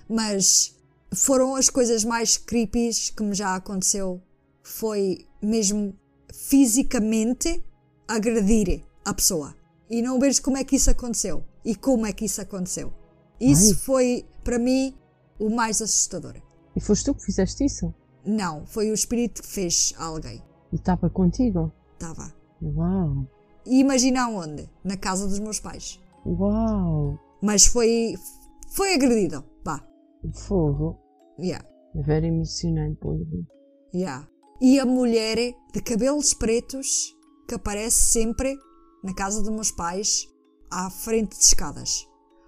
Mas 0.08 0.76
foram 1.14 1.56
as 1.56 1.70
coisas 1.70 2.04
mais 2.04 2.38
creepy 2.38 2.92
que 3.16 3.24
me 3.24 3.34
já 3.36 3.56
aconteceu. 3.56 4.22
Foi 4.64 5.26
mesmo 5.42 5.94
fisicamente 6.34 7.64
agredir 8.08 8.84
a 9.06 9.14
pessoa. 9.14 9.56
E 9.90 10.02
não 10.02 10.20
vejo 10.20 10.42
como 10.42 10.58
é 10.58 10.64
que 10.64 10.76
isso 10.76 10.90
aconteceu. 10.90 11.44
E 11.66 11.76
como 11.76 12.06
é 12.06 12.14
que 12.14 12.26
isso 12.26 12.42
aconteceu. 12.42 12.94
Isso 13.40 13.74
Ai. 13.74 13.80
foi, 13.80 14.26
para 14.44 14.60
mim, 14.60 14.96
o 15.40 15.50
mais 15.50 15.82
assustador. 15.82 16.36
E 16.76 16.80
foste 16.80 17.06
tu 17.06 17.16
que 17.16 17.24
fizeste 17.26 17.66
isso? 17.66 17.94
Não, 18.26 18.66
foi 18.66 18.92
o 18.92 18.94
espírito 18.94 19.42
que 19.42 19.48
fez 19.48 19.94
a 19.98 20.06
alguém. 20.06 20.44
E 20.72 20.76
estava 20.76 21.10
contigo? 21.10 21.72
Estava. 21.94 22.34
Uau! 22.62 23.28
E 23.66 23.80
imagina 23.80 24.30
onde? 24.30 24.70
Na 24.84 24.98
casa 24.98 25.28
dos 25.28 25.40
meus 25.40 25.60
pais. 25.60 26.00
Uau! 26.26 27.18
Mas 27.42 27.66
foi. 27.66 28.14
Foi 28.70 28.94
agredido. 28.94 29.44
Vá. 29.64 29.84
Fogo! 30.34 31.00
Yeah. 31.40 31.66
É 31.96 32.02
very 32.02 32.28
emocionante, 32.28 32.98
pô. 33.00 33.18
Yeah. 33.94 34.29
E 34.62 34.80
a 34.80 34.86
mulher 34.86 35.38
de 35.74 35.82
cabelos 35.82 36.34
pretos 36.34 37.16
que 37.48 37.56
aparece 37.56 38.12
sempre 38.12 38.58
na 39.04 39.14
casa 39.14 39.42
dos 39.42 39.50
meus 39.50 39.72
pais 39.72 40.28
à 40.70 40.90
frente 40.90 41.38
de 41.38 41.44
escadas. 41.44 42.06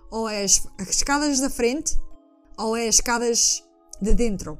Ou 0.10 0.28
é 0.28 0.44
as, 0.44 0.68
as 0.78 0.90
escadas 0.90 1.40
da 1.40 1.50
frente 1.50 1.98
ou 2.58 2.76
é 2.76 2.88
as 2.88 2.96
escadas 2.96 3.64
de 4.02 4.14
dentro 4.14 4.58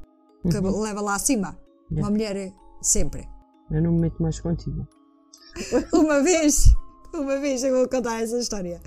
que 0.50 0.60
leva 0.60 1.02
lá 1.02 1.16
acima. 1.16 1.60
Uma 1.92 2.10
mulher 2.10 2.54
sempre. 2.82 3.28
Eu 3.70 3.82
não 3.82 3.92
me 3.92 4.02
meto 4.02 4.22
mais 4.22 4.40
contigo. 4.40 4.88
Uma 5.94 6.24
vez, 6.24 6.74
uma 7.14 7.38
vez 7.40 7.62
eu 7.64 7.76
vou 7.76 7.90
contar 7.90 8.22
essa 8.22 8.38
história. 8.38 8.82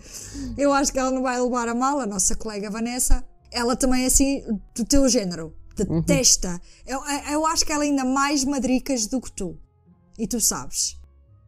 Eu 0.56 0.72
acho 0.72 0.90
que 0.90 0.98
ela 0.98 1.10
não 1.10 1.22
vai 1.22 1.38
levar 1.38 1.68
a 1.68 1.74
mal, 1.74 2.00
a 2.00 2.06
nossa 2.06 2.34
colega 2.34 2.70
Vanessa. 2.70 3.22
Ela 3.52 3.76
também 3.76 4.04
é 4.04 4.06
assim, 4.06 4.42
do 4.74 4.84
teu 4.84 5.06
género. 5.08 5.54
Detesta. 5.74 6.60
Eu, 6.86 7.00
eu 7.32 7.46
acho 7.46 7.64
que 7.64 7.72
ela 7.72 7.84
é 7.84 7.88
ainda 7.88 8.04
mais 8.04 8.44
madricas 8.44 9.06
do 9.06 9.20
que 9.20 9.32
tu. 9.32 9.58
E 10.18 10.26
tu 10.26 10.40
sabes. 10.40 10.96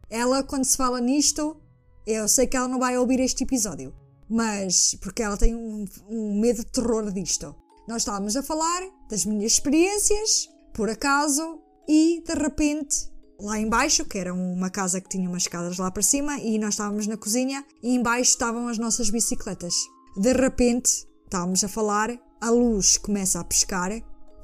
Ela, 0.09 0.43
quando 0.43 0.65
se 0.65 0.75
fala 0.75 0.99
nisto, 0.99 1.61
eu 2.05 2.27
sei 2.27 2.47
que 2.47 2.57
ela 2.57 2.67
não 2.67 2.79
vai 2.79 2.97
ouvir 2.97 3.19
este 3.19 3.43
episódio. 3.43 3.93
Mas, 4.29 4.97
porque 5.01 5.23
ela 5.23 5.37
tem 5.37 5.55
um, 5.55 5.85
um 6.09 6.39
medo 6.39 6.59
de 6.59 6.71
terror 6.71 7.11
disto. 7.11 7.55
Nós 7.87 8.01
estávamos 8.01 8.35
a 8.35 8.43
falar 8.43 8.81
das 9.09 9.25
minhas 9.25 9.53
experiências, 9.53 10.49
por 10.73 10.89
acaso, 10.89 11.61
e 11.87 12.21
de 12.25 12.33
repente, 12.33 13.09
lá 13.39 13.57
embaixo, 13.57 14.03
que 14.03 14.17
era 14.17 14.33
uma 14.33 14.69
casa 14.69 14.99
que 14.99 15.07
tinha 15.07 15.29
umas 15.29 15.43
escadas 15.43 15.77
lá 15.77 15.89
para 15.89 16.03
cima, 16.03 16.37
e 16.39 16.59
nós 16.59 16.73
estávamos 16.73 17.07
na 17.07 17.15
cozinha, 17.15 17.65
e 17.81 17.95
embaixo 17.95 18.31
estavam 18.31 18.67
as 18.67 18.77
nossas 18.77 19.09
bicicletas. 19.09 19.73
De 20.17 20.33
repente, 20.33 21.07
estávamos 21.23 21.63
a 21.63 21.69
falar, 21.69 22.09
a 22.41 22.49
luz 22.49 22.97
começa 22.97 23.39
a 23.39 23.43
piscar 23.43 23.91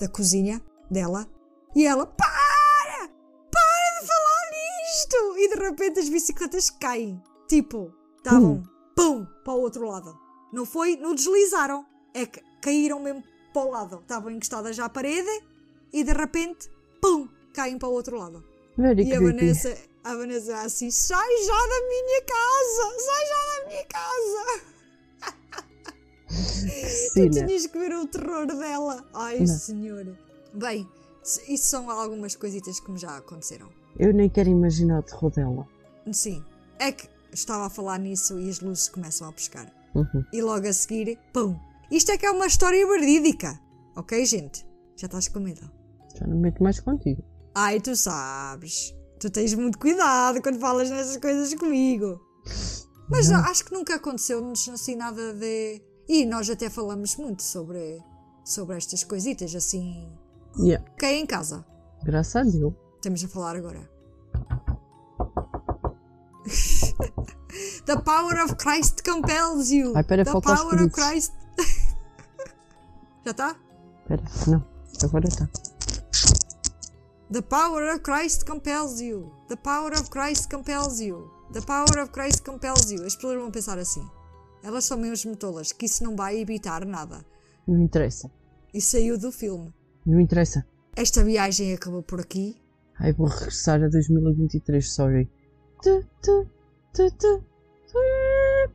da 0.03 0.09
cozinha 0.09 0.61
dela, 0.91 1.27
e 1.73 1.85
ela, 1.85 2.05
para! 2.05 3.09
Para 3.51 4.01
de 4.01 4.07
falar 4.07 4.49
nisto! 4.51 5.37
E 5.37 5.49
de 5.49 5.55
repente 5.55 5.99
as 5.99 6.09
bicicletas 6.09 6.69
caem. 6.69 7.21
Tipo, 7.47 7.93
estavam, 8.17 8.63
pum, 8.95 9.25
para 9.43 9.53
o 9.53 9.61
outro 9.61 9.87
lado. 9.87 10.17
Não 10.51 10.65
foi, 10.65 10.97
não 10.97 11.15
deslizaram, 11.15 11.85
é 12.13 12.25
que 12.25 12.41
caíram 12.61 12.99
mesmo 12.99 13.23
para 13.53 13.65
o 13.65 13.71
lado. 13.71 13.99
Estavam 14.01 14.29
encostadas 14.29 14.77
à 14.77 14.89
parede 14.89 15.43
e 15.91 16.03
de 16.03 16.11
repente, 16.11 16.69
pum, 17.01 17.27
caem 17.53 17.77
para 17.77 17.87
o 17.89 17.93
outro 17.93 18.17
lado. 18.17 18.43
Very 18.77 19.03
E 19.03 19.13
a. 19.13 19.19
Vanessa, 19.21 19.77
a 20.03 20.15
Vanessa 20.15 20.57
assim, 20.57 20.91
sai 20.91 21.37
já 21.43 21.53
da 21.53 21.87
minha 21.87 22.21
casa, 22.23 22.99
sai 22.99 23.25
já 23.27 23.63
da 23.63 23.69
minha 23.69 23.85
casa. 23.85 24.72
Tu 27.13 27.29
tinhas 27.29 27.67
que 27.67 27.77
ver 27.77 27.93
o 27.95 28.07
terror 28.07 28.45
dela. 28.47 29.05
Ai, 29.13 29.39
Não. 29.39 29.47
senhor. 29.47 30.17
Bem, 30.53 30.87
isso 31.47 31.65
são 31.65 31.89
algumas 31.89 32.35
coisitas 32.35 32.79
que 32.79 32.91
me 32.91 32.97
já 32.97 33.17
aconteceram. 33.17 33.69
Eu 33.97 34.13
nem 34.13 34.29
quero 34.29 34.49
imaginar 34.49 34.99
o 34.99 35.03
terror 35.03 35.31
dela. 35.31 35.67
Sim, 36.11 36.43
é 36.79 36.91
que 36.91 37.07
estava 37.31 37.67
a 37.67 37.69
falar 37.69 37.99
nisso 37.99 38.39
e 38.39 38.49
as 38.49 38.59
luzes 38.59 38.89
começam 38.89 39.27
a 39.27 39.31
pescar. 39.31 39.71
Uhum. 39.95 40.25
E 40.33 40.41
logo 40.41 40.67
a 40.67 40.73
seguir, 40.73 41.17
pum. 41.31 41.55
Isto 41.91 42.11
é 42.11 42.17
que 42.17 42.25
é 42.25 42.31
uma 42.31 42.47
história 42.47 42.85
verídica. 42.87 43.59
Ok, 43.95 44.25
gente? 44.25 44.65
Já 44.95 45.05
estás 45.05 45.27
com 45.27 45.39
medo? 45.39 45.69
Já 46.19 46.25
não 46.27 46.35
me 46.35 46.43
meto 46.43 46.63
mais 46.63 46.79
contigo. 46.79 47.23
Ai, 47.53 47.79
tu 47.79 47.95
sabes. 47.95 48.93
Tu 49.19 49.29
tens 49.29 49.53
muito 49.53 49.77
cuidado 49.77 50.41
quando 50.41 50.59
falas 50.59 50.89
nessas 50.89 51.17
coisas 51.17 51.53
comigo. 51.53 52.19
Mas 53.09 53.29
não, 53.29 53.39
acho 53.41 53.65
que 53.65 53.73
nunca 53.73 53.95
aconteceu-nos 53.95 54.67
assim 54.69 54.95
nada 54.95 55.33
de. 55.33 55.81
E 56.13 56.25
nós 56.27 56.47
até 56.47 56.69
falamos 56.69 57.15
muito 57.15 57.41
sobre, 57.41 57.99
sobre 58.45 58.77
estas 58.77 59.03
coisitas 59.03 59.55
assim. 59.55 60.07
Yeah. 60.59 60.85
Quem 60.95 61.09
é 61.09 61.19
em 61.21 61.25
casa? 61.25 61.65
Graças 62.03 62.35
a 62.35 62.43
Deus. 62.43 62.71
Estamos 62.97 63.23
a 63.23 63.27
falar 63.27 63.55
agora. 63.55 63.89
The 67.87 67.99
power 68.05 68.43
of 68.43 68.55
Christ 68.57 69.01
compels 69.03 69.71
you. 69.71 69.93
Ai, 69.95 70.03
pera, 70.03 70.23
The 70.23 70.39
power 70.39 70.83
of. 70.83 70.89
Christ. 70.91 71.33
Já 73.25 73.31
está? 73.31 73.55
Espera, 74.01 74.23
não. 74.45 74.63
Agora 75.03 75.27
está. 75.27 75.49
The 77.31 77.41
power 77.41 77.91
of 77.91 78.01
Christ 78.01 78.45
compels 78.45 79.01
you. 79.01 79.33
The 79.47 79.55
power 79.55 79.91
of 79.93 80.11
Christ 80.11 80.51
compels 80.51 80.99
you. 80.99 81.31
The 81.53 81.61
power 81.61 81.99
of 81.99 82.11
Christ 82.11 82.43
compels 82.43 82.91
you. 82.91 83.03
As 83.03 83.15
pessoas 83.15 83.39
vão 83.39 83.49
pensar 83.49 83.79
assim. 83.79 84.07
Elas 84.63 84.85
são 84.85 84.97
mesmo 84.97 85.35
tolas, 85.35 85.73
que 85.73 85.85
isso 85.85 86.03
não 86.03 86.15
vai 86.15 86.39
evitar 86.39 86.85
nada. 86.85 87.25
Não 87.67 87.79
interessa. 87.81 88.31
E 88.73 88.79
saiu 88.81 89.17
do 89.19 89.31
filme. 89.31 89.73
Não 90.05 90.19
interessa. 90.19 90.65
Esta 90.95 91.23
viagem 91.23 91.73
acabou 91.73 92.01
por 92.01 92.21
aqui. 92.21 92.55
Ai, 92.99 93.11
vou 93.11 93.27
regressar 93.27 93.83
a 93.83 93.87
2023, 93.89 94.89
sorry. 94.93 95.29
Tu, 95.81 96.05
tu, 96.21 96.47
tu, 96.93 97.11
tu, 97.11 97.43
tu. 97.91 98.73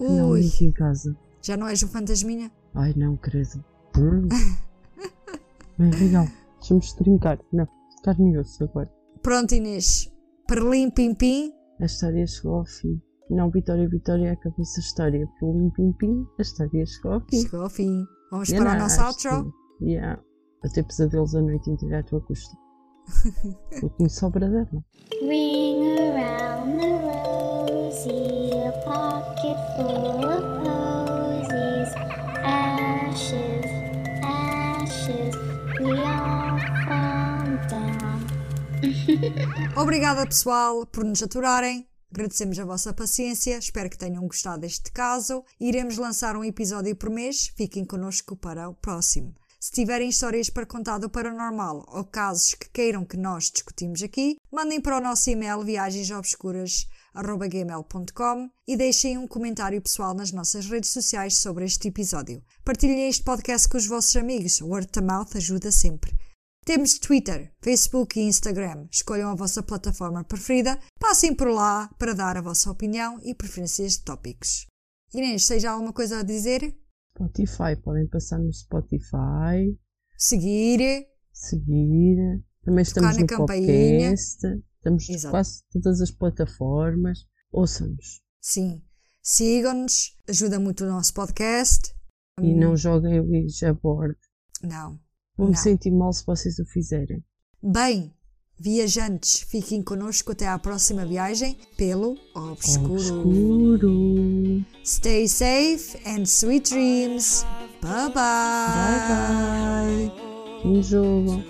Não, 0.00 0.30
Ui, 0.30 0.46
aqui 0.46 0.66
em 0.66 0.72
casa. 0.72 1.16
já 1.40 1.56
não 1.56 1.68
és 1.68 1.82
um 1.82 1.88
fantasminha? 1.88 2.50
Ai, 2.74 2.92
não, 2.96 3.16
credo. 3.16 3.64
Bem, 5.78 5.90
legal. 5.90 6.26
Deixa-me 6.60 6.80
trincar. 6.98 7.38
Não, 7.52 7.66
carne 8.02 8.32
e 8.32 8.38
osso 8.38 8.64
agora. 8.64 8.90
Pronto, 9.22 9.54
Inês. 9.54 10.10
Perlim, 10.46 10.90
pim, 10.90 11.14
pim. 11.14 11.52
A 11.80 11.86
história 11.86 12.26
chegou 12.26 12.56
ao 12.56 12.64
fim. 12.66 13.00
Não, 13.30 13.50
Vitória, 13.50 13.88
Vitória, 13.88 14.32
acabou 14.32 14.60
essa 14.60 14.80
história. 14.80 15.26
Pum, 15.40 15.70
pim, 15.74 15.92
pim, 15.92 16.24
a 16.38 16.42
história 16.42 16.84
chegou 16.86 17.12
ao 17.14 17.20
fim. 17.20 17.40
Chegou 17.42 17.62
ao 17.62 17.70
fim. 17.70 18.04
Vamos 18.30 18.50
Eu 18.50 18.62
para 18.62 18.74
o 18.74 18.78
nosso 18.78 19.02
outro. 19.04 19.52
que- 19.80 19.86
Yeah. 19.86 20.22
A 20.64 20.68
ter 20.68 20.84
pesadelos 20.84 21.34
à 21.34 21.42
noite 21.42 21.70
inteira 21.70 21.98
à 22.00 22.02
tua 22.02 22.20
custa. 22.20 22.56
O 23.82 23.90
que 23.90 24.02
me 24.02 24.08
sobra 24.10 24.48
dela. 24.48 24.84
Ring 25.20 25.98
around 25.98 26.78
the 26.78 26.92
rosy, 27.04 28.50
a 28.66 28.72
pocket 28.84 29.56
full 29.76 30.23
Obrigada, 39.76 40.26
pessoal, 40.26 40.86
por 40.86 41.04
nos 41.04 41.22
aturarem. 41.22 41.86
Agradecemos 42.12 42.58
a 42.58 42.64
vossa 42.64 42.92
paciência. 42.92 43.58
Espero 43.58 43.90
que 43.90 43.98
tenham 43.98 44.26
gostado 44.26 44.60
deste 44.60 44.92
caso. 44.92 45.44
Iremos 45.60 45.96
lançar 45.96 46.36
um 46.36 46.44
episódio 46.44 46.94
por 46.94 47.10
mês. 47.10 47.52
Fiquem 47.56 47.84
connosco 47.84 48.36
para 48.36 48.68
o 48.68 48.74
próximo. 48.74 49.34
Se 49.60 49.70
tiverem 49.72 50.10
histórias 50.10 50.50
para 50.50 50.66
contar 50.66 50.98
do 50.98 51.08
paranormal 51.08 51.84
ou 51.88 52.04
casos 52.04 52.54
que 52.54 52.68
queiram 52.68 53.04
que 53.04 53.16
nós 53.16 53.50
discutimos 53.50 54.02
aqui, 54.02 54.36
mandem 54.52 54.80
para 54.80 54.98
o 54.98 55.00
nosso 55.00 55.30
e-mail 55.30 55.64
viagensobscuras 55.64 56.86
ouija.gmail.com 57.14 58.50
e 58.66 58.76
deixem 58.76 59.16
um 59.16 59.26
comentário 59.26 59.80
pessoal 59.80 60.14
nas 60.14 60.32
nossas 60.32 60.66
redes 60.66 60.90
sociais 60.90 61.38
sobre 61.38 61.64
este 61.64 61.88
episódio. 61.88 62.42
Partilhem 62.64 63.08
este 63.08 63.22
podcast 63.22 63.68
com 63.68 63.78
os 63.78 63.86
vossos 63.86 64.16
amigos. 64.16 64.60
Word 64.60 64.88
to 64.88 65.02
mouth 65.02 65.34
ajuda 65.36 65.70
sempre. 65.70 66.12
Temos 66.64 66.98
Twitter, 66.98 67.52
Facebook 67.62 68.18
e 68.18 68.22
Instagram. 68.22 68.88
Escolham 68.90 69.30
a 69.30 69.34
vossa 69.34 69.62
plataforma 69.62 70.24
preferida, 70.24 70.78
passem 70.98 71.34
por 71.34 71.48
lá 71.48 71.88
para 71.98 72.14
dar 72.14 72.36
a 72.38 72.40
vossa 72.40 72.70
opinião 72.70 73.20
e 73.22 73.34
preferências 73.34 73.92
de 73.98 74.04
tópicos. 74.04 74.66
Inês, 75.12 75.44
seja 75.44 75.70
alguma 75.70 75.92
coisa 75.92 76.20
a 76.20 76.22
dizer? 76.22 76.74
Spotify, 77.16 77.76
podem 77.82 78.08
passar 78.08 78.38
no 78.38 78.52
Spotify, 78.52 79.78
Seguir? 80.16 81.06
seguir. 81.32 82.42
Também 82.64 82.82
estamos 82.82 83.16
no 83.18 83.26
campainha. 83.26 84.08
podcast, 84.10 84.46
estamos 84.78 85.08
Exato. 85.08 85.30
quase 85.32 85.62
todas 85.70 86.00
as 86.00 86.10
plataformas. 86.10 87.18
Ouçam-nos 87.52 88.22
Sim. 88.40 88.82
Sigam-nos, 89.22 90.16
ajuda 90.28 90.58
muito 90.58 90.84
o 90.84 90.88
nosso 90.88 91.12
podcast. 91.14 91.94
e 92.40 92.54
não 92.54 92.74
joguem 92.76 93.20
o 93.20 93.24
Ouija 93.30 93.70
a 93.70 93.74
bordo. 93.74 94.16
Não. 94.62 94.98
Vou-me 95.36 95.52
Não. 95.54 95.60
sentir 95.60 95.90
mal 95.90 96.12
se 96.12 96.24
vocês 96.24 96.58
o 96.58 96.64
fizerem. 96.64 97.22
Bem, 97.62 98.12
viajantes, 98.58 99.40
fiquem 99.40 99.82
connosco 99.82 100.32
até 100.32 100.46
à 100.46 100.58
próxima 100.58 101.04
viagem 101.04 101.56
pelo 101.76 102.16
obscuro. 102.34 102.94
Obscuro. 102.94 104.64
Stay 104.84 105.26
safe 105.26 105.98
and 106.06 106.24
sweet 106.26 106.70
dreams. 106.70 107.44
Bye 107.82 108.10
bye. 108.12 108.74
Bye 108.74 110.08
bye. 110.08 110.68
Um 110.68 110.82
jogo. 110.82 111.42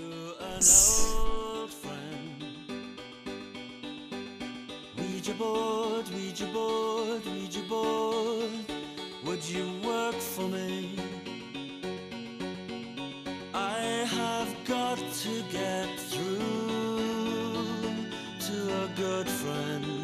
Would 9.25 9.43
you 9.49 9.67
work 9.83 10.15
for 10.15 10.47
me? 10.47 11.04
To 15.25 15.41
get 15.51 15.99
through 16.01 16.37
to 18.39 18.83
a 18.83 18.87
good 18.95 19.27
friend. 19.27 19.94